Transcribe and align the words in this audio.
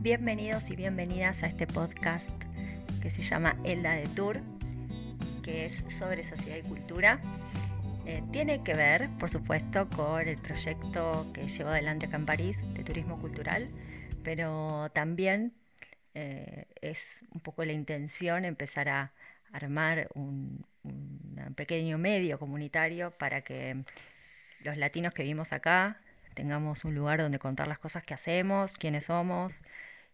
Bienvenidos 0.00 0.68
y 0.68 0.74
bienvenidas 0.74 1.44
a 1.44 1.46
este 1.46 1.68
podcast 1.68 2.28
que 3.00 3.10
se 3.10 3.22
llama 3.22 3.56
Elda 3.62 3.92
de 3.92 4.08
Tour, 4.08 4.40
que 5.44 5.66
es 5.66 5.84
sobre 5.88 6.24
sociedad 6.24 6.56
y 6.56 6.62
cultura. 6.62 7.20
Eh, 8.04 8.24
tiene 8.32 8.64
que 8.64 8.74
ver, 8.74 9.08
por 9.20 9.30
supuesto, 9.30 9.88
con 9.90 10.26
el 10.26 10.38
proyecto 10.38 11.30
que 11.32 11.46
llevo 11.46 11.70
adelante 11.70 12.06
acá 12.06 12.16
en 12.16 12.26
París 12.26 12.66
de 12.74 12.82
turismo 12.82 13.20
cultural, 13.20 13.68
pero 14.24 14.90
también 14.92 15.52
eh, 16.14 16.66
es 16.80 17.22
un 17.32 17.42
poco 17.42 17.64
la 17.64 17.74
intención 17.74 18.44
empezar 18.44 18.88
a 18.88 19.12
armar 19.52 20.08
un, 20.14 20.66
un 20.82 21.54
pequeño 21.54 21.96
medio 21.96 22.40
comunitario 22.40 23.12
para 23.12 23.42
que 23.42 23.84
los 24.64 24.76
latinos 24.76 25.14
que 25.14 25.22
vivimos 25.22 25.52
acá 25.52 26.00
tengamos 26.34 26.84
un 26.84 26.94
lugar 26.94 27.20
donde 27.20 27.38
contar 27.38 27.68
las 27.68 27.78
cosas 27.78 28.04
que 28.04 28.14
hacemos, 28.14 28.74
quiénes 28.74 29.06
somos 29.06 29.62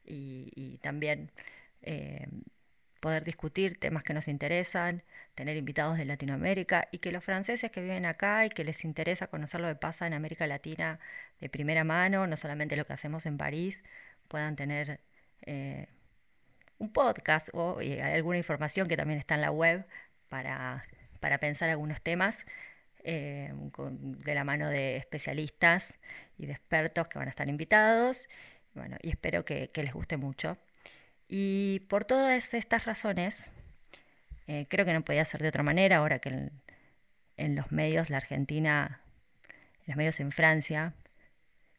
y, 0.04 0.78
también 0.82 1.30
eh, 1.82 2.28
poder 3.00 3.24
discutir 3.24 3.78
temas 3.78 4.02
que 4.04 4.14
nos 4.14 4.28
interesan, 4.28 5.02
tener 5.34 5.56
invitados 5.56 5.98
de 5.98 6.04
Latinoamérica 6.04 6.88
y 6.92 6.98
que 6.98 7.12
los 7.12 7.24
franceses 7.24 7.70
que 7.70 7.80
viven 7.80 8.06
acá 8.06 8.46
y 8.46 8.50
que 8.50 8.64
les 8.64 8.84
interesa 8.84 9.28
conocer 9.28 9.60
lo 9.60 9.68
que 9.68 9.74
pasa 9.74 10.06
en 10.06 10.14
América 10.14 10.46
Latina 10.46 11.00
de 11.40 11.48
primera 11.48 11.84
mano, 11.84 12.26
no 12.26 12.36
solamente 12.36 12.76
lo 12.76 12.86
que 12.86 12.92
hacemos 12.92 13.26
en 13.26 13.38
París, 13.38 13.82
puedan 14.28 14.56
tener 14.56 15.00
eh, 15.42 15.88
un 16.78 16.92
podcast 16.92 17.48
o 17.54 17.78
alguna 18.02 18.38
información 18.38 18.88
que 18.88 18.96
también 18.96 19.18
está 19.18 19.34
en 19.34 19.42
la 19.42 19.50
web 19.50 19.86
para, 20.28 20.84
para 21.20 21.38
pensar 21.38 21.70
algunos 21.70 22.02
temas 22.02 22.44
eh, 23.04 23.52
de 23.78 24.34
la 24.34 24.44
mano 24.44 24.68
de 24.68 24.96
especialistas 24.96 25.98
y 26.38 26.46
de 26.46 26.52
expertos 26.52 27.08
que 27.08 27.18
van 27.18 27.28
a 27.28 27.30
estar 27.30 27.48
invitados. 27.48 28.28
Bueno, 28.74 28.96
y 29.02 29.10
espero 29.10 29.44
que, 29.44 29.70
les 29.74 29.92
guste 29.92 30.16
mucho. 30.16 30.56
Y 31.28 31.80
por 31.88 32.04
todas 32.04 32.54
estas 32.54 32.84
razones, 32.84 33.50
eh, 34.46 34.66
creo 34.68 34.84
que 34.84 34.92
no 34.92 35.02
podía 35.02 35.24
ser 35.24 35.42
de 35.42 35.48
otra 35.48 35.62
manera 35.62 35.98
ahora 35.98 36.18
que 36.18 36.50
en, 37.36 37.56
los 37.56 37.72
medios 37.72 38.10
la 38.10 38.18
Argentina, 38.18 39.00
en 39.48 39.84
los 39.88 39.96
medios 39.96 40.20
en 40.20 40.32
Francia, 40.32 40.92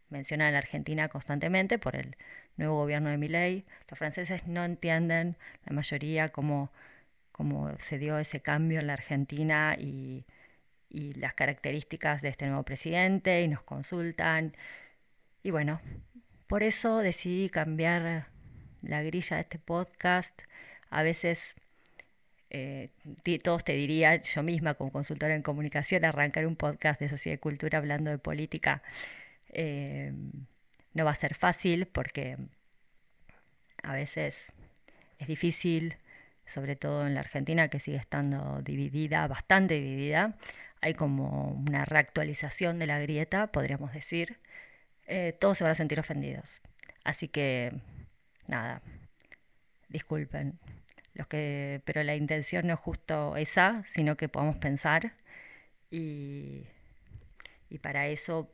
mencionan 0.09 0.49
a 0.49 0.51
la 0.51 0.57
Argentina 0.59 1.07
constantemente 1.09 1.77
por 1.79 1.95
el 1.95 2.17
nuevo 2.57 2.77
gobierno 2.77 3.09
de 3.09 3.17
Milei. 3.17 3.65
Los 3.89 3.99
franceses 3.99 4.47
no 4.47 4.63
entienden, 4.65 5.37
la 5.65 5.73
mayoría, 5.73 6.29
cómo, 6.29 6.71
cómo 7.31 7.71
se 7.79 7.97
dio 7.97 8.17
ese 8.19 8.41
cambio 8.41 8.79
en 8.79 8.87
la 8.87 8.93
Argentina 8.93 9.75
y, 9.79 10.25
y 10.91 11.13
las 11.13 11.33
características 11.33 12.21
de 12.21 12.29
este 12.29 12.47
nuevo 12.47 12.63
presidente 12.63 13.41
y 13.41 13.47
nos 13.47 13.63
consultan. 13.63 14.55
Y 15.43 15.51
bueno, 15.51 15.81
por 16.47 16.63
eso 16.63 16.99
decidí 16.99 17.49
cambiar 17.49 18.27
la 18.81 19.01
grilla 19.01 19.37
de 19.37 19.43
este 19.43 19.59
podcast. 19.59 20.39
A 20.89 21.03
veces 21.03 21.55
eh, 22.49 22.89
todos 23.43 23.63
te 23.63 23.73
dirían, 23.73 24.21
yo 24.21 24.43
misma 24.43 24.73
como 24.73 24.91
consultora 24.91 25.35
en 25.35 25.41
comunicación, 25.41 26.03
arrancar 26.03 26.45
un 26.45 26.57
podcast 26.57 26.99
de 26.99 27.09
sociedad 27.09 27.35
y 27.35 27.39
cultura 27.39 27.77
hablando 27.77 28.11
de 28.11 28.17
política 28.17 28.83
eh, 29.53 30.13
no 30.93 31.05
va 31.05 31.11
a 31.11 31.15
ser 31.15 31.35
fácil 31.35 31.85
porque 31.85 32.37
a 33.83 33.93
veces 33.93 34.51
es 35.19 35.27
difícil, 35.27 35.97
sobre 36.45 36.75
todo 36.75 37.07
en 37.07 37.13
la 37.13 37.21
Argentina 37.21 37.69
que 37.69 37.79
sigue 37.79 37.97
estando 37.97 38.61
dividida, 38.61 39.27
bastante 39.27 39.75
dividida. 39.75 40.37
Hay 40.81 40.95
como 40.95 41.51
una 41.67 41.85
reactualización 41.85 42.79
de 42.79 42.87
la 42.87 42.99
grieta, 42.99 43.47
podríamos 43.47 43.93
decir. 43.93 44.39
Eh, 45.07 45.33
todos 45.39 45.57
se 45.57 45.63
van 45.63 45.71
a 45.71 45.75
sentir 45.75 45.99
ofendidos. 45.99 46.61
Así 47.03 47.27
que, 47.27 47.73
nada, 48.47 48.81
disculpen. 49.89 50.59
Los 51.13 51.27
que, 51.27 51.81
pero 51.85 52.03
la 52.03 52.15
intención 52.15 52.67
no 52.67 52.73
es 52.73 52.79
justo 52.79 53.35
esa, 53.37 53.83
sino 53.85 54.17
que 54.17 54.29
podamos 54.29 54.57
pensar. 54.57 55.13
Y, 55.91 56.67
para 57.81 58.07
eso 58.07 58.51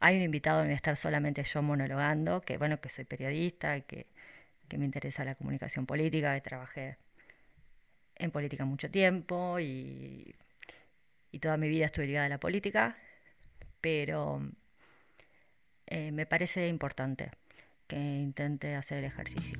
hay 0.00 0.16
un 0.16 0.22
invitado, 0.22 0.58
no 0.60 0.64
voy 0.64 0.72
a 0.72 0.76
estar 0.76 0.96
solamente 0.96 1.42
yo 1.44 1.62
monologando, 1.62 2.40
que 2.42 2.58
bueno, 2.58 2.80
que 2.80 2.88
soy 2.88 3.04
periodista, 3.04 3.80
que, 3.82 4.06
que 4.68 4.78
me 4.78 4.84
interesa 4.84 5.24
la 5.24 5.34
comunicación 5.36 5.86
política, 5.86 6.34
que 6.34 6.40
trabajé 6.40 6.98
en 8.16 8.30
política 8.30 8.64
mucho 8.64 8.90
tiempo 8.90 9.58
y, 9.60 10.34
y 11.32 11.38
toda 11.38 11.56
mi 11.56 11.68
vida 11.68 11.86
estuve 11.86 12.06
ligada 12.06 12.26
a 12.26 12.28
la 12.28 12.38
política, 12.38 12.96
pero 13.80 14.40
eh, 15.86 16.12
me 16.12 16.26
parece 16.26 16.68
importante 16.68 17.30
que 17.88 17.96
intente 17.96 18.74
hacer 18.76 18.98
el 18.98 19.04
ejercicio. 19.06 19.58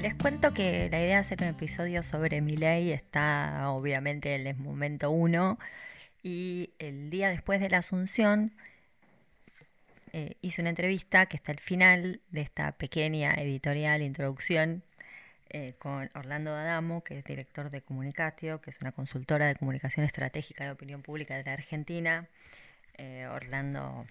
Les 0.00 0.14
cuento 0.14 0.54
que 0.54 0.88
la 0.88 1.00
idea 1.00 1.06
de 1.06 1.14
hacer 1.14 1.42
un 1.42 1.48
episodio 1.48 2.04
sobre 2.04 2.40
mi 2.40 2.52
ley 2.52 2.92
está 2.92 3.70
obviamente 3.70 4.36
en 4.36 4.46
el 4.46 4.56
momento 4.56 5.10
uno 5.10 5.58
y 6.22 6.70
el 6.78 7.10
día 7.10 7.28
después 7.28 7.60
de 7.60 7.70
la 7.70 7.78
asunción 7.78 8.52
eh, 10.18 10.38
hice 10.40 10.62
una 10.62 10.70
entrevista 10.70 11.26
que 11.26 11.36
está 11.36 11.52
al 11.52 11.60
final 11.60 12.22
de 12.30 12.40
esta 12.40 12.72
pequeña 12.72 13.34
editorial 13.34 14.00
introducción 14.00 14.82
eh, 15.50 15.74
con 15.78 16.08
Orlando 16.14 16.52
Adamo, 16.52 17.04
que 17.04 17.18
es 17.18 17.24
director 17.24 17.68
de 17.68 17.82
Comunicatio, 17.82 18.62
que 18.62 18.70
es 18.70 18.80
una 18.80 18.92
consultora 18.92 19.46
de 19.46 19.56
comunicación 19.56 20.06
estratégica 20.06 20.64
de 20.64 20.70
opinión 20.70 21.02
pública 21.02 21.36
de 21.36 21.42
la 21.42 21.52
Argentina. 21.52 22.28
Eh, 22.96 23.28
Orlando 23.30 24.06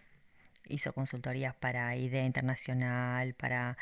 hizo 0.68 0.94
consultorías 0.94 1.56
para 1.56 1.96
IDEA 1.96 2.24
Internacional, 2.24 3.34
para 3.34 3.76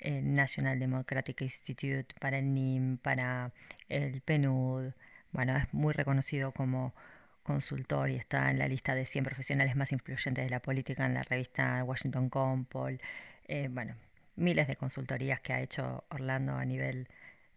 el 0.00 0.34
National 0.34 0.78
Democratic 0.78 1.40
Institute, 1.40 2.14
para 2.20 2.40
el 2.40 2.52
NIM, 2.52 2.98
para 2.98 3.52
el 3.88 4.20
PNUD. 4.20 4.92
Bueno, 5.32 5.56
es 5.56 5.72
muy 5.72 5.94
reconocido 5.94 6.52
como 6.52 6.92
consultor 7.50 8.10
y 8.10 8.16
está 8.16 8.50
en 8.50 8.58
la 8.58 8.68
lista 8.68 8.94
de 8.94 9.04
100 9.06 9.24
profesionales 9.24 9.74
más 9.74 9.90
influyentes 9.90 10.44
de 10.44 10.50
la 10.50 10.60
política 10.60 11.04
en 11.04 11.14
la 11.14 11.24
revista 11.24 11.82
Washington 11.84 12.28
Compol. 12.30 13.00
Eh, 13.48 13.68
bueno, 13.70 13.96
miles 14.36 14.68
de 14.68 14.76
consultorías 14.76 15.40
que 15.40 15.52
ha 15.52 15.60
hecho 15.60 16.04
Orlando 16.10 16.54
a 16.54 16.64
nivel 16.64 17.08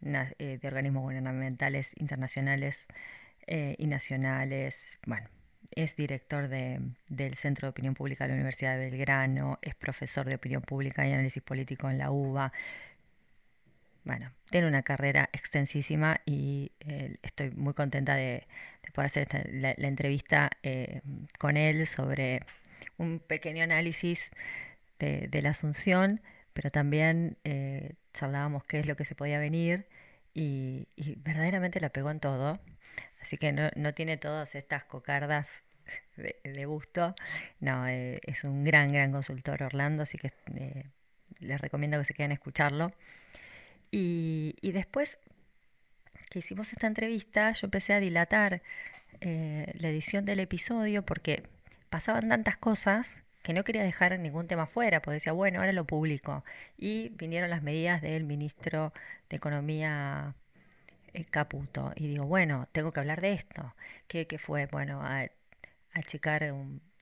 eh, 0.01 0.57
de 0.59 0.67
organismos 0.67 1.03
gubernamentales 1.03 1.93
internacionales 1.97 2.87
eh, 3.45 3.75
y 3.77 3.85
nacionales. 3.85 4.97
Bueno, 5.05 5.29
es 5.75 5.95
director 5.95 6.47
del 6.47 7.35
Centro 7.35 7.67
de 7.67 7.69
Opinión 7.69 7.93
Pública 7.93 8.23
de 8.23 8.29
la 8.29 8.35
Universidad 8.35 8.77
de 8.77 8.89
Belgrano, 8.89 9.59
es 9.61 9.75
profesor 9.75 10.25
de 10.27 10.35
Opinión 10.35 10.63
Pública 10.63 11.07
y 11.07 11.13
Análisis 11.13 11.43
Político 11.43 11.87
en 11.89 11.99
la 11.99 12.09
UBA. 12.09 12.51
Bueno, 14.03 14.31
tiene 14.49 14.67
una 14.67 14.83
carrera 14.83 15.29
extensísima 15.31 16.21
y 16.25 16.71
eh, 16.81 17.17
estoy 17.21 17.51
muy 17.51 17.73
contenta 17.73 18.15
de, 18.15 18.47
poder 18.93 19.07
hacer 19.07 19.49
la, 19.51 19.71
entrevista 19.71 20.51
con 21.39 21.57
él 21.57 21.87
sobre 21.87 22.45
un 22.97 23.19
pequeño 23.19 23.63
análisis 23.63 24.31
de 24.99 25.41
la 25.41 25.49
Asunción 25.49 26.21
pero 26.53 26.69
también 26.69 27.37
eh, 27.43 27.95
charlábamos 28.13 28.63
qué 28.63 28.79
es 28.79 28.85
lo 28.85 28.95
que 28.95 29.05
se 29.05 29.15
podía 29.15 29.39
venir 29.39 29.87
y, 30.33 30.87
verdaderamente 31.17 31.79
la 31.79 31.89
pegó 31.89 32.11
en 32.11 32.19
todo. 32.19 32.59
Así 33.21 33.37
que 33.37 33.51
no, 33.53 33.93
tiene 33.93 34.17
todas 34.17 34.55
estas 34.55 34.85
cocardas 34.85 35.63
de, 36.15 36.65
gusto. 36.65 37.15
No, 37.59 37.87
eh, 37.87 38.19
es 38.23 38.43
un 38.43 38.63
gran, 38.63 38.91
gran 38.91 39.11
consultor 39.11 39.63
Orlando, 39.63 40.03
así 40.03 40.17
que 40.17 40.31
eh, 40.55 40.85
les 41.39 41.59
recomiendo 41.61 41.97
que 41.97 42.05
se 42.05 42.13
queden 42.13 42.31
a 42.31 42.35
escucharlo. 42.35 42.91
Y, 43.95 44.55
y, 44.61 44.71
después 44.71 45.19
que 46.31 46.39
hicimos 46.39 46.73
esta 46.73 46.87
entrevista, 46.87 47.51
yo 47.51 47.67
empecé 47.67 47.93
a 47.93 47.99
dilatar 47.99 48.63
la 49.21 49.87
edición 49.87 50.25
del 50.25 50.39
episodio 50.41 51.05
porque 51.05 51.43
pasaban 51.89 52.27
tantas 52.27 52.57
cosas 52.57 53.23
que 53.43 53.53
no 53.53 53.63
quería 53.63 53.83
dejar 53.83 54.17
ningún 54.19 54.47
tema 54.47 54.65
fuera, 54.65 55.01
pues 55.01 55.17
decía, 55.17 55.33
bueno, 55.33 55.59
ahora 55.59 55.73
lo 55.73 55.85
publico. 55.85 56.43
Y 56.77 57.09
vinieron 57.09 57.49
las 57.49 57.61
medidas 57.61 58.01
del 58.01 58.23
ministro 58.23 58.93
de 59.29 59.35
Economía 59.37 60.33
eh, 61.13 61.25
Caputo. 61.25 61.91
Y 61.95 62.07
digo, 62.07 62.25
bueno, 62.25 62.67
tengo 62.71 62.91
que 62.93 63.01
hablar 63.01 63.21
de 63.21 63.33
esto. 63.33 63.75
¿Qué, 64.07 64.25
fue? 64.39 64.65
Bueno, 64.67 65.01
a, 65.03 65.27
achicar 65.93 66.53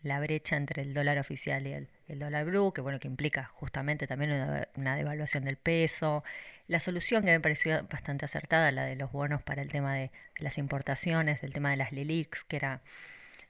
la 0.04 0.20
brecha 0.20 0.56
entre 0.56 0.82
el 0.82 0.94
dólar 0.94 1.20
oficial 1.20 1.68
y 1.68 1.74
el, 1.74 2.20
dólar 2.20 2.46
blue, 2.46 2.74
que 2.74 2.82
bueno, 2.82 3.00
que 3.00 3.08
implica 3.08 3.46
justamente 3.46 4.08
también 4.08 4.32
una, 4.76 4.96
devaluación 4.96 5.46
del 5.46 5.58
peso. 5.58 6.24
La 6.68 6.80
solución 6.80 7.24
que 7.24 7.32
me 7.32 7.40
pareció 7.40 7.84
bastante 7.90 8.26
acertada, 8.26 8.72
la 8.72 8.86
de 8.86 8.96
los 8.96 9.12
bonos 9.12 9.42
para 9.44 9.62
el 9.62 9.70
tema 9.70 9.96
de, 9.96 10.12
las 10.38 10.58
importaciones, 10.58 11.44
el 11.44 11.54
tema 11.54 11.72
de 11.72 11.78
las 11.78 11.92
LILIX, 11.92 12.44
que 12.46 12.56
era 12.56 12.82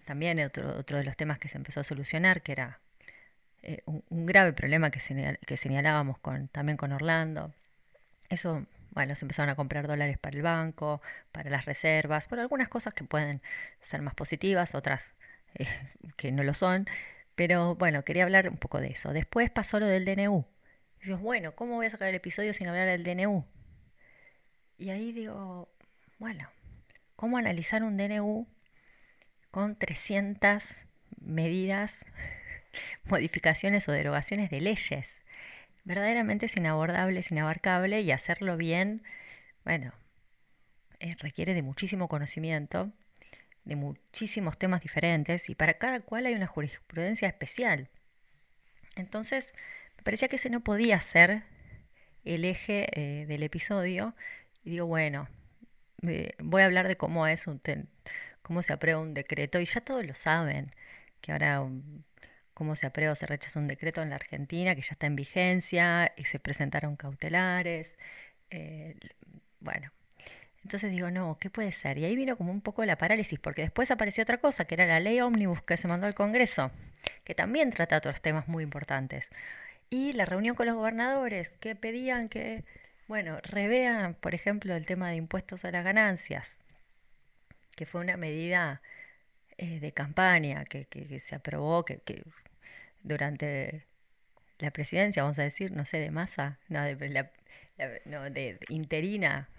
también 0.06 0.40
otro, 0.42 0.78
otro 0.78 0.98
de 0.98 1.04
los 1.04 1.16
temas 1.16 1.40
que 1.40 1.48
se 1.48 1.58
empezó 1.58 1.80
a 1.80 1.84
solucionar, 1.84 2.42
que 2.42 2.52
era 2.52 2.80
eh, 3.64 3.82
un, 3.86 4.26
grave 4.26 4.54
problema 4.54 4.92
que, 4.92 5.00
que 5.46 5.58
señalábamos 5.58 6.18
con, 6.20 6.48
también 6.50 6.78
con 6.78 6.92
Orlando. 6.92 7.54
Eso, 8.30 8.66
bueno, 8.92 9.16
se 9.16 9.26
empezaron 9.26 9.50
a 9.50 9.56
comprar 9.56 9.88
dólares 9.88 10.18
para 10.18 10.36
el 10.36 10.44
banco, 10.44 11.02
para 11.32 11.50
las 11.50 11.66
reservas, 11.66 12.28
por 12.28 12.40
algunas 12.40 12.70
cosas 12.70 12.94
que 12.94 13.04
pueden 13.04 13.42
ser 13.82 14.02
más 14.02 14.16
positivas, 14.16 14.76
otras 14.76 15.14
que 16.18 16.32
no 16.32 16.44
lo 16.44 16.54
son. 16.54 16.88
Pero 17.36 17.76
bueno, 17.76 18.04
quería 18.04 18.24
hablar 18.24 18.50
un 18.50 18.58
poco 18.58 18.80
de 18.80 18.90
eso. 18.90 19.14
Después 19.14 19.50
pasó 19.50 19.80
lo 19.80 19.86
del 19.88 20.06
DNU. 20.06 20.46
Y 20.98 21.06
dices, 21.06 21.20
bueno, 21.20 21.56
¿cómo 21.56 21.76
voy 21.76 21.88
a 21.88 21.90
sacar 21.90 22.10
el 22.10 22.16
episodio 22.16 22.54
sin 22.54 22.68
hablar 22.68 22.88
del 22.88 23.04
DNU? 23.04 23.46
Y 24.78 24.90
ahí 24.90 25.12
digo, 25.12 25.70
bueno, 26.20 26.50
¿cómo 27.16 27.38
analizar 27.38 27.84
un 27.84 27.98
DNU 27.98 28.48
con 29.52 29.76
300 29.76 30.86
medidas, 31.20 32.06
modificaciones 33.06 33.88
o 33.90 33.92
derogaciones 33.92 34.50
de 34.50 34.62
leyes? 34.62 35.22
Verdaderamente 35.84 36.46
es 36.46 36.56
inabordable, 36.58 37.20
es 37.20 37.32
inabarcable 37.32 38.02
y 38.02 38.12
hacerlo 38.12 38.58
bien, 38.58 39.04
bueno, 39.64 39.94
eh, 41.00 41.16
requiere 41.20 41.54
de 41.56 41.64
muchísimo 41.64 42.08
conocimiento, 42.08 42.92
de 43.66 43.76
muchísimos 43.76 44.58
temas 44.58 44.82
diferentes 44.82 45.50
y 45.50 45.56
para 45.56 45.76
cada 45.76 46.02
cual 46.02 46.26
hay 46.26 46.34
una 46.34 46.48
jurisprudencia 46.48 47.28
especial. 47.28 47.90
Entonces, 48.96 49.54
me 49.98 50.04
parecía 50.04 50.28
que 50.28 50.38
ese 50.38 50.50
no 50.50 50.62
podía 50.62 51.00
ser 51.02 51.44
el 52.26 52.46
eje 52.46 52.88
eh, 52.94 53.26
del 53.26 53.44
episodio 53.44 54.16
y 54.64 54.72
digo, 54.72 54.86
bueno, 54.86 55.28
eh, 56.08 56.34
voy 56.40 56.64
a 56.64 56.66
hablar 56.66 56.88
de 56.88 56.98
cómo 56.98 57.28
es 57.28 57.48
un 57.48 57.62
cómo 58.42 58.62
se 58.64 58.74
aprueba 58.74 59.00
un 59.00 59.14
decreto 59.14 59.60
y 59.60 59.66
ya 59.66 59.82
todos 59.82 60.06
lo 60.06 60.16
saben, 60.16 60.74
que 61.22 61.32
ahora 61.32 61.62
um, 61.62 62.04
cómo 62.54 62.76
se 62.76 62.88
aprueba 62.88 63.14
o 63.14 63.16
se 63.16 63.28
rechaza 63.28 63.60
un 63.60 63.68
decreto 63.68 64.02
en 64.02 64.10
la 64.10 64.16
Argentina 64.16 64.76
que 64.76 64.82
ya 64.82 64.94
está 64.94 65.08
en 65.08 65.16
vigencia 65.16 66.14
y 66.18 66.26
se 66.26 66.40
presentaron 66.40 66.96
cautelares. 66.96 67.92
Eh, 68.50 68.96
bueno, 69.60 69.92
entonces 70.64 70.92
digo, 70.92 71.12
no, 71.12 71.38
¿qué 71.40 71.50
puede 71.50 71.72
ser? 71.72 71.98
Y 71.98 72.06
ahí 72.06 72.16
vino 72.16 72.38
como 72.38 72.52
un 72.52 72.62
poco 72.62 72.86
la 72.86 72.98
parálisis, 72.98 73.40
porque 73.40 73.62
después 73.62 73.92
apareció 73.92 74.24
otra 74.24 74.38
cosa, 74.38 74.66
que 74.66 74.76
era 74.76 74.86
la 74.86 75.00
ley 75.00 75.20
ómnibus 75.22 75.64
que 75.64 75.78
se 75.78 75.88
mandó 75.88 76.08
al 76.08 76.14
Congreso, 76.16 76.72
que 77.24 77.36
también 77.36 77.72
trata 77.72 77.98
otros 77.98 78.22
temas 78.22 78.48
muy 78.48 78.64
importantes. 78.64 79.30
Y 79.90 80.14
la 80.14 80.26
reunión 80.26 80.56
con 80.56 80.68
los 80.68 80.76
gobernadores, 80.76 81.50
que 81.60 81.76
pedían 81.76 82.30
que 82.30 82.64
bueno, 83.12 83.40
revean, 83.44 84.14
por 84.14 84.34
ejemplo, 84.34 84.74
el 84.74 84.86
tema 84.86 85.10
de 85.10 85.18
impuestos 85.18 85.66
a 85.66 85.72
las 85.72 85.84
ganancias, 85.84 86.60
que 87.76 87.86
fue 87.86 88.00
una 88.00 88.16
medida 88.16 88.82
eh, 89.58 89.82
de 89.82 89.92
campaña 89.92 90.64
que, 90.64 90.88
se 91.20 91.36
aprobó 91.36 91.84
que, 91.84 92.02
durante 93.04 93.86
la 94.60 94.72
presidencia, 94.72 95.24
vamos 95.24 95.40
a 95.40 95.44
decir, 95.44 95.74
no 95.74 95.86
sé, 95.86 96.00
de 96.00 96.10
masa, 96.10 96.58
no, 96.70 96.84
de, 96.86 98.60
interina 98.70 99.50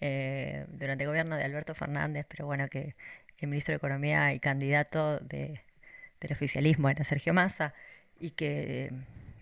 eh, 0.00 0.66
durante 0.68 1.04
el 1.04 1.08
gobierno 1.08 1.36
de 1.36 1.44
Alberto 1.44 1.74
Fernández, 1.74 2.26
pero 2.28 2.46
bueno, 2.46 2.66
que 2.68 2.94
el 3.38 3.48
ministro 3.48 3.72
de 3.72 3.76
Economía 3.76 4.32
y 4.32 4.40
candidato 4.40 5.18
de, 5.20 5.60
del 6.20 6.32
oficialismo 6.32 6.88
era 6.88 7.04
Sergio 7.04 7.34
Massa 7.34 7.74
y 8.18 8.30
que 8.30 8.92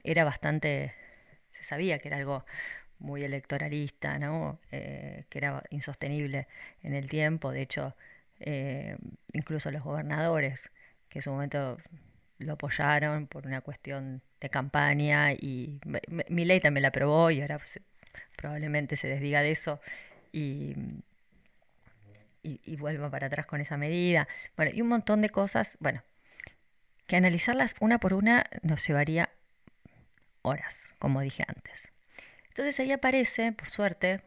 era 0.04 0.24
bastante, 0.24 0.94
se 1.52 1.64
sabía 1.64 1.98
que 1.98 2.08
era 2.08 2.16
algo 2.18 2.44
muy 2.98 3.22
electoralista, 3.24 4.18
¿no? 4.18 4.58
Eh, 4.72 5.24
que 5.28 5.38
era 5.38 5.62
insostenible 5.70 6.48
en 6.82 6.94
el 6.94 7.08
tiempo. 7.08 7.52
De 7.52 7.62
hecho, 7.62 7.94
eh, 8.40 8.96
incluso 9.32 9.70
los 9.70 9.82
gobernadores, 9.82 10.70
que 11.08 11.18
en 11.18 11.22
su 11.22 11.30
momento 11.30 11.78
lo 12.38 12.54
apoyaron 12.54 13.26
por 13.26 13.46
una 13.46 13.60
cuestión 13.60 14.22
de 14.40 14.48
campaña 14.50 15.32
y 15.32 15.80
mi 16.28 16.44
ley 16.44 16.60
también 16.60 16.82
la 16.82 16.88
aprobó 16.88 17.30
y 17.30 17.40
ahora 17.40 17.58
pues, 17.58 17.80
probablemente 18.36 18.96
se 18.96 19.08
desdiga 19.08 19.42
de 19.42 19.50
eso 19.50 19.80
y, 20.32 20.74
y, 22.42 22.76
vuelva 22.76 23.10
para 23.10 23.26
atrás 23.26 23.46
con 23.46 23.60
esa 23.60 23.76
medida. 23.76 24.28
Bueno, 24.56 24.72
y 24.74 24.80
un 24.80 24.88
montón 24.88 25.20
de 25.20 25.30
cosas, 25.30 25.76
bueno, 25.80 26.02
que 27.06 27.16
analizarlas 27.16 27.74
una 27.80 27.98
por 27.98 28.14
una 28.14 28.46
nos 28.62 28.86
llevaría 28.86 29.30
horas, 30.42 30.94
como 30.98 31.20
dije 31.20 31.44
antes. 31.46 31.88
Entonces 32.48 32.80
ahí 32.80 32.92
aparece, 32.92 33.52
por 33.52 33.68
suerte, 33.68 34.20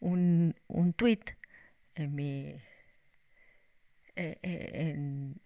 un, 0.00 0.54
un 0.68 0.92
tweet 0.92 1.36
en 1.94 2.14
mi 2.14 2.60
eh, 4.16 4.38
eh, 4.42 4.94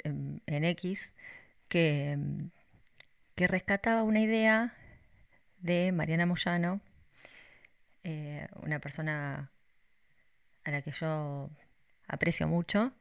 en, 0.05 0.65
X 0.65 1.15
que, 1.69 2.19
que, 3.35 3.49
rescataba 3.49 4.03
una 4.03 4.21
idea 4.21 4.75
de 5.59 5.91
Mariana 5.93 6.27
Moyano, 6.27 6.81
una 8.63 8.79
persona 8.81 9.51
a 10.65 10.71
la 10.71 10.83
que 10.83 10.93
yo 10.93 11.51
aprecio 12.07 12.47
mucho, 12.49 12.93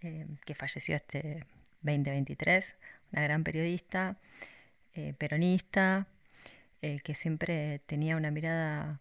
que 0.00 0.54
falleció 0.54 0.96
este 0.96 1.46
2023, 1.82 2.76
una 3.12 3.22
gran 3.22 3.42
periodista, 3.42 4.18
peronista, 5.18 6.06
eh, 6.86 7.00
que 7.00 7.14
siempre 7.14 7.78
tenía 7.86 8.14
una 8.14 8.30
mirada 8.30 9.00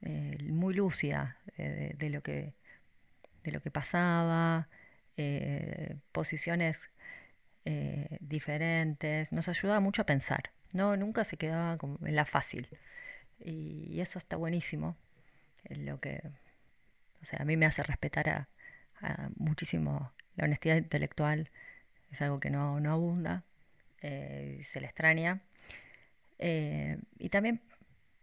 eh, 0.00 0.36
muy 0.50 0.74
lúcida 0.74 1.36
eh, 1.56 1.94
de, 1.96 2.10
lo 2.10 2.24
que, 2.24 2.54
de 3.44 3.52
lo 3.52 3.62
que 3.62 3.70
pasaba, 3.70 4.68
posiciones 6.10 6.90
diferentes, 8.18 9.30
nos 9.30 9.46
ayudaba 9.48 9.78
mucho 9.78 10.02
a 10.02 10.06
pensar, 10.06 10.50
¿no? 10.72 10.96
Nunca 10.96 11.22
se 11.22 11.36
quedaba 11.36 11.78
en 12.04 12.16
la 12.16 12.24
fácil. 12.24 12.66
Y, 13.44 14.00
eso 14.00 14.18
está 14.18 14.36
buenísimo. 14.36 14.96
lo 15.68 16.00
que, 16.00 16.22
o 17.22 17.24
sea, 17.24 17.40
a 17.42 17.44
mí 17.44 17.56
me 17.56 17.66
hace 17.66 17.82
respetar 17.82 18.28
a, 18.28 18.48
muchísimo 19.36 20.12
la 20.36 20.44
honestidad 20.44 20.76
intelectual, 20.76 21.50
es 22.12 22.22
algo 22.22 22.38
que 22.40 22.50
no, 22.50 22.78
no 22.78 22.92
abunda, 22.92 23.42
se 24.00 24.80
le 24.80 24.86
extraña 24.86 25.40
eh, 26.44 26.98
y 27.18 27.28
también, 27.28 27.60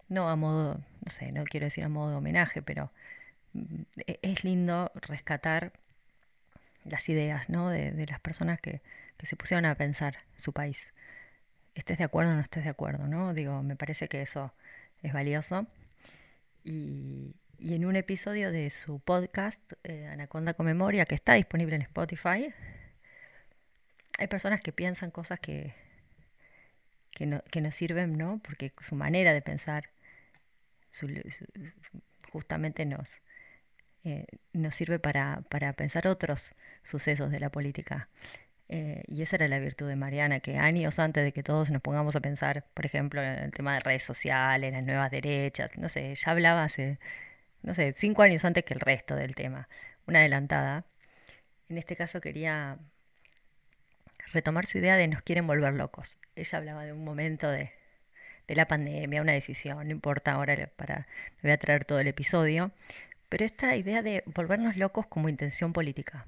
no 0.10 0.30
a 0.30 0.36
modo, 0.36 0.82
no 1.06 1.10
sé, 1.10 1.32
no 1.32 1.46
quiero 1.46 1.68
decir 1.68 1.86
a 1.86 1.90
modo 1.90 2.12
de 2.12 2.16
homenaje, 2.18 2.62
pero 2.62 2.92
mm, 3.54 3.82
e-, 4.08 4.20
es 4.22 4.44
lindo 4.44 4.92
rescatar 4.96 5.72
las 6.84 7.08
ideas 7.08 7.50
¿no? 7.50 7.70
de, 7.70 8.06
las 8.08 8.20
personas 8.20 8.60
que, 8.62 8.82
se 9.24 9.36
pusieron 9.36 9.66
a 9.66 9.76
pensar 9.76 10.18
su 10.38 10.54
país. 10.54 10.94
Estés 11.76 11.98
de 11.98 12.04
acuerdo 12.06 12.32
o 12.32 12.36
no 12.36 12.42
estés 12.42 12.64
de 12.66 12.70
acuerdo, 12.70 13.08
¿no? 13.08 13.34
Digo, 13.34 13.64
me 13.64 13.76
parece 13.76 14.08
que 14.10 14.22
eso 14.22 14.54
es 15.02 15.14
valioso. 15.14 15.68
Y, 16.64 17.36
en 17.60 17.86
un 17.86 17.98
episodio 17.98 18.52
de 18.52 18.70
su 18.70 19.00
podcast, 19.00 19.62
eh, 19.84 20.08
Anaconda 20.08 20.54
con 20.54 20.66
Memoria, 20.66 21.06
que 21.06 21.16
está 21.16 21.34
disponible 21.34 21.76
en 21.76 21.82
Spotify, 21.82 22.54
hay 24.18 24.28
personas 24.28 24.62
que 24.62 24.72
piensan 24.72 25.12
cosas 25.12 25.40
que, 25.40 25.74
que, 27.12 27.26
no, 27.26 27.42
que 27.52 27.60
nos 27.62 27.76
sirven, 27.76 28.18
¿no? 28.18 28.40
Porque 28.44 28.72
su 28.82 28.96
manera 28.96 29.34
de 29.34 29.42
pensar 29.42 29.90
justamente 32.32 32.86
nos, 32.86 33.10
eh, 34.04 34.26
nos 34.54 34.76
sirve 34.76 35.00
para, 35.00 35.42
para, 35.50 35.74
pensar 35.74 36.08
otros 36.08 36.56
sucesos 36.84 37.32
de 37.32 37.40
la 37.40 37.50
política. 37.50 38.10
Eh, 38.70 39.04
y 39.08 39.24
esa 39.24 39.36
era 39.38 39.48
la 39.48 39.60
virtud 39.60 39.88
de 39.88 39.96
Mariana, 39.96 40.42
que 40.42 40.58
años 40.58 41.00
antes 41.00 41.24
de 41.24 41.32
que 41.34 41.42
todos 41.42 41.72
nos 41.72 41.82
pongamos 41.82 42.16
a 42.16 42.22
pensar, 42.22 42.66
por 42.76 42.86
ejemplo, 42.86 43.22
en 43.24 43.40
el 43.40 43.52
tema 43.52 43.74
de 43.74 43.80
redes 43.80 44.04
sociales, 44.04 44.72
las 44.72 44.84
nuevas 44.84 45.10
derechas, 45.10 45.76
no 45.78 45.90
sé, 45.90 46.14
ya 46.14 46.32
hablaba 46.32 46.64
hace, 46.64 47.00
no 47.64 47.74
sé, 47.74 47.94
cinco 47.94 48.22
años 48.22 48.46
antes 48.46 48.64
que 48.66 48.76
el 48.76 48.80
resto 48.80 49.16
del 49.16 49.36
tema, 49.36 49.68
una 50.08 50.20
adelantada. 50.20 50.86
En 51.70 51.78
este 51.80 51.96
caso 51.96 52.22
quería 52.22 52.78
retomar 54.32 54.66
su 54.68 54.78
idea 54.78 54.98
de 54.98 55.08
nos 55.08 55.22
quieren 55.24 55.48
volver 55.48 55.74
locos. 55.74 56.20
Ella 56.36 56.58
hablaba 56.60 56.86
de 56.86 56.94
un 56.94 57.04
momento 57.04 57.50
de, 57.50 57.72
la 58.48 58.68
pandemia, 58.68 59.22
una 59.22 59.34
decisión, 59.34 59.88
no 59.88 59.92
importa 59.92 60.34
ahora, 60.34 60.70
para, 60.76 61.08
voy 61.44 61.52
a 61.52 61.58
traer 61.58 61.86
todo 61.86 62.00
el 62.00 62.08
episodio, 62.08 62.72
pero 63.30 63.46
esta 63.46 63.76
idea 63.76 64.02
de 64.02 64.24
volvernos 64.28 64.76
locos 64.78 65.06
como 65.08 65.30
intención 65.30 65.74
política, 65.74 66.26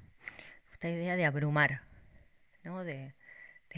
esta 0.72 0.90
idea 0.90 1.16
de 1.16 1.26
abrumar, 1.26 1.82
¿no? 2.63 2.84
De, 2.84 3.13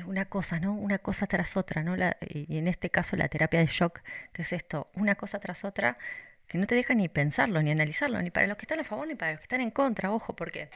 una 0.06 0.26
cosa, 0.26 0.60
¿no? 0.60 0.74
Una 0.74 0.98
cosa 0.98 1.28
tras 1.28 1.56
otra, 1.56 1.84
¿no? 1.84 1.96
y 2.28 2.58
en 2.58 2.68
este 2.68 2.90
caso 2.90 3.16
la 3.16 3.28
terapia 3.28 3.60
de 3.60 3.68
shock, 3.68 4.02
que 4.32 4.42
es 4.42 4.52
esto, 4.52 4.90
una 4.96 5.14
cosa 5.16 5.40
tras 5.40 5.64
otra, 5.64 6.00
que 6.48 6.58
no 6.58 6.66
te 6.68 6.76
deja 6.76 6.96
ni 6.96 7.10
pensarlo, 7.10 7.62
ni 7.62 7.72
analizarlo, 7.72 8.22
ni 8.22 8.32
para 8.32 8.48
los 8.48 8.58
que 8.58 8.64
están 8.64 8.80
a 8.80 8.84
favor, 8.84 9.08
ni 9.08 9.16
para 9.16 9.34
los 9.34 9.40
que 9.40 9.46
están 9.46 9.62
en 9.62 9.72
contra, 9.72 10.12
ojo, 10.12 10.36
porque 10.36 10.70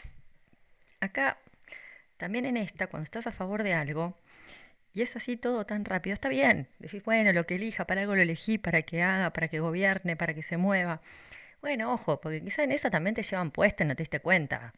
acá 1.00 1.38
también 2.18 2.46
en 2.46 2.58
esta, 2.58 2.88
cuando 2.88 3.06
estás 3.06 3.28
a 3.28 3.32
favor 3.32 3.64
de 3.64 3.74
algo, 3.74 4.16
y 4.94 5.04
es 5.04 5.16
así 5.16 5.38
todo 5.38 5.66
tan 5.66 5.86
rápido, 5.86 6.16
está 6.16 6.30
bien. 6.30 6.68
Decís, 6.80 7.04
bueno, 7.04 7.32
lo 7.32 7.46
que 7.46 7.56
elija, 7.56 7.86
para 7.86 8.02
algo 8.02 8.16
lo 8.16 8.22
elegí, 8.24 8.58
para 8.58 8.82
que 8.82 9.04
haga, 9.04 9.32
para 9.32 9.48
que 9.48 9.60
gobierne, 9.60 10.16
para 10.16 10.34
que 10.34 10.42
se 10.42 10.58
mueva. 10.58 11.02
Bueno, 11.62 11.94
ojo, 11.94 12.20
porque 12.22 12.42
quizá 12.42 12.64
en 12.64 12.72
esa 12.72 12.90
también 12.90 13.16
te 13.16 13.24
llevan 13.24 13.52
puesta 13.52 13.84
y 13.84 13.88
no 13.88 13.96
te 13.96 14.04
diste 14.04 14.20
cuenta. 14.22 14.74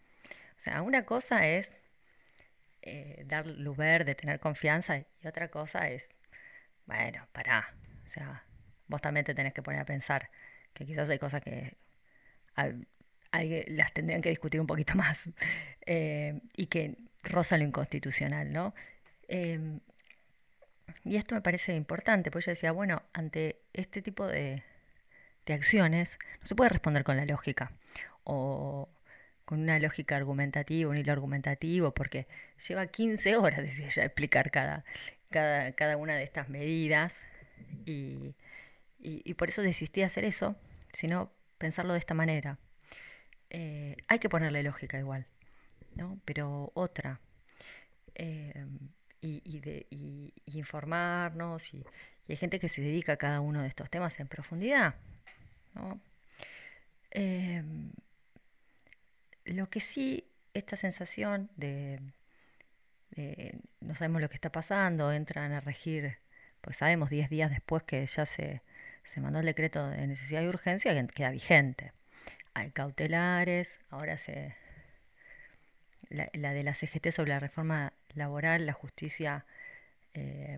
O 0.59 0.61
sea, 0.61 0.81
una 0.81 1.05
cosa 1.05 1.47
es 1.47 1.69
eh, 2.81 3.23
dar 3.25 3.47
luz 3.47 3.77
verde, 3.77 4.15
tener 4.15 4.39
confianza, 4.39 4.97
y 4.97 5.27
otra 5.27 5.49
cosa 5.49 5.89
es, 5.89 6.07
bueno, 6.85 7.27
pará. 7.31 7.73
O 8.07 8.11
sea, 8.11 8.43
vos 8.87 9.01
también 9.01 9.25
te 9.25 9.33
tenés 9.33 9.53
que 9.53 9.61
poner 9.61 9.81
a 9.81 9.85
pensar 9.85 10.29
que 10.73 10.85
quizás 10.85 11.09
hay 11.09 11.19
cosas 11.19 11.41
que 11.41 11.77
las 13.67 13.93
tendrían 13.93 14.21
que 14.21 14.29
discutir 14.29 14.59
un 14.59 14.67
poquito 14.67 14.93
más 14.95 15.29
eh, 15.85 16.41
y 16.55 16.67
que 16.67 16.97
rozan 17.23 17.59
lo 17.59 17.65
inconstitucional, 17.65 18.51
¿no? 18.51 18.73
Em, 19.27 19.79
y 21.03 21.17
esto 21.17 21.35
me 21.35 21.41
parece 21.41 21.75
importante, 21.75 22.31
porque 22.31 22.47
yo 22.47 22.51
decía, 22.51 22.71
bueno, 22.71 23.03
ante 23.13 23.61
este 23.73 24.01
tipo 24.01 24.27
de, 24.27 24.63
de 25.45 25.53
acciones 25.53 26.17
no 26.39 26.45
se 26.45 26.55
puede 26.55 26.69
responder 26.69 27.03
con 27.03 27.17
la 27.17 27.25
lógica 27.25 27.71
o 28.23 28.89
con 29.49 29.61
una 29.61 29.79
lógica 29.79 30.15
argumentativa, 30.15 30.91
un 30.91 30.97
hilo 30.97 31.11
argumentativo, 31.11 31.91
porque 31.91 32.27
lleva 32.67 32.85
15 32.85 33.35
horas, 33.35 33.57
decía 33.63 33.87
explicar 33.87 34.51
cada, 34.51 34.85
cada, 35.31 35.71
cada 35.71 35.97
una 35.97 36.15
de 36.15 36.21
estas 36.21 36.49
medidas 36.49 37.23
y, 37.83 38.35
y, 38.99 39.33
por 39.33 39.49
eso 39.49 39.63
desistí 39.63 40.01
de 40.01 40.05
hacer 40.05 40.23
eso, 40.23 40.55
sino 40.93 41.31
pensarlo 41.57 41.93
de 41.93 41.99
esta 41.99 42.13
manera. 42.13 42.59
Eh, 43.49 43.97
hay 44.07 44.19
que 44.19 44.29
ponerle 44.29 44.61
lógica 44.61 44.99
igual, 44.99 45.25
¿no? 45.95 46.19
pero 46.25 46.71
otra. 46.75 47.19
Eh, 48.13 48.67
y, 49.19 49.59
de, 49.61 49.87
informarnos, 50.45 51.73
y, 51.73 51.83
hay 52.27 52.35
gente 52.35 52.59
que 52.59 52.69
se 52.69 52.81
dedica 52.81 53.13
a 53.13 53.17
cada 53.17 53.41
uno 53.41 53.63
de 53.63 53.67
estos 53.67 53.89
temas 53.89 54.19
en 54.19 54.27
profundidad. 54.27 54.93
Eh, 57.09 57.63
lo 59.45 59.69
que 59.69 59.81
sí, 59.81 60.25
esta 60.53 60.75
sensación 60.75 61.49
de, 61.55 61.99
no 63.81 63.95
sabemos 63.95 64.21
lo 64.21 64.29
que 64.29 64.35
está 64.35 64.51
pasando, 64.51 65.11
entran 65.11 65.51
a 65.51 65.59
regir, 65.59 66.17
pues 66.61 66.77
sabemos 66.77 67.09
10 67.09 67.29
días 67.29 67.51
después 67.51 67.83
que 67.83 68.05
ya 68.05 68.25
se, 68.25 68.61
se 69.03 69.21
mandó 69.21 69.39
el 69.39 69.45
decreto 69.45 69.87
de 69.89 70.07
necesidad 70.07 70.41
y 70.41 70.47
urgencia, 70.47 70.93
que 70.93 71.07
queda 71.13 71.31
vigente. 71.31 71.93
Hay 72.53 72.71
cautelares, 72.71 73.79
ahora 73.89 74.17
se... 74.17 74.55
La, 76.09 76.53
de 76.53 76.63
la 76.63 76.73
CGT 76.73 77.11
sobre 77.11 77.29
la 77.29 77.39
reforma 77.39 77.93
laboral, 78.15 78.65
la 78.65 78.73
justicia 78.73 79.45
eh, 80.15 80.57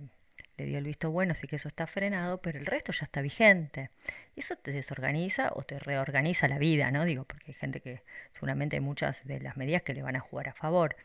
le 0.58 0.66
dio 0.66 0.78
el 0.78 0.84
visto 0.84 1.12
bueno, 1.12 1.32
así 1.32 1.48
que 1.48 1.56
eso 1.56 1.68
está 1.68 1.88
frenado, 1.88 2.42
pero 2.42 2.60
el 2.60 2.66
resto 2.66 2.92
ya 2.92 3.06
está 3.06 3.22
vigente. 3.22 3.90
Y 4.36 4.42
eso 4.42 4.56
te 4.56 4.72
desorganiza 4.72 5.52
o 5.54 5.64
te 5.64 5.80
reorganiza 5.80 6.48
la 6.48 6.58
vida, 6.58 6.92
¿no? 6.92 7.06
Digo, 7.06 7.26
porque 7.26 7.46
hay 7.48 7.54
gente 7.54 7.82
que 7.82 8.04
seguramente 8.34 8.76
hay 8.76 8.82
muchas 8.82 9.24
de 9.26 9.40
las 9.40 9.58
medidas 9.58 9.82
que 9.82 9.94
le 9.94 10.04
van 10.04 10.16
a 10.16 10.20
jugar 10.20 10.50
a 10.50 10.54
favor. 10.54 10.96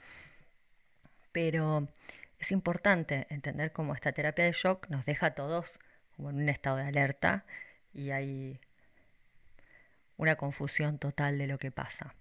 Pero 1.33 1.89
es 2.39 2.53
importante 2.53 3.27
entender 3.31 3.73
cómo 3.73 3.95
esta 3.95 4.13
terapia 4.13 4.45
de 4.45 4.53
shock 4.53 4.89
nos 4.89 5.05
deja 5.05 5.27
a 5.27 5.35
todos 5.35 5.79
como 6.17 6.31
en 6.31 6.37
un 6.37 6.49
estado 6.49 6.77
de 6.77 6.85
alerta 6.85 7.45
y 7.93 8.11
hay 8.11 8.61
una 10.17 10.37
confusión 10.37 10.99
total 10.99 11.39
de 11.39 11.47
lo 11.47 11.59
que 11.59 11.71
pasa. 11.71 12.15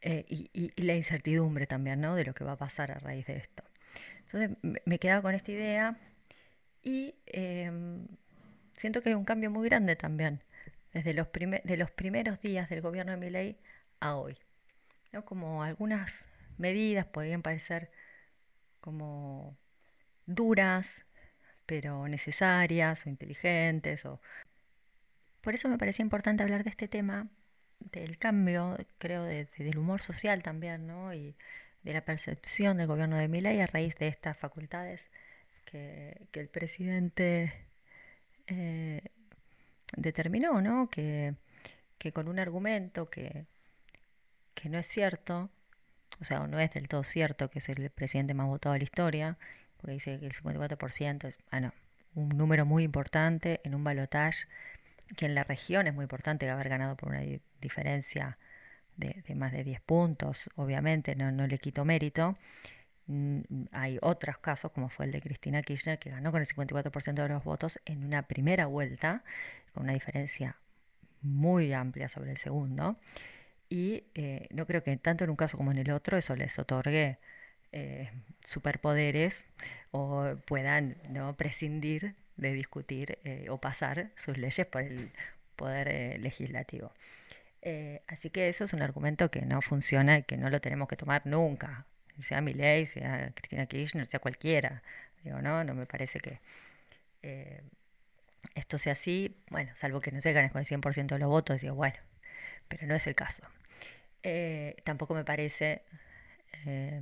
Eh, 0.00 0.24
y, 0.28 0.82
la 0.82 0.94
incertidumbre 0.94 1.66
también, 1.66 2.00
¿no? 2.00 2.16
De 2.16 2.24
lo 2.24 2.34
que 2.34 2.44
va 2.44 2.52
a 2.52 2.56
pasar 2.56 2.90
a 2.90 2.98
raíz 2.98 3.26
de 3.26 3.36
esto. 3.36 3.62
Entonces 4.20 4.50
me 4.62 4.98
quedaba 4.98 5.22
con 5.22 5.34
esta 5.34 5.52
idea 5.52 5.96
y 6.82 7.14
em, 7.26 8.06
siento 8.72 9.02
que 9.02 9.10
hay 9.10 9.14
un 9.14 9.24
cambio 9.24 9.50
muy 9.50 9.68
grande 9.68 9.96
también, 9.96 10.42
desde 10.92 11.14
los, 11.14 11.28
de 11.32 11.76
los 11.76 11.90
primeros 11.90 12.40
días 12.40 12.68
del 12.68 12.80
gobierno 12.80 13.12
de 13.12 13.18
Miley 13.18 13.56
a 14.00 14.16
hoy. 14.16 14.36
¿no? 15.12 15.24
Como 15.24 15.62
algunas 15.62 16.26
medidas 16.58 17.06
podrían 17.06 17.42
parecer 17.42 17.90
como 18.80 19.56
duras, 20.26 21.02
pero 21.66 22.08
necesarias 22.08 23.06
o 23.06 23.08
inteligentes. 23.08 24.04
O... 24.04 24.20
Por 25.40 25.54
eso 25.54 25.68
me 25.68 25.78
parecía 25.78 26.02
importante 26.02 26.42
hablar 26.42 26.64
de 26.64 26.70
este 26.70 26.88
tema, 26.88 27.28
del 27.78 28.18
cambio, 28.18 28.76
creo, 28.98 29.24
del 29.24 29.78
humor 29.78 30.02
social 30.02 30.42
también, 30.42 30.86
¿no? 30.86 31.14
Y 31.14 31.36
de 31.82 31.92
la 31.92 32.04
percepción 32.04 32.76
del 32.76 32.86
gobierno 32.86 33.16
de 33.16 33.28
Miley 33.28 33.60
a 33.60 33.66
raíz 33.66 33.96
de 33.96 34.08
estas 34.08 34.36
facultades 34.36 35.00
que, 35.72 36.40
el 36.40 36.48
presidente 36.48 37.52
eh, 38.46 39.00
determinó, 39.96 40.60
¿no? 40.60 40.88
Que, 40.90 41.34
que, 41.98 42.12
con 42.12 42.28
un 42.28 42.38
argumento 42.38 43.08
que, 43.08 43.46
que 44.54 44.68
no 44.68 44.78
es 44.78 44.86
cierto, 44.86 45.50
o 46.20 46.24
sea, 46.24 46.46
no 46.46 46.58
es 46.60 46.72
del 46.72 46.88
todo 46.88 47.04
cierto 47.04 47.48
que 47.48 47.60
es 47.60 47.68
el 47.68 47.90
presidente 47.90 48.34
más 48.34 48.46
votado 48.46 48.74
de 48.74 48.80
la 48.80 48.84
historia, 48.84 49.38
porque 49.78 49.92
dice 49.92 50.20
que 50.20 50.26
el 50.26 50.32
54% 50.32 51.26
es, 51.26 51.38
bueno, 51.50 51.72
un 52.14 52.28
número 52.30 52.66
muy 52.66 52.84
importante 52.84 53.60
en 53.64 53.74
un 53.74 53.82
balotaje 53.82 54.46
que 55.16 55.26
en 55.26 55.34
la 55.34 55.44
región 55.44 55.86
es 55.86 55.94
muy 55.94 56.04
importante 56.04 56.48
haber 56.48 56.68
ganado 56.68 56.96
por 56.96 57.10
una 57.10 57.22
diferencia 57.60 58.38
de, 58.96 59.22
de, 59.26 59.34
más 59.34 59.52
de 59.52 59.64
10 59.64 59.80
puntos, 59.82 60.50
obviamente, 60.56 61.16
no, 61.16 61.32
no 61.32 61.46
le 61.46 61.58
quito 61.58 61.84
mérito, 61.84 62.36
hay 63.72 63.98
otros 64.00 64.38
casos, 64.38 64.70
como 64.72 64.88
fue 64.88 65.06
el 65.06 65.12
de 65.12 65.20
Cristina 65.20 65.62
Kirchner, 65.62 65.98
que 65.98 66.10
ganó 66.10 66.30
con 66.30 66.40
el 66.40 66.46
54% 66.46 67.14
de 67.14 67.28
los 67.28 67.44
votos 67.44 67.80
en 67.84 68.04
una 68.04 68.22
primera 68.22 68.66
vuelta, 68.66 69.24
con 69.74 69.84
una 69.84 69.92
diferencia 69.92 70.56
muy 71.20 71.72
amplia 71.72 72.08
sobre 72.08 72.30
el 72.30 72.36
segundo. 72.36 72.96
Y 73.68 74.04
eh, 74.14 74.48
no 74.50 74.66
creo 74.66 74.82
que 74.82 74.96
tanto 74.96 75.24
en 75.24 75.30
un 75.30 75.36
caso 75.36 75.56
como 75.56 75.72
en 75.72 75.78
el 75.78 75.90
otro 75.90 76.16
eso 76.18 76.36
les 76.36 76.58
otorgue 76.58 77.18
eh, 77.72 78.10
superpoderes 78.44 79.46
o 79.92 80.36
puedan 80.46 80.96
¿no? 81.08 81.34
prescindir 81.36 82.14
de 82.36 82.52
discutir 82.52 83.18
eh, 83.24 83.46
o 83.50 83.58
pasar 83.58 84.10
sus 84.16 84.36
leyes 84.38 84.66
por 84.66 84.82
el 84.82 85.10
poder 85.56 86.20
legislativo. 86.20 86.92
así 88.08 88.30
que 88.30 88.48
eso 88.48 88.64
es 88.64 88.72
un 88.72 88.82
argumento 88.82 89.30
que 89.30 89.42
no 89.42 89.62
funciona 89.62 90.18
y 90.18 90.22
que 90.24 90.36
no 90.36 90.50
lo 90.50 90.60
tenemos 90.60 90.88
que 90.88 90.96
tomar 90.96 91.26
nunca 91.26 91.86
sea 92.20 92.40
Milei, 92.40 92.86
sea 92.86 93.32
Cristina 93.34 93.66
Kirchner, 93.66 94.06
sea 94.06 94.20
cualquiera. 94.20 94.82
Digo, 95.24 95.40
no, 95.40 95.64
no 95.64 95.74
me 95.74 95.86
parece 95.86 96.20
que 96.20 96.40
eh, 97.22 97.62
esto 98.54 98.78
sea 98.78 98.94
así, 98.94 99.36
bueno, 99.50 99.70
salvo 99.76 100.00
que 100.00 100.12
no 100.12 100.20
se 100.20 100.32
ganes 100.32 100.52
con 100.52 100.60
el 100.60 100.66
100% 100.66 101.14
de 101.14 101.18
los 101.20 101.28
votos, 101.28 101.60
digo, 101.60 101.74
bueno, 101.74 101.96
pero 102.68 102.86
no 102.86 102.94
es 102.94 103.06
el 103.06 103.14
caso. 103.14 103.44
Eh, 104.22 104.76
tampoco 104.84 105.14
me 105.14 105.24
parece, 105.24 105.82
eh, 106.66 107.00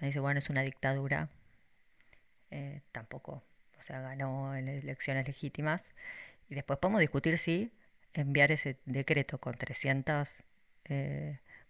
dice, 0.00 0.20
bueno, 0.20 0.38
es 0.38 0.50
una 0.50 0.62
dictadura, 0.62 1.28
tampoco, 2.92 3.42
o 3.78 3.82
sea, 3.82 4.00
ganó 4.00 4.54
en 4.56 4.68
elecciones 4.68 5.26
legítimas, 5.26 5.88
y 6.48 6.54
después 6.54 6.78
podemos 6.78 7.00
discutir 7.00 7.38
si 7.38 7.72
enviar 8.14 8.52
ese 8.52 8.78
decreto 8.86 9.38
con 9.38 9.54
300 9.54 10.38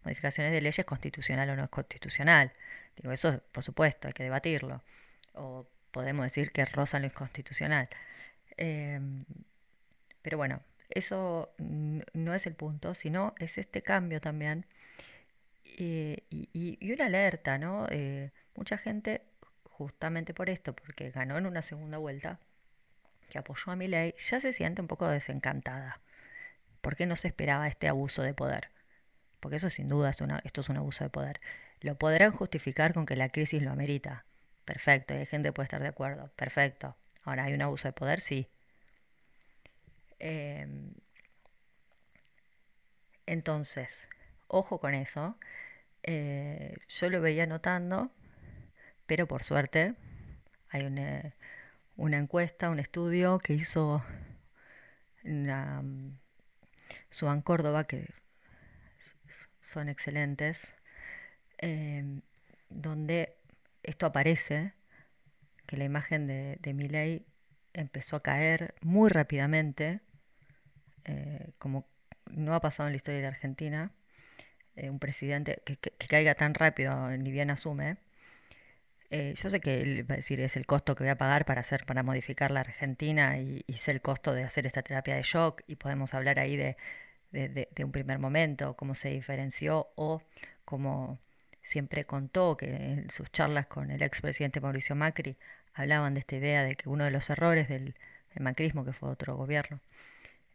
modificaciones 0.05 0.53
de 0.53 0.61
leyes 0.61 0.85
constitucional 0.87 1.51
o 1.51 1.57
no 1.57 1.65
es 1.65 1.71
constitucional. 1.71 2.53
Digo, 2.97 3.13
eso 3.13 3.43
por 3.53 3.63
supuesto, 3.65 4.09
hay 4.09 4.15
que 4.15 4.25
debatirlo. 4.25 4.83
O 5.35 5.67
podemos 5.91 6.25
decir 6.25 6.51
que 6.51 6.65
rozan 6.65 7.03
lo 7.03 7.09
inconstitucional. 7.09 7.89
Em, 8.57 9.25
pero 10.23 10.37
bueno, 10.39 10.61
eso 10.91 11.55
no 11.59 12.35
es 12.35 12.47
el 12.47 12.55
punto, 12.55 12.95
sino 12.95 13.35
es 13.39 13.59
este 13.59 13.83
cambio 13.83 14.21
también. 14.21 14.67
y, 15.65 16.25
y, 16.31 16.93
una 16.93 17.07
alerta, 17.07 17.59
¿no? 17.59 17.87
Eh, 17.91 18.31
mucha 18.57 18.79
gente, 18.79 19.23
justamente 19.65 20.35
por 20.35 20.51
esto, 20.51 20.75
porque 20.75 21.11
ganó 21.11 21.39
en 21.39 21.47
una 21.47 21.63
segunda 21.63 21.99
vuelta, 21.99 22.41
que 23.31 23.39
apoyó 23.39 23.73
a 23.73 23.77
mi 23.77 23.89
ley, 23.89 24.15
ya 24.19 24.41
se 24.41 24.53
siente 24.53 24.81
un 24.83 24.89
poco 24.89 25.09
desencantada. 25.09 26.01
porque 26.81 27.07
no 27.07 27.17
se 27.17 27.29
esperaba 27.29 27.69
este 27.69 27.89
abuso 27.89 28.23
de 28.23 28.35
poder? 28.35 28.71
Porque 29.41 29.57
eso 29.57 29.71
sin 29.71 29.89
duda 29.89 30.11
es 30.11 30.21
una, 30.21 30.41
esto 30.45 30.61
es 30.61 30.69
un 30.69 30.77
abuso 30.77 31.05
de 31.05 31.11
poder. 31.11 31.41
Lo 31.81 31.97
podrán 31.97 32.33
justificar 32.33 32.95
con 32.95 33.07
que 33.07 33.17
la 33.17 33.29
crisis 33.31 33.63
lo 33.63 33.71
amerita. 33.71 34.25
Perfecto, 34.65 35.15
y 35.15 35.19
hay 35.19 35.27
gente 35.27 35.49
que 35.49 35.53
puede 35.53 35.65
estar 35.65 35.83
de 35.83 35.89
acuerdo. 35.89 36.31
Perfecto. 36.37 36.97
Ahora, 37.25 37.45
¿hay 37.45 37.55
un 37.55 37.63
abuso 37.63 37.89
de 37.89 37.93
poder? 37.93 38.21
Sí. 38.21 38.49
Em, 40.19 40.93
entonces, 43.27 44.09
ojo 44.49 44.81
con 44.81 44.95
eso. 44.95 45.37
Eh, 46.03 46.77
yo 46.89 47.11
lo 47.11 47.21
veía 47.21 47.47
notando, 47.47 48.11
pero 49.07 49.27
por 49.27 49.43
suerte 49.43 49.95
hay 50.71 50.85
una, 50.85 51.35
una 51.97 52.19
encuesta, 52.19 52.71
un 52.71 52.79
estudio 52.79 53.39
que 53.39 53.55
hizo 53.55 54.03
una, 55.25 55.83
Suban 57.11 57.43
Córdoba, 57.43 57.85
que 57.85 58.09
son 59.69 59.89
excelentes, 59.89 60.69
em, 61.59 62.23
donde 62.71 63.37
esto 63.83 64.07
aparece, 64.07 64.73
que 65.67 65.77
la 65.77 65.85
imagen 65.85 66.27
de, 66.27 66.59
de 66.61 67.23
empezó 67.75 68.17
a 68.17 68.23
caer 68.23 68.75
muy 68.83 69.09
rápidamente, 69.11 70.01
eh, 71.05 71.51
como 71.59 71.87
no 72.31 72.55
ha 72.55 72.61
pasado 72.61 72.89
en 72.89 72.93
la 72.93 72.97
historia 72.97 73.21
de 73.21 73.27
Argentina, 73.27 73.93
eh, 74.77 74.91
un 74.91 74.99
presidente 74.99 75.63
que, 75.65 75.77
caiga 76.09 76.35
tan 76.35 76.55
rápido, 76.55 77.11
ni 77.17 77.31
bien 77.31 77.51
asume, 77.51 77.99
Eh, 79.11 79.33
yo 79.37 79.49
sé 79.49 79.61
que 79.61 80.03
va 80.03 80.15
a 80.15 80.17
decir 80.17 80.39
es 80.41 80.57
el 80.57 80.67
costo 80.67 80.95
que 80.95 81.05
voy 81.05 81.11
a 81.11 81.17
pagar 81.17 81.47
para 81.47 81.63
hacer, 81.63 81.87
para 81.87 82.03
modificar 82.03 82.51
la 82.51 82.61
Argentina 82.61 83.39
y, 83.39 83.65
y 83.67 83.75
es 83.75 83.89
el 83.89 84.03
costo 84.03 84.35
de 84.35 84.45
hacer 84.45 84.67
esta 84.67 84.83
terapia 84.83 85.17
de 85.17 85.23
shock 85.23 85.63
y 85.67 85.77
podemos 85.77 86.13
hablar 86.15 86.39
ahí 86.39 86.57
de, 86.57 86.77
de, 87.31 87.69
un 87.85 87.93
primer 87.93 88.19
momento, 88.19 88.75
cómo 88.75 88.95
se 88.95 89.11
diferenció 89.11 89.89
o 89.97 90.23
cómo 90.65 91.19
siempre 91.63 92.05
contó 92.05 92.57
que 92.57 92.67
en 92.67 93.11
sus 93.11 93.31
charlas 93.31 93.67
con 93.67 93.91
el 93.91 94.03
expresidente 94.03 94.61
Mauricio 94.61 94.97
Macri 94.97 95.37
hablaban 95.75 96.15
de 96.15 96.21
esta 96.21 96.37
idea 96.37 96.63
de 96.65 96.77
que 96.77 96.89
uno 96.89 97.05
de 97.05 97.11
los 97.11 97.29
errores 97.31 97.69
del, 97.69 97.95
macrismo, 98.41 98.85
que 98.85 98.93
fue 98.93 99.09
otro 99.11 99.37
gobierno 99.37 99.81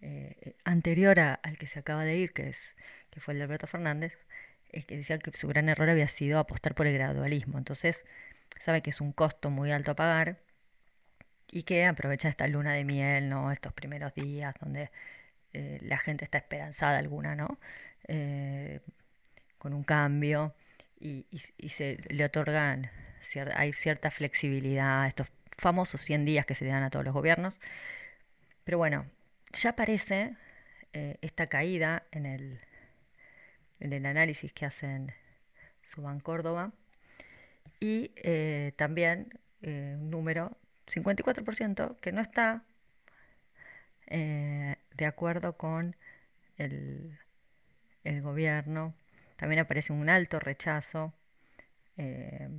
eh, 0.01 0.55
anterior 0.63 1.19
al 1.19 1.57
que 1.57 1.67
se 1.67 1.79
acaba 1.79 2.05
de 2.05 2.15
ir, 2.15 2.31
que, 2.31 2.47
es, 2.47 2.75
que 3.09 3.19
fue 3.19 3.33
el 3.33 3.39
de 3.39 3.43
Alberto 3.43 3.67
Fernández, 3.67 4.17
es 4.69 4.85
que 4.85 4.97
decía 4.97 5.17
que 5.19 5.31
su 5.35 5.47
gran 5.47 5.69
error 5.69 5.89
había 5.89 6.07
sido 6.07 6.39
apostar 6.39 6.75
por 6.75 6.87
el 6.87 6.93
gradualismo. 6.93 7.57
Entonces, 7.57 8.05
sabe 8.61 8.81
que 8.81 8.89
es 8.89 9.01
un 9.01 9.11
costo 9.11 9.49
muy 9.49 9.71
alto 9.71 9.91
a 9.91 9.95
pagar 9.95 10.39
y 11.51 11.63
que 11.63 11.85
aprovecha 11.85 12.29
esta 12.29 12.47
luna 12.47 12.73
de 12.73 12.83
miel, 12.83 13.29
¿no? 13.29 13.51
Estos 13.51 13.73
primeros 13.73 14.13
días 14.15 14.55
donde 14.59 14.89
eh, 15.53 15.79
la 15.81 15.97
gente 15.97 16.23
está 16.23 16.37
esperanzada 16.39 16.97
alguna, 16.97 17.35
¿no? 17.35 17.59
Eh, 18.07 18.79
con 19.57 19.73
un 19.73 19.83
cambio 19.83 20.53
y, 20.99 21.25
se 21.69 21.97
le 22.09 22.25
otorgan, 22.25 22.89
hay 23.55 23.73
cierta 23.73 24.11
flexibilidad, 24.11 25.07
estos 25.07 25.27
famosos 25.57 26.01
100 26.01 26.25
días 26.25 26.45
que 26.45 26.55
se 26.55 26.65
le 26.65 26.71
dan 26.71 26.83
a 26.83 26.89
todos 26.89 27.05
los 27.05 27.13
gobiernos. 27.13 27.59
Pero 28.63 28.77
bueno, 28.77 29.05
ya 29.53 29.71
aparece 29.71 30.35
eh, 30.93 31.17
esta 31.21 31.47
caída 31.47 32.03
en 32.11 32.25
el, 32.25 32.61
en 33.79 33.93
el 33.93 34.05
análisis 34.05 34.53
que 34.53 34.65
hacen 34.65 35.13
Suban 35.83 36.19
Córdoba 36.19 36.71
y 37.79 38.11
también 38.77 39.39
un 39.61 40.09
número 40.09 40.57
54% 40.87 41.97
que 41.97 42.11
no 42.11 42.21
está 42.21 42.63
eh, 44.07 44.72
de 44.95 45.05
acuerdo 45.05 45.57
con 45.57 45.95
el, 46.57 47.17
gobierno. 48.21 48.93
También 49.37 49.59
aparece 49.59 49.93
un 49.93 50.09
alto 50.09 50.39
rechazo 50.39 51.13
eh, 51.97 52.49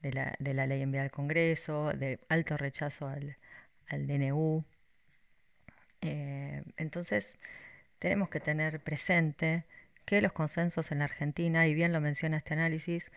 de, 0.00 0.12
la, 0.12 0.66
ley 0.66 0.82
enviada 0.82 1.04
al 1.04 1.10
Congreso, 1.10 1.92
de 1.92 2.20
alto 2.28 2.56
rechazo 2.56 3.08
al, 3.08 3.36
DNU. 4.06 4.64
Eh, 6.02 6.62
entonces, 6.76 7.36
tenemos 7.98 8.28
que 8.28 8.40
tener 8.40 8.80
presente 8.80 9.64
que 10.04 10.20
los 10.20 10.32
consensos 10.32 10.92
en 10.92 11.00
la 11.00 11.04
Argentina, 11.06 11.66
y 11.66 11.74
bien 11.74 11.92
lo 11.92 12.00
menciona 12.00 12.36
este 12.36 12.54
análisis, 12.54 13.10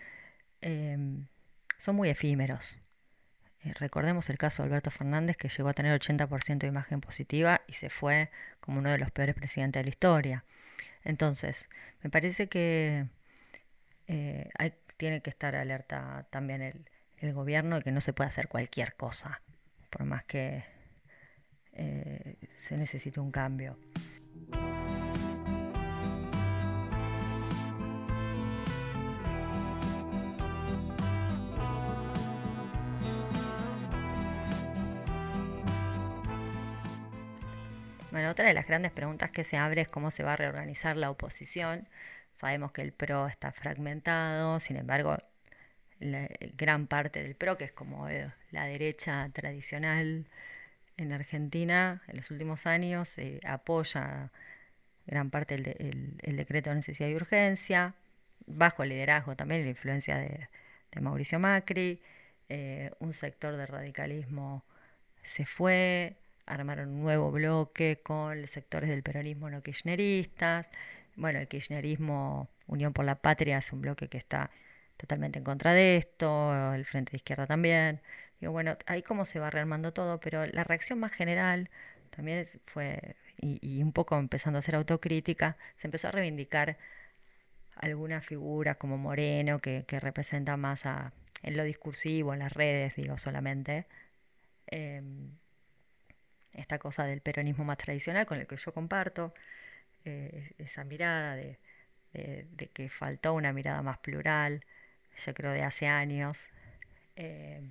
son 0.62 1.96
muy 1.96 2.10
efímeros. 2.10 2.80
Eh, 3.64 3.74
recordemos 3.76 4.30
el 4.30 4.38
caso 4.38 4.64
de 4.64 4.70
Alberto 4.70 4.92
Fernández, 4.92 5.38
que 5.38 5.50
llegó 5.50 5.70
a 5.70 5.74
tener 5.74 6.00
80% 6.00 6.60
de 6.60 6.68
imagen 6.68 7.02
positiva 7.02 7.62
y 7.68 7.74
se 7.74 7.90
fue 7.90 8.30
como 8.60 8.80
uno 8.80 8.90
de 8.90 8.98
los 8.98 9.12
peores 9.12 9.36
presidentes 9.36 9.82
de 9.82 9.84
la 9.86 9.90
historia. 9.90 10.46
Entonces, 11.04 11.68
me 12.02 12.10
parece 12.10 12.48
que 12.48 13.08
eh, 14.08 14.50
hay, 14.58 14.74
tiene 14.98 15.22
que 15.22 15.30
estar 15.30 15.56
alerta 15.56 16.28
también 16.30 16.62
el, 16.62 16.90
el, 17.18 17.34
gobierno 17.34 17.78
de 17.78 17.84
que 17.84 17.92
no 17.92 18.02
se 18.02 18.14
puede 18.14 18.30
hacer 18.30 18.48
cualquier 18.48 18.96
cosa, 18.96 19.42
por 19.90 20.06
más 20.06 20.24
que 20.26 20.64
eh, 21.74 22.36
se 22.58 22.78
necesite 22.78 23.20
un 23.20 23.32
cambio. 23.32 23.78
Bueno, 38.20 38.32
otra 38.32 38.50
de 38.50 38.54
las 38.54 38.68
grandes 38.68 38.92
preguntas 38.92 39.32
que 39.32 39.46
se 39.46 39.56
abre 39.56 39.80
es 39.80 39.88
cómo 39.88 40.12
se 40.12 40.24
va 40.24 40.34
a 40.34 40.36
reorganizar 40.36 40.98
la 40.98 41.10
oposición. 41.10 41.88
Sabemos 42.36 42.74
que 42.74 42.82
el 42.82 42.92
PRO 42.92 43.30
está 43.30 43.54
fragmentado, 43.54 44.60
sin 44.60 44.76
embargo, 44.76 45.18
gran 46.02 46.88
parte 46.88 47.24
del 47.24 47.36
PRO, 47.36 47.58
que 47.58 47.64
es 47.64 47.72
como 47.72 48.10
eh, 48.10 48.30
la 48.52 48.66
derecha 48.66 49.30
tradicional 49.32 50.28
en 50.98 51.14
Argentina, 51.14 52.02
en 52.10 52.18
los 52.18 52.30
últimos 52.30 52.66
años 52.66 53.18
eh, 53.20 53.40
apoya 53.46 54.32
gran 55.08 55.30
parte 55.30 55.56
del 55.56 56.36
decreto 56.36 56.72
de 56.72 56.76
necesidad 56.76 57.08
y 57.08 57.16
urgencia, 57.16 57.94
bajo 58.48 58.84
el 58.84 58.90
liderazgo 58.90 59.38
también, 59.38 59.64
la 59.64 59.70
influencia 59.70 60.18
de, 60.18 60.50
Mauricio 61.00 61.40
Macri. 61.40 62.02
Eh, 62.50 62.92
un 63.00 63.14
sector 63.14 63.56
de 63.56 63.66
radicalismo 63.66 64.66
se 65.24 65.46
fue, 65.46 66.18
armaron 66.50 66.90
un 66.90 67.02
nuevo 67.02 67.32
bloque 67.32 68.02
con 68.04 68.42
los 68.42 68.50
sectores 68.50 68.90
del 68.90 69.04
peronismo 69.04 69.50
no 69.50 69.62
kirchneristas. 69.62 70.70
Bueno, 71.16 71.40
el 71.40 71.48
kirchnerismo, 71.48 72.50
Unión 72.68 72.94
por 72.94 73.06
la 73.06 73.16
Patria, 73.16 73.60
es 73.60 73.72
un 73.72 73.82
bloque 73.82 74.10
que 74.10 74.18
está 74.18 74.52
totalmente 74.98 75.40
en 75.40 75.46
contra 75.46 75.74
de 75.74 75.98
esto, 75.98 76.74
el 76.74 76.86
Frente 76.86 77.12
de 77.12 77.18
Izquierda 77.18 77.48
también. 77.48 78.02
Digo, 78.40 78.52
bueno, 78.52 78.78
ahí 78.88 79.04
cómo 79.04 79.26
se 79.26 79.40
va 79.40 79.50
rearmando 79.50 79.94
todo, 79.94 80.20
pero 80.20 80.46
la 80.48 80.64
reacción 80.64 81.00
más 81.00 81.12
general 81.12 81.70
también 82.10 82.46
fue, 82.66 83.16
y, 83.38 83.82
un 83.84 83.94
poco 83.94 84.18
empezando 84.18 84.58
a 84.58 84.60
hacer 84.60 84.76
autocrítica, 84.76 85.58
se 85.78 85.88
empezó 85.88 86.10
a 86.10 86.12
reivindicar 86.12 86.78
alguna 87.76 88.22
figura 88.22 88.76
como 88.76 88.98
Moreno, 88.98 89.60
que, 89.60 89.86
representa 90.02 90.58
más 90.58 90.86
a, 90.86 91.14
en 91.44 91.58
lo 91.58 91.64
discursivo, 91.64 92.34
en 92.34 92.40
las 92.40 92.54
redes, 92.54 92.96
digo 92.96 93.18
solamente. 93.18 93.88
Em, 94.68 95.32
esta 96.54 96.80
cosa 96.80 97.06
del 97.06 97.22
peronismo 97.22 97.64
más 97.64 97.78
tradicional 97.78 98.26
con 98.26 98.40
el 98.40 98.48
que 98.48 98.58
yo 98.58 98.74
comparto, 98.74 99.34
eh, 100.06 100.54
esa 100.58 100.84
mirada 100.84 101.36
de, 101.36 101.60
que 102.74 102.90
faltó 102.90 103.34
una 103.34 103.54
mirada 103.54 103.82
más 103.82 104.00
plural, 104.00 104.66
yo 105.18 105.34
creo 105.34 105.52
de 105.52 105.64
hace 105.64 105.88
años, 105.88 106.50
eh, 107.16 107.62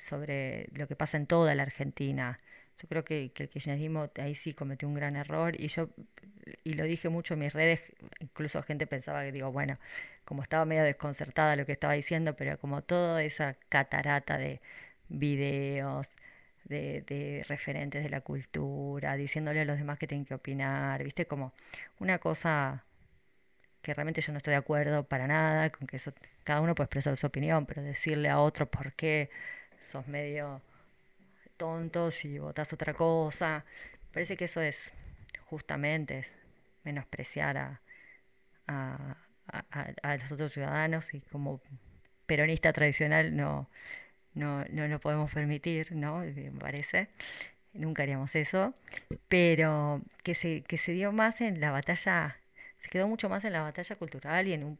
sobre 0.00 0.68
lo 0.74 0.86
que 0.86 0.96
pasa 0.96 1.16
en 1.16 1.26
toda 1.26 1.54
la 1.54 1.62
Argentina. 1.62 2.38
Yo 2.80 2.88
creo 2.88 3.04
que, 3.04 3.32
que, 3.32 3.44
el 3.44 3.48
kirchnerismo 3.48 4.10
ahí 4.16 4.34
sí 4.34 4.52
cometió 4.52 4.86
un 4.88 4.94
gran 4.94 5.16
error 5.16 5.58
y 5.58 5.68
yo, 5.68 5.88
y 6.64 6.74
lo 6.74 6.84
dije 6.84 7.08
mucho 7.08 7.34
en 7.34 7.40
mis 7.40 7.52
redes, 7.52 7.80
incluso 8.20 8.62
gente 8.62 8.86
pensaba 8.86 9.22
que 9.24 9.32
digo, 9.32 9.50
bueno, 9.52 9.78
como 10.24 10.42
estaba 10.42 10.64
medio 10.66 10.82
desconcertada 10.84 11.56
lo 11.56 11.64
que 11.66 11.72
estaba 11.72 11.94
diciendo, 11.94 12.36
pero 12.36 12.58
como 12.58 12.82
toda 12.82 13.22
esa 13.22 13.54
catarata 13.68 14.38
de 14.38 14.60
videos, 15.08 16.08
de, 16.68 17.44
referentes 17.48 18.02
de 18.02 18.10
la 18.10 18.20
cultura, 18.20 19.16
diciéndole 19.16 19.60
a 19.60 19.64
los 19.64 19.76
demás 19.76 19.98
que 19.98 20.06
tienen 20.06 20.24
que 20.24 20.34
opinar, 20.34 21.02
viste, 21.02 21.26
como 21.26 21.52
una 22.00 22.18
cosa 22.18 22.84
que 23.82 23.94
realmente 23.94 24.20
yo 24.20 24.32
no 24.32 24.38
estoy 24.38 24.52
de 24.52 24.56
acuerdo 24.58 25.04
para 25.04 25.26
nada, 25.26 25.70
con 25.70 25.86
que 25.86 25.96
eso, 25.96 26.12
cada 26.44 26.60
uno 26.60 26.74
puede 26.74 26.86
expresar 26.86 27.16
su 27.16 27.26
opinión, 27.26 27.66
pero 27.66 27.82
decirle 27.82 28.28
a 28.28 28.40
otro 28.40 28.66
por 28.66 28.92
qué 28.94 29.30
sos 29.82 30.08
medio 30.08 30.60
tonto 31.56 32.10
si 32.10 32.38
votás 32.38 32.72
otra 32.72 32.94
cosa, 32.94 33.64
parece 34.12 34.36
que 34.36 34.46
eso 34.46 34.60
es 34.60 34.92
justamente 35.46 36.18
es 36.18 36.36
menospreciar 36.82 37.58
a, 37.58 37.80
a, 38.66 39.16
a 40.02 40.16
los 40.16 40.32
otros 40.32 40.52
ciudadanos 40.52 41.14
y 41.14 41.20
como 41.20 41.60
peronista 42.26 42.72
tradicional 42.72 43.36
no 43.36 43.68
no, 44.36 44.64
no 44.66 44.86
lo 44.86 45.00
podemos 45.00 45.32
permitir, 45.32 45.92
¿no? 45.92 46.18
Me 46.18 46.52
parece. 46.60 47.08
Nunca 47.72 48.02
haríamos 48.02 48.34
eso. 48.36 48.74
Pero 49.28 50.02
que 50.22 50.34
se, 50.34 50.62
que 50.62 50.78
se 50.78 50.92
dio 50.92 51.10
más 51.12 51.40
en 51.40 51.60
la 51.60 51.70
batalla, 51.72 52.36
se 52.80 52.88
quedó 52.90 53.08
mucho 53.08 53.28
más 53.30 53.44
en 53.44 53.54
la 53.54 53.62
batalla 53.62 53.96
cultural 53.96 54.46
y 54.46 54.52
en 54.52 54.78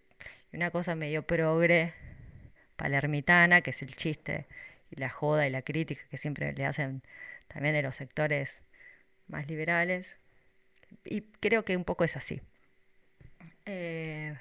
una 0.53 0.71
cosa 0.71 0.95
medio 0.95 1.23
progre 1.27 1.95
palermitana, 2.77 3.63
que 3.63 3.71
es 3.71 3.83
el 3.83 3.97
chiste 3.97 4.47
y 4.91 4.97
la 5.01 5.09
joda 5.09 5.47
y 5.47 5.51
la 5.51 5.63
crítica 5.63 6.03
que 6.11 6.19
siempre 6.19 6.53
le 6.53 6.67
hacen 6.67 7.03
también 7.49 7.75
de 7.75 7.83
los 7.83 7.97
sectores 7.97 8.63
más 9.29 9.49
liberales. 9.49 10.19
Y 11.05 11.23
creo 11.41 11.65
que 11.65 11.77
un 11.77 11.85
poco 11.85 12.05
es 12.05 12.17
así. 12.17 12.43
Eh, 13.67 14.37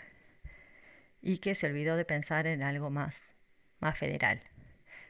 y 1.21 1.39
que 1.39 1.56
se 1.56 1.67
olvidó 1.67 1.95
de 1.97 2.06
pensar 2.06 2.47
en 2.47 2.63
algo 2.63 2.89
más, 2.89 3.21
más 3.80 3.97
federal 3.97 4.41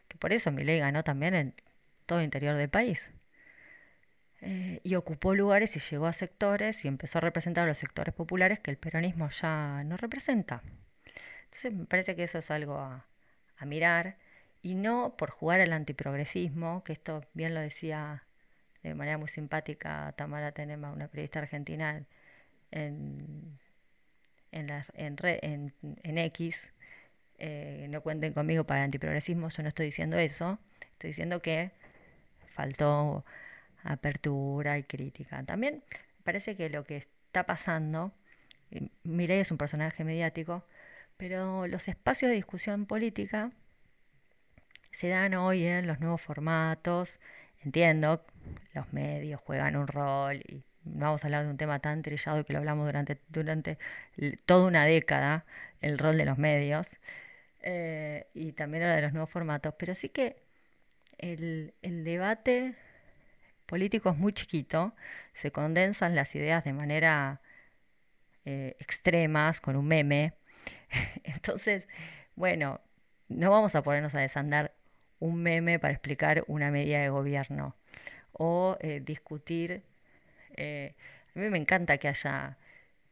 que 0.08 0.18
por 0.18 0.34
eso 0.34 0.52
Milei 0.52 0.80
ganó 0.80 1.04
también 1.04 1.36
en 1.36 1.56
todo 2.06 2.22
interior 2.22 2.56
del 2.56 2.70
país. 2.70 3.10
Eh, 4.42 4.80
y 4.84 4.96
ocupó 4.96 5.34
lugares 5.34 5.76
y 5.76 5.80
llegó 5.80 6.06
a 6.08 6.14
sectores 6.14 6.86
y 6.86 6.88
empezó 6.88 7.18
a 7.18 7.22
representar 7.22 7.64
a 7.64 7.68
los 7.68 7.78
sectores 7.78 8.14
populares 8.14 8.60
que 8.60 8.70
el 8.72 8.78
peronismo 8.78 9.30
ya 9.30 9.84
no 9.86 9.98
representa. 9.98 10.62
Entonces 11.46 11.74
me 11.74 11.86
parece 11.86 12.16
que 12.16 12.24
eso 12.24 12.40
es 12.40 12.52
algo 12.52 12.78
a, 12.78 13.06
mirar 13.66 14.18
y 14.62 14.76
no 14.76 15.16
por 15.18 15.32
jugar 15.32 15.62
al 15.62 15.74
antiprogresismo, 15.74 16.84
que 16.84 16.94
esto 16.94 17.24
bien 17.34 17.54
lo 17.56 17.62
decía 17.62 18.24
de 18.84 18.94
manera 18.94 19.18
muy 19.18 19.30
simpática 19.30 20.14
Tamara 20.18 20.52
Tenema, 20.52 20.92
una 20.92 21.08
periodista 21.08 21.40
argentina 21.40 22.06
en, 22.72 23.58
en, 24.52 24.70
en, 24.94 25.74
en 26.04 26.18
X, 26.20 26.74
eh, 27.38 27.88
no 27.90 28.02
cuenten 28.02 28.34
conmigo 28.34 28.64
para 28.66 28.82
el 28.82 28.86
antiprogresismo, 28.86 29.50
yo 29.50 29.64
no 29.64 29.70
estoy 29.70 29.88
diciendo 29.88 30.18
eso, 30.18 30.60
estoy 30.94 31.10
diciendo 31.10 31.42
que 31.42 31.72
faltó 32.54 33.26
apertura 33.84 34.78
y 34.78 34.84
crítica. 34.84 35.44
También 35.44 35.84
parece 36.24 36.56
que 36.56 36.70
lo 36.70 36.84
que 36.84 36.98
está 36.98 37.44
pasando, 37.46 38.12
Milei 39.04 39.40
es 39.40 39.52
un 39.52 39.58
personaje 39.58 40.04
mediático, 40.04 40.66
pero 41.18 41.68
los 41.68 41.88
espacios 41.88 42.30
de 42.30 42.36
discusión 42.36 42.86
política 42.86 43.52
se 44.92 45.10
dan 45.10 45.34
hoy 45.34 45.66
en 45.66 45.88
los 45.88 46.00
nuevos 46.00 46.22
formatos. 46.22 47.20
Entiendo, 47.64 48.26
los 48.74 48.92
medios 48.94 49.42
juegan 49.42 49.76
un 49.76 49.88
rol 49.88 50.42
y 50.48 50.64
vamos 50.84 51.24
a 51.24 51.28
hablar 51.28 51.44
de 51.46 51.52
un 51.52 51.58
tema 51.58 51.80
tan 51.80 52.02
trillado 52.02 52.46
que 52.46 52.54
lo 52.54 52.60
hablamos 52.60 52.86
durante, 52.86 53.20
durante 53.28 53.78
toda 54.46 54.68
una 54.68 54.86
década, 54.86 55.46
el 55.82 55.98
rol 55.98 56.18
de 56.18 56.26
los 56.26 56.38
medios, 56.38 56.98
eh, 57.66 58.28
y 58.34 58.54
también 58.54 58.84
ahora 58.84 58.96
de 58.96 59.02
los 59.02 59.14
nuevos 59.14 59.30
formatos, 59.30 59.74
pero 59.78 59.96
sí 59.96 60.10
que 60.10 60.44
el, 61.18 61.74
debate 61.82 62.76
político 63.66 64.12
es 64.12 64.18
muy 64.18 64.34
chiquito, 64.34 64.96
se 65.34 65.52
condensan 65.52 66.16
las 66.16 66.34
ideas 66.36 66.64
de 66.64 66.74
manera 66.74 67.42
eh, 68.46 68.78
extremas, 68.80 69.60
con 69.62 69.76
un 69.76 69.88
meme, 69.88 70.34
entonces, 71.24 71.88
bueno, 72.36 72.82
no 73.28 73.52
vamos 73.52 73.76
a 73.76 73.84
ponernos 73.84 74.16
a 74.16 74.20
desandar 74.20 74.74
un 75.20 75.42
meme 75.42 75.80
para 75.80 75.94
explicar 75.94 76.44
una 76.48 76.72
medida 76.72 77.00
de 77.00 77.10
gobierno 77.10 77.76
o 78.32 78.78
eh, 78.82 79.02
discutir 79.04 79.84
a 81.36 81.40
mí 81.40 81.50
me 81.50 81.58
encanta 81.58 81.98
que 81.98 82.08
haya 82.08 82.58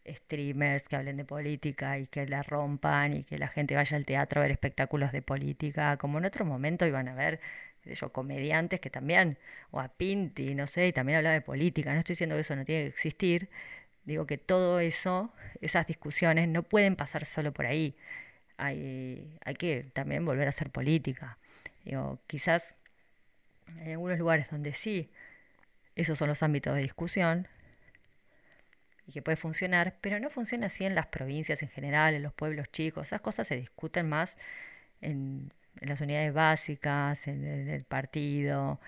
streamers 0.08 0.88
que 0.88 0.96
hablen 0.96 1.18
de 1.18 1.26
política 1.26 1.98
y 2.00 2.08
que 2.08 2.28
la 2.28 2.44
rompan 2.44 3.13
y 3.13 3.24
que 3.24 3.38
la 3.38 3.48
gente 3.48 3.76
vaya 3.76 3.98
al 3.98 4.06
teatro 4.06 4.42
a 4.42 4.44
ver 4.44 4.52
espectáculos 4.52 5.12
de 5.12 5.22
política, 5.22 5.98
como 5.98 6.18
en 6.18 6.26
otro 6.26 6.46
momento 6.46 6.86
iban 6.86 7.08
a 7.08 7.16
ver 7.16 7.39
yo, 7.86 8.12
comediantes 8.12 8.80
que 8.80 8.89
también, 8.89 9.38
o 9.72 9.80
a 9.80 9.89
Pinti, 9.89 10.56
no 10.56 10.68
sé, 10.68 10.88
y 10.88 10.94
también 10.94 11.18
hablaba 11.18 11.34
de 11.34 11.42
política. 11.42 11.94
No 11.94 12.00
estoy 12.00 12.13
diciendo 12.13 12.36
que 12.36 12.42
eso 12.42 12.56
no 12.56 12.66
tiene 12.66 12.84
que 12.84 12.89
existir, 12.89 13.50
digo 14.06 14.26
que 14.26 14.38
todo 14.38 14.80
eso, 14.80 15.34
esas 15.62 15.88
discusiones 15.88 16.48
no 16.48 16.63
pueden 16.63 16.96
pasar 16.96 17.26
solo 17.26 17.52
por 17.52 17.66
ahí. 17.66 17.96
Hay, 18.58 19.38
hay 19.46 19.56
que 19.56 19.84
también 19.94 20.26
volver 20.26 20.48
a 20.48 20.50
hacer 20.50 20.70
política. 20.70 21.38
Digo, 21.86 22.20
quizás 22.28 22.76
en 23.82 23.92
algunos 23.92 24.20
lugares 24.20 24.48
donde 24.50 24.74
sí 24.74 25.10
esos 25.96 26.18
son 26.18 26.28
los 26.30 26.44
ámbitos 26.44 26.76
de 26.76 26.82
discusión 26.82 27.48
y 29.08 29.12
que 29.12 29.22
puede 29.22 29.36
funcionar, 29.36 29.96
pero 30.02 30.20
no 30.20 30.30
funciona 30.30 30.68
así 30.68 30.86
en 30.86 30.96
las 30.96 31.08
provincias 31.08 31.62
en 31.62 31.70
general, 31.70 32.13
en 32.13 32.24
los 32.24 32.34
pueblos 32.34 32.72
chicos. 32.72 33.08
Esas 33.08 33.22
cosas 33.22 33.48
se 33.48 33.56
discuten 33.56 34.08
más 34.10 34.38
en, 35.02 35.52
las 35.82 36.02
unidades 36.02 36.34
básicas, 36.34 37.28
en, 37.28 37.46
el 37.46 37.84
partido, 37.84 38.80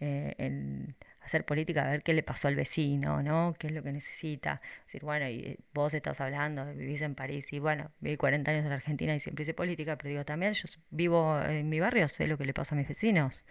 eh, 0.00 0.34
en 0.38 0.96
hacer 1.24 1.44
política, 1.44 1.86
a 1.86 1.90
ver 1.90 2.02
qué 2.02 2.12
le 2.12 2.22
pasó 2.22 2.48
al 2.48 2.54
vecino, 2.56 3.22
¿no? 3.22 3.56
¿Qué 3.58 3.68
es 3.68 3.72
lo 3.72 3.82
que 3.82 3.92
necesita? 3.92 4.60
Decir, 4.86 5.02
bueno, 5.02 5.28
y 5.28 5.58
vos 5.72 5.94
estás 5.94 6.20
hablando, 6.20 6.66
vivís 6.74 7.00
en 7.02 7.14
París, 7.14 7.52
y 7.52 7.58
bueno, 7.58 7.90
viví 8.00 8.16
40 8.16 8.50
años 8.50 8.66
en 8.66 8.72
Argentina 8.72 9.14
y 9.14 9.20
siempre 9.20 9.42
hice 9.42 9.54
política, 9.54 9.96
pero 9.96 10.10
digo, 10.10 10.24
también 10.24 10.52
yo 10.52 10.68
vivo 10.90 11.40
en 11.40 11.68
mi 11.68 11.80
barrio, 11.80 12.08
sé 12.08 12.26
lo 12.26 12.36
que 12.38 12.44
le 12.44 12.54
pasa 12.54 12.74
a 12.74 12.78
mis 12.78 12.88
vecinos, 12.88 13.46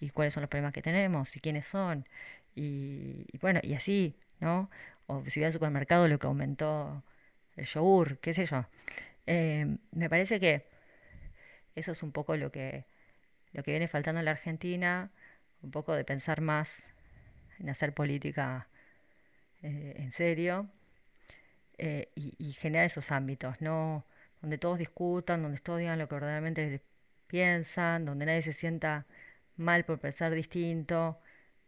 y 0.00 0.10
cuáles 0.10 0.34
son 0.34 0.42
los 0.42 0.50
problemas 0.50 0.72
que 0.72 0.82
tenemos, 0.82 1.36
y 1.36 1.40
quiénes 1.40 1.66
son, 1.66 2.06
y, 2.54 3.26
bueno, 3.40 3.60
y 3.62 3.74
así, 3.74 4.16
¿no? 4.40 4.70
O 5.10 5.24
si 5.26 5.40
voy 5.40 5.46
al 5.46 5.52
supermercado 5.52 6.06
lo 6.06 6.18
que 6.18 6.26
aumentó 6.28 7.02
el 7.56 7.64
yogur, 7.66 8.18
qué 8.18 8.32
sé 8.32 8.46
yo. 8.46 8.66
Eh, 9.26 9.66
me 9.92 10.08
parece 10.08 10.38
que 10.38 10.66
eso 11.74 11.92
es 11.92 12.02
un 12.02 12.12
poco 12.12 12.36
lo 12.36 12.52
que, 12.52 12.84
lo 13.52 13.62
que 13.64 13.72
viene 13.72 13.88
faltando 13.88 14.20
en 14.20 14.26
la 14.26 14.32
Argentina, 14.32 15.10
un 15.62 15.72
poco 15.72 15.94
de 15.94 16.04
pensar 16.04 16.40
más 16.40 16.84
en 17.58 17.70
hacer 17.70 17.92
política 17.92 18.68
eh, 19.62 19.94
en 19.98 20.12
serio 20.12 20.68
eh, 21.78 22.10
y, 22.14 22.52
generar 22.52 22.86
esos 22.86 23.10
ámbitos, 23.10 23.60
¿no? 23.60 24.04
Donde 24.42 24.58
todos 24.58 24.78
discutan, 24.78 25.42
donde 25.42 25.58
todos 25.60 25.80
digan 25.80 25.98
lo 25.98 26.08
que 26.08 26.14
verdaderamente 26.14 26.82
piensan, 27.26 28.04
donde 28.04 28.26
nadie 28.26 28.42
se 28.42 28.52
sienta 28.52 29.06
mal 29.56 29.84
por 29.84 29.98
pensar 29.98 30.34
distinto, 30.34 31.18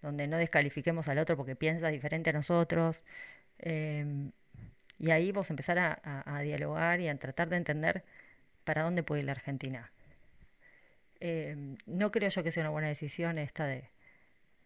donde 0.02 0.26
no 0.26 0.36
descalifiquemos 0.36 1.08
al 1.08 1.18
otro 1.18 1.36
porque 1.36 1.56
piensa 1.56 1.88
diferente 1.88 2.30
a 2.30 2.32
nosotros. 2.32 3.02
Em, 3.58 4.32
y 4.98 5.10
ahí 5.10 5.32
vos 5.32 5.50
empezar 5.50 5.78
a, 5.78 6.40
dialogar 6.42 7.00
y 7.00 7.08
a 7.08 7.16
tratar 7.16 7.48
de 7.48 7.56
entender 7.56 8.04
para 8.64 8.82
dónde 8.82 9.02
puede 9.02 9.22
ir 9.22 9.26
la 9.26 9.32
Argentina. 9.32 9.90
Em, 11.20 11.76
no 11.86 12.10
creo 12.12 12.28
yo 12.30 12.42
que 12.42 12.52
sea 12.52 12.62
una 12.62 12.70
buena 12.70 12.88
decisión 12.88 13.38
esta 13.38 13.66
de, 13.66 13.84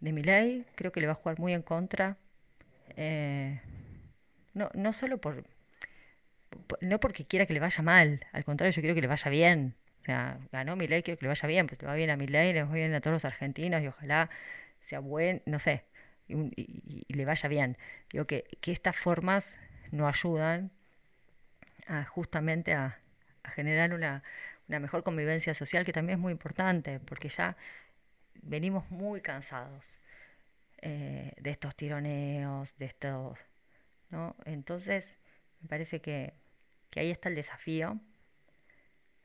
de 0.01 0.12
mi 0.12 0.22
ley, 0.22 0.64
creo 0.75 0.92
que 0.92 1.01
le 1.01 1.07
va 1.07 1.12
a 1.14 1.16
jugar 1.16 1.38
muy 1.38 1.53
en 1.55 1.62
contra. 1.62 2.16
Eh, 2.96 3.61
no, 4.55 4.70
no 4.75 4.92
solo 4.92 5.18
por, 5.18 5.44
no 6.81 7.01
porque 7.01 7.25
quiera 7.25 7.46
que 7.46 7.55
le 7.55 7.61
vaya 7.61 7.83
mal, 7.83 8.27
al 8.33 8.44
contrario, 8.44 8.72
yo 8.72 8.83
quiero 8.83 8.94
que 8.94 9.01
le 9.03 9.07
vaya 9.07 9.31
bien. 9.31 9.75
O 10.01 10.05
sea, 10.07 10.38
ganó 10.53 10.77
mi 10.77 10.87
ley, 10.87 11.03
quiero 11.03 11.18
que 11.18 11.25
le 11.25 11.29
vaya 11.29 11.49
bien, 11.49 11.66
pues 11.66 11.81
le 11.83 11.88
va 11.88 11.94
bien 11.94 12.11
a 12.11 12.16
mi 12.16 12.27
ley, 12.27 12.53
le 12.53 12.62
va 12.62 12.72
bien 12.72 12.94
a 12.94 13.01
todos 13.01 13.14
los 13.14 13.25
argentinos 13.25 13.83
y 13.83 13.88
ojalá 13.88 14.31
sea 14.87 15.01
buen, 15.01 15.42
no 15.46 15.59
sé, 15.59 15.85
y, 16.29 17.05
le 17.09 17.25
vaya 17.25 17.49
bien. 17.49 17.77
Digo 18.11 18.27
que, 18.27 18.44
que, 18.61 18.72
estas 18.72 18.96
formas 18.96 19.59
no 19.90 20.09
ayudan 20.09 20.70
a, 21.88 22.05
justamente 22.05 22.72
a, 22.72 22.99
generar 23.55 23.94
una, 23.94 24.22
una, 24.68 24.81
mejor 24.81 25.03
convivencia 25.03 25.55
social, 25.55 25.85
que 25.85 25.92
también 25.92 26.18
es 26.18 26.22
muy 26.22 26.33
importante, 26.33 27.01
porque 27.01 27.29
ya 27.29 27.57
venimos 28.42 28.88
muy 28.90 29.20
cansados 29.20 30.01
eh, 30.83 31.33
de 31.38 31.51
estos 31.51 31.75
tironeos, 31.75 32.77
de 32.79 32.87
estos, 32.87 33.38
¿no? 34.11 34.37
Entonces, 34.44 35.18
me 35.62 35.68
parece 35.68 36.01
que, 36.01 36.35
que 36.90 37.01
ahí 37.01 37.11
está 37.11 37.29
el 37.29 37.35
desafío. 37.35 37.99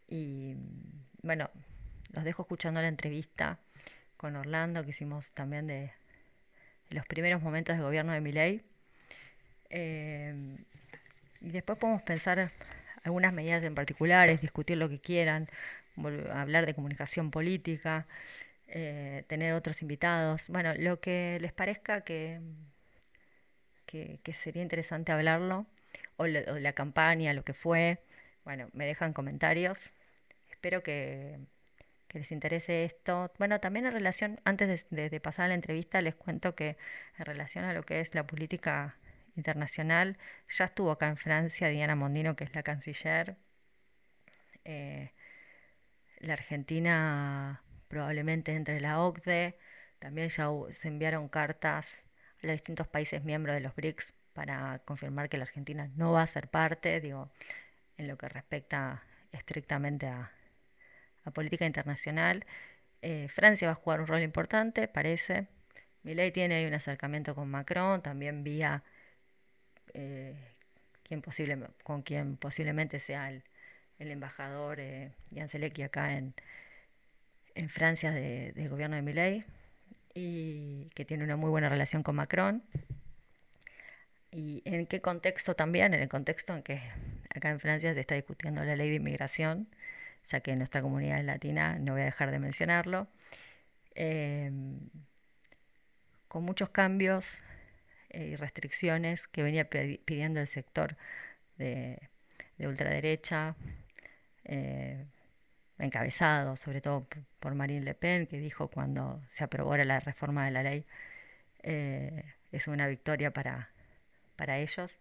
Y 0.07 0.55
bueno, 1.21 1.49
los 2.13 2.23
dejo 2.23 2.41
escuchando 2.43 2.81
la 2.81 2.87
entrevista 2.87 3.59
con 4.21 4.35
Orlando, 4.35 4.83
que 4.83 4.91
hicimos 4.91 5.31
también 5.33 5.65
de, 5.65 5.91
los 6.91 7.07
primeros 7.07 7.41
momentos 7.41 7.75
de 7.75 7.81
gobierno 7.81 8.13
de 8.13 8.21
Miley. 8.21 8.61
Eh, 9.71 10.57
y 11.41 11.49
después 11.49 11.79
podemos 11.79 12.03
pensar 12.03 12.51
algunas 13.03 13.33
medidas 13.33 13.63
en 13.63 13.73
particulares, 13.73 14.39
discutir 14.39 14.77
lo 14.77 14.89
que 14.89 14.99
quieran, 14.99 15.49
hablar 16.31 16.67
de 16.67 16.75
comunicación 16.75 17.31
política, 17.31 18.05
eh, 18.67 19.23
tener 19.27 19.53
otros 19.53 19.81
invitados. 19.81 20.49
Bueno, 20.49 20.75
lo 20.75 20.99
que 20.99 21.39
les 21.41 21.51
parezca 21.51 22.01
que, 22.01 22.39
que, 23.87 24.33
sería 24.39 24.61
interesante 24.61 25.11
hablarlo, 25.11 25.65
o, 26.17 26.25
o 26.25 26.27
la 26.27 26.73
campaña, 26.73 27.33
lo 27.33 27.43
que 27.43 27.53
fue. 27.53 28.03
Bueno, 28.45 28.69
me 28.73 28.85
dejan 28.85 29.13
comentarios. 29.13 29.95
Espero 30.51 30.83
que 30.83 31.39
que 32.11 32.19
les 32.19 32.31
interese 32.31 32.83
esto. 32.85 33.31
Bueno, 33.39 33.59
también 33.59 33.85
en 33.85 33.93
relación, 33.93 34.41
antes 34.43 34.87
de, 34.89 35.19
pasar 35.21 35.45
a 35.45 35.47
la 35.49 35.53
entrevista, 35.55 36.01
les 36.01 36.15
cuento 36.15 36.55
que 36.55 36.77
en 37.17 37.25
relación 37.25 37.63
a 37.65 37.73
lo 37.73 37.83
que 37.83 38.01
es 38.01 38.13
la 38.15 38.27
política 38.27 38.97
internacional, 39.35 40.17
ya 40.49 40.65
estuvo 40.65 40.91
acá 40.91 41.07
en 41.07 41.17
Francia 41.17 41.69
Diana 41.69 41.95
Mondino, 41.95 42.35
que 42.35 42.43
es 42.43 42.53
la 42.55 42.63
canciller. 42.63 43.37
Eh, 44.65 45.11
la 46.19 46.33
Argentina 46.33 47.63
probablemente 47.87 48.53
entre 48.55 48.79
la 48.81 49.01
OCDE. 49.01 49.57
También 49.99 50.29
ya 50.29 50.49
se 50.73 50.87
enviaron 50.87 51.29
cartas 51.29 52.03
a 52.43 52.47
los 52.47 52.53
distintos 52.53 52.87
países 52.87 53.23
miembros 53.23 53.55
de 53.55 53.61
los 53.61 53.75
BRICS 53.75 54.13
para 54.33 54.79
confirmar 54.85 55.29
que 55.29 55.37
la 55.37 55.43
Argentina 55.43 55.89
no 55.95 56.11
va 56.13 56.23
a 56.23 56.27
ser 56.27 56.49
parte, 56.49 56.99
digo, 57.01 57.31
en 57.97 58.07
lo 58.07 58.17
que 58.17 58.29
respecta 58.29 59.03
estrictamente 59.31 60.07
a 60.07 60.31
a 61.25 61.31
política 61.31 61.65
internacional. 61.65 62.45
Eh, 63.01 63.27
Francia 63.29 63.67
va 63.67 63.73
a 63.73 63.75
jugar 63.75 64.01
un 64.01 64.07
rol 64.07 64.21
importante, 64.21 64.87
parece. 64.87 65.47
Milei 66.03 66.31
tiene 66.31 66.55
ahí 66.55 66.65
un 66.65 66.73
acercamiento 66.73 67.35
con 67.35 67.49
Macron, 67.49 68.01
también 68.01 68.43
vía 68.43 68.83
eh, 69.93 70.35
quien 71.03 71.21
posible, 71.21 71.57
con 71.83 72.01
quien 72.01 72.37
posiblemente 72.37 72.99
sea 72.99 73.29
el, 73.29 73.43
embajador 73.99 74.79
eh, 74.79 75.11
Jan 75.35 75.49
acá 75.83 76.17
en, 76.17 76.33
Francia 77.69 78.11
del 78.11 78.69
gobierno 78.69 78.95
de 78.95 79.01
Milei 79.03 79.45
y 80.15 80.89
que 80.95 81.05
tiene 81.05 81.23
una 81.23 81.35
muy 81.35 81.49
buena 81.49 81.69
relación 81.69 82.01
con 82.01 82.15
Macron. 82.15 82.63
¿Y 84.31 84.61
en 84.65 84.87
qué 84.87 85.01
contexto 85.01 85.55
también? 85.55 85.93
En 85.93 86.01
el 86.01 86.09
contexto 86.09 86.55
en 86.55 86.63
que 86.63 86.81
acá 87.29 87.49
en 87.49 87.59
Francia 87.59 87.93
se 87.93 87.99
está 87.99 88.15
discutiendo 88.15 88.63
la 88.63 88.75
ley 88.75 88.89
de 88.89 88.95
inmigración 88.95 89.67
ya 90.25 90.39
que 90.41 90.51
en 90.51 90.59
nuestra 90.59 90.81
comunidad 90.81 91.23
latina 91.23 91.77
no 91.79 91.93
voy 91.93 92.01
a 92.01 92.05
dejar 92.05 92.31
de 92.31 92.39
mencionarlo, 92.39 93.07
em, 93.95 94.79
con 96.27 96.43
muchos 96.43 96.69
cambios 96.69 97.41
eh, 98.09 98.27
y 98.33 98.35
restricciones 98.35 99.27
que 99.27 99.43
venía 99.43 99.69
pidiendo 99.69 100.39
el 100.39 100.47
sector 100.47 100.97
de, 101.57 102.09
ultraderecha, 102.59 103.55
eh, 104.45 105.05
encabezado 105.79 106.55
sobre 106.55 106.81
todo 106.81 107.07
por 107.39 107.55
Marine 107.55 107.83
Le 107.83 107.95
Pen, 107.95 108.27
que 108.27 108.39
dijo 108.39 108.69
cuando 108.69 109.21
se 109.27 109.43
aprobó 109.43 109.75
la 109.77 109.99
reforma 109.99 110.45
de 110.45 110.51
la 110.51 110.63
ley, 110.63 110.85
eh, 111.63 112.23
es 112.51 112.67
una 112.67 112.87
victoria 112.87 113.31
para, 113.31 113.69
para 114.35 114.59
ellos. 114.59 114.99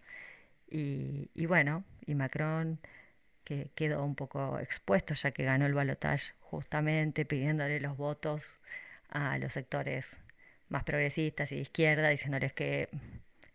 Y, 0.69 1.31
y, 1.35 1.47
bueno, 1.47 1.85
y 2.07 2.15
Macron, 2.15 2.81
que 3.51 3.69
quedó 3.75 4.05
un 4.05 4.15
poco 4.15 4.61
expuesto 4.61 5.13
ya 5.15 5.33
que 5.33 5.43
ganó 5.43 5.67
el 5.67 5.75
balotaje 5.75 6.35
justamente 6.39 7.25
pidiéndole 7.25 7.81
los 7.81 7.97
votos 7.97 8.61
a 9.09 9.39
los 9.39 9.55
sectores 9.55 10.21
más 10.69 10.85
progresistas 10.85 11.51
y 11.51 11.57
de 11.57 11.63
izquierda, 11.63 12.11
diciéndoles 12.11 12.53
que 12.53 12.89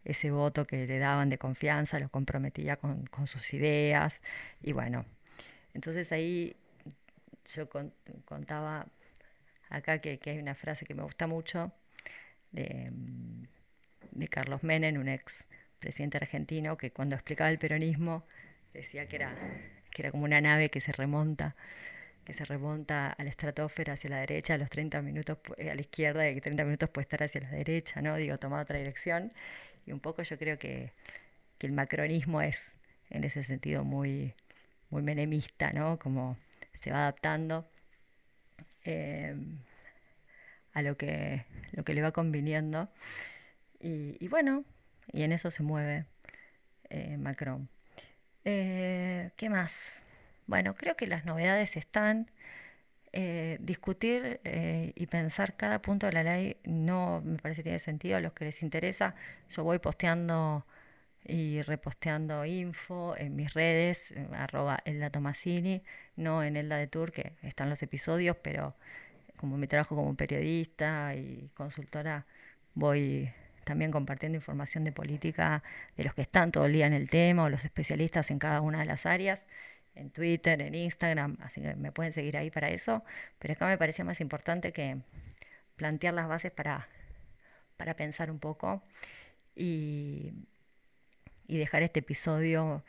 ese 0.03 0.31
voto 0.31 0.67
que 0.67 0.85
le 0.85 0.99
daban 0.99 1.29
de 1.29 1.37
confianza 1.37 1.97
lo 1.97 2.09
comprometía 2.09 2.75
con, 2.75 3.07
sus 3.25 3.53
ideas. 3.53 4.21
Y 4.61 4.73
bueno, 4.73 5.05
entonces 5.73 6.11
ahí 6.11 6.57
yo 7.55 7.69
contaba 8.25 8.87
acá 9.69 9.99
que, 9.99 10.19
hay 10.25 10.39
una 10.39 10.55
frase 10.55 10.85
que 10.85 10.93
me 10.93 11.03
gusta 11.03 11.25
mucho 11.25 11.71
de, 12.51 12.91
de 14.11 14.27
Carlos 14.27 14.61
Menem, 14.61 14.99
un 14.99 15.07
ex 15.07 15.45
presidente 15.79 16.17
argentino, 16.17 16.75
que 16.75 16.91
cuando 16.91 17.15
explicaba 17.15 17.49
el 17.49 17.59
peronismo 17.59 18.25
decía 18.73 19.07
que 19.07 19.15
era, 19.15 19.33
que 19.95 20.01
era 20.01 20.11
como 20.11 20.25
una 20.25 20.41
nave 20.41 20.69
que 20.69 20.81
se 20.81 20.91
remonta 20.91 21.55
que 22.25 22.33
se 22.33 22.43
remonta 22.43 23.11
a 23.11 23.23
la 23.23 23.29
estratosfera 23.29 23.93
hacia 23.93 24.09
la 24.09 24.17
derecha, 24.17 24.55
a 24.55 24.57
los 24.57 24.69
30 24.69 25.01
minutos 25.03 25.37
eh, 25.57 25.69
a 25.69 25.75
la 25.75 25.81
izquierda 25.81 26.27
y 26.27 26.33
que 26.33 26.41
30 26.41 26.65
minutos 26.65 26.89
puede 26.89 27.03
estar 27.03 27.23
hacia 27.23 27.41
la 27.41 27.51
derecha, 27.51 28.01
¿no? 28.01 28.15
Digo, 28.17 28.37
tomar 28.39 28.63
otra 28.63 28.79
dirección. 28.79 29.31
Y 29.85 29.91
un 29.91 29.99
poco 29.99 30.23
yo 30.23 30.37
creo 30.37 30.57
que, 30.57 30.91
que 31.59 31.67
el 31.67 31.73
macronismo 31.73 32.41
es 32.41 32.75
en 33.11 33.23
ese 33.25 33.43
sentido 33.43 33.83
muy, 33.83 34.33
muy 34.89 35.03
menemista, 35.03 35.71
¿no? 35.71 35.99
Como 35.99 36.37
se 36.79 36.91
va 36.91 37.03
adaptando 37.03 37.67
em, 38.83 39.59
a 40.73 40.81
lo 40.81 40.97
que, 40.97 41.45
lo 41.73 41.83
que 41.83 41.93
le 41.93 42.01
va 42.01 42.11
conviniendo. 42.11 42.89
Y, 43.79 44.27
bueno, 44.29 44.65
y 45.13 45.23
en 45.23 45.31
eso 45.31 45.51
se 45.51 45.61
mueve 45.63 46.05
eh, 46.89 47.17
Macron. 47.17 47.69
Eh, 48.45 49.31
¿Qué 49.37 49.49
más? 49.49 50.03
Bueno, 50.47 50.75
creo 50.75 50.95
que 50.95 51.07
las 51.07 51.25
novedades 51.25 51.77
están. 51.77 52.31
Eh, 53.13 53.57
discutir 53.61 54.41
y 54.95 55.07
pensar 55.07 55.55
cada 55.57 55.81
punto 55.81 56.05
de 56.07 56.13
la 56.13 56.23
ley 56.23 56.57
no 56.65 57.21
me 57.25 57.37
parece 57.39 57.63
tiene 57.63 57.79
sentido. 57.79 58.17
A 58.17 58.21
los 58.21 58.33
que 58.33 58.45
les 58.45 58.63
interesa, 58.63 59.15
yo 59.49 59.63
voy 59.63 59.79
posteando 59.79 60.65
y 61.25 61.61
reposteando 61.63 62.45
info 62.45 63.15
en 63.17 63.35
mis 63.35 63.53
redes, 63.53 64.11
eh, 64.13 64.27
arroba 64.33 64.79
Elda 64.85 65.09
Tomasini, 65.11 65.83
no 66.17 66.43
en 66.43 66.57
Elda 66.57 66.77
de 66.77 66.87
Tour, 66.87 67.11
que 67.11 67.33
están 67.43 67.69
los 67.69 67.83
episodios, 67.83 68.37
pero 68.43 68.75
como 69.37 69.57
mi 69.57 69.67
trabajo 69.67 69.95
como 69.95 70.15
periodista 70.15 71.15
y 71.15 71.49
consultora, 71.55 72.25
voy 72.75 73.31
también 73.65 73.91
compartiendo 73.91 74.37
información 74.37 74.85
de 74.85 74.93
política 74.93 75.63
de 75.97 76.05
los 76.05 76.15
que 76.15 76.21
están 76.21 76.51
todo 76.51 76.65
el 76.65 76.73
día 76.73 76.87
en 76.87 76.93
el 76.93 77.09
tema 77.09 77.43
o 77.43 77.49
los 77.49 77.65
especialistas 77.65 78.31
en 78.31 78.39
cada 78.39 78.61
una 78.61 78.79
de 78.79 78.85
las 78.85 79.05
áreas, 79.05 79.45
en 79.95 80.09
Twitter, 80.11 80.61
en 80.61 80.75
Instagram, 80.75 81.37
así 81.41 81.61
que 81.61 81.75
me 81.75 81.91
pueden 81.91 82.13
seguir 82.13 82.37
ahí 82.37 82.51
para 82.51 82.69
eso, 82.69 83.03
pero 83.39 83.53
acá 83.53 83.67
me 83.67 83.77
parecía 83.77 84.05
más 84.05 84.21
importante 84.21 84.71
que 84.71 84.97
plantear 85.75 86.13
las 86.13 86.27
bases 86.27 86.51
para, 86.51 86.87
para 87.77 87.95
pensar 87.95 88.31
un 88.31 88.39
poco 88.39 88.83
y 89.55 90.33
y 91.47 91.57
dejar 91.57 91.83
este 91.83 91.99
episodio 91.99 92.83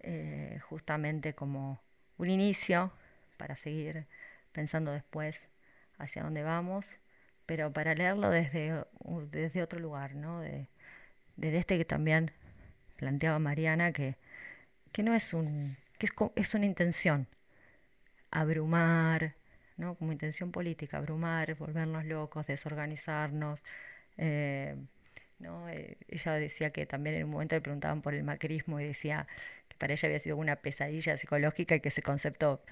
eh, 0.00 0.60
justamente 0.68 1.34
como 1.34 1.80
un 2.18 2.30
inicio 2.30 2.92
para 3.36 3.56
seguir 3.56 4.06
pensando 4.52 4.92
después 4.92 5.48
hacia 5.98 6.22
dónde 6.22 6.42
vamos, 6.42 6.96
pero 7.46 7.72
para 7.72 7.94
leerlo 7.94 8.30
desde, 8.30 8.84
desde 9.30 9.62
otro 9.62 9.80
lugar, 9.80 10.14
¿no? 10.14 10.40
De, 10.40 10.68
desde 11.36 11.58
este 11.58 11.78
que 11.78 11.84
también 11.84 12.32
planteaba 12.96 13.38
Mariana, 13.38 13.92
que, 13.92 14.16
que 14.92 15.02
no 15.02 15.14
es 15.14 15.34
un, 15.34 15.76
que 15.98 16.06
es, 16.06 16.12
es 16.36 16.54
una 16.54 16.66
intención, 16.66 17.26
abrumar, 18.30 19.34
¿no? 19.76 19.94
Como 19.96 20.12
intención 20.12 20.52
política, 20.52 20.98
abrumar, 20.98 21.54
volvernos 21.56 22.04
locos, 22.04 22.46
desorganizarnos, 22.46 23.64
eh, 24.18 24.76
¿no? 25.38 25.68
Eh, 25.68 25.96
ella 26.08 26.32
decía 26.34 26.70
que 26.70 26.86
también 26.86 27.16
en 27.16 27.24
un 27.24 27.30
momento 27.30 27.56
le 27.56 27.60
preguntaban 27.60 28.02
por 28.02 28.14
el 28.14 28.24
macrismo 28.24 28.80
y 28.80 28.84
decía 28.84 29.26
que 29.68 29.76
para 29.76 29.92
ella 29.94 30.06
había 30.06 30.18
sido 30.18 30.36
una 30.36 30.56
pesadilla 30.56 31.16
psicológica 31.16 31.74
y 31.74 31.80
que 31.80 31.88
ese 31.88 32.02
concepto 32.02 32.62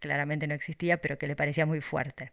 claramente 0.00 0.46
no 0.46 0.54
existía, 0.54 0.98
pero 0.98 1.18
que 1.18 1.26
le 1.26 1.36
parecía 1.36 1.66
muy 1.66 1.80
fuerte. 1.80 2.32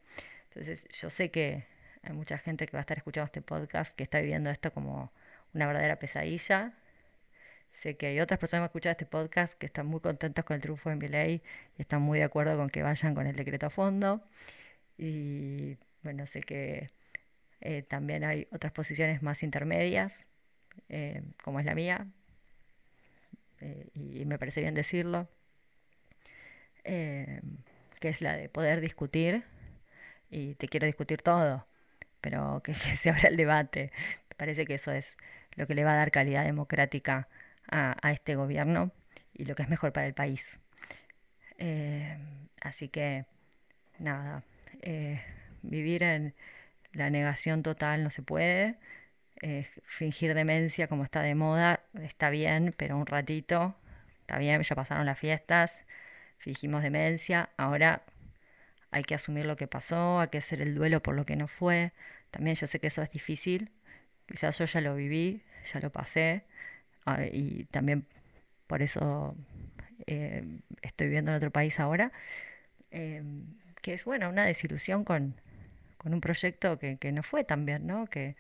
Entonces, 0.51 0.85
yo 0.89 1.09
sé 1.09 1.31
que 1.31 1.65
hay 2.03 2.13
mucha 2.13 2.37
gente 2.37 2.65
que 2.65 2.73
va 2.73 2.79
a 2.79 2.81
estar 2.81 2.97
escuchando 2.97 3.25
este 3.25 3.41
podcast 3.41 3.95
que 3.95 4.03
está 4.03 4.19
viviendo 4.19 4.49
esto 4.49 4.73
como 4.73 5.11
una 5.53 5.65
verdadera 5.65 5.97
pesadilla. 5.97 6.73
Sé 7.71 7.95
que 7.95 8.07
hay 8.07 8.19
otras 8.19 8.37
personas 8.37 8.59
que 8.59 8.63
han 8.63 8.69
escuchado 8.69 8.91
este 8.91 9.05
podcast 9.05 9.53
que 9.53 9.65
están 9.65 9.87
muy 9.87 10.01
contentas 10.01 10.43
con 10.43 10.55
el 10.55 10.61
triunfo 10.61 10.89
de 10.89 10.97
mi 10.97 11.07
ley 11.07 11.41
y 11.77 11.81
están 11.81 12.01
muy 12.01 12.19
de 12.19 12.25
acuerdo 12.25 12.57
con 12.57 12.69
que 12.69 12.83
vayan 12.83 13.15
con 13.15 13.27
el 13.27 13.35
decreto 13.35 13.67
a 13.67 13.69
fondo. 13.69 14.21
Y 14.97 15.77
bueno, 16.03 16.25
sé 16.25 16.41
que 16.41 16.87
eh, 17.61 17.83
también 17.83 18.23
hay 18.23 18.47
otras 18.51 18.73
posiciones 18.73 19.21
más 19.23 19.43
intermedias, 19.43 20.13
eh, 20.89 21.21
como 21.43 21.59
es 21.59 21.65
la 21.65 21.75
mía, 21.75 22.07
eh, 23.61 23.87
y 23.93 24.25
me 24.25 24.37
parece 24.37 24.61
bien 24.61 24.73
decirlo, 24.73 25.29
que 26.83 28.09
es 28.09 28.21
la 28.21 28.35
de 28.35 28.49
poder 28.49 28.81
discutir, 28.81 29.43
y 30.32 30.56
te 30.56 30.67
quiero 30.67 30.88
discutir 30.88 31.22
todo, 31.22 31.65
pero 32.22 32.62
que, 32.63 32.74
se 32.74 33.10
abra 33.10 33.30
el 33.30 33.38
debate. 33.38 33.91
Me 34.30 34.36
parece 34.36 34.65
que 34.65 34.76
eso 34.76 34.91
es 34.91 35.17
lo 35.56 35.67
que 35.67 35.76
le 35.76 35.84
va 35.84 35.94
a 35.94 35.98
dar 35.98 36.12
calidad 36.12 36.44
democrática 36.46 37.28
a, 37.70 38.12
este 38.12 38.36
gobierno 38.36 38.91
y 39.34 39.46
lo 39.46 39.56
que 39.56 39.63
es 39.63 39.70
mejor 39.70 39.94
para 39.94 40.08
el 40.08 40.13
país. 40.13 40.60
así 42.62 42.89
que, 42.89 43.26
nada, 44.00 44.44
vivir 45.62 46.04
en 46.04 46.34
la 46.94 47.10
negación 47.10 47.63
total 47.63 48.04
no 48.04 48.10
se 48.10 48.22
puede. 48.22 48.78
Eh, 49.41 49.67
fingir 49.86 50.36
demencia 50.36 50.88
como 50.88 51.04
está 51.04 51.22
de 51.24 51.34
moda 51.34 51.80
está 52.00 52.30
bien, 52.30 52.76
pero 52.78 52.96
un 52.98 53.08
ratito, 53.08 53.76
está 54.22 54.38
bien, 54.38 54.62
ya 54.62 54.76
pasaron 54.76 55.06
las 55.06 55.17
fiestas, 55.17 55.82
fingimos 56.38 56.84
demencia, 56.84 57.50
ahora 57.58 58.04
hay 58.91 59.04
que 59.04 59.15
asumir 59.15 59.45
lo 59.45 59.56
que 59.56 59.67
pasó, 59.67 60.19
hay 60.19 60.27
que 60.30 60.38
hacer 60.39 60.62
el 60.62 60.75
duelo 60.75 61.01
por 61.01 61.15
lo 61.15 61.25
que 61.25 61.36
no 61.36 61.47
fue. 61.47 61.93
También 62.32 62.56
yo 62.56 62.67
sé 62.67 62.80
que 62.80 62.88
eso 62.88 63.01
es 63.01 63.12
difícil, 63.12 63.71
quizás 64.27 64.58
yo 64.60 64.65
ya 64.65 64.82
lo 64.82 64.95
viví, 64.95 65.41
ya 65.73 65.80
lo 65.80 65.91
pasé, 65.91 66.43
ah, 67.06 67.23
y 67.32 67.65
también 67.65 68.06
por 68.67 68.82
eso 68.82 69.36
eh, 70.08 70.60
estoy 70.82 71.08
viviendo 71.08 71.32
en 71.32 71.38
otro 71.38 71.51
país 71.51 71.80
ahora, 71.80 72.12
eh, 72.91 73.23
que 73.82 73.93
es 73.93 74.06
bueno, 74.06 74.30
una 74.30 74.45
desilusión 74.45 75.04
con, 75.06 75.36
un 76.06 76.21
proyecto 76.21 76.80
que, 76.80 77.12
no 77.13 77.23
fue 77.23 77.43
tan 77.43 77.65
bien, 77.65 77.88
¿no? 77.88 78.08
Que, 78.08 78.36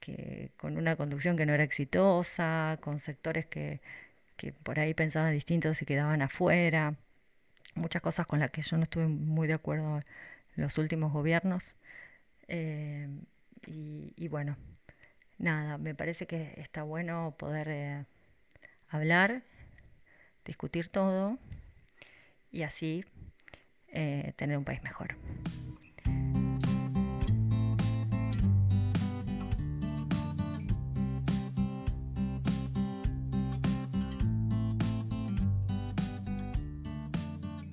que 0.00 0.50
con 0.56 0.76
una 0.78 0.96
conducción 0.96 1.36
que 1.36 1.46
no 1.46 1.54
era 1.54 1.64
exitosa, 1.64 2.78
con 2.80 2.98
sectores 2.98 3.46
que, 3.46 3.80
que 4.36 4.52
por 4.52 4.80
ahí 4.80 4.94
pensaban 4.94 5.32
distintos 5.32 5.82
y 5.82 5.86
quedaban 5.86 6.22
afuera, 6.22 6.96
muchas 7.74 8.02
cosas 8.02 8.26
con 8.26 8.40
las 8.40 8.50
que 8.50 8.62
yo 8.62 8.76
no 8.76 8.84
estuve 8.84 9.06
muy 9.06 9.46
de 9.46 9.54
acuerdo 9.54 9.98
en 10.56 10.62
los 10.62 10.78
últimos 10.78 11.12
gobiernos. 11.12 11.74
Eh, 12.48 13.08
y, 13.66 14.28
bueno, 14.28 14.56
nada, 15.38 15.78
me 15.78 15.94
parece 15.94 16.26
que 16.26 16.54
está 16.56 16.82
bueno 16.82 17.34
poder 17.38 17.68
eh, 17.68 18.04
hablar, 18.88 19.42
discutir 20.44 20.88
todo 20.88 21.38
y 22.50 22.62
así 22.62 23.04
eh, 23.88 24.32
tener 24.36 24.58
un 24.58 24.64
país 24.64 24.82
mejor. 24.82 25.16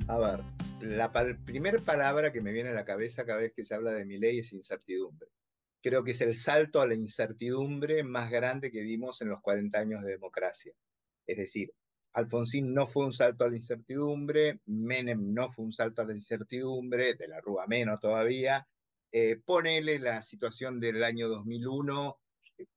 A 0.10 0.18
ver, 0.18 0.44
la 0.82 1.12
primera 1.46 1.78
palabra 1.78 2.32
que 2.32 2.42
me 2.42 2.52
viene 2.52 2.70
a 2.70 2.74
la 2.74 2.84
cabeza 2.84 3.28
cada 3.28 3.42
vez 3.42 3.54
que 3.54 3.64
se 3.64 3.76
habla 3.76 3.92
de 3.92 4.06
mi 4.06 4.18
ley 4.18 4.40
es 4.40 4.54
incertidumbre. 4.54 5.30
Creo 5.84 6.04
que 6.04 6.12
es 6.12 6.22
el 6.22 6.34
salto 6.34 6.82
a 6.82 6.88
la 6.88 6.96
incertidumbre 6.96 8.04
más 8.04 8.32
grande 8.32 8.72
que 8.72 8.82
dimos 8.82 9.22
en 9.22 9.30
los 9.30 9.40
40 9.40 9.78
años 9.78 10.02
de 10.04 10.14
democracia. 10.14 10.74
Es 11.28 11.38
decir, 11.38 11.72
Alfonsín 12.14 12.74
no 12.74 12.88
fue 12.88 13.06
un 13.06 13.14
salto 13.14 13.44
a 13.44 13.50
la 13.52 13.56
incertidumbre, 13.56 14.62
Menem 14.66 15.32
no 15.32 15.48
fue 15.48 15.66
un 15.66 15.72
salto 15.72 16.02
a 16.02 16.06
la 16.06 16.16
incertidumbre, 16.16 17.14
de 17.14 17.28
la 17.28 17.40
Rúa 17.40 17.68
menos 17.68 18.00
todavía. 18.00 18.68
Eh, 19.12 19.40
ponele 19.46 20.00
la 20.00 20.24
situación 20.24 20.80
del 20.80 21.04
año 21.04 21.30
2001, 21.30 22.20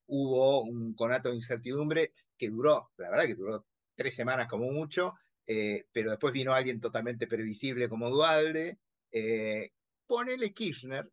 hubo 0.05 0.61
un 0.61 0.93
conato 0.93 1.29
de 1.29 1.35
incertidumbre 1.35 2.13
que 2.37 2.49
duró, 2.49 2.91
la 2.97 3.09
verdad 3.09 3.25
que 3.25 3.35
duró 3.35 3.65
tres 3.95 4.13
semanas 4.13 4.47
como 4.47 4.71
mucho, 4.71 5.15
eh, 5.45 5.85
pero 5.91 6.11
después 6.11 6.33
vino 6.33 6.53
alguien 6.53 6.79
totalmente 6.79 7.27
previsible 7.27 7.89
como 7.89 8.09
Dualde. 8.09 8.79
Eh, 9.11 9.71
ponele 10.07 10.53
Kirchner, 10.53 11.09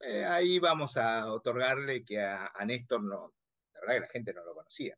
eh, 0.00 0.24
ahí 0.24 0.58
vamos 0.58 0.96
a 0.96 1.32
otorgarle 1.32 2.04
que 2.04 2.20
a, 2.20 2.52
Néstor 2.66 3.02
no, 3.02 3.34
la 3.74 3.80
verdad 3.80 3.94
que 3.94 4.00
la 4.00 4.08
gente 4.08 4.34
no 4.34 4.44
lo 4.44 4.54
conocía. 4.54 4.96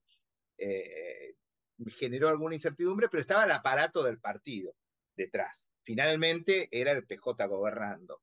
generó 1.99 2.29
alguna 2.29 2.55
incertidumbre, 2.55 3.09
pero 3.09 3.21
estaba 3.21 3.45
el 3.45 3.51
aparato 3.51 4.03
del 4.03 4.21
partido 4.21 4.75
detrás. 5.17 5.69
Finalmente 5.83 6.69
era 6.71 6.93
el 6.93 7.07
PJ 7.07 7.47
gobernando. 7.47 8.21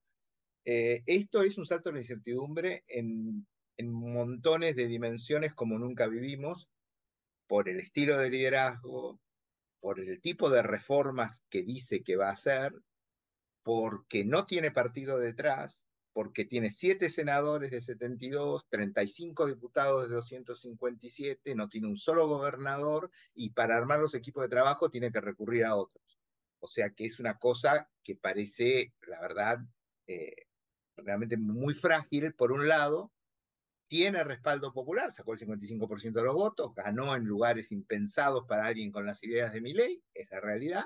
esto 0.64 1.44
es 1.44 1.58
un 1.58 1.66
salto 1.66 1.92
de 1.92 2.00
incertidumbre 2.00 2.84
en 2.88 3.46
montones 3.92 4.76
de 4.76 4.88
dimensiones 4.88 5.54
como 5.54 5.78
nunca 5.80 6.08
vivimos, 6.08 6.70
por 7.52 7.68
el 7.68 7.82
estilo 7.82 8.18
de 8.18 8.30
liderazgo, 8.30 9.20
por 9.82 10.00
el 10.00 10.22
tipo 10.22 10.50
de 10.50 10.62
reformas 10.62 11.44
que 11.50 11.64
dice 11.64 12.04
que 12.04 12.16
va 12.16 12.30
a 12.30 12.34
hacer, 12.34 12.74
porque 13.64 14.24
no 14.24 14.46
tiene 14.46 14.72
partido 14.72 15.20
detrás, 15.20 15.86
porque 16.14 16.46
tiene 16.46 16.70
siete 16.70 17.10
senadores 17.10 17.72
de 17.72 17.82
72, 17.82 18.68
35 18.70 19.48
diputados 19.48 20.08
de 20.08 20.16
257, 20.16 21.56
no 21.56 21.68
tiene 21.68 21.88
un 21.88 21.98
solo 21.98 22.28
gobernador 22.28 23.12
y 23.34 23.52
para 23.52 23.76
armar 23.76 24.00
los 24.00 24.14
equipos 24.16 24.44
de 24.44 24.50
trabajo 24.50 24.90
tiene 24.90 25.12
que 25.12 25.22
recurrir 25.22 25.66
a 25.66 25.76
otros. 25.76 26.20
O 26.60 26.68
sea 26.68 26.92
que 26.92 27.06
es 27.06 27.20
una 27.20 27.40
cosa 27.40 27.90
que 28.04 28.16
parece, 28.16 28.94
la 29.08 29.20
verdad, 29.20 29.60
eh, 30.08 30.48
realmente 30.96 31.38
muy 31.38 31.74
frágil 31.74 32.34
por 32.34 32.52
un 32.52 32.68
lado, 32.68 33.12
tiene 33.92 34.24
respaldo 34.24 34.72
popular, 34.72 35.12
sacó 35.12 35.34
el 35.34 35.40
55% 35.40 36.14
de 36.14 36.24
los 36.24 36.34
votos, 36.34 36.74
ganó 36.74 37.14
en 37.14 37.26
lugares 37.26 37.74
impensados 37.74 38.46
para 38.48 38.66
alguien 38.66 38.90
con 38.90 39.06
las 39.06 39.22
ideas 39.22 39.52
de 39.52 39.60
mi 39.60 39.74
ley, 39.74 40.02
es 40.14 40.32
la 40.32 40.40
realidad, 40.40 40.86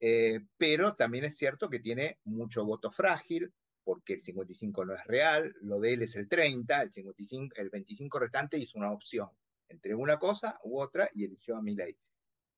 eh, 0.00 0.40
pero 0.56 0.94
también 0.94 1.24
es 1.24 1.36
cierto 1.36 1.68
que 1.68 1.80
tiene 1.80 2.18
mucho 2.24 2.64
voto 2.64 2.90
frágil, 2.90 3.52
porque 3.84 4.14
el 4.14 4.22
55 4.22 4.86
no 4.86 4.94
es 4.94 5.04
real, 5.04 5.54
lo 5.60 5.80
de 5.80 5.92
él 5.92 6.00
es 6.00 6.16
el 6.16 6.30
30, 6.30 6.80
el, 6.80 6.90
55, 6.90 7.56
el 7.56 7.68
25 7.68 8.18
restante 8.18 8.56
hizo 8.56 8.78
una 8.78 8.90
opción 8.90 9.28
entre 9.68 9.94
una 9.94 10.18
cosa 10.18 10.58
u 10.64 10.80
otra 10.80 11.10
y 11.12 11.26
eligió 11.26 11.58
a 11.58 11.62
mi 11.62 11.74
ley. 11.74 11.94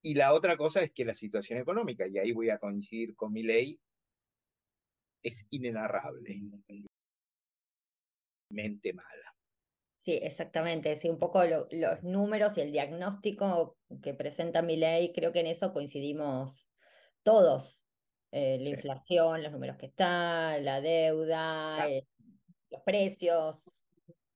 Y 0.00 0.14
la 0.14 0.32
otra 0.32 0.56
cosa 0.56 0.80
es 0.82 0.92
que 0.92 1.04
la 1.04 1.14
situación 1.14 1.58
económica, 1.58 2.06
y 2.06 2.18
ahí 2.18 2.30
voy 2.30 2.50
a 2.50 2.58
coincidir 2.58 3.16
con 3.16 3.32
mi 3.32 3.42
ley, 3.42 3.80
es 5.24 5.44
inenarrable, 5.50 6.40
mente 8.48 8.92
mala. 8.92 9.31
Sí, 10.04 10.18
exactamente. 10.20 10.96
Sí, 10.96 11.08
un 11.08 11.18
poco 11.18 11.44
los 11.44 12.02
números 12.02 12.58
y 12.58 12.62
el 12.62 12.72
diagnóstico 12.72 13.78
que 14.02 14.14
presenta 14.14 14.60
mi 14.60 14.76
ley, 14.76 15.12
creo 15.12 15.32
que 15.32 15.40
en 15.40 15.46
eso 15.46 15.72
coincidimos 15.72 16.68
todos. 17.22 17.84
Eh, 18.32 18.58
la 18.60 18.70
inflación, 18.70 19.42
los 19.42 19.52
números 19.52 19.76
que 19.76 19.86
están, 19.86 20.64
la 20.64 20.80
deuda, 20.80 21.88
eh, 21.88 22.08
los 22.70 22.82
precios. 22.82 23.84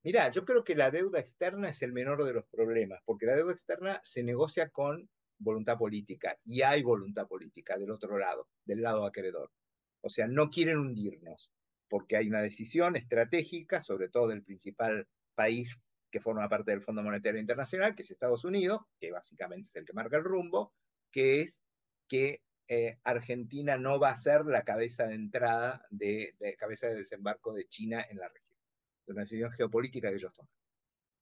Mira, 0.03 0.29
yo 0.29 0.45
creo 0.45 0.63
que 0.63 0.75
la 0.75 0.89
deuda 0.89 1.19
externa 1.19 1.69
es 1.69 1.81
el 1.81 1.91
menor 1.91 2.23
de 2.23 2.31
los 2.31 2.45
problemas, 2.45 3.01
porque 3.03 3.25
la 3.25 3.35
deuda 3.35 3.51
externa 3.51 3.99
se 4.03 4.23
negocia 4.23 4.69
con 4.69 5.09
voluntad 5.37 5.77
política 5.77 6.37
y 6.45 6.61
hay 6.61 6.81
voluntad 6.81 7.27
política 7.27 7.77
del 7.77 7.91
otro 7.91 8.17
lado, 8.17 8.47
del 8.63 8.83
lado 8.83 9.05
acreedor. 9.05 9.51
O 9.99 10.07
sea, 10.07 10.27
no 10.27 10.49
quieren 10.49 10.77
hundirnos, 10.77 11.51
porque 11.89 12.15
hay 12.15 12.29
una 12.29 12.41
decisión 12.41 12.95
estratégica, 12.95 13.81
sobre 13.81 14.07
todo 14.07 14.27
del 14.27 14.43
principal 14.43 15.07
país 15.37 15.79
que 16.11 16.19
forma 16.19 16.49
parte 16.49 16.71
del 16.71 16.81
Fondo 16.81 17.03
Monetario 17.03 17.39
Internacional, 17.39 17.95
que 17.95 18.01
es 18.01 18.11
Estados 18.11 18.43
Unidos, 18.43 18.81
que 18.99 19.11
básicamente 19.11 19.67
es 19.67 19.75
el 19.75 19.85
que 19.85 19.93
marca 19.93 20.17
el 20.17 20.23
rumbo, 20.23 20.73
que 21.11 21.41
es 21.41 21.61
que 22.07 22.41
eh, 22.67 22.97
Argentina 23.03 23.77
no 23.77 23.99
va 23.99 24.09
a 24.09 24.15
ser 24.15 24.45
la 24.45 24.63
cabeza 24.63 25.05
de 25.05 25.15
entrada, 25.15 25.85
de, 25.89 26.35
cabeza 26.57 26.87
de 26.87 26.95
desembarco 26.95 27.53
de 27.53 27.67
China 27.67 28.05
en 28.09 28.17
la 28.17 28.27
región. 28.27 28.57
Es 29.05 29.09
una 29.09 29.21
decisión 29.21 29.51
geopolítica 29.51 30.09
que 30.09 30.15
ellos 30.15 30.33
toman. 30.33 30.51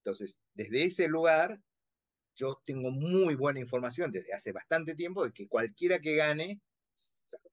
Entonces, 0.04 0.40
desde 0.54 0.86
ese 0.86 1.08
lugar, 1.08 1.60
yo 2.36 2.62
tengo 2.64 2.92
muy 2.92 3.36
buena 3.36 3.60
información 3.60 4.12
desde 4.12 4.34
hace 4.34 4.52
bastante 4.52 4.96
tiempo 4.96 5.26
de 5.26 5.34
que 5.34 5.48
cualquiera 5.48 6.00
que 6.00 6.16
gane, 6.16 6.62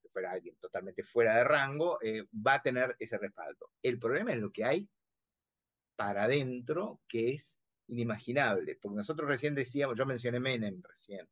que 0.00 0.08
fuera 0.08 0.32
alguien 0.32 0.56
totalmente 0.56 1.02
fuera 1.02 1.36
de 1.36 1.44
rango, 1.44 1.98
eh, 2.02 2.24
va 2.34 2.54
a 2.54 2.62
tener 2.62 2.94
ese 2.98 3.18
respaldo. 3.18 3.70
El 3.82 3.98
problema 3.98 4.32
es 4.32 4.38
lo 4.38 4.52
que 4.52 4.64
hay 4.64 4.88
para 5.96 6.24
adentro 6.24 7.00
que 7.08 7.32
es 7.32 7.58
inimaginable, 7.88 8.78
porque 8.80 8.96
nosotros 8.96 9.28
recién 9.28 9.54
decíamos, 9.54 9.98
yo 9.98 10.06
mencioné 10.06 10.40
Menem 10.40 10.82
recién, 10.82 11.28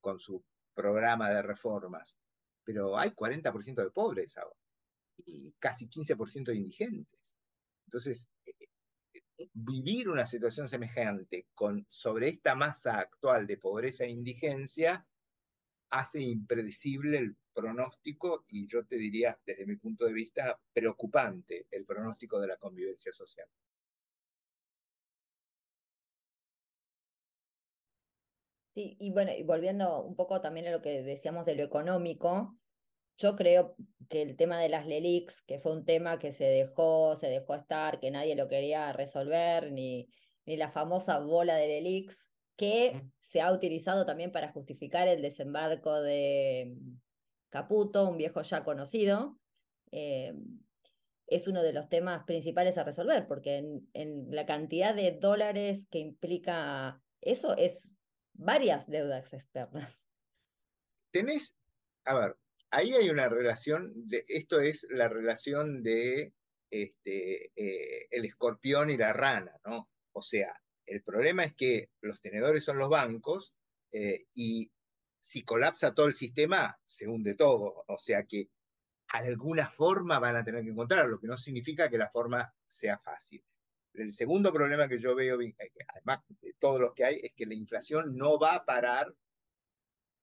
con 0.00 0.18
su 0.18 0.42
programa 0.74 1.30
de 1.30 1.42
reformas, 1.42 2.16
pero 2.64 2.98
hay 2.98 3.10
40% 3.10 3.82
de 3.82 3.90
pobres 3.90 4.36
y 5.24 5.52
casi 5.58 5.88
15% 5.88 6.44
de 6.44 6.56
indigentes. 6.56 7.34
Entonces, 7.86 8.32
eh, 8.46 8.54
eh, 9.38 9.48
vivir 9.52 10.08
una 10.08 10.26
situación 10.26 10.68
semejante 10.68 11.48
con, 11.54 11.84
sobre 11.88 12.28
esta 12.28 12.54
masa 12.54 12.98
actual 12.98 13.46
de 13.46 13.58
pobreza 13.58 14.04
e 14.04 14.10
indigencia 14.10 15.06
hace 15.90 16.20
impredecible 16.20 17.18
el 17.18 17.36
pronóstico 17.52 18.44
y 18.48 18.66
yo 18.66 18.86
te 18.86 18.96
diría, 18.96 19.38
desde 19.44 19.66
mi 19.66 19.76
punto 19.76 20.04
de 20.06 20.12
vista, 20.12 20.58
preocupante 20.72 21.66
el 21.70 21.84
pronóstico 21.84 22.40
de 22.40 22.46
la 22.46 22.56
convivencia 22.56 23.12
social. 23.12 23.48
Y 28.98 29.10
bueno, 29.10 29.32
y 29.36 29.42
volviendo 29.42 30.02
un 30.02 30.16
poco 30.16 30.40
también 30.40 30.66
a 30.66 30.70
lo 30.70 30.82
que 30.82 31.02
decíamos 31.02 31.46
de 31.46 31.54
lo 31.54 31.62
económico, 31.62 32.56
yo 33.16 33.36
creo 33.36 33.76
que 34.08 34.22
el 34.22 34.36
tema 34.36 34.60
de 34.60 34.70
las 34.70 34.86
LELIX, 34.86 35.42
que 35.42 35.58
fue 35.60 35.72
un 35.72 35.84
tema 35.84 36.18
que 36.18 36.32
se 36.32 36.44
dejó, 36.44 37.16
se 37.16 37.28
dejó 37.28 37.54
estar, 37.54 38.00
que 38.00 38.10
nadie 38.10 38.34
lo 38.34 38.48
quería 38.48 38.92
resolver, 38.92 39.72
ni, 39.72 40.08
ni 40.46 40.56
la 40.56 40.70
famosa 40.70 41.18
bola 41.18 41.56
de 41.56 41.68
LELIX, 41.68 42.30
que 42.56 43.02
se 43.18 43.40
ha 43.40 43.52
utilizado 43.52 44.06
también 44.06 44.32
para 44.32 44.52
justificar 44.52 45.06
el 45.06 45.22
desembarco 45.22 46.00
de 46.00 46.74
Caputo, 47.50 48.08
un 48.08 48.16
viejo 48.16 48.42
ya 48.42 48.64
conocido, 48.64 49.38
eh, 49.92 50.34
es 51.26 51.46
uno 51.46 51.62
de 51.62 51.72
los 51.72 51.88
temas 51.88 52.24
principales 52.24 52.78
a 52.78 52.84
resolver, 52.84 53.26
porque 53.26 53.58
en, 53.58 53.88
en 53.92 54.26
la 54.30 54.46
cantidad 54.46 54.94
de 54.94 55.12
dólares 55.12 55.86
que 55.90 55.98
implica 55.98 57.00
eso 57.20 57.56
es 57.56 57.96
varias 58.40 58.86
deudas 58.86 59.32
externas. 59.32 60.04
Tenés, 61.12 61.56
a 62.04 62.14
ver, 62.18 62.36
ahí 62.70 62.94
hay 62.94 63.10
una 63.10 63.28
relación, 63.28 63.94
esto 64.28 64.60
es 64.60 64.86
la 64.90 65.08
relación 65.08 65.82
de 65.82 66.32
este, 66.70 67.52
eh, 67.56 68.06
el 68.10 68.24
escorpión 68.24 68.90
y 68.90 68.96
la 68.96 69.12
rana, 69.12 69.52
¿no? 69.64 69.90
O 70.12 70.22
sea, 70.22 70.60
el 70.86 71.02
problema 71.02 71.44
es 71.44 71.54
que 71.54 71.90
los 72.00 72.20
tenedores 72.20 72.64
son 72.64 72.78
los 72.78 72.88
bancos 72.88 73.54
eh, 73.92 74.26
y 74.34 74.70
si 75.20 75.42
colapsa 75.42 75.94
todo 75.94 76.06
el 76.06 76.14
sistema, 76.14 76.78
se 76.84 77.06
hunde 77.06 77.34
todo. 77.34 77.84
O 77.86 77.98
sea 77.98 78.24
que 78.24 78.48
alguna 79.08 79.68
forma 79.68 80.18
van 80.18 80.36
a 80.36 80.44
tener 80.44 80.62
que 80.64 80.70
encontrar, 80.70 81.06
lo 81.06 81.20
que 81.20 81.26
no 81.26 81.36
significa 81.36 81.90
que 81.90 81.98
la 81.98 82.10
forma 82.10 82.54
sea 82.66 82.98
fácil. 82.98 83.44
El 83.94 84.12
segundo 84.12 84.52
problema 84.52 84.88
que 84.88 84.98
yo 84.98 85.14
veo, 85.14 85.40
eh, 85.40 85.54
además 85.88 86.22
de 86.28 86.54
todos 86.58 86.80
los 86.80 86.94
que 86.94 87.04
hay, 87.04 87.20
es 87.22 87.32
que 87.34 87.46
la 87.46 87.54
inflación 87.54 88.16
no 88.16 88.38
va 88.38 88.54
a 88.54 88.64
parar 88.64 89.14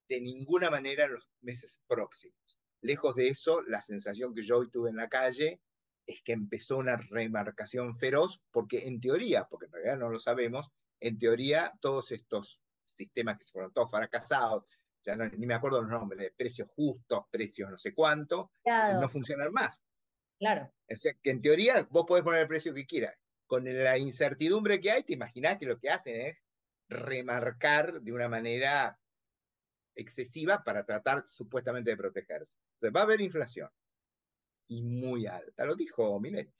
de 0.07 0.21
ninguna 0.21 0.69
manera 0.69 1.05
en 1.05 1.13
los 1.13 1.29
meses 1.41 1.81
próximos. 1.87 2.59
Lejos 2.81 3.15
de 3.15 3.27
eso, 3.27 3.61
la 3.63 3.81
sensación 3.81 4.33
que 4.33 4.43
yo 4.43 4.59
hoy 4.59 4.69
tuve 4.69 4.89
en 4.89 4.95
la 4.95 5.09
calle 5.09 5.61
es 6.05 6.21
que 6.21 6.31
empezó 6.31 6.77
una 6.77 6.95
remarcación 6.95 7.93
feroz, 7.93 8.41
porque 8.51 8.87
en 8.87 9.01
teoría, 9.01 9.45
porque 9.49 9.65
en 9.65 9.73
realidad 9.73 9.97
no 9.97 10.09
lo 10.09 10.19
sabemos, 10.19 10.71
en 11.01 11.17
teoría 11.17 11.73
todos 11.81 12.11
estos 12.11 12.61
sistemas 12.95 13.37
que 13.37 13.43
se 13.43 13.51
fueron 13.51 13.73
todos 13.73 13.91
fracasados, 13.91 14.63
ya 15.03 15.15
ni 15.15 15.45
me 15.45 15.53
acuerdo 15.53 15.81
los 15.81 15.91
nombres, 15.91 16.31
precios 16.35 16.69
justos, 16.69 17.25
precios 17.29 17.69
no 17.69 17.77
sé 17.77 17.93
cuánto, 17.93 18.51
no 18.65 19.09
funcionan 19.09 19.51
más. 19.51 19.83
Claro. 20.39 20.71
O 20.89 20.95
sea, 20.95 21.13
que 21.21 21.31
en 21.31 21.41
teoría 21.41 21.85
vos 21.89 22.05
podés 22.07 22.23
poner 22.23 22.41
el 22.41 22.47
precio 22.47 22.73
que 22.73 22.85
quieras 22.85 23.17
con 23.47 23.65
la 23.65 23.97
incertidumbre 23.97 24.79
que 24.79 24.91
hay, 24.91 25.03
te 25.03 25.13
imaginas 25.13 25.57
que 25.57 25.65
lo 25.65 25.79
que 25.79 25.89
hacen 25.89 26.21
es 26.21 26.43
remarcar 26.89 28.01
de 28.01 28.11
una 28.11 28.29
manera 28.29 28.99
excesiva 29.95 30.63
para 30.63 30.85
tratar 30.85 31.25
supuestamente 31.25 31.91
de 31.91 31.97
protegerse. 31.97 32.57
Entonces 32.75 32.95
va 32.95 33.01
a 33.01 33.03
haber 33.03 33.21
inflación 33.21 33.69
y 34.67 34.83
muy 34.83 35.25
alta, 35.25 35.65
lo 35.65 35.75
dijo 35.75 36.19
Milet, 36.19 36.51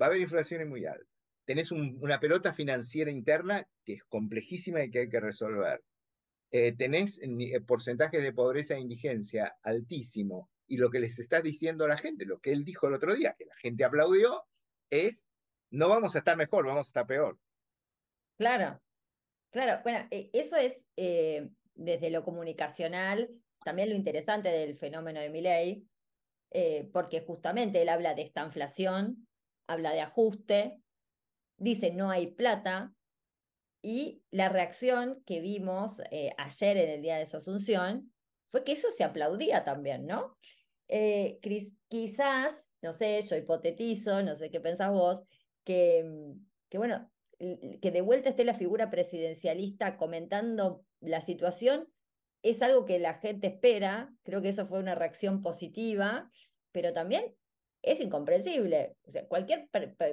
va 0.00 0.06
a 0.06 0.08
haber 0.08 0.20
inflación 0.20 0.62
y 0.62 0.64
muy 0.66 0.84
alta. 0.84 1.06
Tenés 1.44 1.72
una 1.72 2.20
pelota 2.20 2.52
financiera 2.52 3.10
interna 3.10 3.66
que 3.84 3.94
es 3.94 4.04
complejísima 4.04 4.84
y 4.84 4.90
que 4.90 5.00
hay 5.00 5.08
que 5.08 5.20
resolver. 5.20 5.82
Eh, 6.50 6.72
tenés 6.76 7.18
eh, 7.22 7.60
porcentajes 7.60 8.22
de 8.22 8.32
pobreza 8.32 8.74
e 8.74 8.80
indigencia 8.80 9.56
altísimo 9.62 10.50
y 10.68 10.76
lo 10.76 10.90
que 10.90 11.00
les 11.00 11.18
está 11.18 11.40
diciendo 11.40 11.84
a 11.84 11.88
la 11.88 11.98
gente, 11.98 12.26
lo 12.26 12.40
que 12.40 12.52
él 12.52 12.64
dijo 12.64 12.86
el 12.86 12.94
otro 12.94 13.14
día, 13.14 13.34
que 13.36 13.46
la 13.46 13.56
gente 13.56 13.84
aplaudió, 13.84 14.44
es 14.90 15.26
no 15.72 15.88
vamos 15.88 16.14
a 16.14 16.18
estar 16.18 16.36
mejor, 16.36 16.66
vamos 16.66 16.86
a 16.86 16.90
estar 16.90 17.06
peor. 17.06 17.38
Claro, 18.38 18.80
claro. 19.50 19.80
Bueno, 19.82 20.06
e, 20.10 20.30
eso 20.32 20.56
es 20.56 20.86
eh, 20.96 21.48
desde 21.74 22.10
lo 22.10 22.24
comunicacional, 22.24 23.30
también 23.64 23.88
lo 23.88 23.96
interesante 23.96 24.50
del 24.50 24.76
fenómeno 24.76 25.20
de 25.20 25.30
Milley, 25.30 25.88
eh, 26.50 26.88
porque 26.92 27.22
justamente 27.22 27.80
él 27.80 27.88
habla 27.88 28.14
de 28.14 28.22
esta 28.22 28.44
inflación, 28.44 29.26
habla 29.66 29.92
de 29.92 30.02
ajuste, 30.02 30.78
dice 31.56 31.92
no 31.92 32.10
hay 32.10 32.28
plata, 32.28 32.92
y 33.80 34.22
la 34.30 34.48
reacción 34.48 35.22
que 35.24 35.40
vimos 35.40 36.00
eh, 36.10 36.32
ayer 36.36 36.76
en 36.76 36.90
el 36.90 37.02
día 37.02 37.16
de 37.16 37.26
su 37.26 37.38
asunción 37.38 38.12
fue 38.48 38.62
que 38.62 38.72
eso 38.72 38.90
se 38.90 39.02
aplaudía 39.04 39.64
también, 39.64 40.06
¿no? 40.06 40.36
Eh, 40.88 41.40
quizás, 41.88 42.74
no 42.82 42.92
sé, 42.92 43.20
yo 43.22 43.36
hipotetizo, 43.36 44.22
no 44.22 44.34
sé 44.34 44.50
qué 44.50 44.60
pensás 44.60 44.90
vos, 44.90 45.22
que, 45.64 46.04
mm, 46.04 46.46
que 46.68 46.78
bueno, 46.78 47.10
que 47.38 47.90
de 47.90 48.00
vuelta 48.02 48.28
esté 48.28 48.44
la 48.44 48.54
figura 48.54 48.88
presidencialista 48.90 49.96
comentando 49.96 50.84
la 51.00 51.20
situación, 51.20 51.88
es 52.42 52.62
algo 52.62 52.84
que 52.84 52.98
la 52.98 53.14
gente 53.14 53.48
espera, 53.48 54.12
creo 54.22 54.42
que 54.42 54.50
eso 54.50 54.66
fue 54.66 54.78
una 54.78 54.94
reacción 54.94 55.42
positiva, 55.42 56.30
pero 56.72 56.92
también 56.92 57.34
es 57.82 58.00
incomprensible. 58.00 58.96
O 59.04 59.10
sea, 59.10 59.26
cualquier 59.26 59.68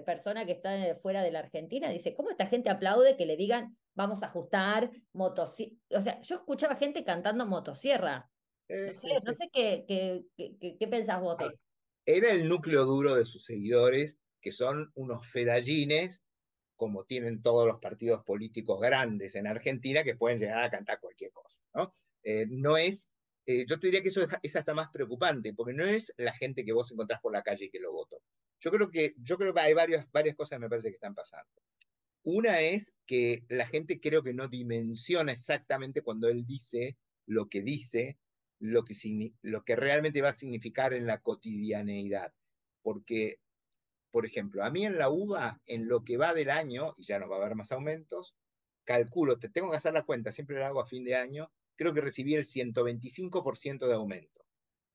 persona 0.05 0.45
que 0.45 0.53
está 0.53 0.97
fuera 1.01 1.21
de 1.21 1.31
la 1.31 1.39
Argentina 1.39 1.89
dice, 1.89 2.13
¿cómo 2.13 2.29
esta 2.31 2.47
gente 2.47 2.69
aplaude 2.69 3.15
que 3.15 3.25
le 3.25 3.37
digan, 3.37 3.77
vamos 3.93 4.23
a 4.23 4.27
ajustar 4.27 4.91
motosierra? 5.13 5.75
O 5.91 6.01
sea, 6.01 6.19
yo 6.21 6.37
escuchaba 6.37 6.75
gente 6.75 7.03
cantando 7.03 7.45
motosierra. 7.45 8.29
no, 8.69 9.33
sé, 9.33 9.49
qué, 9.53 9.85
qué, 9.87 10.77
qué, 10.77 10.87
pensás 10.87 11.21
vos. 11.21 11.35
Ah, 11.39 11.51
era 12.05 12.31
el 12.31 12.49
núcleo 12.49 12.85
duro 12.85 13.15
de 13.15 13.25
sus 13.25 13.45
seguidores, 13.45 14.17
que 14.41 14.51
son 14.51 14.91
unos 14.95 15.27
fedallines, 15.27 16.21
como 16.75 17.03
tienen 17.05 17.41
todos 17.41 17.67
los 17.67 17.79
partidos 17.79 18.23
políticos 18.23 18.79
grandes 18.79 19.35
en 19.35 19.47
Argentina, 19.47 20.03
que 20.03 20.15
pueden 20.15 20.37
llegar 20.37 20.63
a 20.63 20.69
cantar 20.69 20.99
cualquier 20.99 21.31
cosa. 21.31 21.63
¿no? 21.73 21.93
Eh, 22.23 22.45
no 22.49 22.77
es 22.77 23.09
eh, 23.51 23.65
yo 23.67 23.79
te 23.79 23.87
diría 23.87 24.03
que 24.03 24.09
eso 24.09 24.21
es, 24.43 24.55
hasta 24.55 24.75
más 24.75 24.89
preocupante, 24.91 25.55
porque 25.55 25.73
no 25.73 25.83
es 25.83 26.13
la 26.17 26.33
gente 26.33 26.63
que 26.63 26.71
vos 26.71 26.91
encontrás 26.91 27.19
por 27.19 27.33
la 27.33 27.41
calle 27.41 27.65
y 27.65 27.69
que 27.71 27.79
lo 27.79 27.91
votó. 27.91 28.21
Yo 28.59 28.69
creo 28.69 28.91
que, 28.91 29.15
yo 29.17 29.39
creo 29.39 29.55
que 29.55 29.59
hay 29.61 29.73
varias, 29.73 30.07
varias 30.11 30.35
cosas 30.35 30.57
que 30.57 30.59
me 30.59 30.69
parece 30.69 30.89
que 30.89 30.97
están 30.97 31.15
pasando. 31.15 31.49
Una 32.21 32.61
es 32.61 32.93
que 33.07 33.43
la 33.49 33.65
gente 33.65 33.99
creo 33.99 34.21
que 34.21 34.35
no 34.35 34.49
dimensiona 34.49 35.31
exactamente 35.31 36.03
cuando 36.03 36.27
él 36.27 36.45
dice 36.45 36.95
lo 37.25 37.49
que 37.49 37.63
dice, 37.63 38.19
lo 38.59 38.83
que, 38.83 38.93
lo 39.41 39.63
que 39.63 39.75
realmente 39.75 40.21
va 40.21 40.29
a 40.29 40.33
significar 40.33 40.93
en 40.93 41.07
la 41.07 41.19
cotidianeidad. 41.19 42.31
Porque, 42.83 43.39
por 44.11 44.25
ejemplo, 44.25 44.63
a 44.63 44.69
mí 44.69 44.85
en 44.85 44.97
la 44.97 45.09
UBA, 45.09 45.61
en 45.65 45.87
lo 45.87 46.03
que 46.03 46.17
va 46.17 46.33
del 46.33 46.49
año, 46.49 46.93
y 46.97 47.03
ya 47.03 47.19
no 47.19 47.29
va 47.29 47.37
a 47.37 47.39
haber 47.41 47.55
más 47.55 47.71
aumentos, 47.71 48.35
calculo, 48.83 49.37
te 49.37 49.49
tengo 49.49 49.69
que 49.69 49.77
hacer 49.77 49.93
la 49.93 50.03
cuenta, 50.03 50.31
siempre 50.31 50.59
la 50.59 50.67
hago 50.67 50.81
a 50.81 50.87
fin 50.87 51.03
de 51.03 51.15
año, 51.15 51.51
creo 51.75 51.93
que 51.93 52.01
recibí 52.01 52.35
el 52.35 52.45
125% 52.45 53.87
de 53.87 53.93
aumento 53.93 54.45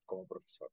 como 0.05 0.27
profesor. 0.27 0.71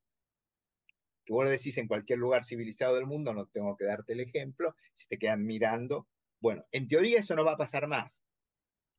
Que 1.24 1.32
vos 1.32 1.44
lo 1.44 1.50
decís 1.50 1.78
en 1.78 1.86
cualquier 1.86 2.18
lugar 2.18 2.44
civilizado 2.44 2.96
del 2.96 3.06
mundo, 3.06 3.32
no 3.32 3.46
tengo 3.46 3.76
que 3.76 3.84
darte 3.84 4.12
el 4.12 4.20
ejemplo, 4.20 4.74
si 4.92 5.06
te 5.06 5.18
quedan 5.18 5.44
mirando. 5.46 6.08
Bueno, 6.40 6.62
en 6.72 6.88
teoría 6.88 7.20
eso 7.20 7.36
no 7.36 7.44
va 7.44 7.52
a 7.52 7.56
pasar 7.56 7.86
más 7.86 8.22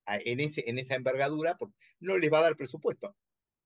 en, 0.08 0.40
ese, 0.40 0.70
en 0.70 0.78
esa 0.78 0.96
envergadura, 0.96 1.58
no 2.00 2.18
les 2.18 2.32
va 2.32 2.40
a 2.40 2.44
dar 2.44 2.56
presupuesto. 2.56 3.16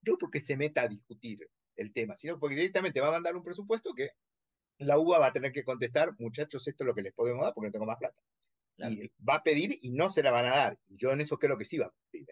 No 0.02 0.18
porque 0.18 0.40
se 0.40 0.56
meta 0.56 0.82
a 0.82 0.88
discutir 0.88 1.50
el 1.76 1.94
tema, 1.94 2.16
sino 2.16 2.40
porque 2.40 2.56
directamente 2.56 3.02
va 3.02 3.10
a 3.10 3.12
mandar 3.12 3.36
un 3.36 3.44
presupuesto 3.44 3.94
que 3.94 4.12
la 4.80 4.98
UBA 4.98 5.20
va 5.20 5.28
a 5.28 5.34
tener 5.34 5.52
que 5.52 5.64
contestar, 5.64 6.14
muchachos, 6.20 6.68
esto 6.68 6.84
es 6.84 6.88
lo 6.88 6.94
que 6.94 7.02
les 7.02 7.14
podemos 7.14 7.44
dar 7.44 7.54
porque 7.54 7.68
no 7.68 7.72
tengo 7.72 7.86
más 7.86 7.98
plata. 7.98 8.22
Y 8.78 9.12
va 9.28 9.36
a 9.36 9.44
pedir 9.44 9.78
y 9.82 9.92
no 9.92 10.08
se 10.08 10.22
la 10.22 10.32
van 10.32 10.46
a 10.46 10.56
dar. 10.56 10.80
Y 10.90 10.98
yo 10.98 11.12
en 11.12 11.22
eso 11.22 11.38
creo 11.40 11.58
que 11.58 11.66
sí 11.66 11.78
va 11.78 11.88
a 11.88 11.94
pedir 12.12 12.28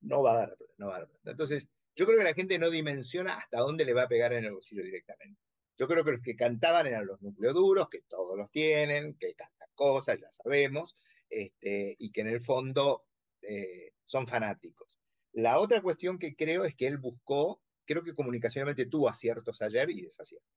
no 0.00 0.22
va 0.22 0.32
a 0.32 0.36
dar, 0.38 0.58
no 0.78 0.88
va 0.88 0.96
a 0.96 0.98
dar. 1.00 1.10
Entonces, 1.24 1.68
yo 1.94 2.06
creo 2.06 2.18
que 2.18 2.24
la 2.24 2.34
gente 2.34 2.58
no 2.58 2.70
dimensiona 2.70 3.36
hasta 3.36 3.58
dónde 3.58 3.84
le 3.84 3.94
va 3.94 4.02
a 4.02 4.08
pegar 4.08 4.32
en 4.32 4.44
el 4.44 4.52
bolsillo 4.52 4.82
directamente. 4.82 5.40
Yo 5.76 5.88
creo 5.88 6.04
que 6.04 6.12
los 6.12 6.20
que 6.20 6.36
cantaban 6.36 6.86
eran 6.86 7.06
los 7.06 7.20
núcleos 7.20 7.54
duros, 7.54 7.88
que 7.90 8.02
todos 8.08 8.36
los 8.36 8.50
tienen, 8.50 9.14
que 9.18 9.34
cantan 9.34 9.68
cosas, 9.74 10.18
ya 10.18 10.30
sabemos, 10.30 10.96
este, 11.28 11.94
y 11.98 12.10
que 12.12 12.22
en 12.22 12.28
el 12.28 12.40
fondo 12.40 13.04
eh, 13.42 13.92
son 14.04 14.26
fanáticos. 14.26 14.98
La 15.32 15.58
otra 15.58 15.82
cuestión 15.82 16.18
que 16.18 16.34
creo 16.34 16.64
es 16.64 16.74
que 16.74 16.86
él 16.86 16.96
buscó, 16.96 17.62
creo 17.84 18.02
que 18.02 18.14
comunicacionalmente 18.14 18.86
tuvo 18.86 19.08
aciertos 19.08 19.60
ayer 19.60 19.90
y 19.90 20.02
desaciertos. 20.02 20.55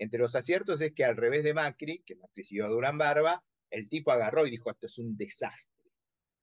Entre 0.00 0.18
los 0.18 0.34
aciertos 0.34 0.80
es 0.80 0.92
que 0.92 1.04
al 1.04 1.16
revés 1.16 1.44
de 1.44 1.54
Macri, 1.54 2.02
que 2.04 2.16
Macri 2.16 2.42
siguió 2.42 2.66
a 2.66 2.70
Durán 2.70 2.98
Barba, 2.98 3.44
el 3.70 3.88
tipo 3.88 4.10
agarró 4.10 4.46
y 4.46 4.50
dijo, 4.50 4.70
esto 4.70 4.86
es 4.86 4.98
un 4.98 5.16
desastre 5.16 5.80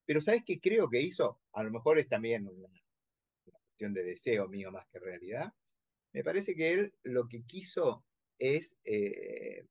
pero 0.07 0.21
¿sabes 0.21 0.41
qué 0.45 0.59
creo 0.59 0.89
que 0.89 1.01
hizo? 1.01 1.37
A 1.51 1.63
lo 1.63 1.69
mejor 1.69 1.99
es 1.99 2.07
también 2.07 2.47
una, 2.47 2.69
cuestión 3.43 3.93
de 3.93 4.03
deseo 4.03 4.47
mío 4.47 4.71
más 4.71 4.87
que 4.87 4.99
realidad. 4.99 5.53
Me 6.13 6.23
parece 6.23 6.55
que 6.55 6.71
él 6.71 6.93
lo 7.03 7.27
que 7.27 7.43
quiso 7.43 8.05
es, 8.39 8.77
eh, 8.85 9.65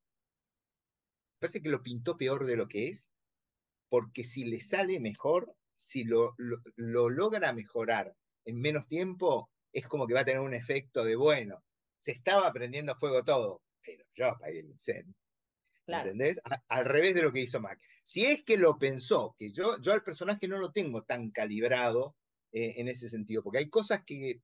parece 1.41 1.63
que 1.63 1.71
lo 1.71 1.83
pintó 1.83 2.19
peor 2.19 2.45
de 2.45 2.57
lo 2.57 2.69
que 2.69 2.89
es, 2.89 3.09
porque 3.89 4.25
si 4.25 4.45
le 4.45 4.61
sale 4.61 5.01
mejor, 5.01 5.57
si 5.75 6.05
lo, 6.05 6.35
lo, 6.37 7.09
logra 7.09 7.55
mejorar 7.55 8.15
en 8.45 8.61
menos 8.61 8.87
tiempo, 8.87 9.51
es 9.73 9.87
como 9.89 10.07
que 10.07 10.15
va 10.15 10.21
a 10.21 10.25
tener 10.27 10.43
un 10.43 10.55
efecto 10.55 11.03
de, 11.03 11.17
bueno, 11.17 11.65
se 11.99 12.13
estaba 12.13 12.53
prendiendo 12.53 12.95
fuego 12.97 13.25
todo, 13.25 13.63
pero 13.87 14.05
yo 14.15 14.27
apagué 14.27 14.61
el 14.61 14.71
incendio. 14.71 15.15
¿Entendés? 15.87 16.41
al 16.69 16.85
revés 16.85 17.15
de 17.15 17.23
lo 17.23 17.33
que 17.33 17.43
hizo 17.43 17.61
Mac. 17.61 17.81
Si 18.03 18.25
es 18.25 18.43
que 18.43 18.57
lo 18.57 18.77
pensó, 18.77 19.37
que 19.39 19.53
yo, 19.53 19.81
yo 19.81 19.93
al 19.93 20.03
personaje 20.03 20.49
no 20.49 20.59
lo 20.59 20.73
tengo 20.73 21.05
tan 21.05 21.31
calibrado 21.31 22.17
eh, 22.53 22.75
en 22.79 22.89
ese 22.89 23.09
sentido, 23.09 23.43
porque 23.43 23.59
hay 23.59 23.69
cosas 23.69 24.03
que, 24.05 24.41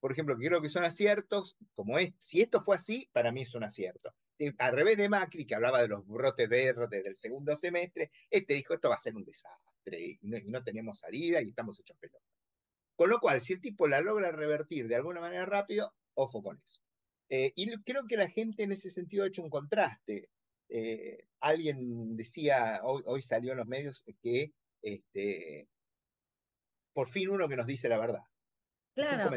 por 0.00 0.12
ejemplo, 0.12 0.36
que 0.36 0.46
creo 0.46 0.60
que 0.60 0.68
son 0.68 0.84
aciertos, 0.84 1.56
como 1.74 1.98
es, 1.98 2.12
si 2.18 2.40
esto 2.40 2.60
fue 2.60 2.76
así, 2.76 3.08
para 3.12 3.32
mí 3.32 3.42
es 3.42 3.54
un 3.54 3.64
acierto. 3.64 4.14
Eh, 4.38 4.52
al 4.58 4.72
revés 4.72 4.96
de 4.96 5.08
Macri, 5.08 5.46
que 5.46 5.54
hablaba 5.54 5.80
de 5.82 5.88
los 5.88 6.06
brotes 6.06 6.48
verdes 6.48 7.04
del 7.04 7.16
segundo 7.16 7.56
semestre, 7.56 8.10
este 8.30 8.54
dijo, 8.54 8.74
esto 8.74 8.88
va 8.88 8.96
a 8.96 8.98
ser 8.98 9.16
un 9.16 9.24
desastre, 9.24 10.00
y 10.00 10.18
no, 10.22 10.62
tenemos 10.62 10.98
salida 10.98 11.40
y 11.40 11.48
estamos 11.48 11.78
hechos 11.80 11.96
pelota. 11.98 12.24
Con 12.96 13.10
lo 13.10 13.18
cual, 13.18 13.40
si 13.40 13.54
el 13.54 13.60
tipo 13.60 13.88
la 13.88 14.00
logra 14.00 14.30
revertir 14.30 14.86
de 14.86 14.96
alguna 14.96 15.20
manera 15.20 15.46
rápido, 15.46 15.92
ojo 16.14 16.42
con 16.42 16.56
eso. 16.56 16.82
Eh, 17.34 17.52
y 17.56 17.68
creo 17.82 18.06
que 18.06 18.16
la 18.16 18.28
gente 18.28 18.62
en 18.62 18.70
ese 18.70 18.90
sentido 18.90 19.24
ha 19.24 19.26
hecho 19.26 19.42
un 19.42 19.50
contraste. 19.50 20.28
Eh, 20.68 21.26
alguien 21.40 22.16
decía, 22.16 22.80
hoy, 22.84 23.22
salió 23.22 23.52
en 23.52 23.58
los 23.58 23.66
medios, 23.66 24.04
que 24.22 24.52
este, 24.82 25.68
por 26.92 27.08
fin 27.08 27.30
uno 27.30 27.48
que 27.48 27.56
nos 27.56 27.66
dice 27.66 27.88
la 27.88 27.98
verdad. 27.98 28.22
Claro, 28.94 29.30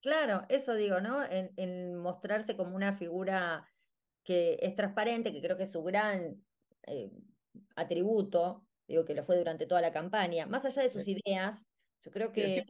claro, 0.00 0.46
eso 0.48 0.74
digo, 0.74 1.02
¿no? 1.02 1.22
En, 1.22 1.94
mostrarse 1.96 2.56
como 2.56 2.74
una 2.74 2.96
figura 2.96 3.68
que 4.24 4.58
es 4.62 4.74
transparente, 4.74 5.30
que 5.30 5.42
creo 5.42 5.58
que 5.58 5.64
es 5.64 5.72
su 5.72 5.82
gran 5.82 6.42
eh, 6.86 7.10
atributo, 7.76 8.64
digo 8.88 9.04
que 9.04 9.14
lo 9.14 9.24
fue 9.24 9.36
durante 9.36 9.66
toda 9.66 9.82
la 9.82 9.92
campaña, 9.92 10.46
más 10.46 10.64
allá 10.64 10.82
de 10.82 10.88
sus 10.88 11.06
ideas, 11.06 11.66
yo 12.02 12.10
creo 12.10 12.32
que 12.32 12.56
es, 12.56 12.64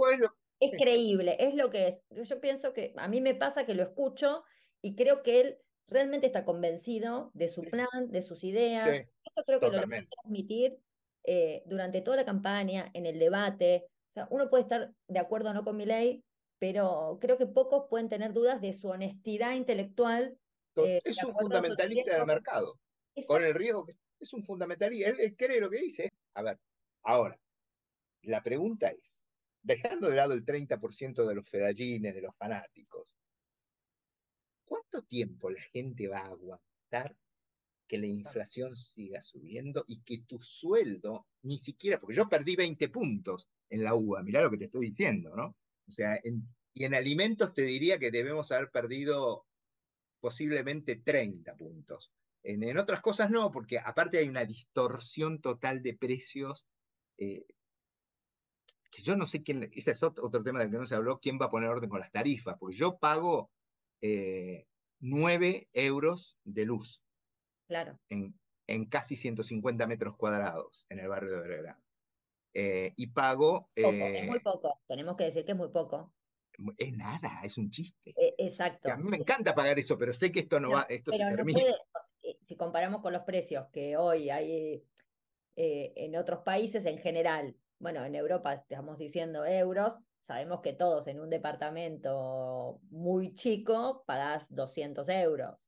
creíble, 0.79 1.37
es 1.39 1.55
lo 1.55 1.71
que 1.71 1.89
es. 1.89 2.03
Yo 2.11 2.41
pienso 2.41 2.73
que 2.73 2.93
a 2.97 3.09
mí 3.09 3.21
me 3.21 3.35
pasa 3.35 3.65
que 3.65 3.75
lo 3.75 3.83
escucho 3.83 4.45
y 4.83 4.95
creo 4.95 5.23
que 5.23 5.41
él 5.41 5.59
realmente 5.89 6.27
está 6.27 6.45
convencido 6.45 7.31
de 7.35 7.49
su 7.49 7.63
plan, 7.63 7.89
de 8.09 8.23
sus 8.23 8.45
ideas. 8.45 8.87
Eso 8.89 9.43
creo 9.47 9.61
que 9.61 9.67
lo 9.67 9.73
lo 9.73 9.83
a 9.83 10.05
transmitir 10.23 10.79
eh, 11.25 11.63
durante 11.67 12.01
toda 12.01 12.17
la 12.17 12.25
campaña, 12.25 12.91
en 12.95 13.07
el 13.07 13.19
debate. 13.19 13.87
O 14.11 14.13
sea, 14.13 14.29
uno 14.31 14.49
puede 14.51 14.63
estar 14.63 14.93
de 15.09 15.19
acuerdo 15.19 15.51
o 15.51 15.55
no 15.55 15.65
con 15.65 15.77
mi 15.77 15.87
ley, 15.87 16.25
pero 16.59 17.19
creo 17.21 17.39
que 17.39 17.47
pocos 17.47 17.87
pueden 17.89 18.09
tener 18.09 18.33
dudas 18.33 18.61
de 18.61 18.73
su 18.73 18.89
honestidad 18.89 19.55
intelectual. 19.55 20.37
Eh, 20.77 21.01
es 21.05 21.23
un 21.25 21.33
fundamentalista 21.35 22.15
del 22.15 22.27
mercado. 22.27 22.79
Con 23.27 23.43
el 23.43 23.55
riesgo 23.55 23.85
que 23.85 23.95
es 24.21 24.33
un 24.33 24.45
fundamentalista. 24.45 25.11
Él, 25.11 25.37
cree 25.37 25.61
lo 25.61 25.71
que 25.71 25.79
dice. 25.79 26.11
A 26.35 26.43
ver, 26.43 26.59
ahora, 27.03 27.39
la 28.23 28.43
pregunta 28.43 28.89
es, 28.89 29.23
dejando 29.63 30.09
de 30.09 30.17
lado 30.17 30.33
el 30.33 30.45
30% 30.45 31.27
de 31.27 31.35
los 31.35 31.49
fedallines, 31.49 32.15
de 32.15 32.23
los 32.23 32.35
fanáticos, 32.37 33.17
¿cuánto 34.65 35.03
tiempo 35.03 35.51
la 35.51 35.63
gente 35.63 36.09
va 36.09 36.21
a 36.21 36.29
aguantar 36.29 37.17
que 37.87 37.99
la 37.99 38.07
inflación 38.07 38.77
siga 38.77 39.21
subiendo 39.21 39.85
y 39.89 40.01
que 40.03 40.19
tu 40.19 40.41
sueldo 40.41 41.27
ni 41.43 41.59
siquiera, 41.59 41.99
porque 41.99 42.15
yo 42.15 42.29
perdí 42.29 42.55
20 42.55 42.89
puntos 42.89 43.49
en 43.69 43.83
la 43.83 43.95
UBA, 43.95 44.23
mirá 44.23 44.43
lo 44.43 44.51
que 44.51 44.59
te 44.59 44.67
estoy 44.67 44.87
diciendo, 44.87 45.35
¿no? 45.35 45.57
O 45.89 45.91
sea, 45.91 46.21
y 46.73 46.85
en 46.85 46.95
alimentos 46.95 47.53
te 47.53 47.63
diría 47.63 47.99
que 47.99 48.13
debemos 48.13 48.53
haber 48.53 48.71
perdido 48.71 49.45
posiblemente 50.21 50.97
30 50.97 51.57
puntos. 51.57 52.13
En, 52.43 52.79
otras 52.79 53.01
cosas 53.01 53.31
no, 53.31 53.51
porque 53.51 53.79
aparte 53.79 54.19
hay 54.19 54.29
una 54.29 54.45
distorsión 54.45 55.41
total 55.41 55.83
de 55.83 55.95
precios. 55.95 56.67
Eh, 57.19 57.45
que 58.91 59.03
yo 59.03 59.17
no 59.17 59.27
sé 59.27 59.43
quién, 59.43 59.71
ese 59.75 59.93
es 59.93 60.03
otro, 60.03 60.27
otro, 60.27 60.43
tema 60.43 60.61
del 60.61 60.71
que 60.71 60.79
no 60.79 60.87
se 60.87 60.95
habló, 60.95 61.21
quién 61.21 61.39
va 61.41 61.47
a 61.47 61.51
poner 61.51 61.69
orden 61.69 61.89
con 61.89 62.01
las 62.01 62.11
tarifas, 62.11 62.57
porque 62.59 62.77
yo 62.77 62.99
pago 62.99 63.51
9 64.03 64.69
eh, 65.01 65.69
euros 65.73 66.39
de 66.45 66.65
luz. 66.65 67.03
Claro. 67.69 67.99
En, 68.09 68.35
en, 68.67 68.87
casi 68.87 69.17
150 69.17 69.87
metros 69.87 70.17
cuadrados 70.17 70.87
en 70.89 70.99
el 70.99 71.09
barrio 71.09 71.33
de 71.33 71.49
Belgrano. 71.49 71.83
Eh, 72.53 72.93
y 72.97 73.07
pago. 73.09 73.71
es 73.75 74.27
muy 74.27 74.39
eh, 74.39 74.41
poco, 74.43 74.81
tenemos 74.89 75.17
que 75.17 75.25
decir 75.25 75.45
que 75.45 75.53
es 75.53 75.59
muy 75.59 75.69
poco. 75.69 76.13
es 76.77 76.93
nada, 76.93 77.41
es 77.45 77.57
un 77.59 77.71
chiste. 77.71 78.13
E, 78.17 78.35
exacto. 78.39 78.91
a 78.91 78.97
mí 78.97 79.09
me 79.09 79.19
encanta 79.19 79.55
pagar 79.55 79.79
eso, 79.79 79.97
pero 79.97 80.13
sé 80.13 80.33
que 80.33 80.41
esto 80.41 80.59
no, 80.59 80.71
va, 80.71 80.87
esto 80.89 81.13
se 81.13 81.19
termina. 81.19 81.61
Eh, 82.23 82.39
si 82.41 82.57
comparamos 82.57 83.03
con 83.03 83.13
los 83.13 83.23
precios 83.23 83.69
que 83.73 83.97
hoy 83.97 84.31
hay 84.31 84.85
en 85.57 86.17
otros 86.17 86.41
países 86.41 86.87
en 86.87 86.99
general, 86.99 87.55
bueno, 87.81 88.05
en 88.05 88.15
Europa 88.15 88.53
estamos 88.53 88.99
diciendo 88.99 89.45
euros, 89.45 89.95
sabemos 90.23 90.61
que 90.61 90.73
todos 90.73 91.09
en 91.09 91.19
un 91.19 91.31
departamento 91.31 92.79
muy 92.91 93.35
chico 93.35 94.05
pagás 94.07 94.47
200 94.55 95.09
euros 95.09 95.67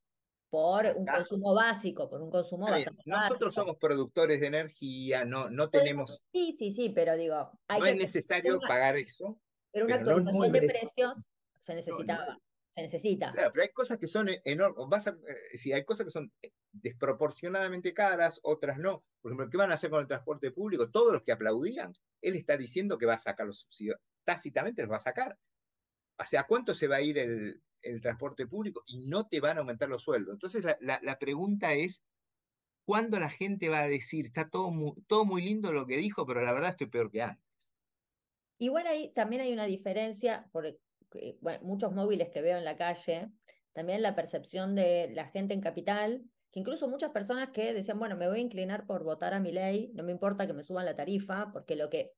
por 0.51 0.85
un 0.85 1.07
consumo 1.07 1.55
básico, 1.55 2.11
por 2.11 2.21
un 2.21 2.31
consumo 2.31 2.67
básico. 2.67 2.95
Nosotros 3.07 3.55
somos 3.55 3.79
productores 3.79 4.39
de 4.39 4.49
energía, 4.49 5.25
no, 5.25 5.49
no 5.49 5.71
tenemos... 5.71 6.23
Sí, 6.31 6.53
sí, 6.53 6.71
sí, 6.71 6.91
pero 6.91 7.17
digo... 7.17 7.51
no 7.69 7.87
es 7.87 7.97
necesario 7.97 8.61
pagar 8.61 8.97
eso. 8.99 9.41
Pero 9.73 9.87
una 9.87 9.95
actualización 9.95 10.53
de 10.53 10.61
precios 10.61 11.27
se 11.59 11.75
necesitaba. 11.75 12.39
se 12.75 12.83
necesita. 12.83 13.33
Claro, 13.33 13.51
pero 13.55 13.63
hay 13.63 13.71
cosas 13.71 13.97
que 13.97 14.07
son 14.07 14.29
enormes. 14.45 14.87
Vas 14.89 15.07
eh, 15.07 15.75
hay 15.75 15.85
cosas 15.87 16.05
que 16.05 16.11
son 16.11 16.31
desproporcionadamente 16.73 17.95
caras, 17.95 18.41
otras 18.43 18.79
no. 18.79 19.05
Por 19.20 19.31
ejemplo, 19.31 19.51
¿qué 19.51 19.57
van 19.57 19.70
a 19.70 19.75
hacer 19.75 19.91
con 19.91 20.01
el 20.01 20.09
transporte 20.09 20.51
público? 20.51 20.91
Todos 20.91 21.12
los 21.12 21.23
que 21.23 21.33
aplaudían, 21.33 21.93
él 22.20 22.35
está 22.35 22.57
diciendo 22.57 22.99
que 22.99 23.07
va 23.07 23.14
a 23.14 23.18
sacar 23.18 23.47
los 23.47 23.61
subsidios. 23.61 23.99
Tácitamente 24.25 24.83
los 24.83 24.91
va 24.91 24.97
a 24.97 25.01
sacar. 25.01 25.39
O 26.18 26.25
sea, 26.25 26.45
¿cuánto 26.45 26.75
se 26.75 26.89
va 26.89 26.97
a 26.97 27.03
ir 27.03 27.18
el, 27.18 27.62
transporte 28.01 28.47
público? 28.47 28.83
Y 28.87 29.07
no 29.07 29.27
te 29.29 29.41
van 29.41 29.57
a 29.57 29.61
aumentar 29.61 29.89
los 29.89 30.03
sueldos. 30.03 30.35
Entonces, 30.35 30.64
la, 30.81 31.18
pregunta 31.18 31.75
es, 31.75 32.03
¿cuándo 32.85 33.18
la 33.18 33.29
gente 33.29 33.68
va 33.68 33.81
a 33.81 33.89
decir, 33.89 34.27
está 34.27 34.49
todo 34.49 34.70
muy, 34.70 35.43
lindo 35.43 35.73
lo 35.73 35.87
que 35.87 35.97
dijo, 35.97 36.25
pero 36.27 36.43
la 36.43 36.53
verdad 36.53 36.70
estoy 36.70 36.87
peor 36.87 37.11
que 37.11 37.23
antes? 37.23 37.75
Igual 38.59 38.87
ahí 38.87 39.12
también 39.12 39.43
hay 39.43 39.53
una 39.53 39.66
diferencia, 39.66 40.49
porque 40.53 40.79
muchos 41.62 41.93
móviles 41.93 42.31
que 42.31 42.43
veo 42.43 42.57
en 42.57 42.64
la 42.64 42.77
calle, 42.77 43.29
también 43.73 44.03
la 44.03 44.14
percepción 44.14 44.77
de 44.77 45.11
la 45.12 45.27
gente 45.27 45.55
en 45.55 45.61
capital, 45.61 46.25
que 46.53 46.61
incluso 46.61 46.87
muchas 46.87 47.11
personas 47.11 47.51
que 47.51 47.73
decían, 47.73 47.99
bueno, 47.99 48.17
me 48.17 48.29
voy 48.29 48.39
a 48.39 48.43
inclinar 48.43 48.87
por 48.87 49.03
votar 49.03 49.35
a 49.35 49.41
mi 49.41 49.51
ley, 49.51 49.91
no 49.95 50.05
me 50.05 50.13
importa 50.13 50.47
que 50.47 50.53
me 50.53 50.63
suban 50.63 50.85
la 50.85 50.95
tarifa, 50.95 51.51
porque 51.53 51.75
lo 51.75 51.91
que 51.91 52.13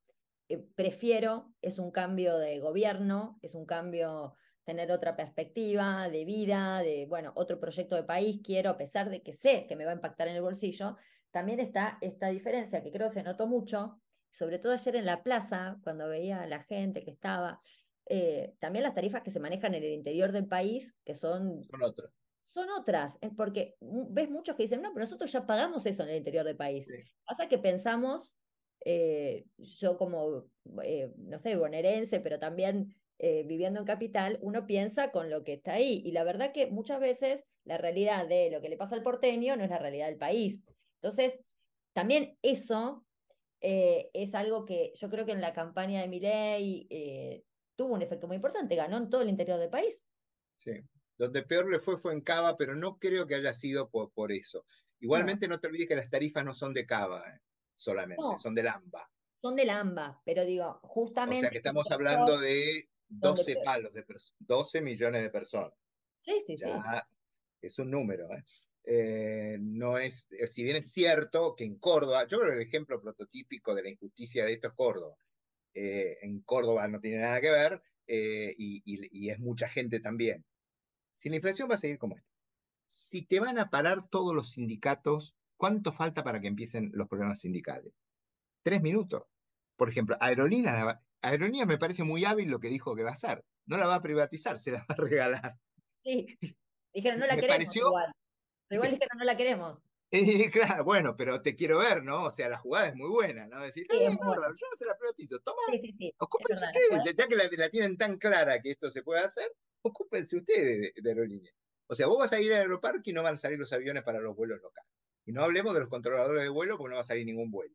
eh, 0.48 0.58
prefiero 0.74 1.54
es 1.62 1.78
un 1.78 1.90
cambio 1.90 2.36
de 2.36 2.58
gobierno, 2.58 3.38
es 3.42 3.54
un 3.54 3.64
cambio, 3.64 4.34
tener 4.64 4.90
otra 4.92 5.14
perspectiva 5.14 6.08
de 6.08 6.24
vida, 6.24 6.82
de, 6.82 7.06
bueno, 7.06 7.32
otro 7.36 7.60
proyecto 7.60 7.96
de 7.96 8.04
país, 8.04 8.40
quiero, 8.42 8.70
a 8.70 8.76
pesar 8.76 9.08
de 9.10 9.22
que 9.22 9.32
sé 9.32 9.66
que 9.66 9.76
me 9.76 9.84
va 9.84 9.92
a 9.92 9.94
impactar 9.94 10.28
en 10.28 10.36
el 10.36 10.42
bolsillo, 10.42 10.96
también 11.30 11.60
está 11.60 11.98
esta 12.00 12.28
diferencia 12.28 12.82
que 12.82 12.90
creo 12.90 13.10
se 13.10 13.22
notó 13.22 13.46
mucho 13.46 14.00
sobre 14.34 14.58
todo 14.58 14.72
ayer 14.72 14.96
en 14.96 15.06
la 15.06 15.22
plaza, 15.22 15.78
cuando 15.84 16.08
veía 16.08 16.42
a 16.42 16.46
la 16.46 16.64
gente 16.64 17.04
que 17.04 17.12
estaba, 17.12 17.60
eh, 18.06 18.54
también 18.58 18.82
las 18.82 18.94
tarifas 18.94 19.22
que 19.22 19.30
se 19.30 19.38
manejan 19.38 19.74
en 19.74 19.84
el 19.84 19.92
interior 19.92 20.32
del 20.32 20.48
país, 20.48 20.96
que 21.04 21.14
son... 21.14 21.62
Son 21.62 21.82
otras. 21.82 22.10
Son 22.54 22.70
otras, 22.70 23.18
es 23.20 23.30
porque 23.36 23.74
ves 23.80 24.30
muchos 24.30 24.54
que 24.54 24.62
dicen, 24.62 24.80
no, 24.80 24.92
pero 24.92 25.04
nosotros 25.04 25.32
ya 25.32 25.44
pagamos 25.44 25.84
eso 25.86 26.04
en 26.04 26.10
el 26.10 26.16
interior 26.18 26.44
del 26.44 26.56
país. 26.56 26.86
Pasa 27.26 27.48
que 27.48 27.58
pensamos, 27.58 28.36
eh, 28.84 29.46
yo 29.58 29.96
como, 29.98 30.44
eh, 30.84 31.12
no 31.16 31.40
sé, 31.40 31.56
bonaerense, 31.56 32.20
pero 32.20 32.38
también 32.38 32.94
viviendo 33.18 33.80
en 33.80 33.86
capital, 33.86 34.38
uno 34.42 34.66
piensa 34.66 35.10
con 35.10 35.30
lo 35.30 35.44
que 35.44 35.54
está 35.54 35.74
ahí. 35.74 36.02
Y 36.04 36.12
la 36.12 36.24
verdad 36.24 36.52
que 36.52 36.66
muchas 36.66 37.00
veces 37.00 37.44
la 37.64 37.78
realidad 37.78 38.28
de 38.28 38.50
lo 38.50 38.60
que 38.60 38.68
le 38.68 38.76
pasa 38.76 38.94
al 38.94 39.02
porteño 39.02 39.56
no 39.56 39.64
es 39.64 39.70
la 39.70 39.78
realidad 39.78 40.06
del 40.06 40.18
país. 40.18 40.62
Entonces, 41.00 41.58
también 41.92 42.36
eso 42.42 43.04
eh, 43.66 44.10
es 44.12 44.34
algo 44.34 44.66
que 44.66 44.92
yo 44.94 45.08
creo 45.08 45.24
que 45.24 45.32
en 45.32 45.40
la 45.40 45.54
campaña 45.54 46.02
de 46.02 46.08
Milei 46.08 46.86
eh, 46.90 47.44
tuvo 47.76 47.94
un 47.94 48.02
efecto 48.02 48.26
muy 48.26 48.36
importante, 48.36 48.76
ganó 48.76 48.98
en 48.98 49.08
todo 49.08 49.22
el 49.22 49.30
interior 49.30 49.58
del 49.58 49.70
país. 49.70 50.06
Sí, 50.56 50.72
donde 51.16 51.42
peor 51.42 51.70
le 51.70 51.78
fue 51.78 51.98
fue 51.98 52.12
en 52.12 52.20
Cava, 52.20 52.56
pero 52.56 52.74
no 52.74 52.98
creo 52.98 53.26
que 53.26 53.36
haya 53.36 53.52
sido 53.52 53.88
por, 53.90 54.12
por 54.12 54.32
eso. 54.32 54.66
Igualmente 55.00 55.48
no. 55.48 55.60
te 55.60 55.68
olvides 55.68 55.88
que 55.88 55.96
las 55.96 56.10
tarifas 56.10 56.44
no 56.44 56.54
son 56.54 56.72
de 56.72 56.86
Cava 56.86 57.22
eh, 57.28 57.40
solamente, 57.74 58.22
son 58.38 58.54
de 58.54 58.62
Lamba. 58.62 59.10
Son 59.40 59.54
de 59.54 59.66
Lamba, 59.66 60.22
pero 60.24 60.44
digo, 60.44 60.80
justamente... 60.82 61.38
O 61.38 61.40
sea 61.42 61.50
que 61.50 61.58
estamos 61.58 61.90
hablando 61.90 62.38
de 62.38 62.88
12 63.08 63.56
palos, 63.62 63.92
de 63.92 64.04
12 64.38 64.80
millones 64.80 65.22
de 65.22 65.30
personas. 65.30 65.74
Sí, 66.18 66.40
sí, 66.46 66.56
sí. 66.56 66.70
Es 67.60 67.78
un 67.78 67.90
número, 67.90 68.32
¿eh? 68.32 68.44
Eh, 68.86 69.58
no 69.60 69.96
es, 69.98 70.28
si 70.46 70.62
bien 70.62 70.76
es 70.76 70.92
cierto 70.92 71.54
que 71.56 71.64
en 71.64 71.78
Córdoba, 71.78 72.26
yo 72.26 72.38
creo 72.38 72.50
que 72.50 72.62
el 72.62 72.68
ejemplo 72.68 73.00
prototípico 73.00 73.74
de 73.74 73.82
la 73.82 73.90
injusticia 73.90 74.44
de 74.44 74.52
esto 74.54 74.68
es 74.68 74.74
Córdoba. 74.74 75.16
Eh, 75.74 76.18
en 76.22 76.40
Córdoba 76.42 76.86
no 76.88 77.00
tiene 77.00 77.22
nada 77.22 77.40
que 77.40 77.50
ver 77.50 77.82
y, 78.06 79.30
es 79.30 79.38
mucha 79.38 79.68
gente 79.68 80.00
también. 80.00 80.44
Si 81.14 81.28
la 81.28 81.36
inflación 81.36 81.70
va 81.70 81.74
a 81.74 81.78
seguir 81.78 81.98
como 81.98 82.16
esta, 82.16 82.28
si 82.86 83.22
te 83.22 83.40
van 83.40 83.58
a 83.58 83.70
parar 83.70 84.08
todos 84.08 84.34
los 84.34 84.50
sindicatos, 84.50 85.34
¿cuánto 85.56 85.92
falta 85.92 86.22
para 86.22 86.40
que 86.40 86.48
empiecen 86.48 86.90
los 86.94 87.08
problemas 87.08 87.40
sindicales? 87.40 87.94
Tres 88.62 88.82
minutos. 88.82 89.24
Por 89.76 89.88
ejemplo, 89.88 90.16
Aerolíneas, 90.20 90.98
Aerolíneas 91.22 91.66
me 91.66 91.78
parece 91.78 92.04
muy 92.04 92.24
hábil 92.24 92.50
lo 92.50 92.60
que 92.60 92.68
dijo 92.68 92.94
que 92.94 93.02
va 93.02 93.10
a 93.10 93.14
hacer. 93.14 93.44
No 93.66 93.78
la 93.78 93.86
va 93.86 93.96
a 93.96 94.02
privatizar, 94.02 94.58
se 94.58 94.72
la 94.72 94.80
va 94.80 94.94
a 94.94 94.96
regalar. 94.96 95.58
Sí, 96.02 96.38
dijeron, 96.92 97.18
no 97.18 97.26
la 97.26 97.36
queremos 97.36 97.74
igual 98.74 98.92
es 98.92 98.98
que 98.98 99.06
no 99.16 99.24
la 99.24 99.36
queremos. 99.36 99.78
claro, 100.52 100.84
bueno, 100.84 101.16
pero 101.16 101.42
te 101.42 101.54
quiero 101.54 101.78
ver, 101.78 102.04
¿no? 102.04 102.24
O 102.24 102.30
sea, 102.30 102.48
la 102.48 102.58
jugada 102.58 102.88
es 102.88 102.94
muy 102.94 103.08
buena, 103.08 103.46
¿no? 103.46 103.60
Decir, 103.60 103.86
sí, 103.90 103.98
yo 103.98 104.10
no 104.10 104.76
se 104.76 104.84
la 104.84 104.96
pelotito, 104.96 105.40
toma, 105.40 105.60
ocúpense 106.18 106.66
ustedes, 106.66 107.14
ya 107.16 107.26
que 107.26 107.36
la, 107.36 107.68
tienen 107.68 107.96
tan 107.96 108.18
clara 108.18 108.60
que 108.60 108.70
esto 108.70 108.90
se 108.90 109.02
puede 109.02 109.20
hacer, 109.22 109.50
ocúpense 109.84 110.36
ustedes 110.36 110.92
de, 110.94 111.10
aerolínea. 111.10 111.52
O 111.86 111.94
sea, 111.94 112.06
vos 112.06 112.18
vas 112.18 112.32
a 112.32 112.40
ir 112.40 112.52
al 112.52 112.62
aeroparque 112.62 113.10
y 113.10 113.12
no 113.12 113.22
van 113.22 113.34
a 113.34 113.36
salir 113.38 113.58
los 113.58 113.72
aviones 113.72 114.02
para 114.02 114.20
los 114.20 114.34
vuelos 114.34 114.60
locales. 114.62 114.90
Y 115.26 115.32
no 115.32 115.42
hablemos 115.42 115.74
de 115.74 115.80
los 115.80 115.88
controladores 115.88 116.42
de 116.42 116.48
vuelo 116.48 116.76
porque 116.76 116.90
no 116.90 116.96
va 116.96 117.02
a 117.02 117.04
salir 117.04 117.26
ningún 117.26 117.50
vuelo. 117.50 117.74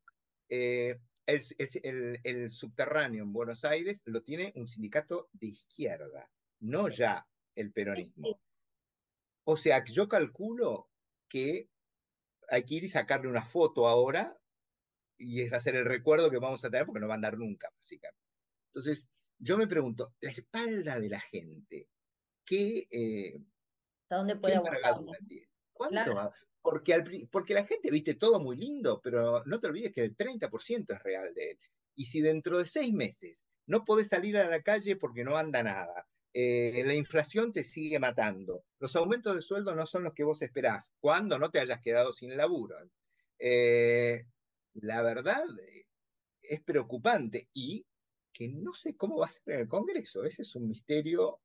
Eh, 0.50 1.00
el, 1.26 1.42
el, 1.84 2.20
el, 2.24 2.50
subterráneo 2.50 3.24
en 3.24 3.32
Buenos 3.34 3.64
Aires 3.66 4.02
lo 4.06 4.24
tiene 4.24 4.52
un 4.56 4.68
sindicato 4.68 5.30
de 5.34 5.48
izquierda, 5.48 6.30
no 6.60 6.90
ya 6.90 7.28
el 7.56 7.72
peronismo. 7.72 8.42
O 9.44 9.56
sea, 9.56 9.84
yo 9.86 10.08
calculo 10.08 10.90
que 11.28 11.70
hay 12.50 12.66
que 12.66 12.76
ir 12.76 12.84
y 12.86 12.88
sacarle 12.88 13.30
una 13.30 13.46
foto 13.46 13.88
ahora 13.88 14.36
y 15.18 15.42
es 15.42 15.54
hacer 15.54 15.76
el 15.76 15.86
recuerdo 15.86 16.32
que 16.32 16.40
vamos 16.40 16.64
a 16.64 16.72
tener 16.72 16.86
porque 16.86 17.02
no 17.02 17.08
va 17.08 17.14
a 17.14 17.16
andar 17.16 17.38
nunca, 17.38 17.70
básicamente. 17.76 18.20
Entonces, 18.74 19.10
yo 19.40 19.58
me 19.58 19.68
pregunto, 19.68 20.14
la 20.22 20.32
espalda 20.32 21.00
de 21.00 21.10
la 21.10 21.20
gente, 21.20 21.88
¿qué, 22.50 22.88
eh, 22.90 23.40
dónde 24.10 24.36
puede 24.36 24.60
tiene? 25.28 25.48
¿Cuánto? 25.72 26.34
Porque, 26.62 27.28
porque 27.32 27.54
la 27.54 27.66
gente, 27.66 27.92
viste, 27.92 28.16
todo 28.16 28.40
muy 28.40 28.58
lindo, 28.58 29.00
pero 29.02 29.44
no 29.46 29.60
te 29.60 29.68
olvides 29.68 29.94
que 29.94 30.04
el 30.04 30.18
30% 30.18 30.94
es 30.94 31.04
real 31.04 31.34
de 31.34 31.52
él. 31.52 31.60
Y 31.96 32.06
si 32.06 32.22
dentro 32.22 32.58
de 32.58 32.66
seis 32.66 32.92
meses 32.92 33.46
no 33.66 33.86
podés 33.86 34.10
salir 34.10 34.38
a 34.38 34.50
la 34.50 34.62
calle 34.62 34.96
porque 34.96 35.24
no 35.24 35.38
anda 35.38 35.64
nada, 35.64 36.08
eh, 36.34 36.84
la 36.86 36.96
inflación 36.96 37.54
te 37.54 37.64
sigue 37.64 38.00
matando. 38.00 38.66
Los 38.80 38.96
aumentos 38.96 39.36
de 39.36 39.42
sueldo 39.42 39.76
no 39.76 39.86
son 39.86 40.04
los 40.04 40.14
que 40.14 40.24
vos 40.24 40.42
esperás, 40.42 40.92
cuando 41.00 41.40
no 41.40 41.50
te 41.50 41.60
hayas 41.60 41.82
quedado 41.82 42.12
sin 42.12 42.36
laburo. 42.36 42.76
Eh, 43.38 44.26
la 44.74 45.02
verdad 45.02 45.44
eh, 45.62 45.86
es 46.42 46.62
preocupante 46.62 47.48
y 47.54 47.86
que 48.34 48.50
no 48.50 48.74
sé 48.74 48.96
cómo 48.96 49.18
va 49.18 49.28
a 49.28 49.30
ser 49.30 49.56
en 49.56 49.62
el 49.62 49.68
Congreso. 49.68 50.24
Ese 50.24 50.42
es 50.42 50.56
un 50.56 50.68
misterio. 50.68 51.40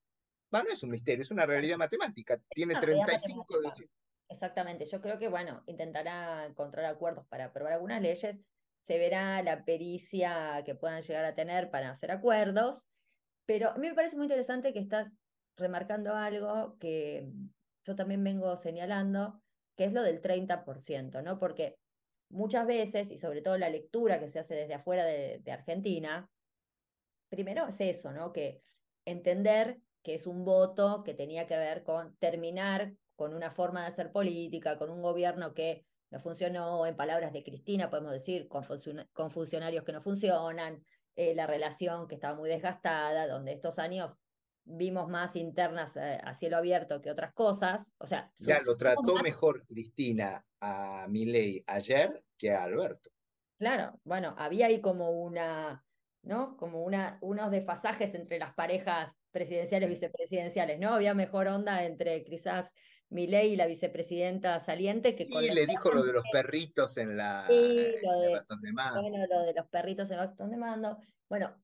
Bueno, 0.54 0.68
no 0.68 0.74
es 0.74 0.82
un 0.82 0.90
misterio, 0.90 1.22
es 1.22 1.30
una 1.30 1.46
realidad 1.46 1.76
matemática. 1.76 2.40
Tiene 2.50 2.74
35 2.76 3.60
de... 3.60 3.88
Exactamente, 4.28 4.84
yo 4.86 5.00
creo 5.00 5.18
que, 5.18 5.28
bueno, 5.28 5.62
intentará 5.66 6.46
encontrar 6.46 6.86
acuerdos 6.86 7.26
para 7.26 7.46
aprobar 7.46 7.74
algunas 7.74 8.00
leyes. 8.00 8.36
Se 8.80 8.98
verá 8.98 9.42
la 9.42 9.64
pericia 9.64 10.62
que 10.64 10.74
puedan 10.74 11.02
llegar 11.02 11.24
a 11.24 11.34
tener 11.34 11.70
para 11.70 11.90
hacer 11.90 12.10
acuerdos 12.10 12.90
pero 13.46 13.70
a 13.70 13.76
mí 13.76 13.88
me 13.88 13.94
parece 13.94 14.16
muy 14.16 14.24
interesante 14.24 14.72
que 14.72 14.78
estás 14.78 15.10
remarcando 15.56 16.14
algo 16.14 16.76
que 16.78 17.30
yo 17.86 17.94
también 17.94 18.24
vengo 18.24 18.56
señalando, 18.56 19.40
que 19.76 19.84
es 19.84 19.92
lo 19.92 20.02
del 20.02 20.22
30%, 20.22 21.22
¿no? 21.22 21.38
Porque 21.38 21.76
muchas 22.30 22.66
veces, 22.66 23.10
y 23.10 23.18
sobre 23.18 23.42
todo 23.42 23.58
la 23.58 23.68
lectura 23.68 24.18
que 24.18 24.28
se 24.28 24.38
hace 24.38 24.54
desde 24.54 24.74
afuera 24.74 25.04
de, 25.04 25.42
Argentina, 25.52 26.28
primero 27.28 27.66
es 27.66 27.80
eso, 27.80 28.12
¿no? 28.12 28.32
Que 28.32 28.62
entender 29.04 29.78
que 30.04 30.14
es 30.14 30.28
un 30.28 30.44
voto 30.44 31.02
que 31.02 31.14
tenía 31.14 31.48
que 31.48 31.56
ver 31.56 31.82
con 31.82 32.14
terminar 32.18 32.92
con 33.16 33.34
una 33.34 33.50
forma 33.50 33.80
de 33.80 33.88
hacer 33.88 34.12
política, 34.12 34.78
con 34.78 34.90
un 34.90 35.02
gobierno 35.02 35.54
que 35.54 35.84
no 36.10 36.20
funcionó, 36.20 36.86
en 36.86 36.94
palabras 36.94 37.32
de 37.32 37.42
Cristina 37.42 37.90
podemos 37.90 38.12
decir, 38.12 38.46
con, 38.46 38.64
con 39.12 39.30
funcionarios 39.30 39.82
que 39.84 39.92
no 39.92 40.00
funcionan, 40.00 40.84
eh, 41.16 41.34
la 41.34 41.46
relación 41.46 42.06
que 42.06 42.16
estaba 42.16 42.36
muy 42.36 42.48
desgastada, 42.48 43.26
donde 43.26 43.52
estos 43.52 43.78
años 43.78 44.18
vimos 44.64 45.08
más 45.08 45.36
internas 45.36 45.96
eh, 45.96 46.18
a 46.22 46.34
cielo 46.34 46.56
abierto 46.56 47.00
que 47.00 47.10
otras 47.10 47.32
cosas. 47.32 47.92
O 47.98 48.06
sea, 48.06 48.30
ya 48.36 48.60
lo 48.60 48.76
trató 48.76 49.16
mejor 49.22 49.64
Cristina 49.66 50.44
a 50.60 51.06
Milei 51.08 51.62
ayer 51.66 52.24
que 52.36 52.50
a 52.50 52.64
Alberto. 52.64 53.10
Claro, 53.58 54.00
bueno, 54.04 54.34
había 54.36 54.66
ahí 54.66 54.80
como 54.80 55.10
una, 55.10 55.83
¿no? 56.24 56.56
Como 56.56 56.82
una, 56.82 57.18
unos 57.20 57.50
desfasajes 57.50 58.14
entre 58.14 58.38
las 58.38 58.54
parejas 58.54 59.18
presidenciales 59.30 59.86
y 59.86 59.90
vicepresidenciales, 59.90 60.78
¿no? 60.78 60.94
Había 60.94 61.14
mejor 61.14 61.48
onda 61.48 61.84
entre 61.84 62.24
quizás 62.24 62.72
Milei 63.10 63.52
y 63.52 63.56
la 63.56 63.66
vicepresidenta 63.66 64.58
saliente 64.60 65.14
que 65.14 65.28
con... 65.28 65.44
le 65.44 65.66
dijo 65.66 65.92
lo 65.92 66.02
de 66.02 66.12
los 66.12 66.24
perritos 66.32 66.96
en 66.96 67.16
la 67.16 67.46
sí, 67.46 67.94
lo 68.02 68.20
de, 68.20 68.32
bastón 68.32 68.60
de 68.62 68.72
mando. 68.72 69.02
Bueno, 69.02 69.26
lo 69.26 69.40
de 69.42 69.54
los 69.54 69.66
perritos 69.68 70.10
en 70.10 70.16
bastón 70.18 70.50
de 70.50 70.56
mando. 70.56 70.98
Bueno, 71.28 71.54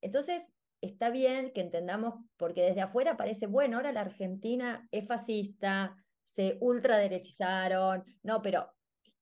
entonces 0.00 0.42
está 0.80 1.10
bien 1.10 1.52
que 1.52 1.60
entendamos, 1.60 2.14
porque 2.36 2.62
desde 2.62 2.82
afuera 2.82 3.16
parece, 3.16 3.46
bueno, 3.46 3.76
ahora 3.76 3.92
la 3.92 4.02
Argentina 4.02 4.86
es 4.90 5.06
fascista, 5.06 5.96
se 6.22 6.58
ultraderechizaron, 6.60 8.04
no, 8.22 8.42
pero 8.42 8.70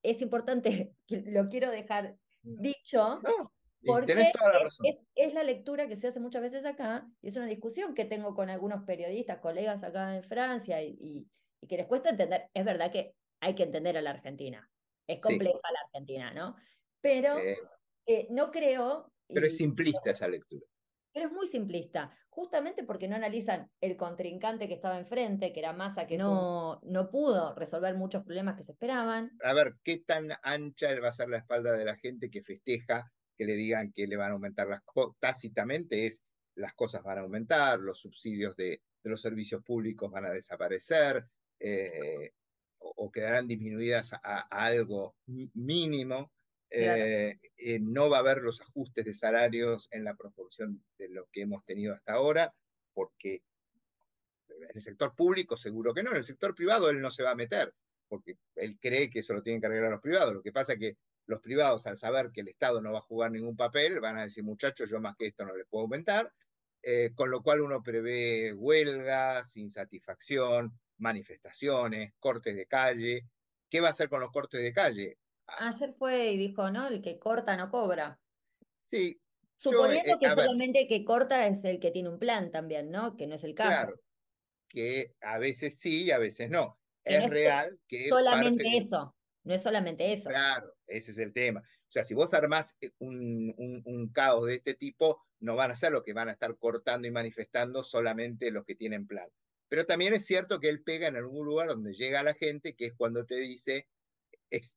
es 0.03 0.21
importante, 0.21 0.93
lo 1.07 1.49
quiero 1.49 1.71
dejar 1.71 2.15
dicho, 2.43 3.19
porque 3.85 4.31
es, 5.15 5.33
la 5.33 5.43
lectura 5.43 5.87
que 5.87 5.95
se 5.95 6.07
hace 6.07 6.19
muchas 6.19 6.41
veces 6.41 6.65
acá, 6.65 7.07
y 7.21 7.27
es 7.27 7.35
una 7.35 7.45
discusión 7.45 7.93
que 7.93 8.05
tengo 8.05 8.35
con 8.35 8.49
algunos 8.49 8.83
periodistas, 8.83 9.39
colegas 9.39 9.83
acá 9.83 10.15
en 10.15 10.23
Francia, 10.23 10.81
y, 10.83 11.27
que 11.67 11.77
les 11.77 11.87
cuesta 11.87 12.09
entender. 12.09 12.49
Es 12.53 12.63
verdad 12.63 12.91
que 12.91 13.15
hay 13.39 13.55
que 13.55 13.63
entender 13.63 13.97
a 13.97 14.01
la 14.01 14.11
Argentina. 14.11 14.69
Es 15.07 15.19
compleja 15.19 15.59
la 15.73 15.79
Argentina, 15.87 16.33
¿no? 16.33 16.55
Pero 17.01 17.37
eh, 18.05 18.27
no 18.29 18.51
creo. 18.51 19.11
Pero 19.27 19.45
es 19.45 19.57
simplista 19.57 20.11
esa 20.11 20.27
lectura. 20.27 20.65
Pero 21.11 21.27
es 21.27 21.33
muy 21.33 21.47
simplista, 21.47 22.11
justamente 22.29 22.83
porque 22.83 23.07
no 23.07 23.15
analizan 23.15 23.71
el 23.79 23.95
contrincante 23.95 24.67
que 24.67 24.73
estaba 24.73 24.99
enfrente, 24.99 25.53
que 25.53 25.61
era 25.61 25.71
Massa, 25.71 26.07
que 26.07 26.17
no, 26.17 26.81
no 26.83 27.09
pudo 27.09 27.55
resolver 27.55 27.95
muchos 27.95 28.23
problemas 28.23 28.57
que 28.57 28.65
se 28.65 28.73
esperaban. 28.73 29.31
A 29.41 29.53
ver, 29.53 29.75
¿qué 29.81 29.99
tan 30.05 30.33
ancha 30.43 30.89
va 30.99 31.07
a 31.07 31.13
ser 31.13 31.29
la 31.29 31.37
espalda 31.37 31.71
de 31.71 31.85
la 31.85 31.95
gente 31.95 32.29
que 32.29 32.43
festeja 32.43 33.09
que 33.37 33.45
le 33.45 33.55
digan 33.55 33.91
que 33.91 34.07
le 34.07 34.17
van 34.17 34.31
a 34.31 34.33
aumentar 34.33 34.67
las 34.67 34.81
cosas? 34.81 35.15
Tácitamente 35.19 36.05
es 36.05 36.21
las 36.55 36.73
cosas 36.73 37.03
van 37.03 37.17
a 37.17 37.21
aumentar, 37.21 37.79
los 37.79 37.99
subsidios 37.99 38.55
de, 38.55 38.81
los 39.03 39.21
servicios 39.21 39.61
públicos 39.63 40.09
van 40.09 40.25
a 40.25 40.31
desaparecer 40.31 41.25
eh, 41.59 42.31
o, 42.79 43.11
quedarán 43.11 43.47
disminuidas 43.47 44.13
a 44.13 44.41
algo 44.49 45.15
mínimo. 45.25 46.31
Eh, 46.69 47.39
eh, 47.57 47.79
no 47.79 48.09
va 48.09 48.17
a 48.17 48.19
haber 48.19 48.41
los 48.41 48.61
ajustes 48.61 49.05
de 49.05 49.13
salarios 49.13 49.87
en 49.91 50.03
la 50.03 50.15
proporción 50.15 50.83
de 50.97 51.09
lo 51.09 51.27
que 51.31 51.41
hemos 51.41 51.63
tenido 51.63 51.93
hasta 51.93 52.13
ahora, 52.13 52.53
porque 52.93 53.43
en 54.49 54.75
el 54.75 54.81
sector 54.81 55.15
público 55.15 55.57
seguro 55.57 55.93
que 55.93 56.03
no, 56.03 56.11
en 56.11 56.17
el 56.17 56.23
sector 56.23 56.53
privado 56.53 56.89
él 56.89 57.01
no 57.01 57.09
se 57.09 57.23
va 57.23 57.31
a 57.31 57.35
meter, 57.35 57.73
porque 58.07 58.37
él 58.55 58.77
cree 58.79 59.09
que 59.09 59.19
eso 59.19 59.33
lo 59.33 59.43
tienen 59.43 59.61
que 59.61 59.67
arreglar 59.67 59.91
los 59.91 60.01
privados. 60.01 60.33
Lo 60.33 60.41
que 60.41 60.51
pasa 60.51 60.73
es 60.73 60.79
que 60.79 60.97
los 61.27 61.41
privados, 61.41 61.87
al 61.87 61.97
saber 61.97 62.31
que 62.31 62.41
el 62.41 62.47
Estado 62.47 62.81
no 62.81 62.91
va 62.91 62.99
a 62.99 63.01
jugar 63.01 63.31
ningún 63.31 63.55
papel, 63.55 63.99
van 63.99 64.17
a 64.17 64.23
decir, 64.23 64.43
muchachos, 64.43 64.89
yo 64.89 64.99
más 64.99 65.15
que 65.15 65.27
esto 65.27 65.45
no 65.45 65.55
les 65.55 65.67
puedo 65.67 65.83
aumentar, 65.83 66.31
eh, 66.83 67.11
con 67.15 67.31
lo 67.31 67.41
cual 67.41 67.61
uno 67.61 67.81
prevé 67.81 68.53
huelgas, 68.53 69.57
insatisfacción, 69.57 70.77
manifestaciones, 70.97 72.13
cortes 72.19 72.55
de 72.55 72.67
calle. 72.67 73.27
¿Qué 73.69 73.81
va 73.81 73.87
a 73.87 73.91
hacer 73.91 74.09
con 74.09 74.19
los 74.19 74.31
cortes 74.31 74.61
de 74.61 74.71
calle? 74.71 75.17
Ayer 75.47 75.93
fue 75.97 76.31
y 76.31 76.37
dijo, 76.37 76.69
¿no? 76.69 76.87
El 76.87 77.01
que 77.01 77.17
corta 77.17 77.57
no 77.57 77.69
cobra. 77.69 78.19
Sí. 78.89 79.19
Suponiendo 79.55 80.13
eh, 80.13 80.17
que 80.19 80.29
solamente 80.29 80.81
el 80.81 80.87
que 80.87 81.03
corta 81.03 81.47
es 81.47 81.63
el 81.63 81.79
que 81.79 81.91
tiene 81.91 82.09
un 82.09 82.19
plan 82.19 82.51
también, 82.51 82.91
¿no? 82.91 83.15
Que 83.15 83.25
no 83.25 83.35
es 83.35 83.43
el 83.43 83.55
caso. 83.55 83.87
Claro, 83.87 83.99
que 84.67 85.15
a 85.21 85.39
veces 85.39 85.79
sí, 85.79 86.11
a 86.11 86.17
veces 86.17 86.49
no. 86.49 86.77
es 87.03 87.29
real 87.29 87.79
que... 87.87 88.09
Solamente 88.09 88.77
eso, 88.77 89.15
no 89.43 89.53
es 89.53 89.63
solamente 89.63 90.11
eso. 90.11 90.29
Claro, 90.29 90.74
ese 90.87 91.11
es 91.11 91.17
el 91.17 91.33
tema. 91.33 91.61
O 91.61 91.91
sea, 91.91 92.03
si 92.03 92.13
vos 92.13 92.33
armás 92.33 92.77
eh, 92.81 92.91
un, 92.99 93.53
un, 93.85 94.09
caos 94.09 94.45
de 94.45 94.55
este 94.55 94.75
tipo, 94.75 95.23
no 95.39 95.55
van 95.55 95.71
a 95.71 95.75
ser 95.75 95.91
lo 95.91 96.03
que 96.03 96.13
van 96.13 96.29
a 96.29 96.33
estar 96.33 96.57
cortando 96.57 97.07
y 97.07 97.11
manifestando 97.11 97.83
solamente 97.83 98.51
los 98.51 98.65
que 98.65 98.75
tienen 98.75 99.07
plan. 99.07 99.29
Pero 99.67 99.85
también 99.85 100.13
es 100.13 100.25
cierto 100.25 100.59
que 100.59 100.69
él 100.69 100.83
pega 100.83 101.07
en 101.07 101.15
algún 101.15 101.45
lugar 101.45 101.69
donde 101.69 101.93
llega 101.93 102.23
la 102.23 102.33
gente, 102.33 102.75
que 102.75 102.87
es 102.87 102.93
cuando 102.93 103.25
te 103.25 103.35
dice, 103.39 103.87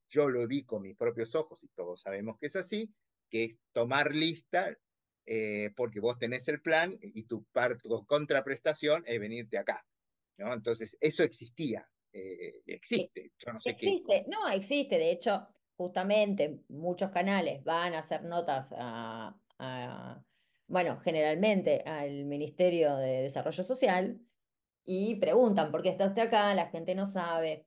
yo 0.09 0.29
lo 0.29 0.47
vi 0.47 0.65
con 0.65 0.83
mis 0.83 0.97
propios 0.97 1.35
ojos 1.35 1.63
y 1.63 1.69
todos 1.69 2.01
sabemos 2.01 2.39
que 2.39 2.47
es 2.47 2.57
así, 2.57 2.93
que 3.31 3.45
es 3.45 3.59
tomar 3.73 4.15
lista 4.15 4.77
eh, 5.27 5.71
porque 5.77 6.01
vos 6.01 6.19
tenés 6.19 6.49
el 6.49 6.63
plan 6.63 6.99
y 7.03 7.25
tu, 7.25 7.47
contraprestación 8.07 9.05
es 9.07 9.21
venirte 9.21 9.59
acá. 9.59 9.87
¿no? 10.39 10.53
Entonces, 10.55 10.97
eso 11.01 11.23
existía, 11.23 11.87
eh, 12.13 12.63
existe. 12.67 13.33
Yo 13.39 13.53
no 13.53 13.61
sé 13.61 13.71
existe, 13.71 14.25
no, 14.29 14.49
existe. 14.49 14.97
De 14.97 15.11
hecho, 15.11 15.47
justamente 15.79 16.61
muchos 16.69 17.11
canales 17.11 17.65
van 17.65 17.95
a 17.95 18.01
hacer 18.01 18.25
notas 18.25 18.75
a, 18.77 20.21
bueno, 20.67 20.99
generalmente 21.01 21.83
al 21.87 22.25
Ministerio 22.25 22.97
de 22.97 23.23
Desarrollo 23.23 23.63
Social 23.63 24.21
y 24.85 25.17
preguntan 25.17 25.71
por 25.71 25.83
qué 25.83 25.91
está 25.91 26.07
usted 26.07 26.23
acá, 26.23 26.53
la 26.55 26.67
gente 26.67 26.95
no 26.95 27.07
sabe 27.07 27.67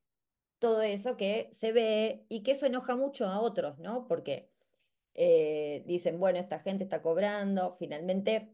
todo 0.59 0.82
eso 0.82 1.18
que 1.18 1.49
se 1.53 1.72
ve 1.72 2.26
y 2.30 2.43
que 2.43 2.51
eso 2.51 2.66
enoja 2.66 2.95
mucho 2.95 3.28
a 3.28 3.39
otros, 3.41 3.80
¿no? 3.80 4.07
Porque 4.07 4.51
eh, 5.14 5.84
dicen, 5.88 6.20
bueno, 6.20 6.39
esta 6.39 6.59
gente 6.59 6.84
está 6.84 7.01
cobrando, 7.01 7.76
finalmente 7.80 8.53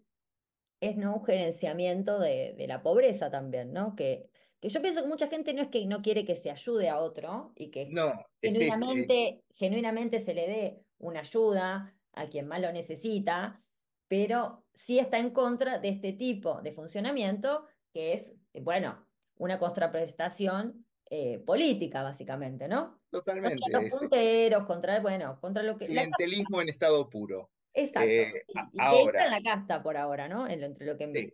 es 0.82 0.97
¿no? 0.97 1.16
un 1.16 1.26
gerenciamiento 1.26 2.20
de, 2.20 2.55
la 2.68 2.84
pobreza 2.84 3.32
también, 3.32 3.74
¿no? 3.74 3.95
Que, 3.95 4.30
que 4.60 4.70
yo 4.70 4.82
pienso 4.82 5.01
que 5.01 5.08
mucha 5.08 5.28
gente 5.28 5.53
no 5.53 5.62
es 5.62 5.68
que 5.68 5.86
no 5.86 6.01
quiere 6.01 6.26
que 6.26 6.36
se 6.36 6.49
ayude 6.49 6.89
a 6.89 6.99
otro 6.99 7.53
y 7.55 7.70
que 7.70 7.88
no, 7.89 8.14
genuinamente, 8.41 9.43
genuinamente 9.55 10.20
se 10.20 10.34
le 10.34 10.47
dé 10.47 10.82
una 10.97 11.20
ayuda 11.20 11.95
a 12.14 12.28
quien 12.28 12.47
más 12.47 12.62
lo 12.62 12.72
necesita, 12.72 13.62
pero 14.08 14.66
sí 14.74 14.99
está 14.99 15.20
en 15.20 15.32
contra 15.32 15.80
de 15.80 15.89
este 15.89 16.14
tipo 16.14 16.62
de 16.62 16.72
funcionamiento 16.72 17.66
que 17.93 18.14
es, 18.14 18.34
bueno, 18.62 19.05
una 19.38 19.60
contraprestación 19.60 20.86
eh, 21.10 21.39
política, 21.39 22.03
básicamente, 22.03 22.68
¿no? 22.68 22.99
Totalmente. 23.10 23.62
Contra 23.62 23.82
los 23.82 23.99
punteros, 23.99 24.66
contra, 24.66 24.99
bueno, 24.99 25.39
contra 25.39 25.64
lo 25.64 25.78
que... 25.78 25.88
Clientelismo 25.88 26.62
en 26.62 26.70
estado 26.70 27.10
puro. 27.10 27.49
Exacto. 27.74 28.10
Eh, 28.10 28.43
y, 28.74 28.80
ahora, 28.80 29.26
en 29.26 29.32
la 29.32 29.41
casta 29.41 29.84
por 29.84 29.97
ahora, 29.97 30.28
¿no? 30.28 30.47
entre 30.47 30.86
lo 30.86 30.97
que... 30.97 31.34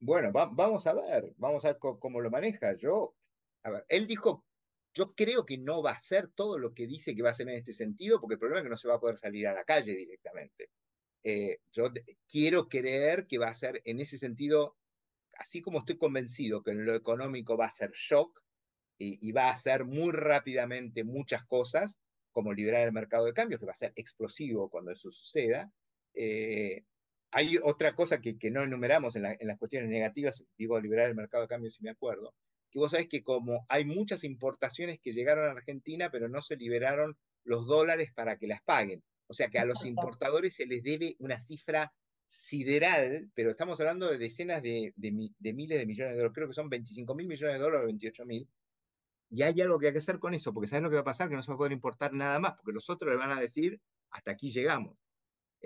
bueno, 0.00 0.30
vamos 0.32 0.86
a 0.86 0.94
ver, 0.94 1.32
vamos 1.36 1.64
a 1.64 1.68
ver 1.68 1.78
cómo, 1.78 2.20
lo 2.20 2.30
maneja. 2.30 2.74
Yo, 2.74 3.14
él 3.88 4.06
dijo, 4.06 4.44
yo 4.94 5.14
creo 5.14 5.44
que 5.46 5.58
no 5.58 5.82
va 5.82 5.92
a 5.92 5.98
ser 5.98 6.28
todo 6.34 6.58
lo 6.58 6.74
que 6.74 6.86
dice 6.86 7.14
que 7.14 7.22
va 7.22 7.30
a 7.30 7.34
ser 7.34 7.48
en 7.48 7.56
este 7.56 7.72
sentido, 7.72 8.20
porque 8.20 8.34
el 8.34 8.38
problema 8.38 8.60
es 8.60 8.64
que 8.64 8.70
no 8.70 8.76
se 8.76 8.88
va 8.88 8.94
a 8.94 9.00
poder 9.00 9.16
salir 9.16 9.46
a 9.46 9.54
la 9.54 9.64
calle 9.64 9.94
directamente. 9.94 10.70
yo 11.72 11.90
quiero 12.28 12.68
creer 12.68 13.26
que 13.26 13.38
va 13.38 13.48
a 13.48 13.54
ser 13.54 13.80
en 13.84 14.00
ese 14.00 14.18
sentido, 14.18 14.76
así 15.38 15.62
como 15.62 15.78
estoy 15.78 15.98
convencido 15.98 16.62
que 16.62 16.72
en 16.72 16.86
lo 16.86 16.94
económico 16.94 17.56
va 17.56 17.66
a 17.66 17.70
ser 17.70 17.90
shock, 17.92 18.44
y, 18.98 19.32
va 19.32 19.48
a 19.48 19.52
hacer 19.52 19.84
muy 19.84 20.12
rápidamente 20.12 21.04
muchas 21.04 21.44
cosas, 21.46 21.98
como 22.32 22.52
liberar 22.52 22.82
el 22.82 22.92
mercado 22.92 23.26
de 23.26 23.32
cambios, 23.32 23.60
que 23.60 23.66
va 23.66 23.72
a 23.72 23.76
ser 23.76 23.92
explosivo 23.96 24.68
cuando 24.68 24.92
eso 24.92 25.10
suceda. 25.10 25.70
Eh, 26.14 26.84
hay 27.34 27.58
otra 27.62 27.96
cosa 27.96 28.20
que, 28.20 28.38
que 28.38 28.50
no 28.50 28.62
enumeramos 28.62 29.16
en, 29.16 29.26
en, 29.26 29.48
las 29.48 29.58
cuestiones 29.58 29.90
negativas, 29.90 30.44
digo 30.56 30.80
liberar 30.80 31.08
el 31.08 31.16
mercado 31.16 31.42
de 31.42 31.48
cambios 31.48 31.74
si 31.74 31.82
me 31.82 31.90
acuerdo, 31.90 32.32
que 32.70 32.78
vos 32.78 32.92
sabés 32.92 33.08
que 33.08 33.24
como 33.24 33.66
hay 33.68 33.84
muchas 33.84 34.22
importaciones 34.22 35.00
que 35.00 35.12
llegaron 35.12 35.48
a 35.48 35.50
Argentina, 35.50 36.10
pero 36.12 36.28
no 36.28 36.40
se 36.40 36.56
liberaron 36.56 37.16
los 37.42 37.66
dólares 37.66 38.12
para 38.14 38.38
que 38.38 38.46
las 38.46 38.62
paguen. 38.62 39.02
O 39.26 39.34
sea 39.34 39.48
que 39.48 39.58
a 39.58 39.64
los 39.64 39.84
importadores 39.84 40.54
se 40.54 40.66
les 40.66 40.84
debe 40.84 41.16
una 41.18 41.36
cifra 41.38 41.92
sideral, 42.24 43.28
pero 43.34 43.50
estamos 43.50 43.80
hablando 43.80 44.08
de 44.08 44.18
decenas 44.18 44.62
de, 44.62 44.92
de, 44.94 45.30
de 45.36 45.52
miles 45.52 45.78
de 45.78 45.86
millones 45.86 46.12
de 46.12 46.18
dólares, 46.18 46.34
creo 46.34 46.48
que 46.48 46.54
son 46.54 46.68
25 46.68 47.14
mil 47.16 47.26
millones 47.26 47.54
de 47.54 47.60
dólares 47.60 47.82
o 47.82 47.86
28 47.86 48.26
mil, 48.26 48.48
y 49.28 49.42
hay 49.42 49.60
algo 49.60 49.80
que 49.80 49.88
hay 49.88 49.92
que 49.92 49.98
hacer 49.98 50.20
con 50.20 50.34
eso, 50.34 50.54
porque 50.54 50.68
¿sabes 50.68 50.84
lo 50.84 50.88
que 50.90 50.94
va 50.94 51.02
a 51.02 51.04
pasar? 51.04 51.28
Que 51.28 51.34
no 51.34 51.42
se 51.42 51.50
va 51.50 51.56
a 51.56 51.58
poder 51.58 51.72
importar 51.72 52.12
nada 52.12 52.38
más, 52.38 52.54
porque 52.54 52.72
los 52.72 52.88
otros 52.90 53.10
le 53.10 53.18
van 53.18 53.32
a 53.32 53.40
decir, 53.40 53.80
hasta 54.10 54.30
aquí 54.30 54.52
llegamos. 54.52 54.96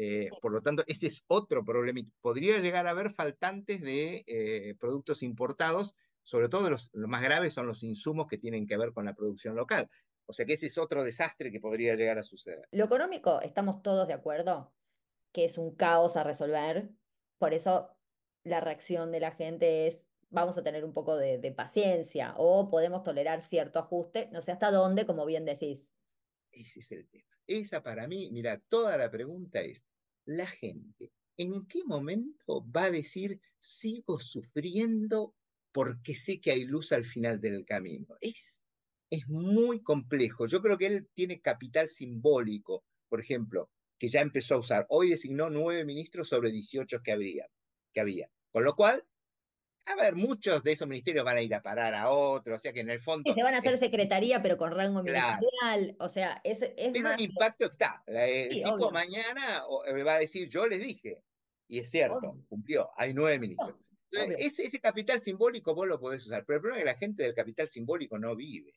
Eh, 0.00 0.30
por 0.40 0.52
lo 0.52 0.60
tanto, 0.60 0.84
ese 0.86 1.08
es 1.08 1.24
otro 1.26 1.64
problema. 1.64 2.00
Podría 2.20 2.60
llegar 2.60 2.86
a 2.86 2.90
haber 2.90 3.10
faltantes 3.10 3.82
de 3.82 4.22
eh, 4.28 4.76
productos 4.78 5.24
importados, 5.24 5.96
sobre 6.22 6.48
todo 6.48 6.70
los, 6.70 6.90
más 6.94 7.20
graves 7.20 7.54
son 7.54 7.66
los 7.66 7.82
insumos 7.82 8.28
que 8.28 8.38
tienen 8.38 8.68
que 8.68 8.76
ver 8.76 8.92
con 8.92 9.06
la 9.06 9.14
producción 9.14 9.56
local. 9.56 9.90
O 10.26 10.32
sea 10.32 10.46
que 10.46 10.52
ese 10.52 10.66
es 10.66 10.78
otro 10.78 11.02
desastre 11.02 11.50
que 11.50 11.58
podría 11.58 11.96
llegar 11.96 12.16
a 12.16 12.22
suceder. 12.22 12.68
Lo 12.70 12.84
económico, 12.84 13.40
estamos 13.40 13.82
todos 13.82 14.06
de 14.06 14.14
acuerdo 14.14 14.72
que 15.32 15.44
es 15.44 15.58
un 15.58 15.74
caos 15.74 16.16
a 16.16 16.22
resolver. 16.22 16.90
Por 17.38 17.52
eso 17.52 17.90
la 18.44 18.60
reacción 18.60 19.10
de 19.10 19.18
la 19.18 19.32
gente 19.32 19.88
es 19.88 20.06
vamos 20.30 20.56
a 20.58 20.62
tener 20.62 20.84
un 20.84 20.92
poco 20.92 21.16
de, 21.16 21.52
paciencia 21.56 22.34
o 22.36 22.70
podemos 22.70 23.02
tolerar 23.02 23.42
cierto 23.42 23.80
ajuste, 23.80 24.28
no 24.30 24.42
sé 24.42 24.52
hasta 24.52 24.70
dónde, 24.70 25.06
como 25.06 25.26
bien 25.26 25.44
decís. 25.44 25.90
Ese 26.52 26.80
es 26.80 26.92
el 26.92 27.08
tema. 27.08 27.28
Esa 27.46 27.82
para 27.82 28.06
mí, 28.06 28.30
mira, 28.30 28.58
toda 28.68 28.96
la 28.96 29.10
pregunta 29.10 29.60
es, 29.60 29.84
la 30.24 30.46
gente, 30.46 31.12
¿en 31.36 31.66
qué 31.66 31.82
momento 31.84 32.64
va 32.70 32.84
a 32.84 32.90
decir, 32.90 33.40
sigo 33.58 34.20
sufriendo 34.20 35.34
porque 35.72 36.14
sé 36.14 36.40
que 36.40 36.50
hay 36.50 36.64
luz 36.64 36.92
al 36.92 37.04
final 37.04 37.40
del 37.40 37.64
camino? 37.64 38.16
Es, 38.20 38.62
es 39.10 39.26
muy 39.28 39.82
complejo. 39.82 40.46
Yo 40.46 40.60
creo 40.60 40.76
que 40.76 40.86
él 40.86 41.08
tiene 41.14 41.40
capital 41.40 41.88
simbólico. 41.88 42.84
Por 43.08 43.20
ejemplo, 43.20 43.70
que 43.98 44.08
ya 44.08 44.20
empezó 44.20 44.54
a 44.54 44.58
usar. 44.58 44.86
Hoy 44.90 45.10
designó 45.10 45.50
nueve 45.50 45.84
ministros 45.84 46.28
sobre 46.28 46.50
18 46.50 47.02
que 47.02 47.12
había. 47.12 47.46
Que 47.92 48.00
había. 48.00 48.30
Con 48.50 48.64
lo 48.64 48.74
cual, 48.74 49.04
a 49.88 49.96
ver, 49.96 50.14
muchos 50.14 50.62
de 50.62 50.72
esos 50.72 50.88
ministerios 50.88 51.24
van 51.24 51.36
a 51.36 51.42
ir 51.42 51.54
a 51.54 51.62
parar 51.62 51.94
a 51.94 52.10
otros, 52.10 52.56
o 52.56 52.58
sea 52.58 52.72
que 52.72 52.80
en 52.80 52.90
el 52.90 53.00
fondo... 53.00 53.32
se 53.32 53.42
van 53.42 53.54
a 53.54 53.58
hacer 53.58 53.78
secretaría, 53.78 54.42
pero 54.42 54.56
con 54.56 54.70
rango 54.70 55.02
ministerial, 55.02 55.96
o 55.98 56.08
sea, 56.08 56.40
es, 56.44 56.62
es 56.62 56.92
Pero 56.92 57.12
el 57.12 57.20
impacto 57.20 57.66
está. 57.66 58.02
El 58.06 58.62
tipo 58.62 58.90
mañana 58.90 59.64
eh, 59.86 60.02
va 60.02 60.14
a 60.14 60.18
decir, 60.18 60.48
yo 60.48 60.66
les 60.66 60.80
dije, 60.80 61.22
y 61.66 61.78
es 61.78 61.90
cierto, 61.90 62.44
cumplió, 62.48 62.90
hay 62.96 63.14
nueve 63.14 63.38
ministros. 63.38 63.76
ese, 64.38 64.64
ese, 64.64 64.80
capital 64.80 65.20
simbólico 65.20 65.74
vos 65.74 65.86
lo 65.86 66.00
podés 66.00 66.24
usar, 66.26 66.44
pero 66.44 66.56
el 66.56 66.62
problema 66.62 66.78
es 66.78 66.84
que 66.84 66.92
la 66.92 66.98
gente 66.98 67.22
del 67.22 67.34
capital 67.34 67.68
simbólico 67.68 68.18
no 68.18 68.34
vive. 68.36 68.74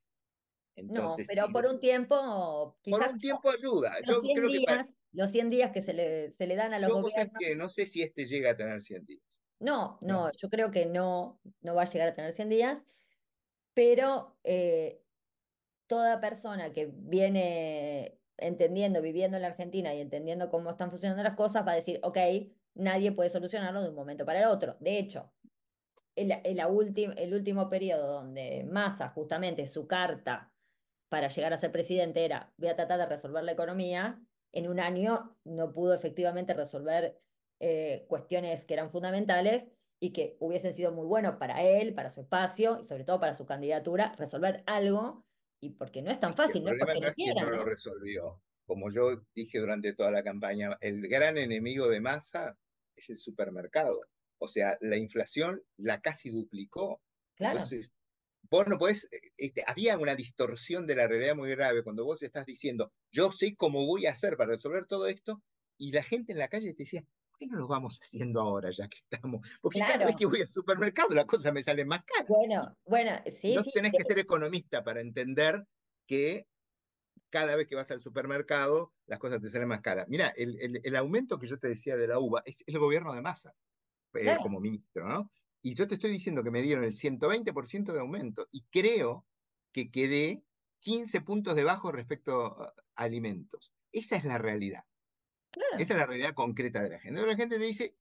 Entonces, 0.76 1.28
no, 1.28 1.34
pero 1.34 1.52
por 1.52 1.66
un 1.66 1.80
tiempo. 1.80 2.78
por 2.90 3.08
un 3.08 3.18
tiempo 3.18 3.50
ayuda. 3.50 3.98
Los, 4.06 4.18
yo 4.18 4.22
100 4.22 4.38
creo 4.38 4.50
días, 4.50 4.88
que 4.88 4.96
los 5.14 5.32
100 5.32 5.50
días 5.50 5.72
que 5.72 5.82
se 5.82 5.94
le, 5.94 6.32
se 6.32 6.48
le 6.48 6.56
dan 6.56 6.74
a 6.74 6.80
los 6.80 6.90
gobiernos. 6.90 7.36
Que 7.40 7.56
no 7.56 7.70
sé 7.70 7.86
si 7.86 8.02
este 8.02 8.26
llega 8.26 8.52
a 8.52 8.56
tener 8.56 8.82
100 8.82 9.06
días. 9.06 9.41
No, 9.62 10.00
no, 10.02 10.32
yo 10.32 10.50
creo 10.50 10.72
que 10.72 10.88
no, 10.88 11.40
no 11.62 11.76
va 11.76 11.84
a 11.84 11.86
llegar 11.86 12.08
a 12.10 12.16
tener 12.16 12.34
100 12.34 12.50
días, 12.50 12.84
pero 13.76 14.40
eh, 14.44 15.04
toda 15.88 16.20
persona 16.20 16.74
que 16.74 16.88
viene 16.92 18.20
entendiendo, 18.38 19.02
viviendo 19.02 19.38
en 19.38 19.44
la 19.44 19.50
Argentina 19.50 19.94
y 19.94 20.02
entendiendo 20.02 20.50
cómo 20.50 20.72
están 20.72 20.90
funcionando 20.90 21.22
las 21.24 21.36
cosas, 21.36 21.66
va 21.66 21.74
a 21.74 21.76
decir, 21.76 22.00
ok, 22.04 22.18
nadie 22.74 23.12
puede 23.12 23.30
solucionarlo 23.30 23.84
de 23.84 23.90
un 23.90 23.96
momento 23.96 24.26
para 24.26 24.40
el 24.40 24.48
otro. 24.48 24.78
De 24.80 24.98
hecho, 24.98 25.32
el, 26.16 26.32
el, 26.44 26.60
el 27.18 27.34
último 27.34 27.70
periodo 27.70 28.14
donde 28.14 28.64
Massa, 28.70 29.10
justamente 29.10 29.68
su 29.68 29.88
carta 29.88 30.54
para 31.10 31.28
llegar 31.28 31.54
a 31.54 31.58
ser 31.58 31.72
presidente 31.72 32.26
era, 32.26 32.54
voy 32.58 32.70
a 32.70 32.76
tratar 32.76 32.98
de 33.00 33.06
resolver 33.06 33.44
la 33.44 33.52
economía, 33.52 34.22
en 34.54 34.70
un 34.70 34.80
año 34.80 35.38
no 35.44 35.72
pudo 35.72 35.94
efectivamente 35.94 36.54
resolver 36.54 37.22
eh, 37.64 38.06
cuestiones 38.08 38.66
que 38.66 38.74
eran 38.74 38.90
fundamentales 38.90 39.68
y 40.00 40.14
que 40.14 40.36
hubiesen 40.40 40.74
sido 40.74 40.92
muy 40.92 41.06
buenos 41.06 41.36
para 41.36 41.62
él, 41.62 41.94
para 41.94 42.10
su 42.10 42.22
espacio 42.22 42.80
y 42.82 42.84
sobre 42.84 43.04
todo 43.04 43.20
para 43.20 43.36
su 43.36 43.46
candidatura, 43.46 44.16
resolver 44.18 44.64
algo, 44.66 45.24
y 45.62 45.70
porque 45.70 46.02
no 46.02 46.10
es 46.10 46.20
tan 46.20 46.34
fácil, 46.34 46.64
no 46.64 46.72
es 46.72 46.80
porque 46.80 47.00
no, 47.00 47.08
es 47.08 47.14
que 47.16 47.34
no 47.36 47.50
lo 47.52 47.64
resolvió. 47.64 48.42
Como 48.66 48.90
yo 48.90 49.22
dije 49.36 49.60
durante 49.60 49.94
toda 49.94 50.10
la 50.10 50.24
campaña, 50.24 50.76
el 50.82 51.08
gran 51.08 51.38
enemigo 51.38 51.88
de 51.88 52.02
Massa 52.02 52.58
es 52.96 53.12
el 53.12 53.18
supermercado. 53.18 54.02
O 54.40 54.48
sea, 54.48 54.76
la 54.82 54.98
inflación 54.98 55.62
la 55.78 56.02
casi 56.02 56.32
duplicó. 56.32 57.00
Claro. 57.36 57.58
Entonces, 57.58 57.94
vos 58.50 58.66
no 58.68 58.80
podés, 58.80 59.08
este, 59.38 59.64
había 59.68 60.00
una 60.00 60.16
distorsión 60.16 60.88
de 60.88 60.96
la 60.96 61.08
realidad 61.08 61.36
muy 61.36 61.52
grave 61.52 61.84
cuando 61.84 62.06
vos 62.06 62.24
estás 62.24 62.48
diciendo, 62.48 62.92
yo 63.12 63.30
sé 63.30 63.56
cómo 63.56 63.86
voy 63.86 64.08
a 64.08 64.12
hacer 64.12 64.36
para 64.36 64.54
resolver 64.54 64.88
todo 64.88 65.06
esto, 65.06 65.44
y 65.78 65.92
la 65.92 66.02
gente 66.02 66.32
en 66.32 66.40
la 66.40 66.48
calle 66.48 66.74
te 66.74 66.84
decía, 66.84 67.04
qué 67.42 67.48
no 67.48 67.58
lo 67.58 67.68
vamos 67.68 68.00
haciendo 68.00 68.40
ahora 68.40 68.70
ya 68.70 68.88
que 68.88 69.00
estamos? 69.00 69.48
Porque 69.62 69.80
cada 69.80 70.06
vez 70.06 70.16
que 70.16 70.28
voy 70.28 70.42
al 70.42 70.48
supermercado 70.48 71.10
la 71.16 71.26
cosa 71.26 71.52
me 71.52 71.64
sale 71.64 71.84
más 71.86 72.04
cara. 72.04 72.26
Bueno, 72.28 72.78
bueno, 72.86 73.12
sí. 73.36 73.56
No 73.56 73.64
tenés 73.64 73.94
que 73.98 74.04
ser 74.04 74.20
economista 74.20 74.84
para 74.84 75.02
entender 75.02 75.66
que 76.06 76.48
cada 77.32 77.56
vez 77.56 77.68
que 77.68 77.76
vas 77.76 77.90
al 77.90 78.00
supermercado 78.00 78.94
las 79.08 79.18
cosas 79.18 79.42
te 79.42 79.50
salen 79.50 79.70
más 79.70 79.82
caras. 79.82 80.08
Mira, 80.08 80.28
el, 80.36 80.80
el, 80.84 80.96
aumento 80.96 81.40
que 81.40 81.48
yo 81.48 81.58
te 81.58 81.68
decía 81.68 81.96
de 81.98 82.08
la 82.08 82.20
uva 82.20 82.44
es 82.46 82.64
el 82.68 82.78
gobierno 82.78 83.14
de 83.14 83.22
masa 83.22 83.56
eh, 84.14 84.38
como 84.44 84.60
ministro, 84.60 85.08
¿no? 85.08 85.32
Y 85.64 85.74
yo 85.74 85.88
te 85.88 85.96
estoy 85.96 86.12
diciendo 86.12 86.44
que 86.44 86.52
me 86.52 86.62
dieron 86.62 86.84
el 86.84 86.92
120% 86.92 87.92
de 87.92 88.00
aumento 88.00 88.48
y 88.52 88.66
creo 88.70 89.26
que 89.72 89.90
quedé 89.90 90.44
15 90.82 91.22
puntos 91.22 91.56
debajo 91.56 91.92
respecto 91.92 92.62
a 92.62 92.74
alimentos. 92.96 93.74
Esa 93.92 94.16
es 94.16 94.26
la 94.26 94.38
realidad. 94.38 94.84
Esa 95.78 95.94
es 95.94 96.00
la 96.00 96.06
realidad 96.06 96.34
concreta 96.34 96.82
de 96.82 96.90
la 96.90 97.00
gente. 97.00 97.26
La 97.26 97.36
gente 97.36 97.58
te 97.58 97.66
dice, 97.66 97.96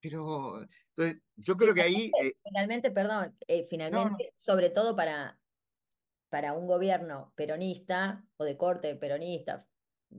pero 0.00 0.62
entonces, 0.90 1.22
yo 1.36 1.56
creo 1.56 1.74
que 1.74 1.82
ahí... 1.82 2.10
Eh, 2.20 2.32
finalmente, 2.42 2.90
perdón, 2.90 3.36
eh, 3.46 3.66
finalmente, 3.68 4.34
sobre 4.38 4.70
todo 4.70 4.96
para, 4.96 5.38
para 6.28 6.54
un 6.54 6.66
gobierno 6.66 7.32
peronista 7.36 8.24
o 8.36 8.44
de 8.44 8.56
corte 8.56 8.94
peronista, 8.96 9.66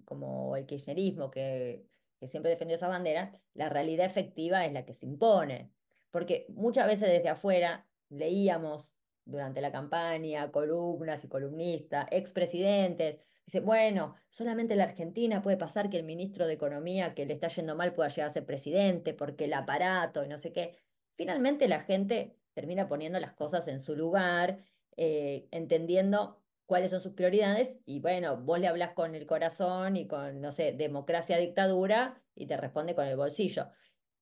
como 0.05 0.55
el 0.55 0.65
kirchnerismo, 0.65 1.31
que, 1.31 1.85
que 2.19 2.27
siempre 2.27 2.51
defendió 2.51 2.75
esa 2.75 2.87
bandera, 2.87 3.31
la 3.53 3.69
realidad 3.69 4.05
efectiva 4.05 4.65
es 4.65 4.73
la 4.73 4.85
que 4.85 4.93
se 4.93 5.05
impone. 5.05 5.71
Porque 6.11 6.45
muchas 6.49 6.87
veces 6.87 7.09
desde 7.09 7.29
afuera 7.29 7.87
leíamos 8.09 8.95
durante 9.25 9.61
la 9.61 9.71
campaña 9.71 10.51
columnas 10.51 11.23
y 11.23 11.27
columnistas, 11.27 12.07
expresidentes, 12.11 13.19
Dice, 13.51 13.65
bueno, 13.65 14.15
solamente 14.29 14.75
en 14.75 14.77
la 14.77 14.85
Argentina 14.85 15.41
puede 15.41 15.57
pasar 15.57 15.89
que 15.89 15.97
el 15.97 16.05
ministro 16.05 16.47
de 16.47 16.53
Economía 16.53 17.13
que 17.13 17.25
le 17.25 17.33
está 17.33 17.49
yendo 17.49 17.75
mal 17.75 17.93
pueda 17.93 18.07
llegar 18.07 18.29
a 18.29 18.31
ser 18.31 18.45
presidente 18.45 19.13
porque 19.13 19.43
el 19.43 19.53
aparato 19.53 20.23
y 20.23 20.29
no 20.29 20.37
sé 20.37 20.53
qué. 20.53 20.77
Finalmente 21.17 21.67
la 21.67 21.81
gente 21.81 22.37
termina 22.53 22.87
poniendo 22.87 23.19
las 23.19 23.33
cosas 23.33 23.67
en 23.67 23.81
su 23.81 23.93
lugar, 23.93 24.63
eh, 24.95 25.49
entendiendo 25.51 26.41
cuáles 26.65 26.91
son 26.91 27.01
sus 27.01 27.11
prioridades 27.11 27.77
y 27.85 27.99
bueno, 27.99 28.37
vos 28.37 28.57
le 28.57 28.69
hablas 28.69 28.93
con 28.93 29.15
el 29.15 29.25
corazón 29.25 29.97
y 29.97 30.07
con, 30.07 30.39
no 30.39 30.53
sé, 30.53 30.71
democracia, 30.71 31.35
dictadura 31.35 32.23
y 32.33 32.45
te 32.45 32.55
responde 32.55 32.95
con 32.95 33.05
el 33.05 33.17
bolsillo. 33.17 33.67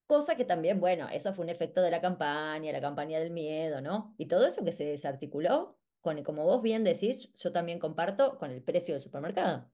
Cosa 0.07 0.37
que 0.37 0.43
también, 0.43 0.79
bueno, 0.79 1.07
eso 1.07 1.35
fue 1.35 1.43
un 1.45 1.49
efecto 1.49 1.83
de 1.83 1.91
la 1.91 2.01
campaña, 2.01 2.71
la 2.71 2.81
campaña 2.81 3.19
del 3.19 3.29
miedo, 3.29 3.79
¿no? 3.79 4.15
Y 4.17 4.25
todo 4.25 4.47
eso 4.47 4.63
que 4.63 4.71
se 4.71 4.85
desarticuló 4.85 5.78
con, 6.01 6.23
como 6.23 6.45
vos 6.45 6.61
bien 6.61 6.83
decís, 6.83 7.31
yo 7.35 7.51
también 7.51 7.79
comparto 7.79 8.37
con 8.37 8.51
el 8.51 8.61
precio 8.61 8.93
del 8.93 9.01
supermercado. 9.01 9.71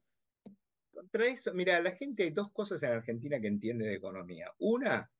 Contra 0.91 1.25
eso, 1.27 1.53
mira, 1.53 1.79
la 1.81 1.91
gente, 1.91 2.23
hay 2.23 2.31
dos 2.31 2.51
cosas 2.51 2.81
en 2.83 2.91
Argentina 2.91 3.39
que 3.39 3.47
entiende 3.47 3.85
de 3.85 3.95
economía. 3.95 4.47
Una, 4.59 5.11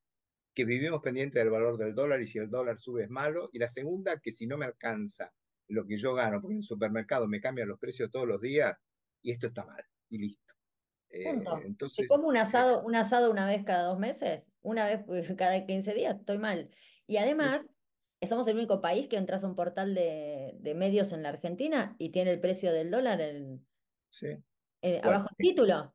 que 0.54 0.64
vivimos 0.64 1.02
pendiente 1.02 1.38
del 1.38 1.50
valor 1.50 1.76
del 1.76 1.94
dólar 1.94 2.20
y 2.20 2.26
si 2.26 2.38
el 2.38 2.50
dólar 2.50 2.78
sube 2.78 3.04
es 3.04 3.10
malo. 3.10 3.50
Y 3.52 3.58
la 3.58 3.68
segunda, 3.68 4.18
que 4.18 4.32
si 4.32 4.46
no 4.46 4.56
me 4.56 4.64
alcanza 4.64 5.32
lo 5.68 5.86
que 5.86 5.96
yo 5.96 6.14
gano, 6.14 6.40
porque 6.40 6.54
en 6.54 6.58
el 6.58 6.64
supermercado 6.64 7.28
me 7.28 7.40
cambian 7.40 7.68
los 7.68 7.78
precios 7.78 8.10
todos 8.10 8.26
los 8.26 8.40
días, 8.40 8.74
y 9.22 9.32
esto 9.32 9.48
está 9.48 9.64
mal, 9.64 9.84
y 10.08 10.18
listo. 10.18 10.54
Eh, 11.10 11.42
entonces, 11.64 12.08
como 12.08 12.28
un 12.28 12.36
asado, 12.36 12.82
un 12.82 12.94
asado 12.94 13.30
una 13.30 13.46
vez 13.46 13.64
cada 13.64 13.84
dos 13.84 13.98
meses, 13.98 14.48
una 14.62 14.86
vez 14.86 15.04
cada 15.36 15.66
15 15.66 15.94
días, 15.94 16.16
estoy 16.18 16.38
mal. 16.38 16.70
Y 17.06 17.18
además, 17.18 17.66
somos 18.22 18.46
el 18.48 18.56
único 18.56 18.80
país 18.80 19.08
que 19.08 19.16
entras 19.16 19.44
a 19.44 19.46
un 19.46 19.54
portal 19.54 19.94
de, 19.94 20.74
medios 20.76 21.12
en 21.12 21.22
la 21.22 21.28
Argentina 21.30 21.94
y 21.98 22.10
tiene 22.10 22.32
el 22.32 22.40
precio 22.40 22.72
del 22.72 22.90
dólar 22.90 23.20
en, 23.20 23.66
abajo 25.02 25.28
del 25.36 25.48
título. 25.48 25.94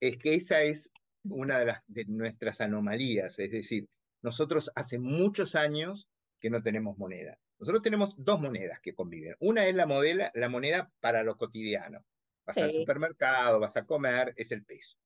Es 0.00 0.18
que 0.18 0.34
esa 0.34 0.62
es 0.62 0.90
una 1.24 1.58
de, 1.58 1.66
las, 1.66 1.82
de 1.86 2.04
nuestras 2.06 2.60
anomalías, 2.60 3.38
es 3.38 3.50
decir, 3.50 3.88
nosotros 4.22 4.70
hace 4.74 4.98
muchos 4.98 5.54
años 5.54 6.08
que 6.40 6.50
no 6.50 6.62
tenemos 6.62 6.96
moneda. 6.98 7.38
Nosotros 7.58 7.82
tenemos 7.82 8.14
dos 8.16 8.40
monedas 8.40 8.80
que 8.80 8.94
conviven. 8.94 9.34
Una 9.40 9.66
es 9.66 9.74
la, 9.74 9.86
modela, 9.86 10.30
la 10.34 10.48
moneda 10.48 10.92
para 11.00 11.22
lo 11.24 11.36
cotidiano. 11.36 12.04
Vas 12.46 12.58
al 12.58 12.72
supermercado, 12.72 13.60
vas 13.60 13.76
a 13.76 13.84
comer, 13.84 14.32
es 14.36 14.52
el 14.52 14.64
peso. 14.64 14.98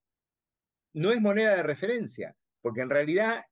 No 0.92 1.10
es 1.10 1.20
moneda 1.20 1.56
de 1.56 1.62
referencia, 1.62 2.36
porque 2.60 2.82
en 2.82 2.90
realidad 2.90 3.44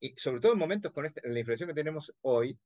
y 0.00 0.14
sobre 0.16 0.40
todo 0.40 0.52
en 0.52 0.58
momentos 0.58 0.92
con 0.92 1.04
la 1.04 1.38
inflación 1.38 1.68
que 1.68 1.74
tenemos 1.74 2.12
hoy 2.22 2.58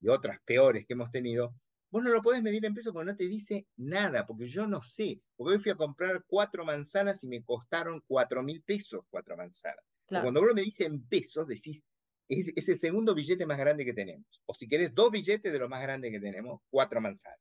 y 0.00 0.08
otras 0.08 0.38
peores 0.44 0.86
que 0.86 0.94
hemos 0.94 1.10
tenido, 1.10 1.54
vos 1.90 2.02
no 2.02 2.10
lo 2.10 2.22
podés 2.22 2.42
medir 2.42 2.64
en 2.64 2.74
pesos 2.74 2.92
porque 2.92 3.10
no 3.10 3.16
te 3.16 3.28
dice 3.28 3.66
nada, 3.76 4.26
porque 4.26 4.48
yo 4.48 4.66
no 4.66 4.80
sé. 4.80 5.20
Porque 5.36 5.54
hoy 5.54 5.60
fui 5.60 5.72
a 5.72 5.76
comprar 5.76 6.24
cuatro 6.26 6.64
manzanas 6.64 7.22
y 7.24 7.28
me 7.28 7.42
costaron 7.42 8.02
cuatro 8.06 8.42
mil 8.42 8.62
pesos 8.62 9.04
cuatro 9.10 9.36
manzanas. 9.36 9.84
Cuando 10.06 10.40
vos 10.40 10.50
me 10.54 10.62
dice 10.62 10.86
en 10.86 11.06
pesos, 11.06 11.46
decís, 11.46 11.84
es, 12.28 12.52
es, 12.56 12.68
el 12.68 12.80
segundo 12.80 13.14
billete 13.14 13.46
más 13.46 13.58
grande 13.58 13.84
que 13.84 13.92
tenemos. 13.92 14.26
O 14.46 14.54
si 14.54 14.66
querés, 14.66 14.92
dos 14.92 15.10
billetes 15.12 15.52
de 15.52 15.58
lo 15.58 15.68
más 15.68 15.82
grande 15.82 16.10
que 16.10 16.18
tenemos, 16.18 16.60
cuatro 16.68 17.00
manzanas. 17.00 17.38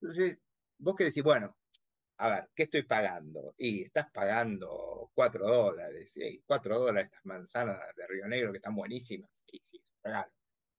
Entonces, 0.00 0.38
vos 0.78 0.94
que 0.94 1.04
decís, 1.04 1.22
bueno, 1.22 1.56
a 2.18 2.28
ver, 2.30 2.48
¿qué 2.54 2.62
estoy 2.64 2.82
pagando? 2.82 3.54
Y 3.58 3.82
estás 3.82 4.10
pagando 4.10 5.10
cuatro 5.14 5.46
dólares, 5.46 6.18
cuatro 6.46 6.78
dólares 6.78 7.10
estas 7.10 7.24
manzanas 7.26 7.78
de 7.94 8.06
Río 8.06 8.26
Negro 8.26 8.52
que 8.52 8.58
están 8.58 8.74
buenísimas, 8.74 9.44
sí, 9.50 9.58
sí, 9.62 9.80
regalo, 10.02 10.32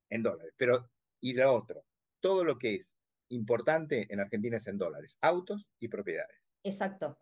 en 0.09 0.23
dólares. 0.23 0.53
Pero, 0.57 0.89
y 1.21 1.33
lo 1.33 1.53
otro, 1.53 1.85
todo 2.19 2.43
lo 2.43 2.57
que 2.57 2.75
es 2.75 2.95
importante 3.29 4.07
en 4.09 4.19
Argentina 4.19 4.57
es 4.57 4.67
en 4.67 4.77
dólares, 4.77 5.17
autos 5.21 5.71
y 5.79 5.87
propiedades. 5.87 6.51
Exacto. 6.63 7.19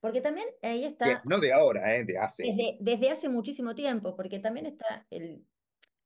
Porque 0.00 0.20
también 0.20 0.48
ahí 0.62 0.84
está... 0.84 1.22
no 1.24 1.38
de 1.38 1.52
ahora, 1.52 1.96
¿eh? 1.96 2.04
de 2.04 2.18
hace. 2.18 2.44
Desde, 2.44 2.76
desde 2.80 3.10
hace 3.10 3.28
muchísimo 3.28 3.74
tiempo, 3.74 4.14
porque 4.14 4.38
también 4.38 4.66
está 4.66 5.06
el, 5.10 5.44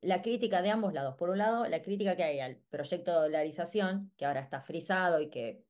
la 0.00 0.22
crítica 0.22 0.62
de 0.62 0.70
ambos 0.70 0.94
lados. 0.94 1.14
Por 1.16 1.30
un 1.30 1.38
lado, 1.38 1.66
la 1.66 1.82
crítica 1.82 2.16
que 2.16 2.24
hay 2.24 2.40
al 2.40 2.56
proyecto 2.70 3.12
de 3.12 3.18
dolarización, 3.28 4.10
que 4.16 4.24
ahora 4.24 4.40
está 4.40 4.62
frisado 4.62 5.20
y 5.20 5.28
que 5.28 5.64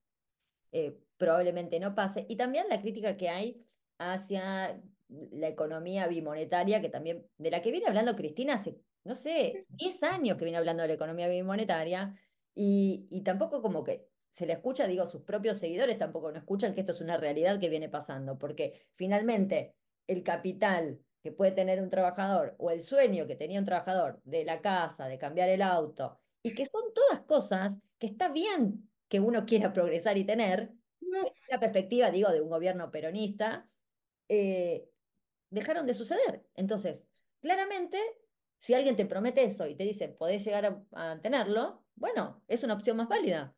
eh, 0.71 0.99
probablemente 1.23 1.79
no 1.79 1.95
pase. 1.95 2.27
Y 2.29 2.35
también 2.35 2.69
la 2.69 2.81
crítica 2.81 3.17
que 3.17 3.29
hay 3.29 3.65
hacia 3.97 4.83
la 5.09 5.47
economía 5.47 6.09
bimonetaria, 6.09 6.81
que 6.81 6.89
también, 6.89 7.25
de 7.39 7.51
la 7.53 7.63
que 7.63 7.71
viene 7.71 7.87
hablando 7.87 8.17
Cristina 8.17 8.55
hace, 8.55 8.81
no 9.05 9.15
sé, 9.15 9.65
10 9.69 10.03
años 10.03 10.37
que 10.37 10.43
viene 10.45 10.59
hablando 10.59 10.83
de 10.83 10.89
la 10.89 10.95
economía 10.95 11.29
bimonetaria, 11.29 12.13
y, 12.57 13.07
y 13.09 13.21
tampoco 13.21 13.63
como 13.63 13.85
que 13.85 14.09
se 14.31 14.47
le 14.47 14.55
escucha, 14.55 14.89
digo, 14.89 15.07
sus 15.07 15.23
propios 15.23 15.59
seguidores 15.59 15.97
tampoco 15.97 16.33
no 16.33 16.39
escuchan 16.39 16.75
que 16.75 16.81
esto 16.81 16.91
es 16.91 17.01
una 17.01 17.17
realidad 17.17 17.61
que 17.61 17.69
viene 17.69 17.89
pasando, 17.89 18.37
porque 18.37 18.89
finalmente 18.97 19.77
el 20.09 20.25
capital 20.25 20.99
que 21.23 21.31
puede 21.31 21.53
tener 21.53 21.81
un 21.81 21.89
trabajador 21.89 22.57
o 22.59 22.73
el 22.73 22.83
sueño 22.83 23.29
que 23.29 23.37
tenía 23.37 23.61
un 23.61 23.65
trabajador 23.67 24.21
de 24.25 24.45
la 24.45 24.61
casa, 24.61 25.07
de 25.07 25.19
cambiar 25.19 25.51
el 25.51 25.63
auto, 25.63 26.19
y 26.43 26.53
que 26.53 26.67
son 26.67 26.83
todas 26.93 27.21
cosas 27.27 27.79
que 28.01 28.09
está 28.09 28.29
bien 28.29 28.89
que 29.09 29.21
uno 29.21 29.47
quiera 29.47 29.73
progresar 29.73 30.17
y 30.17 30.25
tener, 30.25 30.73
la 31.53 31.61
perspectiva, 31.61 32.11
digo, 32.11 32.31
de 32.33 32.41
un 32.41 32.49
gobierno 32.49 32.91
peronista, 32.91 33.69
eh, 34.29 34.89
dejaron 35.51 35.87
de 35.87 35.93
suceder. 35.93 36.47
Entonces, 36.55 37.05
claramente, 37.41 37.99
si 38.59 38.73
alguien 38.73 38.97
te 38.97 39.05
promete 39.05 39.45
eso 39.45 39.67
y 39.67 39.75
te 39.75 39.85
dice, 39.85 40.09
podés 40.09 40.45
llegar 40.45 40.83
a 40.93 41.21
tenerlo, 41.21 41.85
bueno, 41.95 42.43
es 42.49 42.65
una 42.65 42.75
opción 42.75 42.97
más 42.97 43.09
válida. 43.09 43.55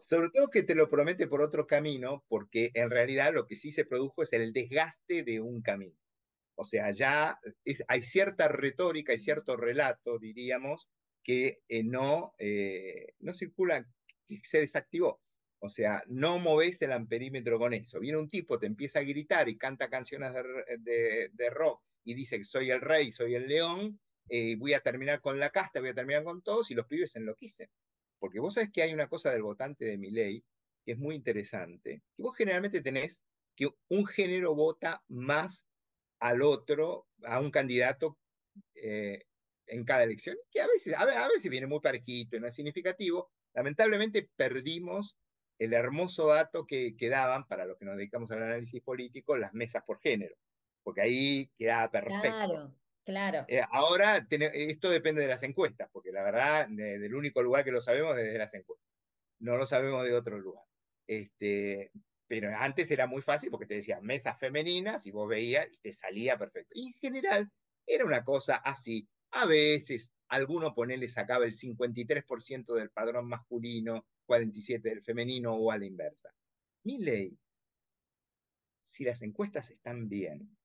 Sobre 0.00 0.30
todo 0.30 0.48
que 0.48 0.62
te 0.62 0.74
lo 0.74 0.88
promete 0.88 1.26
por 1.26 1.42
otro 1.42 1.66
camino, 1.66 2.24
porque 2.28 2.70
en 2.72 2.90
realidad 2.90 3.34
lo 3.34 3.46
que 3.46 3.54
sí 3.54 3.70
se 3.70 3.84
produjo 3.84 4.22
es 4.22 4.32
el 4.32 4.54
desgaste 4.54 5.22
de 5.22 5.40
un 5.40 5.60
camino. 5.60 5.98
O 6.54 6.64
sea, 6.64 6.90
ya 6.90 7.38
hay 7.88 8.02
cierta 8.02 8.48
retórica, 8.48 9.12
hay 9.12 9.18
cierto 9.18 9.56
relato, 9.56 10.18
diríamos, 10.18 10.88
que 11.22 11.60
eh, 11.68 11.84
no, 11.84 12.34
eh, 12.38 13.14
no 13.20 13.34
circula, 13.34 13.86
que 14.26 14.40
se 14.42 14.60
desactivó. 14.60 15.20
O 15.60 15.68
sea, 15.68 16.02
no 16.06 16.38
moves 16.38 16.80
el 16.82 16.92
amperímetro 16.92 17.58
con 17.58 17.74
eso. 17.74 17.98
Viene 17.98 18.18
un 18.18 18.28
tipo, 18.28 18.58
te 18.58 18.66
empieza 18.66 19.00
a 19.00 19.02
gritar 19.04 19.48
y 19.48 19.58
canta 19.58 19.90
canciones 19.90 20.32
de, 20.78 21.30
de, 21.32 21.50
rock 21.50 21.82
y 22.04 22.14
dice 22.14 22.38
que 22.38 22.44
soy 22.44 22.70
el 22.70 22.80
rey, 22.80 23.10
soy 23.10 23.34
el 23.34 23.48
león, 23.48 23.98
eh, 24.28 24.56
voy 24.56 24.74
a 24.74 24.80
terminar 24.80 25.20
con 25.20 25.38
la 25.38 25.50
casta, 25.50 25.80
voy 25.80 25.90
a 25.90 25.94
terminar 25.94 26.22
con 26.22 26.42
todos, 26.42 26.70
y 26.70 26.74
los 26.74 26.86
pibes 26.86 27.12
se 27.12 27.18
enloquecen. 27.18 27.68
Porque 28.18 28.40
vos 28.40 28.54
sabés 28.54 28.70
que 28.72 28.82
hay 28.82 28.92
una 28.92 29.08
cosa 29.08 29.30
del 29.30 29.42
votante 29.42 29.84
de 29.84 29.98
mi 29.98 30.10
ley 30.10 30.44
que 30.84 30.92
es 30.92 30.98
muy 30.98 31.14
interesante, 31.14 32.02
que 32.16 32.22
vos 32.22 32.36
generalmente 32.36 32.80
tenés 32.80 33.20
que 33.54 33.68
un 33.88 34.06
género 34.06 34.54
vota 34.54 35.02
más 35.08 35.66
al 36.20 36.42
otro, 36.42 37.08
a 37.24 37.40
un 37.40 37.50
candidato 37.50 38.16
eh, 38.74 39.24
en 39.66 39.84
cada 39.84 40.04
elección, 40.04 40.36
que 40.50 40.60
a 40.60 40.66
veces, 40.66 40.94
a, 40.94 41.02
a 41.02 41.28
veces 41.28 41.50
viene 41.50 41.66
muy 41.66 41.80
parejito 41.80 42.36
y 42.36 42.40
no 42.40 42.46
es 42.46 42.54
significativo. 42.54 43.30
Lamentablemente 43.54 44.30
perdimos 44.36 45.16
el 45.58 45.72
hermoso 45.72 46.28
dato 46.28 46.66
que, 46.66 46.96
que 46.96 47.08
daban, 47.08 47.46
para 47.46 47.66
los 47.66 47.78
que 47.78 47.84
nos 47.84 47.96
dedicamos 47.96 48.30
al 48.30 48.42
análisis 48.42 48.82
político, 48.82 49.36
las 49.36 49.52
mesas 49.54 49.82
por 49.84 50.00
género, 50.00 50.36
porque 50.82 51.02
ahí 51.02 51.50
quedaba 51.58 51.90
perfecto. 51.90 52.20
Claro. 52.20 52.74
Claro. 53.04 53.46
Eh, 53.48 53.62
ahora, 53.70 54.26
esto 54.28 54.90
depende 54.90 55.22
de 55.22 55.28
las 55.28 55.42
encuestas, 55.42 55.88
porque 55.90 56.12
la 56.12 56.22
verdad, 56.22 56.68
del 56.68 57.14
único 57.14 57.42
lugar 57.42 57.64
que 57.64 57.72
lo 57.72 57.80
sabemos 57.80 58.18
es 58.18 58.30
de 58.30 58.38
las 58.38 58.52
encuestas. 58.52 58.86
No 59.38 59.56
lo 59.56 59.64
sabemos 59.64 60.04
de 60.04 60.12
otro 60.12 60.38
lugar. 60.38 60.64
Este, 61.06 61.90
pero 62.26 62.54
antes 62.54 62.90
era 62.90 63.06
muy 63.06 63.22
fácil 63.22 63.50
porque 63.50 63.64
te 63.64 63.76
decían 63.76 64.04
mesas 64.04 64.38
femeninas 64.38 65.06
y 65.06 65.10
vos 65.10 65.26
veías 65.26 65.66
y 65.72 65.78
te 65.78 65.92
salía 65.92 66.36
perfecto. 66.36 66.72
Y 66.74 66.88
en 66.88 66.92
general 66.92 67.50
era 67.86 68.04
una 68.04 68.22
cosa 68.22 68.56
así. 68.56 69.08
A 69.30 69.46
veces 69.46 70.12
alguno 70.28 70.74
ponele 70.74 71.08
sacaba 71.08 71.46
el 71.46 71.54
53% 71.54 72.74
del 72.74 72.90
padrón 72.90 73.26
masculino, 73.26 74.06
47% 74.28 74.82
del 74.82 75.02
femenino 75.02 75.54
o 75.54 75.72
a 75.72 75.78
la 75.78 75.86
inversa. 75.86 76.32
Mi 76.84 76.98
ley, 76.98 77.36
si 78.80 79.04
las 79.04 79.22
encuestas 79.22 79.70
están 79.70 80.08
bien, 80.08 80.56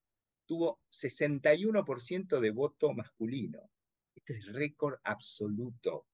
tuvo 0.46 0.82
61% 0.92 2.40
de 2.40 2.52
voto 2.52 2.94
masculino. 2.94 3.70
Este 4.14 4.34
es 4.34 4.46
récord 4.48 5.00
absoluto. 5.04 6.08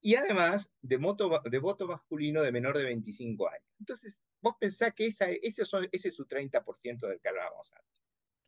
Y 0.00 0.14
además 0.14 0.70
de 0.82 0.98
voto, 0.98 1.88
masculino 1.88 2.42
de 2.42 2.52
menor 2.52 2.76
de 2.78 2.84
25 2.84 3.48
años. 3.48 3.74
Entonces, 3.80 4.22
vos 4.40 4.54
pensás 4.60 4.94
que 4.94 5.06
ese, 5.06 5.40
ese 5.42 5.62
es 5.62 6.14
su 6.14 6.26
30% 6.26 7.08
del 7.08 7.20
que 7.20 7.28
hablábamos 7.28 7.72
antes. 7.72 7.95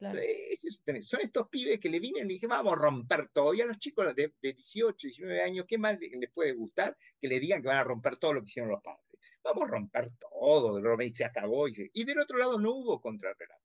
Son 0.00 1.20
estos 1.20 1.48
pibes 1.48 1.80
que 1.80 1.88
le 1.88 1.98
vienen 1.98 2.30
y 2.30 2.34
dije, 2.34 2.46
vamos 2.46 2.72
a 2.72 2.76
romper 2.76 3.28
todo. 3.32 3.52
Y 3.54 3.60
a 3.60 3.66
los 3.66 3.78
chicos 3.78 4.14
de, 4.14 4.32
18, 4.40 5.08
19 5.08 5.42
años, 5.42 5.64
¿qué 5.66 5.78
más 5.78 5.98
les 5.98 6.30
puede 6.30 6.52
gustar 6.52 6.96
que 7.20 7.28
le 7.28 7.40
digan 7.40 7.62
que 7.62 7.68
van 7.68 7.78
a 7.78 7.84
romper 7.84 8.16
todo 8.16 8.34
lo 8.34 8.40
que 8.40 8.46
hicieron 8.46 8.70
los 8.70 8.82
padres? 8.82 9.04
Vamos 9.42 9.64
a 9.64 9.66
romper 9.68 10.10
todo, 10.18 10.80
se 11.12 11.24
acabó. 11.24 11.68
Y, 11.68 11.90
y 11.92 12.04
del 12.04 12.20
otro 12.20 12.38
lado 12.38 12.58
no 12.58 12.72
hubo 12.72 13.00
contrarrelato. 13.00 13.62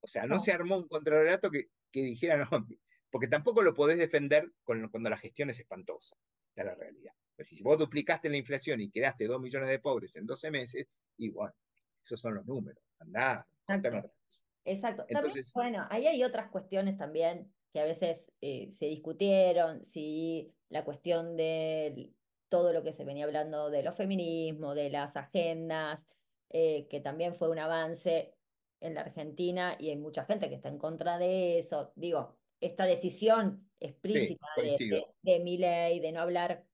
O 0.00 0.06
sea, 0.06 0.26
no, 0.26 0.38
se 0.38 0.52
armó 0.52 0.78
un 0.78 0.88
contrarrelato 0.88 1.50
que, 1.50 1.70
que 1.90 2.02
dijera, 2.02 2.36
no, 2.36 2.66
porque 3.10 3.28
tampoco 3.28 3.62
lo 3.62 3.74
podés 3.74 3.98
defender 3.98 4.50
cuando 4.64 5.10
la 5.10 5.16
gestión 5.16 5.50
es 5.50 5.60
espantosa, 5.60 6.16
es 6.54 6.64
la 6.64 6.74
realidad. 6.74 7.12
Pues 7.36 7.48
si 7.48 7.62
vos 7.62 7.78
duplicaste 7.78 8.28
la 8.28 8.36
inflación 8.36 8.80
y 8.80 8.90
quedaste 8.90 9.26
dos 9.26 9.40
millones 9.40 9.68
de 9.68 9.78
pobres 9.78 10.16
en 10.16 10.26
12 10.26 10.50
meses, 10.50 10.88
y 11.16 11.30
bueno, 11.30 11.54
esos 12.02 12.20
son 12.20 12.34
los 12.34 12.46
números, 12.46 12.82
andá, 12.98 13.46
Exacto. 14.64 15.04
Entonces, 15.08 15.52
bueno, 15.54 15.86
ahí 15.90 16.06
hay 16.06 16.22
otras 16.24 16.50
cuestiones 16.50 16.96
también 16.96 17.52
que 17.72 17.80
a 17.80 17.84
veces 17.84 18.30
eh, 18.40 18.70
se 18.70 18.86
discutieron, 18.86 19.82
si 19.84 20.52
la 20.68 20.84
cuestión 20.84 21.36
de 21.36 22.12
todo 22.48 22.72
lo 22.72 22.82
que 22.82 22.92
se 22.92 23.04
venía 23.04 23.24
hablando 23.24 23.70
de 23.70 23.82
los 23.82 23.96
feminismos, 23.96 24.76
de 24.76 24.90
las 24.90 25.16
agendas, 25.16 26.04
eh, 26.50 26.86
que 26.88 27.00
también 27.00 27.34
fue 27.34 27.48
un 27.48 27.58
avance, 27.58 28.34
en 28.82 28.94
la 28.94 29.02
Argentina 29.02 29.76
y 29.78 29.90
hay 29.90 29.96
mucha 29.96 30.24
gente 30.24 30.48
que 30.48 30.56
está 30.56 30.68
en 30.68 30.78
contra 30.78 31.18
de 31.18 31.58
eso. 31.58 31.92
Digo, 31.96 32.36
esta 32.60 32.84
decisión 32.84 33.68
explícita 33.80 34.46
de, 34.56 35.04
de, 35.22 35.40
mi 35.40 35.56
ley, 35.56 36.00
de 36.00 36.12
no 36.12 36.20
hablar, 36.20 36.64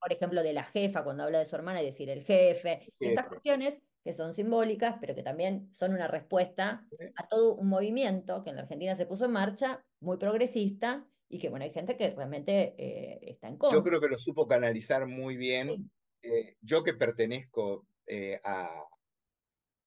por 0.00 0.12
ejemplo, 0.12 0.42
de 0.42 0.52
la 0.52 0.64
jefa 0.64 1.04
cuando 1.04 1.24
habla 1.24 1.38
de 1.38 1.46
su 1.46 1.56
hermana 1.56 1.82
y 1.82 1.86
decir 1.86 2.10
el 2.10 2.24
jefe, 2.24 2.92
estas 2.98 3.28
cuestiones 3.28 3.78
que 4.04 4.14
son 4.14 4.34
simbólicas, 4.34 4.96
pero 5.00 5.14
que 5.14 5.22
también 5.22 5.68
son 5.72 5.92
una 5.92 6.08
respuesta 6.08 6.86
a 7.16 7.28
todo 7.28 7.54
un 7.54 7.68
movimiento 7.68 8.42
que 8.42 8.50
en 8.50 8.56
la 8.56 8.62
Argentina 8.62 8.94
se 8.94 9.06
puso 9.06 9.26
en 9.26 9.32
marcha, 9.32 9.84
muy 10.00 10.16
progresista, 10.16 11.06
y 11.28 11.38
que 11.38 11.50
bueno, 11.50 11.64
hay 11.64 11.72
gente 11.72 11.96
que 11.96 12.10
realmente 12.10 12.74
eh, 12.78 13.18
está 13.22 13.48
en 13.48 13.58
contra. 13.58 13.78
Yo 13.78 13.84
creo 13.84 14.00
que 14.00 14.08
lo 14.08 14.18
supo 14.18 14.46
canalizar 14.46 15.06
muy 15.06 15.36
bien. 15.36 15.90
Eh, 16.22 16.56
yo 16.62 16.82
que 16.82 16.94
pertenezco 16.94 17.86
eh, 18.06 18.40
a, 18.44 18.82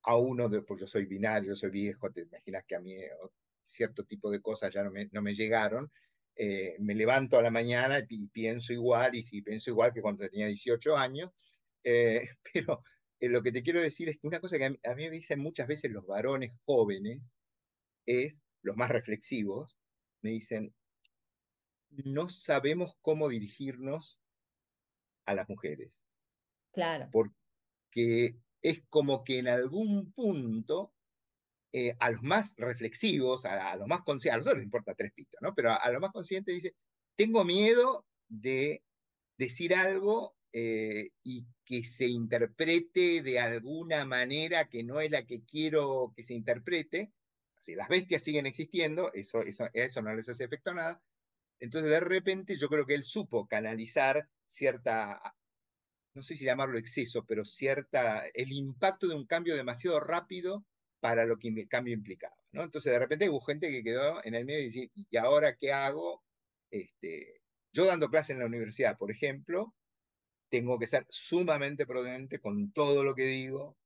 a 0.04 0.18
uno, 0.18 0.50
de, 0.50 0.62
pues 0.62 0.80
yo 0.80 0.88
soy 0.88 1.06
binario, 1.06 1.56
soy 1.56 1.72
viejo, 1.72 2.12
te 2.12 2.22
imaginas 2.22 2.64
que 2.66 2.76
a 2.76 2.80
mí 2.80 2.94
eh, 2.94 3.10
cierto 3.64 4.04
tipo 4.04 4.30
de 4.30 4.42
cosas 4.42 4.74
ya 4.74 4.84
no 4.84 4.92
me, 4.92 5.10
no 5.12 5.22
me 5.22 5.34
llegaron. 5.34 5.92
Eh, 6.36 6.76
me 6.80 6.96
levanto 6.96 7.38
a 7.38 7.42
la 7.42 7.52
mañana 7.52 8.00
y, 8.08 8.28
pienso 8.28 8.74
igual, 8.74 9.16
y 9.16 9.24
si 9.24 9.42
pienso 9.42 9.70
igual 9.70 9.94
que 9.94 10.02
cuando 10.02 10.28
tenía 10.30 10.48
18 10.48 10.96
años, 10.96 11.32
eh, 13.22 13.30
lo 13.30 13.42
que 13.42 13.52
te 13.52 13.64
quiero 13.64 13.80
decir 13.80 14.10
es 14.10 14.18
que 14.18 14.28
una 14.28 14.42
cosa 14.42 14.58
que 14.58 14.66
a 14.66 14.70
mí, 14.70 14.80
a 14.84 14.96
mí, 14.96 15.04
me 15.04 15.12
dicen 15.12 15.40
muchas 15.40 15.68
veces 15.68 15.92
los 15.92 16.06
varones 16.06 16.52
jóvenes, 16.66 17.38
es, 18.06 18.44
los 18.64 18.76
más 18.76 18.90
reflexivos, 18.90 19.78
me 20.22 20.32
dicen, 20.32 20.74
no 21.90 22.30
sabemos 22.30 22.98
cómo 23.02 23.30
dirigirnos 23.30 24.20
a 25.26 25.36
las 25.36 25.48
mujeres. 25.50 26.04
Claro. 26.74 27.10
Porque 27.12 28.38
es 28.62 28.84
como 28.90 29.24
que 29.24 29.40
en 29.40 29.48
algún 29.48 30.12
punto 30.14 30.94
eh, 31.74 31.96
a 32.00 32.12
los 32.12 32.24
más 32.24 32.56
reflexivos, 32.58 33.46
a, 33.46 33.76
los 33.76 33.88
más 33.88 34.02
conscientes, 34.02 34.34
a 34.34 34.38
nosotros 34.38 34.58
les 34.58 34.66
importa 34.66 34.96
tres 34.96 35.14
pitos, 35.14 35.40
¿no? 35.42 35.54
Pero 35.56 35.72
a, 35.72 35.92
los 35.92 36.02
más 36.02 36.12
conscientes 36.12 36.56
dice, 36.56 36.76
tengo 37.16 37.46
miedo 37.46 38.06
de 38.28 38.84
decir 39.38 39.76
algo 39.76 40.36
eh, 40.54 41.10
y 41.24 41.46
que 41.66 41.84
se 41.84 42.08
interprete 42.08 43.22
de 43.22 43.40
alguna 43.40 44.06
manera 44.06 44.68
que 44.68 44.84
no 44.84 45.00
es 45.00 45.12
la 45.12 45.26
que 45.26 45.44
quiero 45.44 46.14
que 46.16 46.24
se 46.24 46.34
interprete. 46.34 47.12
Si 47.58 47.76
las 47.76 47.90
bestias 47.90 48.24
siguen 48.24 48.46
existiendo, 48.46 49.14
eso, 49.14 49.42
eso, 49.42 49.66
eso 49.74 50.02
no 50.02 50.14
les 50.16 50.30
hace 50.30 50.44
efecto 50.44 50.72
a 50.72 50.76
nada. 50.76 51.04
Entonces, 51.60 51.92
de 51.92 52.00
repente, 52.00 52.58
yo 52.58 52.68
creo 52.70 52.86
que 52.86 52.96
él 52.96 53.04
supo 53.04 53.48
canalizar 53.48 54.28
cierta 54.46 55.22
no 56.14 56.22
sé 56.22 56.36
si 56.36 56.46
llamarlo 56.46 56.78
exceso, 56.78 57.26
pero 57.26 57.46
cierta, 57.46 58.26
el 58.34 58.52
impacto 58.52 59.08
de 59.08 59.16
un 59.16 59.26
cambio 59.26 59.56
demasiado 59.56 60.00
rápido 60.00 60.66
para 61.00 61.26
lo 61.26 61.38
que 61.38 61.50
el 61.50 61.68
cambio 61.68 61.94
implicaba. 61.94 62.36
¿no? 62.52 62.64
Entonces 62.64 62.92
de 62.92 63.00
repente 63.00 63.30
hubo 63.30 63.42
gente 63.42 63.70
que 63.70 63.84
quedó 63.84 64.24
en 64.24 64.36
el 64.36 64.46
medio 64.46 64.62
y 64.62 64.66
decía, 64.66 64.88
¿y 64.94 65.18
ahora 65.18 65.56
qué 65.56 65.72
hago? 65.72 66.24
Este, 66.70 67.42
yo 67.74 67.86
dando 67.86 68.10
clase 68.10 68.34
en 68.34 68.40
la 68.40 68.46
universidad, 68.46 68.98
por 68.98 69.12
ejemplo, 69.12 69.74
tengo 70.52 70.78
que 70.78 70.86
ser 70.86 71.08
sumamente 71.10 71.88
prudente 71.88 72.40
con 72.40 72.72
todo 72.74 73.04
lo 73.04 73.16
que 73.16 73.24
digo. 73.24 73.78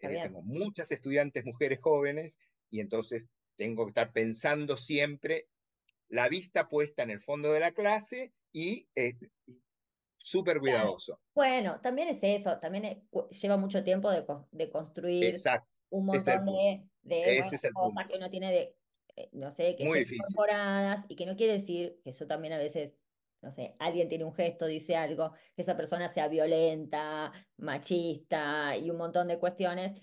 Eh, 0.00 0.20
tengo 0.22 0.42
muchas 0.42 0.90
estudiantes 0.90 1.44
mujeres 1.44 1.78
jóvenes 1.80 2.38
y 2.70 2.80
entonces 2.80 3.28
tengo 3.56 3.86
que 3.86 3.90
estar 3.90 4.12
pensando 4.12 4.76
siempre 4.76 5.48
la 6.08 6.28
vista 6.28 6.68
puesta 6.68 7.04
en 7.04 7.10
el 7.10 7.20
fondo 7.20 7.52
de 7.52 7.60
la 7.60 7.72
clase 7.72 8.32
y, 8.52 8.88
eh, 8.96 9.14
súper 10.16 10.58
cuidadoso. 10.58 11.20
Bueno, 11.34 11.80
también 11.80 12.08
es 12.08 12.18
eso, 12.22 12.58
también 12.58 13.06
lleva 13.40 13.56
mucho 13.56 13.84
tiempo 13.84 14.10
de, 14.10 14.24
de 14.50 14.70
construir 14.70 15.34
un 15.90 16.06
montón 16.06 16.46
de, 17.02 17.42
cosas 17.72 18.06
que 18.08 18.16
uno 18.16 18.28
tiene 18.28 18.52
de, 18.52 18.76
eh, 19.16 19.28
no 19.32 19.50
sé, 19.50 19.76
que 19.76 19.86
son 19.86 19.96
incorporadas 19.96 21.04
y 21.08 21.14
que 21.14 21.26
no 21.26 21.36
quiere 21.36 21.54
decir 21.54 22.00
que 22.02 22.10
eso 22.10 22.26
también 22.26 22.54
a 22.54 22.58
veces 22.58 22.92
no 23.42 23.52
sé, 23.52 23.76
alguien 23.78 24.08
tiene 24.08 24.24
un 24.24 24.34
gesto, 24.34 24.66
dice 24.66 24.96
algo, 24.96 25.32
que 25.54 25.62
esa 25.62 25.76
persona 25.76 26.08
sea 26.08 26.28
violenta, 26.28 27.32
machista 27.56 28.76
y 28.76 28.90
un 28.90 28.96
montón 28.96 29.28
de 29.28 29.38
cuestiones 29.38 30.02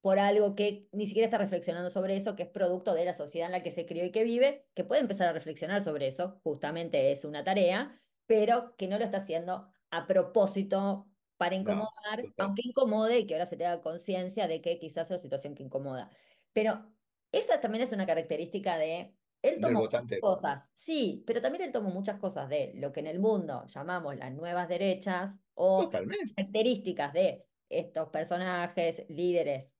por 0.00 0.18
algo 0.20 0.54
que 0.54 0.88
ni 0.92 1.06
siquiera 1.06 1.26
está 1.26 1.38
reflexionando 1.38 1.90
sobre 1.90 2.16
eso, 2.16 2.36
que 2.36 2.44
es 2.44 2.48
producto 2.48 2.94
de 2.94 3.04
la 3.04 3.12
sociedad 3.12 3.46
en 3.46 3.52
la 3.52 3.62
que 3.62 3.72
se 3.72 3.86
crió 3.86 4.04
y 4.04 4.12
que 4.12 4.22
vive, 4.24 4.68
que 4.74 4.84
puede 4.84 5.00
empezar 5.00 5.28
a 5.28 5.32
reflexionar 5.32 5.82
sobre 5.82 6.06
eso, 6.06 6.40
justamente 6.44 7.10
es 7.12 7.24
una 7.24 7.42
tarea, 7.42 8.00
pero 8.26 8.76
que 8.76 8.88
no 8.88 8.98
lo 8.98 9.04
está 9.04 9.16
haciendo 9.18 9.68
a 9.90 10.06
propósito 10.06 11.10
para 11.36 11.56
incomodar, 11.56 12.22
aunque 12.38 12.62
incomode 12.64 13.18
y 13.18 13.26
que 13.26 13.34
ahora 13.34 13.46
se 13.46 13.56
tenga 13.56 13.80
conciencia 13.82 14.46
de 14.48 14.60
que 14.60 14.78
quizás 14.78 15.06
es 15.06 15.10
una 15.12 15.18
situación 15.18 15.54
que 15.54 15.64
incomoda. 15.64 16.10
Pero 16.52 16.86
esa 17.32 17.60
también 17.60 17.82
es 17.82 17.92
una 17.92 18.06
característica 18.06 18.78
de... 18.78 19.14
Él 19.48 19.60
tomó 19.60 19.80
muchas 19.80 20.04
cosas, 20.20 20.70
sí, 20.74 21.22
pero 21.26 21.40
también 21.40 21.64
él 21.64 21.72
tomó 21.72 21.90
muchas 21.90 22.18
cosas 22.18 22.48
de 22.48 22.72
lo 22.74 22.92
que 22.92 23.00
en 23.00 23.06
el 23.06 23.18
mundo 23.18 23.64
llamamos 23.66 24.16
las 24.16 24.32
nuevas 24.32 24.68
derechas 24.68 25.38
o 25.54 25.88
características 25.88 27.12
de 27.12 27.44
estos 27.68 28.08
personajes, 28.10 29.04
líderes 29.08 29.76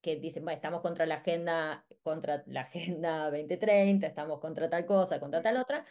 que 0.00 0.16
dicen, 0.16 0.44
bueno, 0.44 0.56
estamos 0.56 0.80
contra 0.80 1.06
la 1.06 1.16
agenda, 1.16 1.84
contra 2.02 2.44
la 2.46 2.60
agenda 2.62 3.30
2030, 3.30 4.06
estamos 4.06 4.40
contra 4.40 4.70
tal 4.70 4.86
cosa, 4.86 5.18
contra 5.18 5.42
tal 5.42 5.56
otra, 5.56 5.84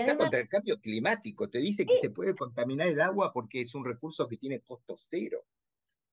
Está 0.00 0.16
contra 0.16 0.40
el 0.40 0.48
cambio 0.48 0.80
climático, 0.80 1.50
te 1.50 1.58
dice 1.58 1.84
que 1.84 1.98
se 1.98 2.08
puede 2.08 2.34
contaminar 2.34 2.88
el 2.88 3.00
agua 3.00 3.30
porque 3.32 3.60
es 3.60 3.74
un 3.74 3.84
recurso 3.84 4.26
que 4.26 4.38
tiene 4.38 4.60
costo 4.60 4.96
cero. 4.96 5.44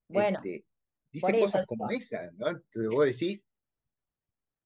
Bueno, 0.09 0.39
este, 0.39 0.65
dice 1.11 1.39
cosas 1.39 1.65
como 1.65 1.89
esas, 1.89 2.33
¿no? 2.33 2.49
Entonces 2.49 2.89
vos 2.89 3.05
decís, 3.05 3.47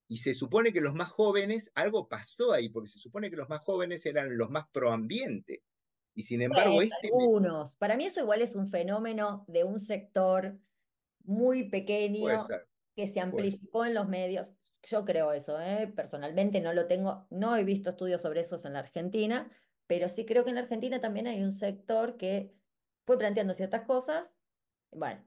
y 0.08 0.18
se 0.18 0.34
supone 0.34 0.74
que 0.74 0.82
los 0.82 0.94
más 0.94 1.10
jóvenes, 1.10 1.72
algo 1.76 2.08
pasó 2.08 2.52
ahí, 2.52 2.70
porque 2.70 2.90
se 2.90 3.00
supone 3.00 3.30
que 3.30 3.36
los 3.36 3.50
más 3.50 3.62
jóvenes 3.62 4.06
eran 4.06 4.38
los 4.38 4.50
más 4.50 4.68
proambiente. 4.72 5.64
Y 6.14 6.24
sin 6.24 6.42
embargo, 6.42 6.82
este. 6.82 7.10
Algunos. 7.12 7.76
Para 7.78 7.98
mí, 7.98 8.06
eso 8.06 8.22
igual 8.22 8.42
es 8.42 8.56
un 8.56 8.68
fenómeno 8.68 9.46
de 9.48 9.64
un 9.64 9.80
sector 9.80 10.58
muy 11.24 11.70
pequeño 11.70 12.28
que 12.96 13.08
se 13.08 13.20
amplificó 13.20 13.86
en 13.86 13.96
los 13.96 14.08
medios. 14.08 14.54
Yo 14.84 15.06
creo 15.06 15.32
eso, 15.32 15.60
¿eh? 15.62 15.92
personalmente 15.96 16.60
no 16.60 16.74
lo 16.74 16.88
tengo, 16.88 17.26
no 17.30 17.56
he 17.56 17.64
visto 17.64 17.92
estudios 17.92 18.22
sobre 18.22 18.42
eso 18.42 18.58
en 18.68 18.74
la 18.74 18.80
Argentina, 18.80 19.50
pero 19.88 20.10
sí 20.10 20.26
creo 20.26 20.44
que 20.44 20.50
en 20.50 20.58
la 20.58 20.62
Argentina 20.64 21.00
también 21.00 21.26
hay 21.26 21.42
un 21.42 21.54
sector 21.54 22.18
que 22.18 22.54
fue 23.06 23.18
planteando 23.18 23.54
ciertas 23.54 23.84
cosas, 23.84 24.34
bueno, 24.92 25.26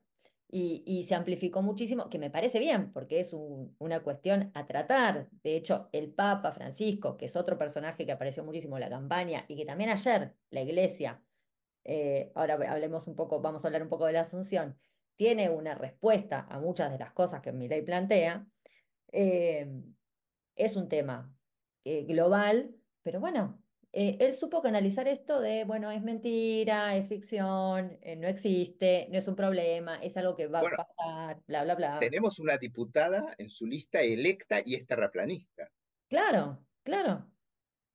y, 0.48 1.02
se 1.02 1.14
amplificó 1.14 1.62
muchísimo, 1.62 2.08
que 2.08 2.18
me 2.18 2.30
parece 2.30 2.60
bien, 2.60 2.92
porque 2.92 3.20
es 3.20 3.32
una 3.32 4.02
cuestión 4.02 4.50
a 4.54 4.66
tratar. 4.66 5.28
De 5.42 5.56
hecho, 5.56 5.88
el 5.92 6.12
Papa 6.12 6.52
Francisco, 6.52 7.16
que 7.16 7.26
es 7.26 7.36
otro 7.36 7.58
personaje 7.58 8.06
que 8.06 8.12
apareció 8.12 8.44
muchísimo 8.44 8.76
en 8.76 8.82
la 8.82 8.88
campaña 8.88 9.44
y 9.48 9.56
que 9.56 9.64
también 9.64 9.90
ayer 9.90 10.34
la 10.50 10.60
Iglesia, 10.62 11.22
eh, 11.84 12.32
ahora 12.34 12.54
hablemos 12.68 13.06
un 13.08 13.16
poco, 13.16 13.40
vamos 13.40 13.64
a 13.64 13.68
hablar 13.68 13.82
un 13.82 13.88
poco 13.88 14.06
de 14.06 14.12
la 14.12 14.20
Asunción, 14.20 14.78
tiene 15.16 15.50
una 15.50 15.74
respuesta 15.74 16.46
a 16.48 16.60
muchas 16.60 16.92
de 16.92 16.98
las 16.98 17.12
cosas 17.12 17.40
que 17.42 17.52
ley 17.52 17.82
plantea, 17.82 18.46
eh, 19.12 19.68
es 20.54 20.76
un 20.76 20.88
tema 20.88 21.32
eh, 21.84 22.04
global, 22.04 22.74
pero 23.02 23.20
bueno, 23.20 23.62
eh, 23.98 24.18
él 24.20 24.34
supo 24.34 24.60
canalizar 24.60 25.08
esto 25.08 25.40
de, 25.40 25.64
bueno, 25.64 25.90
es 25.90 26.02
mentira, 26.02 26.94
es 26.96 27.08
ficción, 27.08 27.98
no 28.18 28.28
existe, 28.28 29.08
no 29.10 29.16
es 29.16 29.26
un 29.26 29.34
problema, 29.34 29.96
es 30.02 30.16
algo 30.18 30.36
que 30.36 30.48
va 30.48 30.60
a 30.60 30.62
pasar, 30.62 31.42
bla, 31.46 31.64
bla, 31.64 31.74
bla. 31.74 31.98
Tenemos 31.98 32.38
una 32.38 32.58
diputada 32.58 33.34
en 33.38 33.48
su 33.48 33.66
lista 33.66 34.02
electa 34.02 34.60
y 34.62 34.74
es 34.74 34.86
terraplanista. 34.86 35.70
Claro, 36.08 36.62
claro. 36.82 37.26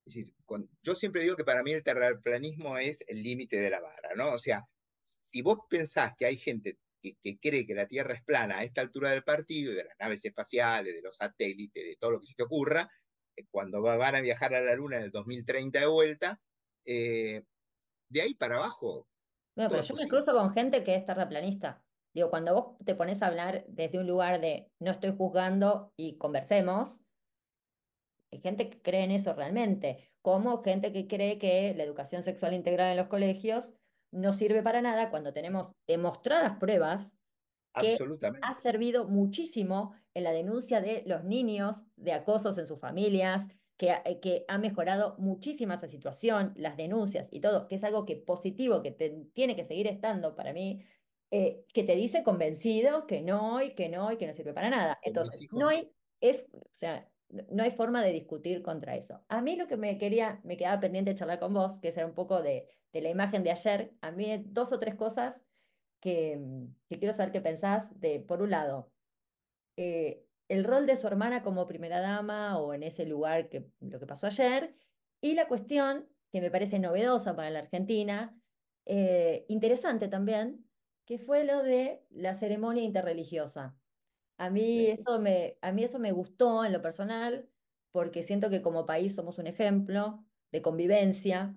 Es 0.04 0.16
decir, 0.16 0.34
yo 0.82 0.96
siempre 0.96 1.22
digo 1.22 1.36
que 1.36 1.44
para 1.44 1.62
mí 1.62 1.72
el 1.72 1.84
terraplanismo 1.84 2.80
es 2.80 3.04
el 3.08 3.22
límite 3.22 3.60
de 3.60 3.70
la 3.70 3.80
vara, 3.80 4.16
¿no? 4.16 4.32
O 4.32 4.38
sea, 4.40 4.66
si 5.02 5.44
vos 5.44 5.60
pensás 5.70 6.14
que 6.18 6.26
hay 6.26 6.38
gente 6.38 6.80
que, 7.00 7.38
cree 7.40 7.66
que 7.66 7.76
la 7.76 7.88
Tierra 7.88 8.16
es 8.16 8.24
plana 8.24 8.58
a 8.58 8.64
esta 8.64 8.82
altura 8.82 9.12
del 9.12 9.24
partido, 9.24 9.74
de 9.74 9.84
las 9.84 9.98
naves 10.00 10.26
espaciales, 10.26 10.96
de 10.96 11.02
los 11.02 11.16
satélites, 11.16 11.84
de 11.84 11.98
todo 12.00 12.12
lo 12.12 12.20
que 12.20 12.26
se 12.26 12.34
te 12.34 12.44
ocurra, 12.44 12.82
eh, 12.82 13.01
cuando 13.50 13.82
van 13.82 14.16
a 14.16 14.22
viajar 14.22 14.54
a 14.54 14.62
la 14.62 14.76
Luna 14.76 14.98
en 14.98 15.04
el 15.04 15.12
2030 15.12 15.80
de 15.80 15.86
vuelta, 15.88 16.42
eh, 16.86 17.44
de 18.10 18.22
ahí 18.22 18.34
para 18.34 18.58
abajo. 18.58 19.08
Pero 19.56 19.82
yo 19.82 19.96
me 19.96 20.08
cruzo 20.08 20.34
con 20.34 20.54
gente 20.54 20.84
que 20.84 20.96
es 20.96 21.06
terraplanista. 21.06 21.84
Digo, 22.14 22.30
cuando 22.30 22.54
vos 22.54 22.86
te 22.86 22.96
pones 22.96 23.22
a 23.22 23.28
hablar 23.28 23.66
desde 23.68 24.00
un 24.00 24.08
lugar 24.08 24.42
de 24.42 24.70
no 24.80 24.92
estoy 24.92 25.16
juzgando 25.16 25.94
y 25.98 26.18
conversemos, 26.18 27.02
hay 28.32 28.40
gente 28.40 28.70
que 28.70 28.82
cree 28.82 29.04
en 29.04 29.12
eso 29.12 29.34
realmente, 29.34 30.12
como 30.22 30.62
gente 30.64 30.92
que 30.92 31.08
cree 31.08 31.38
que 31.38 31.74
la 31.76 31.84
educación 31.84 32.24
sexual 32.24 32.54
integral 32.54 32.92
en 32.92 32.98
los 32.98 33.08
colegios 33.08 33.72
no 34.12 34.34
sirve 34.34 34.62
para 34.62 34.82
nada 34.82 35.10
cuando 35.10 35.34
tenemos 35.34 35.72
demostradas 35.88 36.58
pruebas 36.58 37.16
que 37.80 37.98
ha 38.42 38.54
servido 38.56 39.08
muchísimo 39.08 39.94
en 40.14 40.24
la 40.24 40.32
denuncia 40.32 40.82
de 40.82 41.04
los 41.06 41.24
niños 41.24 41.84
de 41.96 42.14
acosos 42.14 42.58
en 42.58 42.68
sus 42.68 42.80
familias, 42.80 43.48
que, 43.78 43.92
eh, 44.06 44.20
que 44.20 44.46
ha 44.48 44.58
mejorado 44.58 45.16
muchísimo 45.18 45.74
esa 45.74 45.88
situación, 45.88 46.54
las 46.56 46.78
denuncias 46.78 47.30
y 47.32 47.40
todo, 47.40 47.68
que 47.68 47.76
es 47.76 47.84
algo 47.84 48.06
que 48.06 48.16
positivo, 48.18 48.82
que 48.82 48.92
tiene 49.34 49.56
que 49.56 49.66
seguir 49.66 49.88
estando 49.88 50.36
para 50.36 50.54
mí, 50.54 50.84
eh, 51.32 51.66
que 51.74 51.84
te 51.84 51.96
dice 51.96 52.24
convencido 52.24 53.08
que 53.08 53.22
no 53.22 53.62
y 53.62 53.74
que 53.74 53.90
no 53.90 54.12
y 54.12 54.18
que 54.18 54.28
no 54.28 54.34
sirve 54.34 54.54
para 54.54 54.70
nada. 54.70 55.00
Entonces, 55.02 55.48
no 55.52 55.70
hay, 55.70 55.92
es, 56.20 56.50
o 56.54 56.62
sea, 56.76 57.10
no 57.50 57.64
hay 57.64 57.72
forma 57.72 58.04
de 58.04 58.12
discutir 58.12 58.62
contra 58.62 58.98
eso. 58.98 59.24
A 59.30 59.42
mí 59.42 59.56
lo 59.56 59.68
que 59.68 59.78
me 59.78 59.98
quería, 59.98 60.42
me 60.44 60.58
quedaba 60.58 60.82
pendiente 60.82 61.12
de 61.12 61.16
charlar 61.16 61.40
con 61.40 61.54
vos, 61.54 61.80
que 61.80 61.88
es 61.88 61.98
un 61.98 62.14
poco 62.14 62.42
de 62.42 62.68
de 62.94 63.02
la 63.02 63.10
imagen 63.10 63.44
de 63.44 63.52
ayer, 63.52 63.94
a 64.02 64.12
mí 64.12 64.44
dos 64.46 64.74
o 64.74 64.80
tres 64.80 64.96
cosas 64.96 65.42
que, 66.02 66.40
quiero 66.90 67.14
saber 67.14 67.32
qué 67.32 67.42
pensás. 67.42 67.98
De, 68.00 68.20
por 68.20 68.42
un 68.42 68.50
lado, 68.50 68.92
eh, 69.78 70.26
el 70.50 70.66
rol 70.66 70.86
de 70.86 70.98
su 70.98 71.08
hermana 71.08 71.44
como 71.44 71.68
primera 71.68 72.02
dama 72.02 72.60
o 72.60 72.74
en 72.74 72.84
ese 72.84 73.06
lugar 73.06 73.48
que 73.48 73.70
lo 73.80 74.00
que 74.00 74.08
pasó 74.08 74.28
ayer, 74.28 74.76
y 75.22 75.36
la 75.36 75.48
cuestión 75.48 76.10
que 76.32 76.42
me 76.42 76.52
parece 76.52 76.80
novedosa 76.80 77.36
para 77.36 77.50
la 77.50 77.60
Argentina, 77.60 78.38
eh, 78.86 79.46
interesante 79.48 80.08
también, 80.08 80.66
que 81.06 81.20
fue 81.20 81.46
lo 81.46 81.62
de 81.64 82.04
la 82.10 82.36
ceremonia 82.36 82.84
interreligiosa. 82.84 83.76
A 84.38 84.50
mí, 84.50 84.88
eso 84.88 85.20
me, 85.20 85.58
a 85.62 85.72
mí 85.72 85.84
eso 85.84 86.00
me 86.00 86.12
gustó 86.12 86.66
en 86.66 86.74
lo 86.74 86.82
personal, 86.82 87.48
porque 87.92 88.24
siento 88.24 88.50
que 88.50 88.62
como 88.62 88.86
país 88.86 89.14
somos 89.14 89.38
un 89.38 89.48
ejemplo 89.48 90.26
de 90.52 90.62
convivencia, 90.62 91.56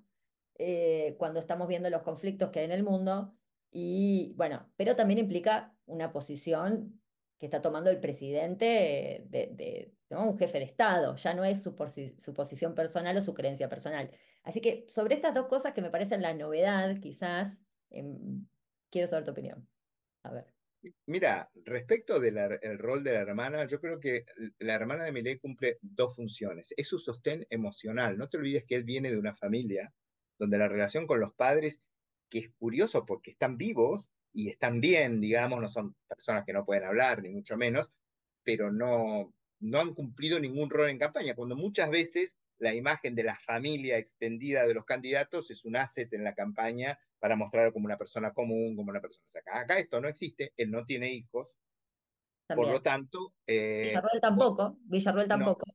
eh, 0.56 1.16
cuando 1.18 1.40
estamos 1.40 1.66
viendo 1.66 1.90
los 1.90 2.02
conflictos 2.02 2.50
que 2.50 2.60
hay 2.60 2.66
en 2.66 2.72
el 2.72 2.84
mundo. 2.84 3.34
Y 3.76 4.34
bueno, 4.36 4.70
pero 4.76 4.94
también 4.94 5.18
implica 5.18 5.74
una 5.86 6.12
posición 6.12 7.00
que 7.40 7.46
está 7.46 7.60
tomando 7.60 7.90
el 7.90 7.98
presidente 7.98 9.26
de, 9.28 9.92
un 10.10 10.38
jefe 10.38 10.60
de 10.60 10.64
Estado, 10.64 11.16
ya 11.16 11.34
no 11.34 11.44
es 11.44 11.60
su, 11.60 11.74
su, 12.16 12.32
posición 12.34 12.76
personal 12.76 13.16
o 13.16 13.20
su 13.20 13.34
creencia 13.34 13.68
personal. 13.68 14.12
Así 14.44 14.60
que 14.60 14.86
sobre 14.88 15.16
estas 15.16 15.34
dos 15.34 15.48
cosas 15.48 15.74
que 15.74 15.82
me 15.82 15.90
parecen 15.90 16.22
la 16.22 16.34
novedad, 16.34 17.00
quizás, 17.00 17.64
em, 17.90 18.46
quiero 18.90 19.08
saber 19.08 19.24
tu 19.24 19.32
opinión. 19.32 19.68
A 20.22 20.30
ver. 20.30 20.46
Mira, 21.06 21.50
respecto 21.64 22.20
del 22.20 22.78
rol 22.78 23.02
de 23.02 23.14
la 23.14 23.20
hermana, 23.22 23.66
yo 23.66 23.80
creo 23.80 23.98
que 23.98 24.24
la 24.60 24.74
hermana 24.74 25.02
de 25.02 25.10
Milei 25.10 25.40
cumple 25.40 25.78
dos 25.82 26.14
funciones. 26.14 26.72
Es 26.76 26.86
su 26.86 27.00
sostén 27.00 27.44
emocional. 27.50 28.16
No 28.16 28.28
te 28.28 28.36
olvides 28.36 28.64
que 28.68 28.76
él 28.76 28.84
viene 28.84 29.10
de 29.10 29.18
una 29.18 29.34
familia 29.34 29.92
donde 30.38 30.58
la 30.58 30.68
relación 30.68 31.08
con 31.08 31.18
los 31.18 31.34
padres, 31.34 31.80
que 32.34 32.40
es 32.40 32.50
curioso 32.58 33.06
porque 33.06 33.30
están 33.30 33.56
vivos 33.56 34.10
y 34.32 34.48
están 34.48 34.80
bien, 34.80 35.20
digamos, 35.20 35.60
no 35.60 35.68
son 35.68 35.94
personas 36.08 36.44
que 36.44 36.52
no 36.52 36.64
pueden 36.64 36.82
hablar, 36.82 37.22
ni 37.22 37.28
mucho 37.28 37.56
menos, 37.56 37.88
pero 38.42 38.72
no, 38.72 39.32
no 39.60 39.80
han 39.80 39.94
cumplido 39.94 40.40
ningún 40.40 40.68
rol 40.68 40.88
en 40.88 40.98
campaña, 40.98 41.36
cuando 41.36 41.54
muchas 41.54 41.90
veces 41.90 42.36
la 42.58 42.74
imagen 42.74 43.14
de 43.14 43.22
la 43.22 43.38
familia 43.38 43.98
extendida 43.98 44.66
de 44.66 44.74
los 44.74 44.84
candidatos 44.84 45.48
es 45.52 45.64
un 45.64 45.76
asset 45.76 46.12
en 46.12 46.24
la 46.24 46.34
campaña 46.34 46.98
para 47.20 47.36
mostrarlo 47.36 47.72
como 47.72 47.84
una 47.84 47.98
persona 47.98 48.32
común, 48.32 48.74
como 48.74 48.90
una 48.90 49.00
persona. 49.00 49.24
acá, 49.38 49.60
acá 49.60 49.78
esto 49.78 50.00
no 50.00 50.08
existe, 50.08 50.52
él 50.56 50.72
no 50.72 50.84
tiene 50.84 51.12
hijos, 51.12 51.54
por 52.48 52.66
lo 52.66 52.82
tanto... 52.82 53.32
Eh, 53.46 53.84
Villarroel 53.84 54.20
tampoco, 54.20 54.76
Villarroel 54.86 55.28
tampoco. 55.28 55.72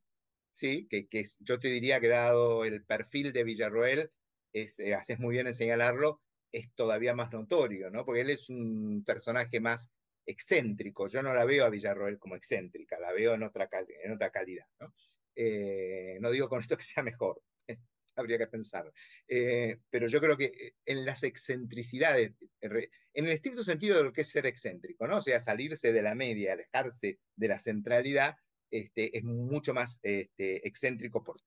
sí, 0.51 0.88
que, 0.89 1.07
que 1.07 1.24
yo 1.39 1.57
te 1.57 1.70
diría 1.70 2.01
que 2.01 2.10
dado 2.10 2.66
el 2.66 2.84
perfil 2.84 3.32
de 3.32 3.45
Villarroel, 3.45 4.12
es, 4.51 4.78
eh, 4.80 4.93
haces 4.93 5.20
muy 5.20 5.36
bien 5.36 5.47
en 5.47 5.53
señalarlo, 5.53 6.22
es 6.51 6.73
todavía 6.73 7.15
más 7.15 7.31
notorio, 7.31 7.89
¿no? 7.89 8.05
Porque 8.05 8.21
él 8.21 8.29
es 8.29 8.49
un 8.49 9.03
personaje 9.05 9.59
más 9.59 9.91
excéntrico. 10.25 11.07
Yo 11.07 11.23
no 11.23 11.33
la 11.33 11.45
veo 11.45 11.65
a 11.65 11.69
Villarroel 11.69 12.19
como 12.19 12.35
excéntrica, 12.35 12.99
la 12.99 13.11
veo 13.11 13.33
en 13.33 13.43
otra, 13.43 13.69
en 14.03 14.11
otra 14.11 14.29
calidad, 14.29 14.67
¿no? 14.79 14.93
Eh, 15.35 16.17
no 16.19 16.31
digo 16.31 16.49
con 16.49 16.59
esto 16.59 16.77
que 16.77 16.83
sea 16.83 17.03
mejor, 17.03 17.41
habría 18.15 18.37
que 18.37 18.47
pensar. 18.47 18.91
Eh, 19.27 19.77
pero 19.89 20.07
yo 20.07 20.19
creo 20.19 20.37
que 20.37 20.73
en 20.85 21.05
las 21.05 21.23
excentricidades, 21.23 22.33
en 22.61 23.25
el 23.25 23.31
estricto 23.31 23.63
sentido 23.63 23.97
de 23.97 24.03
lo 24.03 24.13
que 24.13 24.21
es 24.21 24.29
ser 24.29 24.45
excéntrico, 24.45 25.07
¿no? 25.07 25.17
O 25.17 25.21
sea, 25.21 25.39
salirse 25.39 25.93
de 25.93 26.01
la 26.01 26.15
media, 26.15 26.53
alejarse 26.53 27.19
de 27.35 27.47
la 27.47 27.57
centralidad, 27.57 28.35
este, 28.71 29.17
es 29.17 29.23
mucho 29.23 29.73
más 29.73 29.99
este, 30.03 30.67
excéntrico 30.67 31.23
por, 31.23 31.37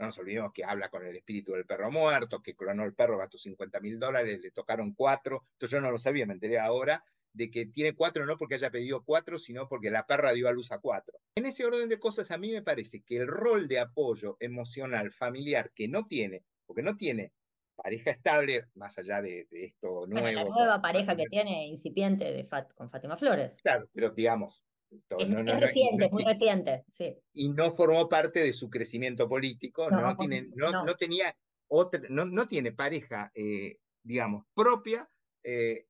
no 0.00 0.06
nos 0.06 0.18
olvidemos 0.18 0.50
que 0.52 0.64
habla 0.64 0.88
con 0.88 1.06
el 1.06 1.14
espíritu 1.14 1.52
del 1.52 1.66
perro 1.66 1.90
muerto, 1.90 2.42
que 2.42 2.56
clonó 2.56 2.84
el 2.84 2.94
perro, 2.94 3.18
gastó 3.18 3.36
50 3.36 3.80
mil 3.80 3.98
dólares, 4.00 4.40
le 4.40 4.50
tocaron 4.50 4.94
cuatro. 4.94 5.44
Esto 5.52 5.66
yo 5.66 5.80
no 5.82 5.90
lo 5.90 5.98
sabía, 5.98 6.24
me 6.24 6.32
enteré 6.32 6.58
ahora 6.58 7.04
de 7.32 7.50
que 7.50 7.66
tiene 7.66 7.94
cuatro 7.94 8.24
no 8.24 8.36
porque 8.38 8.54
haya 8.54 8.70
pedido 8.70 9.04
cuatro, 9.04 9.38
sino 9.38 9.68
porque 9.68 9.90
la 9.90 10.06
perra 10.06 10.32
dio 10.32 10.48
a 10.48 10.52
luz 10.52 10.72
a 10.72 10.78
cuatro. 10.78 11.20
En 11.34 11.44
ese 11.44 11.66
orden 11.66 11.88
de 11.90 11.98
cosas, 11.98 12.30
a 12.30 12.38
mí 12.38 12.50
me 12.50 12.62
parece 12.62 13.02
que 13.02 13.18
el 13.18 13.28
rol 13.28 13.68
de 13.68 13.78
apoyo 13.78 14.38
emocional 14.40 15.12
familiar 15.12 15.70
que 15.74 15.86
no 15.86 16.06
tiene, 16.06 16.44
porque 16.66 16.82
no 16.82 16.96
tiene 16.96 17.32
pareja 17.76 18.10
estable, 18.10 18.66
más 18.74 18.98
allá 18.98 19.20
de, 19.20 19.46
esto 19.50 20.06
nuevo. 20.06 20.26
la 20.26 20.44
nueva 20.44 20.80
pareja 20.80 21.14
que 21.14 21.26
tiene 21.26 21.66
incipiente 21.66 22.32
de 22.32 22.48
con 22.74 22.90
Fátima 22.90 23.18
Flores. 23.18 23.58
Claro, 23.62 23.86
pero 23.92 24.10
digamos. 24.10 24.64
Es, 24.90 25.28
no, 25.28 25.60
reciente, 25.60 26.08
muy 26.10 26.24
reciente, 26.24 26.84
sí. 26.90 27.16
Y 27.34 27.48
no 27.50 27.70
formó 27.70 28.08
parte 28.08 28.40
de 28.40 28.52
su 28.52 28.68
crecimiento 28.68 29.28
político, 29.28 29.88
no, 29.88 30.16
tiene, 30.16 30.50
no, 30.54 30.94
tenía 30.96 31.34
otra, 31.68 32.02
no, 32.08 32.46
tiene 32.48 32.72
pareja, 32.72 33.30
eh, 33.34 33.78
digamos, 34.02 34.46
propia, 34.54 35.08
eh, 35.44 35.86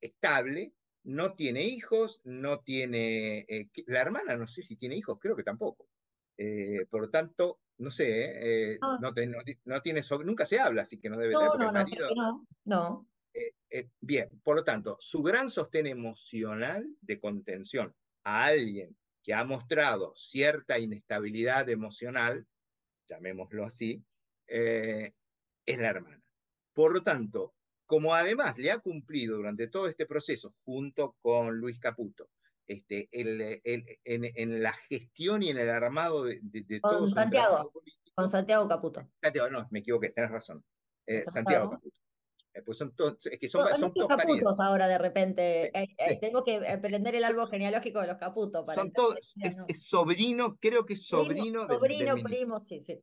estable, 0.00 0.74
no 1.04 1.34
tiene 1.34 1.62
hijos, 1.62 2.20
no 2.24 2.60
tiene... 2.60 3.46
Eh, 3.48 3.70
la 3.86 4.00
hermana 4.00 4.36
no 4.36 4.46
sé 4.46 4.62
si 4.62 4.76
tiene 4.76 4.96
hijos, 4.96 5.18
creo 5.20 5.36
que 5.36 5.44
tampoco. 5.44 5.88
Por 6.90 7.02
lo 7.02 7.10
tanto, 7.10 7.60
no 7.78 7.90
sé, 7.90 8.78
ah. 8.80 8.98
no, 9.00 9.12
no, 9.64 9.82
tiene 9.82 10.00
nunca 10.24 10.46
se 10.46 10.58
habla, 10.58 10.82
así 10.82 10.98
que 10.98 11.10
no 11.10 11.18
debe 11.18 11.34
tener. 11.34 11.58
No, 11.58 11.72
marido, 11.72 12.08
no, 12.14 12.46
no. 12.64 13.06
bien, 14.00 14.30
por 14.42 14.56
lo 14.56 14.64
tanto, 14.64 14.96
su 14.98 15.22
gran 15.22 15.50
sostén 15.50 15.86
emocional 15.86 16.88
de 17.02 17.20
contención 17.20 17.94
a 18.24 18.46
alguien 18.46 18.96
que 19.22 19.34
ha 19.34 19.44
mostrado 19.44 20.14
cierta 20.14 20.78
inestabilidad 20.78 21.68
emocional, 21.68 22.46
llamémoslo 23.08 23.64
así, 23.64 24.04
es 24.46 25.12
la 25.66 25.88
hermana. 25.88 26.22
Por 26.72 26.94
lo 26.94 27.02
tanto, 27.02 27.54
como 27.86 28.14
además 28.14 28.56
le 28.56 28.70
ha 28.70 28.78
cumplido 28.78 29.36
durante 29.36 29.68
todo 29.68 29.88
este 29.88 30.06
proceso, 30.06 30.54
junto 30.64 31.16
con 31.20 31.56
Luis 31.56 31.78
Caputo, 31.78 32.30
este, 32.66 33.08
en, 33.10 34.62
la 34.62 34.72
gestión 34.72 35.42
y 35.42 35.50
en 35.50 35.58
el 35.58 35.68
armado 35.68 36.22
de, 36.24 36.38
de, 36.42 36.80
con 36.80 37.10
Santiago, 37.10 37.72
Con 38.14 38.28
Santiago 38.28 38.68
Caputo. 38.68 39.08
Santiago, 39.20 39.50
no, 39.50 39.66
me 39.70 39.80
equivoqué, 39.80 40.10
tenés 40.10 40.30
razón. 40.30 40.64
Eh, 41.04 41.24
Santiago 41.24 41.70
Caputo. 41.70 42.00
Eh, 42.52 42.62
pues 42.62 42.78
son 42.78 42.94
todos, 42.96 43.26
es 43.26 43.38
que 43.38 43.48
son, 43.48 43.66
son 43.76 43.94
todos 43.94 44.08
caputos 44.08 44.58
ahora 44.60 44.88
de 44.88 44.98
repente. 44.98 45.70
Eh, 45.78 46.18
tengo 46.20 46.42
que 46.44 46.66
aprender 46.68 47.14
el 47.14 47.24
árbol 47.24 47.46
genealógico 47.48 48.00
de 48.00 48.08
los 48.08 48.18
caputos. 48.18 48.66
Para 48.66 48.82
son 48.82 48.92
todos, 48.92 49.34
es, 49.68 49.88
sobrino, 49.88 50.58
creo 50.60 50.84
que 50.84 50.94
es 50.94 51.06
sobrino. 51.06 51.66
Sobrino, 51.68 52.16
primo, 52.16 52.58
sí, 52.58 52.82
sí 52.84 53.02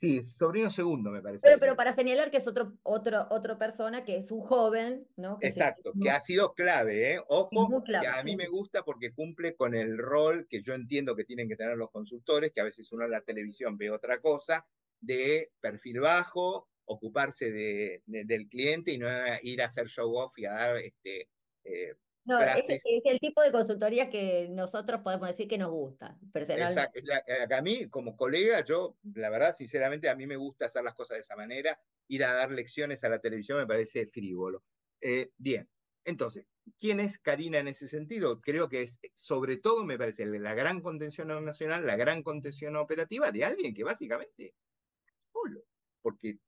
sí, 0.00 0.24
sobrino 0.26 0.70
segundo, 0.70 1.10
me 1.10 1.20
parece. 1.20 1.42
Pero, 1.46 1.58
pero, 1.58 1.76
para 1.76 1.92
señalar 1.92 2.30
que 2.30 2.36
es 2.36 2.46
otro, 2.46 2.74
otro, 2.82 3.26
otra 3.30 3.58
persona, 3.58 4.04
que 4.04 4.16
es 4.16 4.30
un 4.30 4.40
joven, 4.40 5.06
¿no? 5.16 5.38
Exacto, 5.40 5.92
que 6.00 6.10
ha 6.10 6.20
sido 6.20 6.54
clave, 6.54 7.14
¿eh? 7.14 7.20
Ojo, 7.28 7.82
que 7.84 8.06
a 8.06 8.22
mí 8.22 8.36
me 8.36 8.46
gusta 8.46 8.84
porque 8.84 9.12
cumple 9.12 9.54
con 9.56 9.74
el 9.74 9.98
rol 9.98 10.46
que 10.48 10.60
yo 10.60 10.74
entiendo 10.74 11.16
que 11.16 11.24
tienen 11.24 11.48
que 11.48 11.56
tener 11.56 11.76
los 11.76 11.90
consultores, 11.90 12.52
que 12.52 12.60
a 12.60 12.64
veces 12.64 12.92
uno 12.92 13.04
en 13.04 13.10
la 13.10 13.22
televisión 13.22 13.76
ve 13.76 13.90
otra 13.90 14.20
cosa, 14.20 14.64
de 15.00 15.50
perfil 15.60 16.00
bajo, 16.00 16.68
ocuparse 16.84 17.50
de, 17.50 18.02
del 18.06 18.48
cliente 18.48 18.92
y 18.92 18.98
no 18.98 19.08
ir 19.42 19.62
a 19.62 19.66
hacer 19.66 19.88
show 19.88 20.14
off 20.16 20.38
y 20.38 20.44
a 20.44 20.52
dar 20.52 20.76
este, 20.76 21.28
eh, 21.64 21.94
no, 22.24 22.40
es, 22.40 22.84
el 23.04 23.18
tipo 23.18 23.42
de 23.42 23.50
consultoría 23.50 24.08
que 24.08 24.48
nosotros 24.50 25.00
podemos 25.02 25.28
decir 25.28 25.48
que 25.48 25.58
nos 25.58 25.70
gusta, 25.70 26.16
personalmente. 26.32 27.00
Exacto. 27.00 27.54
A 27.54 27.62
mí, 27.62 27.88
como 27.88 28.16
colega, 28.16 28.62
yo, 28.62 28.96
la 29.14 29.28
verdad, 29.28 29.52
sinceramente, 29.52 30.08
a 30.08 30.14
mí 30.14 30.26
me 30.26 30.36
gusta 30.36 30.66
hacer 30.66 30.84
las 30.84 30.94
cosas 30.94 31.16
de 31.16 31.22
esa 31.22 31.34
manera. 31.34 31.80
Ir 32.06 32.24
a 32.24 32.32
dar 32.32 32.52
lecciones 32.52 33.02
a 33.02 33.08
la 33.08 33.18
televisión 33.18 33.58
me 33.58 33.66
parece 33.66 34.06
frívolo. 34.06 34.62
Eh, 35.00 35.30
bien, 35.36 35.68
entonces, 36.04 36.46
¿quién 36.78 37.00
es 37.00 37.18
Karina 37.18 37.58
en 37.58 37.66
ese 37.66 37.88
sentido? 37.88 38.40
Creo 38.40 38.68
que 38.68 38.82
es, 38.82 39.00
sobre 39.14 39.56
todo, 39.56 39.84
me 39.84 39.98
parece, 39.98 40.24
la 40.26 40.54
gran 40.54 40.80
contención 40.80 41.44
nacional, 41.44 41.86
la 41.86 41.96
gran 41.96 42.22
contención 42.22 42.76
operativa 42.76 43.32
de 43.32 43.44
alguien 43.44 43.74
que 43.74 43.82
básicamente 43.82 44.54
Porque 46.02 46.38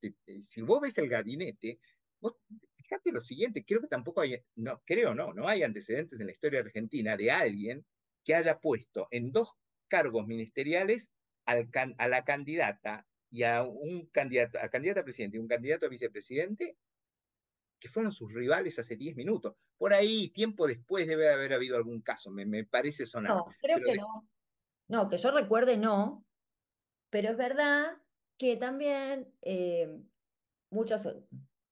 si 0.40 0.62
vos 0.62 0.80
ves 0.80 0.98
el 0.98 1.08
gabinete, 1.08 1.78
vos 2.20 2.36
fíjate 2.76 3.12
lo 3.12 3.20
siguiente, 3.20 3.64
creo 3.64 3.80
que 3.80 3.88
tampoco 3.88 4.20
hay, 4.20 4.36
no, 4.56 4.82
creo 4.84 5.14
no, 5.14 5.32
no 5.32 5.48
hay 5.48 5.62
antecedentes 5.62 6.20
en 6.20 6.26
la 6.26 6.32
historia 6.32 6.60
argentina 6.60 7.16
de 7.16 7.30
alguien 7.30 7.84
que 8.24 8.34
haya 8.34 8.58
puesto 8.58 9.06
en 9.10 9.32
dos 9.32 9.54
cargos 9.88 10.26
ministeriales 10.26 11.10
al, 11.46 11.68
a 11.98 12.08
la 12.08 12.24
candidata 12.24 13.06
y 13.30 13.42
a 13.42 13.62
un 13.62 14.06
candidato, 14.06 14.58
a 14.60 14.68
candidata 14.68 15.00
a 15.00 15.04
presidente 15.04 15.36
y 15.36 15.40
un 15.40 15.48
candidato 15.48 15.86
a 15.86 15.88
vicepresidente 15.88 16.76
que 17.80 17.88
fueron 17.88 18.12
sus 18.12 18.32
rivales 18.32 18.78
hace 18.78 18.96
10 18.96 19.16
minutos. 19.16 19.56
Por 19.76 19.92
ahí, 19.92 20.30
tiempo 20.30 20.66
después 20.66 21.06
debe 21.06 21.30
haber 21.30 21.52
habido 21.52 21.76
algún 21.76 22.00
caso, 22.00 22.30
me, 22.30 22.46
me 22.46 22.64
parece 22.64 23.04
sonar. 23.04 23.36
No, 23.36 23.46
creo 23.60 23.78
que 23.84 23.94
no. 23.96 24.28
No, 24.88 25.08
que 25.08 25.16
yo 25.16 25.30
recuerde 25.30 25.76
no, 25.76 26.24
pero 27.10 27.30
es 27.30 27.36
verdad 27.36 27.96
que 28.38 28.56
también 28.56 29.32
eh, 29.42 30.00
muchos 30.70 31.08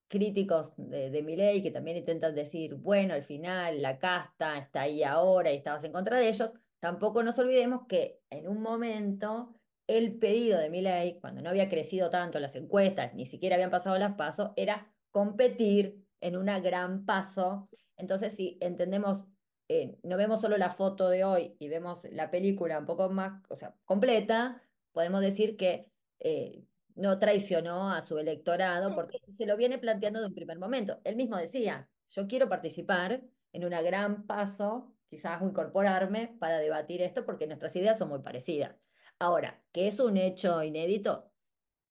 críticos 0.07 0.73
de, 0.77 1.09
de 1.09 1.21
ley 1.23 1.63
que 1.63 1.71
también 1.71 1.97
intentan 1.97 2.35
decir, 2.35 2.75
bueno, 2.75 3.13
al 3.13 3.23
final 3.23 3.81
la 3.81 3.97
casta 3.97 4.57
está 4.57 4.81
ahí 4.81 5.03
ahora 5.03 5.51
y 5.51 5.57
estabas 5.57 5.83
en 5.83 5.91
contra 5.91 6.19
de 6.19 6.29
ellos, 6.29 6.53
tampoco 6.79 7.23
nos 7.23 7.39
olvidemos 7.39 7.87
que 7.87 8.21
en 8.29 8.47
un 8.47 8.61
momento 8.61 9.55
el 9.87 10.17
pedido 10.17 10.59
de 10.59 10.69
ley 10.69 11.19
cuando 11.19 11.41
no 11.41 11.49
había 11.49 11.69
crecido 11.69 12.09
tanto 12.09 12.39
las 12.39 12.55
encuestas, 12.55 13.13
ni 13.13 13.25
siquiera 13.25 13.55
habían 13.55 13.71
pasado 13.71 13.97
las 13.97 14.15
pasos, 14.15 14.51
era 14.55 14.93
competir 15.11 16.05
en 16.21 16.37
una 16.37 16.59
gran 16.59 17.05
paso. 17.05 17.69
Entonces, 17.97 18.35
si 18.35 18.57
entendemos, 18.61 19.25
eh, 19.67 19.97
no 20.03 20.17
vemos 20.17 20.41
solo 20.41 20.57
la 20.57 20.71
foto 20.71 21.09
de 21.09 21.23
hoy 21.23 21.55
y 21.59 21.67
vemos 21.67 22.05
la 22.11 22.31
película 22.31 22.79
un 22.79 22.85
poco 22.85 23.09
más, 23.09 23.41
o 23.49 23.55
sea, 23.55 23.75
completa, 23.85 24.61
podemos 24.93 25.21
decir 25.21 25.57
que 25.57 25.91
eh, 26.23 26.65
no 26.95 27.19
traicionó 27.19 27.91
a 27.91 28.01
su 28.01 28.17
electorado 28.17 28.95
porque 28.95 29.19
se 29.33 29.45
lo 29.45 29.57
viene 29.57 29.77
planteando 29.77 30.21
de 30.21 30.27
un 30.27 30.33
primer 30.33 30.57
momento. 30.57 30.99
Él 31.03 31.15
mismo 31.15 31.37
decía, 31.37 31.89
yo 32.09 32.27
quiero 32.27 32.49
participar 32.49 33.23
en 33.51 33.65
una 33.65 33.81
gran 33.81 34.25
paso, 34.25 34.95
quizás 35.09 35.41
incorporarme 35.41 36.35
para 36.39 36.59
debatir 36.59 37.01
esto 37.01 37.25
porque 37.25 37.47
nuestras 37.47 37.75
ideas 37.75 37.97
son 37.97 38.09
muy 38.09 38.19
parecidas. 38.19 38.75
Ahora, 39.19 39.63
que 39.71 39.87
es 39.87 39.99
un 39.99 40.17
hecho 40.17 40.63
inédito, 40.63 41.31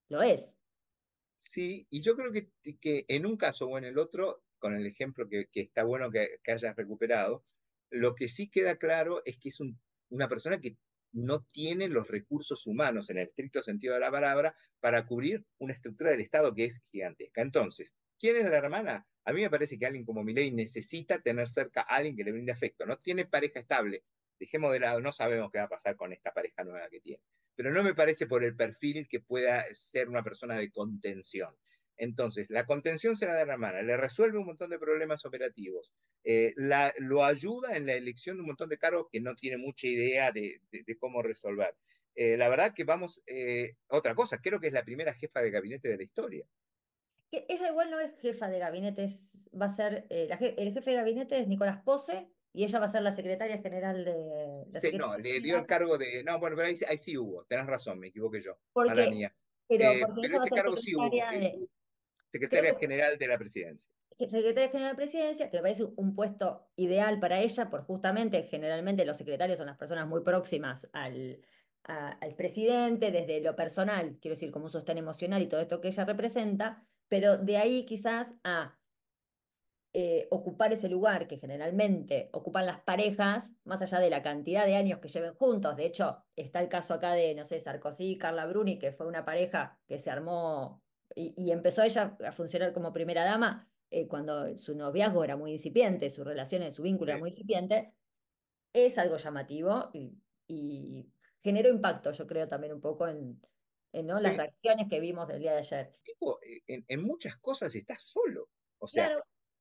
lo 0.09 0.23
es. 0.23 0.55
Sí, 1.37 1.87
y 1.91 2.01
yo 2.03 2.15
creo 2.15 2.33
que, 2.33 2.51
que 2.81 3.05
en 3.09 3.27
un 3.27 3.37
caso 3.37 3.67
o 3.69 3.79
en 3.79 3.85
el 3.85 3.99
otro, 3.99 4.45
con 4.59 4.77
el 4.77 4.87
ejemplo 4.87 5.29
que, 5.29 5.49
está 5.53 5.83
bueno 5.83 6.11
que, 6.11 6.39
que, 6.43 6.53
hayas 6.53 6.77
recuperado, 6.77 7.45
lo 7.91 8.15
que 8.15 8.29
sí 8.29 8.49
queda 8.49 8.77
claro 8.77 9.23
es 9.25 9.39
que 9.39 9.49
es 9.49 9.59
una 10.09 10.29
persona 10.29 10.61
que 10.61 10.77
no 11.13 11.45
tiene 11.45 11.89
los 11.89 12.09
recursos 12.09 12.67
humanos 12.67 13.11
en 13.11 13.19
el 13.19 13.29
estricto 13.29 13.63
sentido 13.63 13.95
de 13.95 14.01
la 14.01 14.11
palabra 14.11 14.55
para 14.81 15.07
cubrir 15.07 15.45
una 15.59 15.75
estructura 15.75 16.11
del 16.11 16.21
Estado 16.21 16.55
que 16.55 16.65
es 16.65 16.81
gigantesca. 16.91 17.43
Entonces, 17.43 17.95
¿quién 18.19 18.37
es 18.37 18.45
la 18.45 18.57
hermana? 18.57 19.07
A 19.25 19.33
mí 19.33 19.43
me 19.43 19.51
parece 19.51 19.79
que 19.79 19.87
alguien 19.87 20.05
como 20.05 20.25
Milei 20.25 20.51
necesita 20.51 21.21
tener 21.21 21.49
cerca 21.49 21.83
a 21.83 21.97
alguien 21.97 22.17
que 22.17 22.25
le 22.25 22.33
brinde 22.33 22.53
afecto. 22.53 22.87
No 22.87 22.99
tiene 22.99 23.27
pareja 23.27 23.61
estable. 23.61 24.05
Dejemos 24.39 24.73
de 24.73 24.81
lado, 24.81 25.01
no 25.01 25.13
sabemos 25.13 25.51
qué 25.53 25.59
va 25.59 25.65
a 25.65 25.69
pasar 25.69 25.97
con 25.97 26.13
esta 26.13 26.33
pareja 26.33 26.65
nueva 26.65 26.89
que 26.91 27.01
tiene. 27.01 27.23
Pero 27.55 27.71
no 27.71 27.83
me 27.83 27.95
parece 27.95 28.27
por 28.27 28.43
el 28.43 28.57
perfil 28.57 29.07
que 29.09 29.21
pueda 29.21 29.65
ser 29.73 30.09
una 30.09 30.25
persona 30.25 30.57
de 30.57 30.71
contención. 30.73 31.55
Entonces, 31.97 32.51
la 32.51 32.67
contención 32.67 33.17
se 33.17 33.27
la 33.27 33.35
da 33.35 33.45
la 33.45 33.53
hermana, 33.53 33.83
le 33.83 33.97
resuelve 33.97 34.39
un 34.39 34.47
montón 34.47 34.71
de 34.71 34.79
problemas 34.79 35.25
operativos, 35.25 35.93
eh, 36.25 36.55
lo 36.57 37.25
ayuda 37.25 37.77
en 37.77 37.87
la 37.87 37.95
elección 37.95 38.37
de 38.37 38.41
un 38.43 38.49
montón 38.49 38.69
de 38.69 38.79
cargos 38.79 39.07
que 39.11 39.21
no 39.21 39.35
tiene 39.35 39.59
mucha 39.59 39.87
idea 39.87 40.33
de, 40.33 40.61
cómo 40.99 41.23
resolver. 41.23 41.75
Eh, 42.15 42.37
la 42.37 42.49
verdad 42.49 42.75
que 42.75 42.85
vamos, 42.85 43.23
eh, 43.27 43.77
otra 43.89 44.15
cosa, 44.15 44.39
creo 44.39 44.61
que 44.61 44.69
es 44.69 44.73
la 44.73 44.85
primera 44.85 45.15
jefa 45.15 45.41
de 45.43 45.51
gabinete 45.51 45.89
de 45.89 45.97
la 45.97 46.03
historia. 46.03 46.47
Ella 47.31 47.69
igual 47.69 47.91
no 47.91 47.99
es 47.99 48.13
jefa 48.21 48.49
de 48.49 48.59
gabinete, 48.59 49.09
va 49.59 49.67
a 49.67 49.71
ser, 49.71 50.07
el 50.11 50.73
jefe 50.75 50.91
de 50.91 50.97
gabinete 50.97 51.39
es 51.39 51.49
Nicolás 51.49 51.83
Pose 51.83 52.29
y 52.53 52.65
ella 52.65 52.79
va 52.79 52.87
a 52.87 52.91
ser 52.91 53.03
la 53.03 53.13
secretaria 53.13 53.59
general 53.59 54.05
de... 54.05 54.81
sí, 54.81 54.97
no, 54.99 55.17
le 55.17 55.41
dio 55.41 55.57
el 55.57 55.67
cargo 55.67 55.97
de... 55.97 56.23
No, 56.25 56.39
bueno, 56.39 56.57
pero 56.57 56.69
ahí, 56.69 56.99
sí 56.99 57.17
hubo, 57.17 57.45
tenés 57.45 57.67
razón, 57.67 57.99
me 57.99 58.09
equivoqué 58.09 58.41
yo. 58.41 58.59
Porque, 58.73 59.09
mía. 59.09 59.35
Pero, 59.67 59.91
ese 59.91 60.51
cargo 60.51 60.77
sí 60.77 60.95
hubo. 60.95 61.09
Secretaria 62.33 62.75
General 62.79 63.19
de 63.19 63.29
la 63.29 63.39
Presidencia. 63.39 63.91
Secretaria 64.19 64.71
General 64.71 64.91
de 64.91 64.93
la 64.93 64.97
Presidencia, 64.97 65.51
que 65.51 65.59
me 65.59 65.63
parece 65.63 65.85
un 65.85 66.15
puesto 66.15 66.69
ideal 66.77 67.21
para 67.21 67.41
ella, 67.41 67.71
por 67.71 67.85
justamente 67.85 68.43
generalmente 68.43 69.05
los 69.05 69.17
secretarios 69.17 69.59
son 69.59 69.67
las 69.67 69.77
personas 69.77 70.09
muy 70.09 70.23
próximas 70.23 70.89
al, 70.93 71.41
al 71.85 72.35
presidente, 72.35 73.11
desde 73.11 73.41
lo 73.41 73.57
personal, 73.57 74.19
quiero 74.21 74.35
decir, 74.35 74.51
como 74.51 74.67
un 74.67 74.71
sostén 74.71 74.99
emocional 74.99 75.43
y 75.43 75.47
todo 75.47 75.61
esto 75.61 75.81
que 75.81 75.89
ella 75.89 76.05
representa, 76.05 76.87
pero 77.09 77.37
de 77.37 77.57
ahí 77.57 77.85
quizás 77.85 78.35
a 78.45 78.79
eh, 79.95 80.27
ocupar 80.31 80.73
ese 80.73 80.89
lugar 80.89 81.27
que 81.27 81.37
generalmente 81.39 82.31
ocupan 82.33 82.65
las 82.65 82.81
parejas, 82.81 83.55
más 83.65 83.83
allá 83.83 83.99
de 83.99 84.09
la 84.09 84.23
cantidad 84.23 84.65
de 84.65 84.77
años 84.77 85.01
que 85.01 85.09
lleven 85.09 85.35
juntos. 85.35 85.77
De 85.77 85.85
hecho, 85.85 86.25
está 86.35 86.61
el 86.61 86.71
caso 86.71 86.95
acá 86.95 87.13
de, 87.13 87.35
no 87.35 87.45
sé, 87.45 87.61
Sarkozy 87.61 88.13
y 88.13 88.19
Carla 88.19 88.47
Bruni, 88.47 88.79
que 88.79 88.93
fue 88.93 89.07
una 89.07 89.27
pareja 89.27 89.79
que 89.87 89.99
se 89.99 90.11
armó 90.11 90.82
y, 91.15 91.51
empezó 91.51 91.83
ella 91.83 92.17
a 92.27 92.33
funcionar 92.33 92.73
como 92.73 92.93
primera 92.93 93.25
dama 93.25 93.69
eh, 93.91 94.07
cuando 94.09 94.57
su 94.57 94.75
noviazgo 94.75 95.25
era 95.25 95.37
muy 95.37 95.53
incipiente, 95.53 96.11
su 96.11 96.25
relación, 96.25 96.71
su 96.73 96.83
vínculo 96.83 97.13
era 97.13 97.21
muy 97.21 97.31
incipiente. 97.31 97.93
Es 98.73 98.99
algo 98.99 99.17
llamativo 99.17 99.91
y, 99.93 101.07
generó 101.43 101.69
impacto, 101.69 102.13
yo 102.13 102.27
creo, 102.27 102.49
también 102.49 102.73
un 102.73 102.81
poco 102.81 103.09
en, 103.09 103.41
¿no? 103.93 104.21
las 104.21 104.37
reacciones 104.37 104.89
que 104.89 105.01
vimos 105.01 105.29
del 105.29 105.41
día 105.41 105.53
de 105.53 105.59
ayer. 105.59 105.95
Tipo, 106.03 106.39
en, 106.67 107.03
muchas 107.03 107.37
cosas 107.39 107.75
está 107.75 107.99
solo. 107.99 108.49
O 108.79 108.87
sea, 108.87 109.11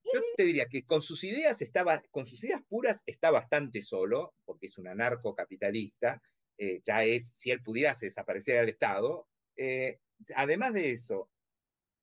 yo 0.04 0.22
te 0.36 0.44
diría 0.44 0.68
que 0.68 0.86
con 0.86 1.02
sus 1.02 1.24
ideas 1.24 1.62
estaba, 1.62 2.02
con 2.12 2.26
sus 2.26 2.44
ideas 2.44 2.62
puras 2.68 3.04
está 3.06 3.32
bastante 3.32 3.82
solo, 3.82 4.34
porque 4.46 4.68
es 4.68 4.78
un 4.78 4.88
anarcocapitalista, 4.88 6.22
eh, 6.58 6.82
ya 6.86 7.04
es, 7.04 7.34
si 7.36 7.52
él 7.52 7.62
pudiese 7.64 8.06
desaparecer 8.06 8.58
al 8.58 8.70
Estado. 8.70 9.28
Eh, 9.56 10.00
además 10.36 10.74
de 10.74 10.92
eso, 10.92 11.30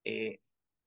eh, 0.09 0.41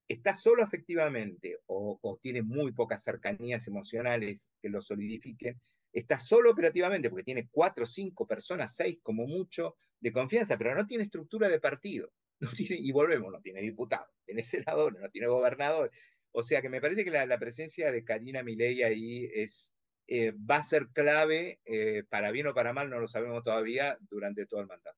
está 0.07 0.33
solo 0.33 0.63
efectivamente 0.63 1.59
o, 1.67 2.19
tiene 2.19 2.41
muy 2.41 2.71
pocas 2.71 3.03
cercanías 3.03 3.67
emocionales 3.67 4.47
que 4.59 4.67
lo 4.67 4.81
solidifiquen, 4.81 5.61
está 5.93 6.17
solo 6.17 6.49
operativamente 6.49 7.07
porque 7.07 7.23
tiene 7.23 7.47
cuatro, 7.51 7.85
cinco 7.85 8.25
personas, 8.25 8.75
seis 8.75 8.97
como 9.03 9.27
mucho 9.27 9.75
de 9.99 10.11
confianza, 10.11 10.57
pero 10.57 10.73
no 10.73 10.87
tiene 10.87 11.03
estructura 11.03 11.47
de 11.49 11.59
partido. 11.59 12.11
Y 12.87 12.91
volvemos, 12.91 13.31
no 13.31 13.39
tiene 13.41 13.61
diputados, 13.61 14.09
tiene 14.25 14.41
senadores, 14.41 14.99
no 14.99 15.09
tiene 15.09 15.27
gobernadores. 15.27 15.91
O 16.31 16.41
sea 16.41 16.63
que 16.63 16.69
me 16.69 16.81
parece 16.81 17.03
que 17.03 17.11
la, 17.11 17.37
presencia 17.37 17.91
de 17.91 18.03
Karina 18.03 18.41
Milei 18.41 18.81
ahí 18.81 19.29
es, 19.31 19.75
eh, 20.07 20.31
va 20.31 20.57
a 20.57 20.63
ser 20.63 20.87
clave, 20.93 21.59
eh, 21.65 22.03
para 22.09 22.31
bien 22.31 22.47
o 22.47 22.55
para 22.55 22.73
mal, 22.73 22.89
no 22.89 22.99
lo 22.99 23.05
sabemos 23.05 23.43
todavía, 23.43 23.99
durante 24.09 24.47
todo 24.47 24.61
el 24.61 24.67
mandato. 24.67 24.97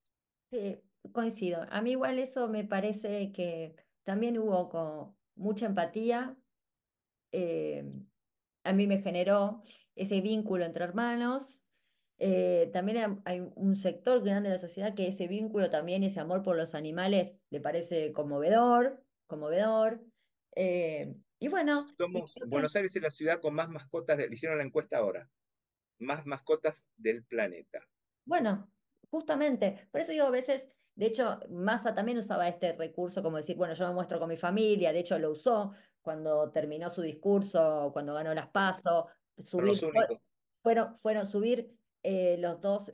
Sí, 0.50 0.80
coincido. 1.12 1.68
A 1.70 1.82
mí 1.82 1.92
igual 1.92 2.20
eso 2.20 2.48
me 2.48 2.64
parece 2.64 3.34
que 3.34 3.76
también 4.04 4.38
hubo 4.38 4.70
con 4.70 5.16
mucha 5.36 5.66
empatía. 5.66 6.38
Eh, 7.32 7.84
a 8.64 8.74
mí 8.74 8.88
me 8.88 9.02
generó 9.02 9.62
ese 9.96 10.22
vínculo 10.22 10.66
entre 10.66 10.84
hermanos. 10.84 11.62
también 12.72 13.22
hay 13.26 13.42
un 13.56 13.76
sector 13.76 14.24
grande 14.24 14.50
de 14.50 14.56
la 14.56 14.60
sociedad 14.60 14.94
que 14.94 15.08
ese 15.08 15.28
vínculo 15.28 15.70
también, 15.70 16.04
ese 16.04 16.20
amor 16.20 16.44
por 16.44 16.56
los 16.56 16.76
animales, 16.76 17.36
le 17.50 17.60
parece 17.60 18.14
conmovedor, 18.14 19.04
conmovedor. 19.28 20.00
Eh, 20.56 21.16
y 21.40 21.48
bueno. 21.48 21.86
Somos, 21.98 22.36
Buenos 22.48 22.76
Aires 22.76 22.96
es 22.96 23.02
la 23.02 23.12
ciudad 23.12 23.42
con 23.42 23.54
más 23.56 23.70
mascotas, 23.70 24.18
le 24.18 24.28
hicieron 24.32 24.58
la 24.58 24.64
encuesta 24.64 24.98
ahora, 24.98 25.30
más 26.00 26.26
mascotas 26.26 26.88
del 26.98 27.24
planeta. 27.24 27.80
Bueno, 28.26 28.72
justamente, 29.10 29.88
por 29.92 30.02
eso 30.02 30.12
digo 30.12 30.26
a 30.26 30.32
veces, 30.32 30.70
de 30.96 31.08
hecho, 31.08 31.40
Massa 31.50 31.96
también 31.96 32.18
usaba 32.18 32.48
este 32.48 32.74
recurso 32.74 33.24
como 33.24 33.38
decir, 33.38 33.56
bueno, 33.58 33.74
yo 33.74 33.88
me 33.88 33.94
muestro 33.94 34.20
con 34.20 34.30
mi 34.30 34.38
familia, 34.38 34.94
de 34.94 35.00
hecho 35.00 35.18
lo 35.18 35.32
usó 35.32 35.74
cuando 36.02 36.52
terminó 36.52 36.90
su 36.90 37.02
discurso, 37.02 37.90
cuando 37.94 38.14
ganó 38.14 38.34
las 38.34 38.48
PASO, 38.50 39.08
subir, 39.38 39.74
fueron, 40.62 40.98
fueron 41.00 41.26
subir 41.26 41.74
eh, 42.04 42.36
los 42.38 42.60
dos, 42.60 42.92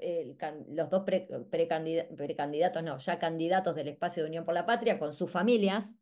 los 0.70 0.90
dos 0.90 1.04
precandidatos, 1.04 2.84
no, 2.84 2.98
ya 3.00 3.18
candidatos 3.18 3.76
del 3.76 3.88
espacio 3.88 4.24
de 4.24 4.30
Unión 4.30 4.46
por 4.46 4.54
la 4.54 4.66
Patria 4.66 5.00
con 5.00 5.14
sus 5.14 5.32
familias, 5.32 5.96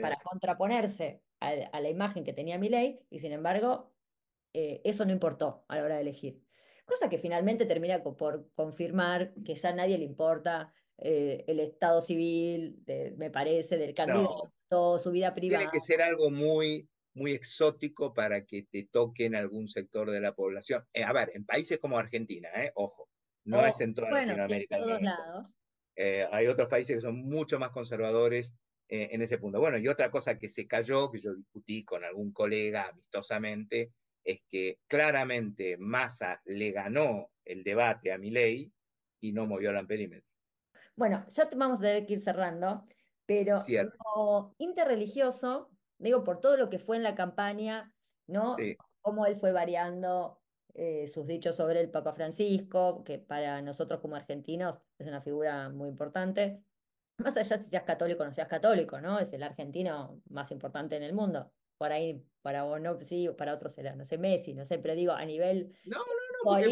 para 0.00 0.16
contraponerse 0.22 1.22
a, 1.40 1.80
la 1.80 1.88
imagen 1.88 2.22
que 2.24 2.32
tenía 2.32 2.56
ley 2.56 3.00
y 3.10 3.18
sin 3.18 3.32
embargo, 3.32 3.92
eh, 4.52 4.80
eso 4.84 5.04
no 5.04 5.12
importó 5.12 5.64
a 5.68 5.76
la 5.76 5.82
hora 5.82 5.96
de 5.96 6.02
elegir. 6.02 6.40
Cosa 6.84 7.08
que 7.08 7.18
finalmente 7.18 7.66
termina 7.66 8.00
por 8.02 8.48
confirmar 8.54 9.34
que 9.44 9.56
ya 9.56 9.70
a 9.70 9.74
nadie 9.74 9.98
le 9.98 10.04
importa 10.04 10.72
eh, 10.98 11.44
el 11.46 11.60
estado 11.60 12.00
civil, 12.00 12.82
me 13.16 13.30
parece, 13.30 13.76
del 13.76 13.94
candidato, 13.94 14.98
su 14.98 15.10
vida 15.10 15.34
privada. 15.34 15.60
Tiene 15.60 15.72
que 15.72 15.80
ser 15.80 16.02
algo 16.02 16.30
muy, 16.30 16.88
muy 17.14 17.32
exótico 17.32 18.14
para 18.14 18.44
que 18.44 18.64
te 18.70 18.88
toque 18.90 19.26
en 19.26 19.34
algún 19.34 19.68
sector 19.68 20.10
de 20.10 20.20
la 20.20 20.34
población. 20.34 20.84
Eh, 20.92 21.02
a 21.02 21.12
ver, 21.12 21.32
en 21.34 21.44
países 21.44 21.78
como 21.78 21.98
Argentina, 21.98 22.48
ojo, 22.74 23.08
no 23.44 23.64
es 23.64 23.80
en 23.80 23.94
toda 23.94 24.10
Latinoamérica. 24.10 24.76
en 24.76 24.82
todos 24.82 25.02
lados. 25.02 25.56
hay 26.32 26.46
otros 26.46 26.68
países 26.68 26.96
que 26.96 27.02
son 27.02 27.16
mucho 27.16 27.58
más 27.58 27.70
conservadores 27.70 28.54
eh, 28.88 29.08
en 29.10 29.22
ese 29.22 29.38
punto. 29.38 29.58
Bueno, 29.58 29.78
y 29.78 29.88
otra 29.88 30.10
cosa 30.12 30.38
que 30.38 30.46
se 30.46 30.68
cayó, 30.68 31.10
que 31.10 31.18
yo 31.18 31.34
discutí 31.34 31.84
con 31.84 32.04
algún 32.04 32.32
colega 32.32 32.88
amistosamente, 32.88 33.92
es 34.22 34.44
que 34.48 34.78
claramente 34.86 35.76
Massa 35.76 36.40
le 36.44 36.70
ganó 36.70 37.30
el 37.44 37.64
debate 37.64 38.12
a 38.12 38.18
Milei 38.18 38.70
y 39.20 39.32
no 39.32 39.46
movió 39.46 39.70
el 39.70 39.78
amperímetro. 39.78 40.25
Bueno, 40.96 41.24
ya 41.28 41.48
vamos 41.56 41.78
a 41.78 41.82
tener 41.82 42.06
que 42.06 42.14
ir 42.14 42.20
cerrando, 42.20 42.86
pero 43.26 43.58
como 43.98 44.54
interreligioso, 44.58 45.70
digo, 45.98 46.24
por 46.24 46.40
todo 46.40 46.56
lo 46.56 46.70
que 46.70 46.78
fue 46.78 46.96
en 46.96 47.02
la 47.02 47.14
campaña, 47.14 47.92
¿no? 48.26 48.56
Cómo 49.02 49.26
él 49.26 49.36
fue 49.36 49.52
variando 49.52 50.40
eh, 50.74 51.06
sus 51.08 51.26
dichos 51.26 51.54
sobre 51.54 51.80
el 51.80 51.90
Papa 51.90 52.12
Francisco, 52.12 53.04
que 53.04 53.18
para 53.18 53.62
nosotros 53.62 54.00
como 54.00 54.16
argentinos 54.16 54.80
es 54.98 55.06
una 55.06 55.20
figura 55.20 55.68
muy 55.68 55.88
importante. 55.88 56.62
Más 57.18 57.36
allá 57.36 57.58
si 57.58 57.70
seas 57.70 57.84
católico 57.84 58.22
o 58.22 58.26
no 58.26 58.32
seas 58.32 58.48
católico, 58.48 59.00
¿no? 59.00 59.18
Es 59.18 59.32
el 59.32 59.42
argentino 59.42 60.20
más 60.28 60.50
importante 60.50 60.96
en 60.96 61.02
el 61.02 61.12
mundo. 61.12 61.52
Por 61.78 61.92
ahí, 61.92 62.24
para 62.42 62.64
vos 62.64 62.80
no, 62.80 62.98
sí, 63.02 63.28
para 63.36 63.54
otros 63.54 63.72
será, 63.72 63.94
no 63.94 64.04
sé, 64.04 64.18
Messi, 64.18 64.54
no 64.54 64.64
sé, 64.64 64.78
pero 64.78 64.94
digo, 64.94 65.12
a 65.12 65.24
nivel. 65.24 65.76
No, 65.84 65.98
no, 65.98 66.04
no, 66.04 66.68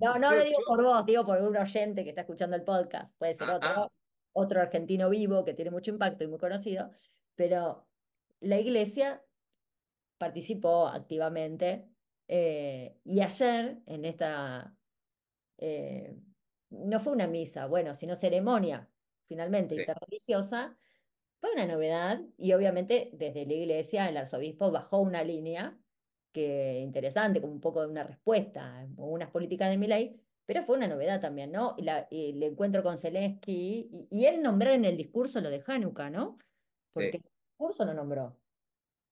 No, 0.00 0.18
no, 0.18 0.32
lo 0.32 0.44
digo 0.44 0.58
por 0.66 0.82
vos, 0.82 1.06
digo 1.06 1.24
por 1.24 1.40
un 1.40 1.56
oyente 1.56 2.02
que 2.02 2.10
está 2.10 2.22
escuchando 2.22 2.56
el 2.56 2.64
podcast. 2.64 3.16
Puede 3.18 3.34
ser 3.34 3.50
ah, 3.50 3.56
otro, 3.56 3.70
ah. 3.70 3.92
otro 4.32 4.60
argentino 4.60 5.08
vivo 5.10 5.44
que 5.44 5.54
tiene 5.54 5.70
mucho 5.70 5.90
impacto 5.90 6.24
y 6.24 6.28
muy 6.28 6.38
conocido, 6.38 6.90
pero 7.34 7.86
la 8.40 8.58
iglesia 8.58 9.22
participó 10.18 10.88
activamente. 10.88 11.88
Eh, 12.28 12.96
y 13.04 13.20
ayer, 13.20 13.82
en 13.86 14.04
esta. 14.04 14.74
Eh, 15.58 16.16
no 16.70 17.00
fue 17.00 17.12
una 17.12 17.26
misa, 17.26 17.66
bueno, 17.66 17.94
sino 17.94 18.16
ceremonia 18.16 18.88
finalmente 19.26 19.74
interreligiosa, 19.74 20.76
fue 21.42 21.50
una 21.54 21.66
novedad 21.66 22.22
y 22.38 22.52
obviamente 22.52 23.10
desde 23.14 23.44
la 23.44 23.52
iglesia 23.52 24.08
el 24.08 24.16
arzobispo 24.16 24.70
bajó 24.70 25.00
una 25.00 25.24
línea 25.24 25.76
que 26.30 26.78
interesante, 26.78 27.40
como 27.40 27.52
un 27.52 27.60
poco 27.60 27.80
de 27.80 27.88
una 27.88 28.04
respuesta 28.04 28.78
a 28.80 28.86
unas 28.96 29.28
políticas 29.32 29.68
de 29.68 29.76
Milei, 29.76 30.20
pero 30.46 30.62
fue 30.62 30.76
una 30.76 30.86
novedad 30.86 31.20
también, 31.20 31.50
¿no? 31.50 31.74
el 32.12 32.42
encuentro 32.44 32.84
con 32.84 32.96
Zelensky 32.96 34.08
y, 34.08 34.24
él 34.24 34.40
nombrar 34.40 34.74
en 34.74 34.84
el 34.84 34.96
discurso 34.96 35.40
lo 35.40 35.50
de 35.50 35.64
Hanukkah, 35.66 36.10
¿no? 36.10 36.38
Porque 36.92 37.16
el 37.16 37.24
discurso 37.50 37.84
lo 37.86 37.94
nombró. 37.94 38.38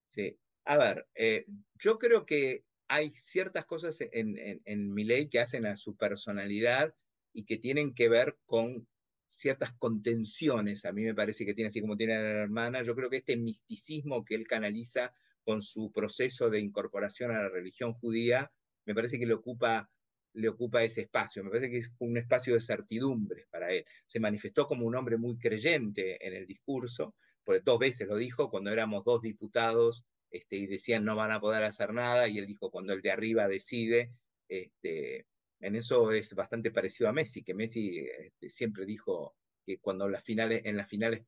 Sí, 0.06 0.38
a 0.66 0.78
ver, 0.78 1.08
eh, 1.16 1.46
yo 1.80 1.98
creo 1.98 2.26
que 2.26 2.62
hay 2.86 3.10
ciertas 3.10 3.66
cosas 3.66 4.00
en, 4.00 4.38
en, 4.38 4.62
en 4.64 4.94
Milei 4.94 5.28
que 5.28 5.40
hacen 5.40 5.66
a 5.66 5.74
su 5.74 5.96
personalidad 5.96 6.94
y 7.32 7.44
que 7.44 7.58
tienen 7.58 7.92
que 7.92 8.08
ver 8.08 8.38
con 8.46 8.86
ciertas 9.30 9.72
contenciones, 9.78 10.84
a 10.84 10.92
mí 10.92 11.02
me 11.02 11.14
parece 11.14 11.46
que 11.46 11.54
tiene 11.54 11.68
así 11.68 11.80
como 11.80 11.96
tiene 11.96 12.14
la 12.14 12.42
hermana, 12.42 12.82
yo 12.82 12.94
creo 12.94 13.08
que 13.08 13.18
este 13.18 13.36
misticismo 13.36 14.24
que 14.24 14.34
él 14.34 14.46
canaliza 14.46 15.14
con 15.44 15.62
su 15.62 15.92
proceso 15.92 16.50
de 16.50 16.60
incorporación 16.60 17.30
a 17.30 17.42
la 17.42 17.48
religión 17.48 17.94
judía, 17.94 18.50
me 18.84 18.94
parece 18.94 19.18
que 19.18 19.26
le 19.26 19.34
ocupa, 19.34 19.88
le 20.34 20.48
ocupa 20.48 20.82
ese 20.82 21.02
espacio, 21.02 21.44
me 21.44 21.50
parece 21.50 21.70
que 21.70 21.78
es 21.78 21.92
un 21.98 22.16
espacio 22.16 22.54
de 22.54 22.60
certidumbre 22.60 23.46
para 23.50 23.72
él. 23.72 23.84
Se 24.06 24.20
manifestó 24.20 24.66
como 24.66 24.84
un 24.84 24.96
hombre 24.96 25.16
muy 25.16 25.38
creyente 25.38 26.24
en 26.26 26.34
el 26.34 26.46
discurso, 26.46 27.14
porque 27.44 27.62
dos 27.64 27.78
veces 27.78 28.08
lo 28.08 28.16
dijo 28.16 28.50
cuando 28.50 28.70
éramos 28.70 29.04
dos 29.04 29.22
diputados 29.22 30.04
este, 30.30 30.56
y 30.56 30.66
decían 30.66 31.04
no 31.04 31.16
van 31.16 31.32
a 31.32 31.40
poder 31.40 31.62
hacer 31.62 31.92
nada, 31.92 32.28
y 32.28 32.38
él 32.38 32.46
dijo 32.46 32.70
cuando 32.70 32.92
el 32.92 33.00
de 33.00 33.12
arriba 33.12 33.48
decide, 33.48 34.12
este, 34.48 35.26
en 35.60 35.76
eso 35.76 36.10
es 36.12 36.34
bastante 36.34 36.70
parecido 36.70 37.08
a 37.08 37.12
Messi, 37.12 37.42
que 37.42 37.54
Messi 37.54 37.98
este, 37.98 38.48
siempre 38.48 38.86
dijo 38.86 39.34
que 39.64 39.78
cuando 39.78 40.06
en 40.06 40.12
las 40.12 40.88
finales 40.88 41.26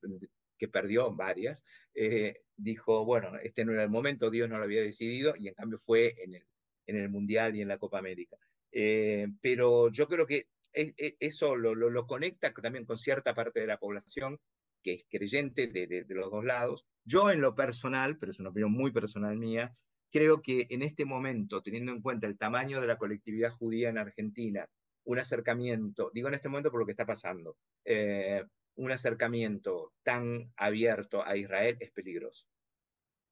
que 0.59 0.69
perdió, 0.69 1.13
varias, 1.15 1.65
eh, 1.95 2.43
dijo, 2.57 3.05
bueno, 3.05 3.37
este 3.43 3.65
no 3.65 3.73
era 3.73 3.83
el 3.83 3.91
momento, 3.91 4.31
Dios 4.31 4.49
no 4.49 4.59
lo 4.59 4.65
había 4.65 4.83
decidido, 4.83 5.35
y 5.37 5.49
en 5.49 5.55
cambio 5.55 5.79
fue 5.79 6.15
en 6.23 6.35
el, 6.35 6.47
en 6.87 6.97
el 6.97 7.09
Mundial 7.11 7.57
y 7.57 7.63
en 7.63 7.69
la 7.69 7.79
Copa 7.79 7.99
América. 7.99 8.37
Eh, 8.71 9.27
pero 9.41 9.91
yo 9.91 10.09
creo 10.09 10.27
que 10.27 10.49
e, 10.73 10.95
e, 10.97 11.17
eso 11.21 11.57
lo, 11.57 11.75
lo, 11.75 12.07
conecta 12.07 12.53
también 12.55 12.87
con 12.87 12.97
cierta 12.97 13.35
parte 13.35 13.61
de 13.61 13.67
la 13.67 13.79
población 13.79 14.39
que 14.83 14.95
es 14.95 15.05
creyente 15.11 15.67
de, 15.67 15.87
de 15.87 16.15
los 16.15 16.31
dos 16.31 16.45
lados. 16.45 16.87
Yo 17.05 17.31
en 17.31 17.41
lo 17.41 17.55
personal, 17.55 18.19
pero 18.19 18.33
es 18.33 18.41
una 18.41 18.51
opinión 18.51 18.73
muy 18.73 18.91
personal 18.93 19.37
mía, 19.37 19.73
creo 20.13 20.43
que 20.43 20.67
en 20.71 20.83
este 20.83 21.05
momento, 21.05 21.63
teniendo 21.63 21.93
en 21.93 22.03
cuenta 22.03 22.27
el 22.27 22.39
tamaño 22.39 22.81
de 22.81 22.87
la 22.87 22.99
colectividad 22.99 23.51
judía 23.51 23.89
en 23.89 23.99
Argentina, 23.99 24.69
un 25.05 25.19
acercamiento, 25.19 26.11
digo 26.15 26.29
en 26.29 26.35
este 26.35 26.49
momento 26.49 26.71
por 26.71 26.81
lo 26.81 26.87
que 26.87 26.93
está 26.93 27.07
pasando, 27.07 27.57
eh, 27.85 28.45
un 28.77 28.93
acercamiento 28.93 29.93
tan 30.03 30.53
abierto 30.57 31.25
a 31.25 31.37
Israel 31.37 31.77
es 31.81 31.91
peligroso. 31.91 32.47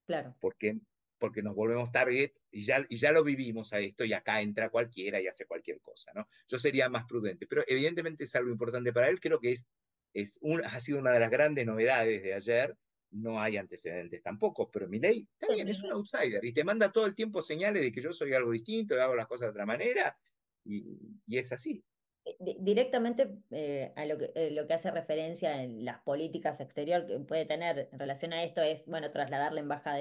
Claro. 0.06 0.34
Porque 0.40 0.80
porque 1.20 1.42
nos 1.42 1.54
volvemos 1.54 1.92
target 1.92 2.32
y 2.50 2.64
ya, 2.64 2.84
y 2.88 2.96
ya 2.96 3.12
lo 3.12 3.22
vivimos 3.22 3.72
a 3.72 3.78
esto 3.78 4.04
y 4.04 4.12
acá 4.12 4.40
entra 4.40 4.70
cualquiera 4.70 5.20
y 5.20 5.28
hace 5.28 5.44
cualquier 5.44 5.80
cosa, 5.80 6.10
¿no? 6.14 6.24
Yo 6.48 6.58
sería 6.58 6.88
más 6.88 7.04
prudente, 7.04 7.46
pero 7.46 7.62
evidentemente 7.68 8.24
es 8.24 8.34
algo 8.34 8.50
importante 8.50 8.92
para 8.92 9.08
él, 9.08 9.20
creo 9.20 9.38
que 9.38 9.52
es, 9.52 9.68
es 10.14 10.38
un, 10.40 10.64
ha 10.64 10.80
sido 10.80 10.98
una 10.98 11.12
de 11.12 11.20
las 11.20 11.30
grandes 11.30 11.66
novedades 11.66 12.22
de 12.22 12.34
ayer, 12.34 12.76
no 13.12 13.40
hay 13.40 13.56
antecedentes 13.56 14.22
tampoco, 14.22 14.70
pero 14.70 14.86
ley 14.86 15.28
también 15.38 15.68
es 15.68 15.82
un 15.82 15.92
outsider 15.92 16.44
y 16.44 16.52
te 16.52 16.64
manda 16.64 16.92
todo 16.92 17.06
el 17.06 17.14
tiempo 17.14 17.42
señales 17.42 17.82
de 17.82 17.92
que 17.92 18.00
yo 18.00 18.12
soy 18.12 18.32
algo 18.32 18.50
distinto, 18.50 18.94
y 18.94 18.98
hago 18.98 19.16
las 19.16 19.26
cosas 19.26 19.46
de 19.46 19.50
otra 19.50 19.66
manera, 19.66 20.16
y, 20.64 20.98
y 21.26 21.38
es 21.38 21.52
así. 21.52 21.84
Eh, 22.24 22.56
directamente 22.60 23.28
eh, 23.50 23.92
a 23.96 24.04
lo 24.04 24.18
que, 24.18 24.30
eh, 24.34 24.50
lo 24.50 24.66
que 24.66 24.74
hace 24.74 24.90
referencia 24.90 25.62
en 25.62 25.84
las 25.84 26.00
políticas 26.00 26.60
exterior 26.60 27.06
que 27.06 27.18
puede 27.20 27.46
tener 27.46 27.88
en 27.92 27.98
relación 27.98 28.32
a 28.32 28.44
esto 28.44 28.62
es, 28.62 28.84
bueno, 28.86 29.10
trasladar 29.10 29.52
la 29.52 29.60
embajada 29.60 29.98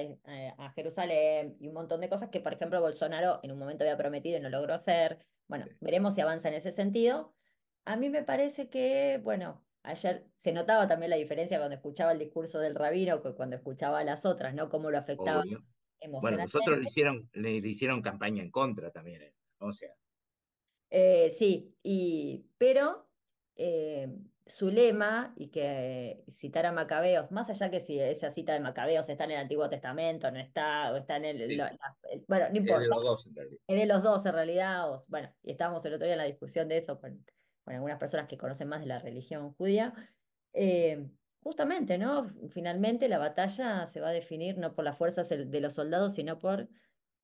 a 0.58 0.70
Jerusalén 0.72 1.56
y 1.60 1.68
un 1.68 1.74
montón 1.74 2.00
de 2.00 2.08
cosas 2.08 2.28
que, 2.28 2.40
por 2.40 2.52
ejemplo, 2.52 2.80
Bolsonaro 2.80 3.40
en 3.42 3.52
un 3.52 3.58
momento 3.58 3.84
había 3.84 3.96
prometido 3.96 4.38
y 4.38 4.40
no 4.40 4.50
logró 4.50 4.74
hacer. 4.74 5.24
Bueno, 5.48 5.64
veremos 5.80 6.14
si 6.14 6.20
avanza 6.20 6.48
en 6.48 6.54
ese 6.54 6.72
sentido. 6.72 7.34
A 7.86 7.96
mí 7.96 8.10
me 8.10 8.22
parece 8.22 8.68
que, 8.68 9.18
bueno, 9.22 9.64
ayer 9.82 10.26
se 10.36 10.52
notaba 10.52 10.86
también 10.86 11.10
la 11.10 11.16
diferencia 11.16 11.58
cuando 11.58 11.76
escuchaba 11.76 12.12
el 12.12 12.18
discurso 12.18 12.58
del 12.58 12.74
rabino 12.74 13.22
que 13.22 13.34
cuando 13.34 13.56
escuchaba 13.56 14.00
a 14.00 14.04
las 14.04 14.26
otras, 14.26 14.54
¿no? 14.54 14.68
Cómo 14.68 14.90
lo 14.90 14.98
afectaba 14.98 15.42
emocionalmente. 15.42 16.20
Bueno, 16.20 16.38
nosotros 16.38 16.78
le 16.78 16.84
hicieron, 16.84 17.30
le, 17.32 17.52
hicieron 17.56 18.02
campaña 18.02 18.42
en 18.42 18.50
contra 18.50 18.90
también, 18.90 19.32
o 19.58 19.72
sea. 19.72 19.94
Eh, 20.90 21.30
sí, 21.30 21.74
y, 21.82 22.46
pero 22.58 23.06
eh, 23.56 24.08
su 24.46 24.70
lema, 24.70 25.32
y 25.36 25.48
que 25.48 26.24
citar 26.28 26.66
a 26.66 26.72
Macabeos, 26.72 27.30
más 27.30 27.48
allá 27.50 27.70
que 27.70 27.80
si 27.80 28.00
esa 28.00 28.30
cita 28.30 28.52
de 28.52 28.60
Macabeos 28.60 29.08
está 29.08 29.24
en 29.24 29.32
el 29.32 29.36
Antiguo 29.38 29.68
Testamento, 29.68 30.30
no 30.30 30.40
está, 30.40 30.92
o 30.92 30.96
está 30.96 31.16
en 31.16 31.24
el, 31.26 31.62
bueno, 32.26 32.48
no 32.50 32.56
importa. 32.56 32.82
Es 32.82 32.88
de 32.88 32.88
los 32.88 33.02
dos 33.02 33.26
en 33.26 33.36
realidad. 33.36 33.60
Es 33.68 33.76
de 33.78 33.86
los 33.86 34.02
dos 34.02 34.26
en 34.26 34.32
realidad, 34.32 34.86
bueno, 35.08 35.32
y 35.42 35.52
estábamos 35.52 35.84
el 35.84 35.94
otro 35.94 36.06
día 36.06 36.14
en 36.14 36.18
la 36.18 36.24
discusión 36.24 36.68
de 36.68 36.78
eso 36.78 37.00
con, 37.00 37.24
con 37.64 37.74
algunas 37.74 37.98
personas 37.98 38.28
que 38.28 38.38
conocen 38.38 38.68
más 38.68 38.80
de 38.80 38.86
la 38.86 38.98
religión 38.98 39.52
judía. 39.54 39.94
Eh, 40.52 41.10
justamente, 41.42 41.98
¿no? 41.98 42.30
Finalmente 42.50 43.08
la 43.08 43.18
batalla 43.18 43.86
se 43.86 44.00
va 44.00 44.08
a 44.08 44.12
definir 44.12 44.58
no 44.58 44.74
por 44.74 44.84
las 44.84 44.96
fuerzas 44.96 45.28
de 45.28 45.60
los 45.60 45.74
soldados, 45.74 46.14
sino 46.14 46.38
por 46.38 46.68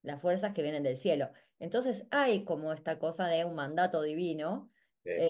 las 0.03 0.21
fuerzas 0.21 0.53
que 0.55 0.63
vienen 0.63 0.83
del 0.83 0.97
cielo. 0.97 1.31
Entonces 1.59 2.07
hay 2.11 2.45
como 2.45 2.73
esta 2.73 2.99
cosa 2.99 3.27
de 3.29 3.45
un 3.45 3.55
mandato 3.55 4.03
divino. 4.03 4.71
Eh, 5.05 5.29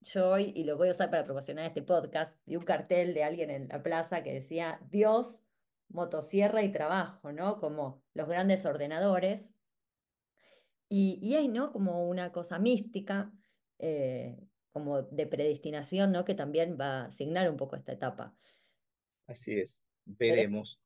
yo 0.00 0.30
hoy, 0.30 0.52
y 0.56 0.64
lo 0.64 0.76
voy 0.76 0.88
a 0.88 0.92
usar 0.92 1.10
para 1.10 1.24
promocionar 1.24 1.66
este 1.66 1.82
podcast, 1.82 2.40
vi 2.46 2.56
un 2.56 2.64
cartel 2.64 3.14
de 3.14 3.22
alguien 3.24 3.50
en 3.50 3.68
la 3.68 3.82
plaza 3.82 4.22
que 4.22 4.32
decía 4.32 4.80
Dios, 4.90 5.44
motosierra 5.88 6.62
y 6.62 6.72
trabajo, 6.72 7.32
¿no? 7.32 7.58
Como 7.58 8.02
los 8.14 8.28
grandes 8.28 8.66
ordenadores. 8.66 9.54
Y, 10.88 11.18
y 11.22 11.36
hay, 11.36 11.48
¿no? 11.48 11.72
Como 11.72 12.08
una 12.08 12.32
cosa 12.32 12.58
mística, 12.58 13.32
eh, 13.82 14.38
como 14.70 15.02
de 15.02 15.26
predestinación, 15.26 16.12
¿no? 16.12 16.24
Que 16.24 16.34
también 16.34 16.78
va 16.80 17.02
a 17.02 17.06
asignar 17.06 17.50
un 17.50 17.58
poco 17.58 17.76
esta 17.76 17.92
etapa. 17.92 18.34
Así 19.26 19.60
es 19.60 19.82
veremos. 20.04 20.80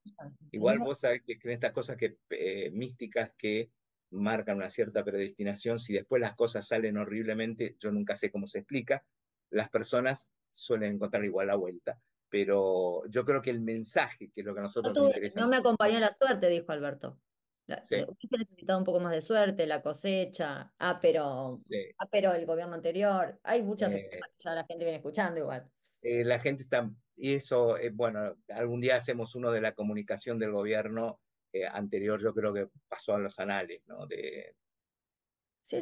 Igual 0.51 0.79
vos 0.79 1.01
sabés 1.01 1.23
que 1.23 1.39
en 1.43 1.51
estas 1.51 1.73
cosas 1.73 1.97
que, 1.97 2.19
eh, 2.31 2.71
místicas 2.71 3.33
que 3.37 3.71
marcan 4.11 4.59
una 4.59 4.71
cierta 4.71 5.05
predestinación, 5.05 5.79
si 5.79 5.93
después 5.93 6.21
las 6.21 6.35
cosas 6.35 6.67
salen 6.67 6.97
horriblemente, 6.97 7.77
yo 7.79 7.91
nunca 7.91 8.15
sé 8.15 8.31
cómo 8.31 8.47
se 8.47 8.61
explica, 8.61 9.05
las 9.51 9.69
personas 9.71 10.31
suelen 10.51 10.95
encontrar 10.95 11.25
igual 11.25 11.49
la 11.49 11.57
vuelta. 11.57 12.01
Pero 12.29 13.07
yo 13.09 13.25
creo 13.25 13.41
que 13.41 13.51
el 13.51 13.61
mensaje, 13.61 14.31
que 14.31 14.41
es 14.41 14.47
lo 14.47 14.53
que 14.53 14.61
a 14.61 14.65
nosotros 14.65 14.95
no, 14.95 15.03
nos 15.03 15.11
interesa. 15.11 15.41
No 15.41 15.49
me 15.49 15.57
acompañó 15.57 15.99
la 16.01 16.11
suerte, 16.11 16.49
dijo 16.49 16.73
Alberto. 16.73 17.19
La, 17.67 17.83
sí. 17.83 17.97
necesitado 18.31 18.79
un 18.79 18.85
poco 18.85 19.01
más 19.01 19.13
de 19.13 19.23
suerte, 19.23 19.67
la 19.67 19.83
cosecha, 19.83 20.73
ah, 20.79 21.01
pero, 21.01 21.25
ah, 21.25 22.09
pero 22.11 22.33
el 22.33 22.47
gobierno 22.47 22.75
anterior. 22.75 23.41
Hay 23.43 23.63
muchas 23.63 23.93
cosas 23.93 24.09
que 24.09 24.21
ya 24.39 24.55
la 24.55 24.65
gente 24.65 24.85
viene 24.85 24.99
escuchando 24.99 25.41
igual. 25.41 25.69
Eh, 26.03 26.25
la 26.25 26.39
gente 26.39 26.63
está 26.63 26.89
y 27.17 27.35
eso, 27.35 27.79
eh, 27.79 27.91
bueno, 27.93 28.37
algún 28.51 28.81
día 28.81 28.97
hacemos 28.97 29.35
uno 29.35 29.51
de 29.51 29.63
la 29.63 29.73
comunicación 29.73 30.39
del 30.39 30.53
gobierno 30.53 31.21
eh, 31.53 31.67
anterior, 31.67 32.21
yo 32.21 32.35
creo 32.35 32.53
que 32.53 32.69
pasó 32.89 33.15
a 33.15 33.19
los 33.19 33.39
anales, 33.39 33.83
¿no? 33.87 34.07
De, 34.07 34.55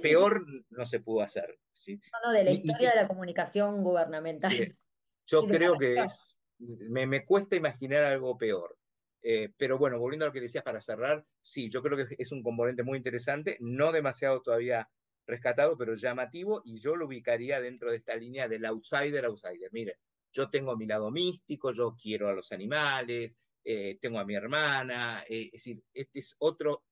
peor 0.01 0.47
no 0.71 0.87
se 0.87 1.01
pudo 1.01 1.23
hacer. 1.23 1.59
¿sí? 1.73 2.01
No, 2.25 2.33
de 2.33 2.45
la 2.45 2.51
historia 2.53 2.91
de 2.91 3.03
la 3.03 3.09
comunicación 3.09 3.83
gubernamental. 3.83 4.51
Yo 5.27 5.47
creo 5.47 5.79
que 5.79 5.99
es, 6.01 6.39
me, 6.59 7.07
me, 7.07 7.25
cuesta 7.25 7.57
imaginar 7.57 8.05
algo 8.05 8.37
peor. 8.37 8.77
Eh, 9.27 9.49
pero 9.57 9.79
bueno, 9.79 9.99
volviendo 9.99 10.27
a 10.27 10.29
lo 10.29 10.35
que 10.35 10.43
decías 10.43 10.63
para 10.63 10.83
cerrar, 10.83 11.25
sí, 11.41 11.71
yo 11.71 11.83
creo 11.83 11.97
que 11.97 12.15
es 12.19 12.31
un 12.31 12.43
componente 12.43 12.83
muy 12.83 12.99
interesante, 12.99 13.57
no 13.59 13.91
demasiado 13.91 14.43
todavía 14.43 14.91
rescatado, 15.27 15.79
pero 15.79 15.95
llamativo, 15.95 16.61
y 16.63 16.77
yo 16.77 16.95
lo 16.95 17.07
ubicaría 17.07 17.59
dentro 17.63 17.91
de 17.91 17.97
esta 17.97 18.15
línea 18.17 18.49
del 18.49 18.67
outsider, 18.67 19.25
outsider. 19.25 19.71
Mire, 19.73 19.99
yo 20.31 20.51
tengo 20.51 20.77
mi 20.77 20.87
lado 20.87 21.11
místico, 21.11 21.73
yo 21.73 21.97
quiero 22.01 22.29
a 22.29 22.35
los 22.35 22.53
animales, 22.53 23.39
eh, 23.65 23.99
tengo 23.99 24.19
a 24.19 24.27
mi 24.27 24.35
hermana, 24.35 25.25
eh, 25.27 25.47
es 25.47 25.53
decir, 25.53 25.83
este 25.95 26.19
es 26.19 26.37
otro, 26.39 26.85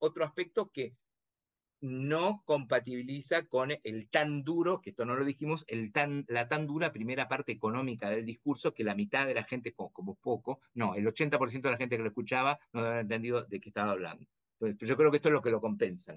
otro 0.00 0.24
aspecto 0.24 0.70
que 0.70 0.96
no 1.82 2.42
compatibiliza 2.46 3.42
con 3.42 3.70
el 3.82 4.08
tan 4.08 4.44
duro, 4.44 4.80
que 4.80 4.90
esto 4.90 5.04
no 5.04 5.16
lo 5.16 5.24
dijimos, 5.24 5.64
el 5.68 5.92
tan, 5.92 6.24
la 6.28 6.48
tan 6.48 6.66
dura 6.66 6.92
primera 6.92 7.28
parte 7.28 7.52
económica 7.52 8.08
del 8.08 8.24
discurso, 8.24 8.72
que 8.72 8.84
la 8.84 8.94
mitad 8.94 9.26
de 9.26 9.34
la 9.34 9.44
gente, 9.44 9.74
como, 9.74 9.92
como 9.92 10.14
poco, 10.14 10.60
no, 10.74 10.94
el 10.94 11.06
80% 11.06 11.68
de 11.68 11.70
la 11.72 11.78
gente 11.78 11.96
que 11.96 12.02
lo 12.02 12.08
escuchaba 12.08 12.58
no 12.72 12.80
había 12.80 13.00
entendido 13.00 13.44
de 13.44 13.60
qué 13.60 13.68
estaba 13.68 13.90
hablando. 13.90 14.26
Entonces, 14.60 14.88
yo 14.88 14.96
creo 14.96 15.10
que 15.10 15.16
esto 15.16 15.28
es 15.28 15.32
lo 15.32 15.42
que 15.42 15.50
lo 15.50 15.60
compensa. 15.60 16.14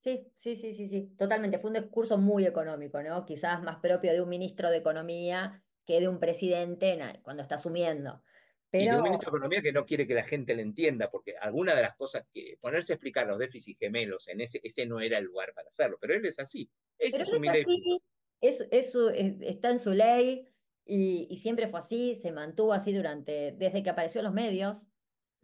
Sí, 0.00 0.32
sí, 0.36 0.56
sí, 0.56 0.74
sí, 0.74 0.86
sí, 0.86 1.14
totalmente. 1.18 1.58
Fue 1.58 1.70
un 1.70 1.76
discurso 1.80 2.16
muy 2.18 2.46
económico, 2.46 3.02
¿no? 3.02 3.24
Quizás 3.24 3.62
más 3.62 3.78
propio 3.80 4.12
de 4.12 4.20
un 4.20 4.28
ministro 4.28 4.70
de 4.70 4.78
Economía 4.78 5.64
que 5.84 6.00
de 6.00 6.08
un 6.08 6.20
presidente 6.20 7.20
cuando 7.22 7.42
está 7.42 7.56
asumiendo. 7.56 8.22
Pero... 8.72 8.84
Y 8.84 8.88
de 8.88 8.96
un 8.96 9.02
ministro 9.02 9.30
de 9.30 9.36
Economía 9.36 9.62
que 9.62 9.72
no 9.72 9.84
quiere 9.84 10.06
que 10.06 10.14
la 10.14 10.24
gente 10.24 10.56
le 10.56 10.62
entienda, 10.62 11.10
porque 11.10 11.36
alguna 11.36 11.74
de 11.74 11.82
las 11.82 11.94
cosas 11.94 12.24
que 12.32 12.56
ponerse 12.58 12.94
a 12.94 12.96
explicar 12.96 13.26
los 13.26 13.38
déficits 13.38 13.78
gemelos 13.78 14.28
en 14.28 14.40
ese, 14.40 14.60
ese 14.64 14.86
no 14.86 14.98
era 14.98 15.18
el 15.18 15.26
lugar 15.26 15.52
para 15.54 15.68
hacerlo, 15.68 15.98
pero 16.00 16.14
él 16.14 16.24
es 16.24 16.38
así. 16.38 16.68
Ese 16.98 17.22
es 17.22 17.28
su 17.28 17.36
es, 18.40 18.66
es, 18.70 18.96
está 19.42 19.70
en 19.70 19.78
su 19.78 19.92
ley 19.92 20.48
y, 20.84 21.28
y 21.30 21.36
siempre 21.36 21.68
fue 21.68 21.80
así, 21.80 22.16
se 22.16 22.32
mantuvo 22.32 22.72
así 22.72 22.92
durante, 22.92 23.52
desde 23.52 23.82
que 23.82 23.90
apareció 23.90 24.20
en 24.20 24.24
los 24.24 24.34
medios. 24.34 24.86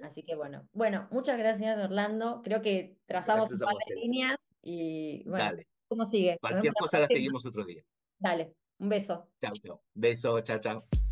Así 0.03 0.23
que 0.23 0.35
bueno, 0.35 0.67
bueno, 0.73 1.07
muchas 1.11 1.39
gracias 1.39 1.79
Orlando. 1.79 2.41
Creo 2.43 2.63
que 2.63 2.97
trazamos 3.07 3.53
un 3.53 3.59
par 3.59 3.75
de 3.89 3.95
líneas 3.95 4.49
y 4.63 5.29
bueno, 5.29 5.61
¿cómo 5.87 6.07
sigue? 6.07 6.39
Cualquier 6.41 6.73
cosa 6.73 7.01
la 7.01 7.07
seguimos 7.07 7.45
otro 7.45 7.65
día. 7.65 7.85
Dale, 8.19 8.55
un 8.79 8.89
beso. 8.89 9.29
Chao, 9.41 9.53
chao. 9.63 9.83
Beso, 9.95 10.41
chao, 10.41 10.61
chao. 10.61 11.08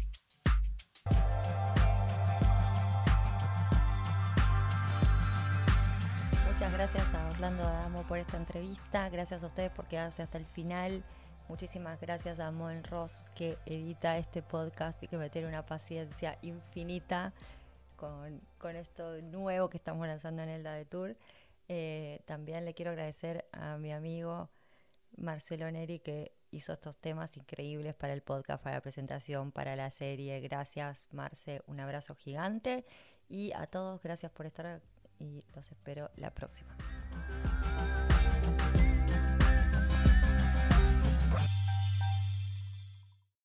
Gracias 6.76 7.14
a 7.14 7.30
Orlando 7.30 7.62
Adamo 7.62 8.02
por 8.02 8.18
esta 8.18 8.36
entrevista. 8.36 9.08
Gracias 9.08 9.42
a 9.42 9.46
ustedes 9.46 9.70
por 9.70 9.86
quedarse 9.86 10.20
hasta 10.22 10.36
el 10.36 10.44
final. 10.44 11.02
Muchísimas 11.48 11.98
gracias 11.98 12.38
a 12.38 12.50
Moen 12.50 12.84
Ross 12.84 13.24
que 13.34 13.56
edita 13.64 14.18
este 14.18 14.42
podcast 14.42 15.02
y 15.02 15.08
que 15.08 15.16
me 15.16 15.30
tiene 15.30 15.48
una 15.48 15.64
paciencia 15.64 16.36
infinita 16.42 17.32
con, 17.96 18.42
con 18.58 18.76
esto 18.76 19.22
nuevo 19.22 19.70
que 19.70 19.78
estamos 19.78 20.06
lanzando 20.06 20.42
en 20.42 20.50
el 20.50 20.62
de 20.64 20.84
Tour. 20.84 21.16
Eh, 21.68 22.20
también 22.26 22.66
le 22.66 22.74
quiero 22.74 22.90
agradecer 22.90 23.46
a 23.52 23.78
mi 23.78 23.90
amigo 23.90 24.50
Marcelo 25.16 25.70
Neri 25.70 25.98
que 26.00 26.32
hizo 26.50 26.74
estos 26.74 26.98
temas 26.98 27.38
increíbles 27.38 27.94
para 27.94 28.12
el 28.12 28.20
podcast, 28.20 28.62
para 28.62 28.76
la 28.76 28.82
presentación, 28.82 29.50
para 29.50 29.76
la 29.76 29.88
serie. 29.88 30.40
Gracias, 30.40 31.08
Marce. 31.10 31.62
Un 31.66 31.80
abrazo 31.80 32.14
gigante. 32.14 32.84
Y 33.30 33.52
a 33.54 33.66
todos, 33.66 34.02
gracias 34.02 34.30
por 34.30 34.44
estar 34.44 34.82
y 35.18 35.44
los 35.54 35.70
espero 35.70 36.10
la 36.16 36.30
próxima. 36.30 36.76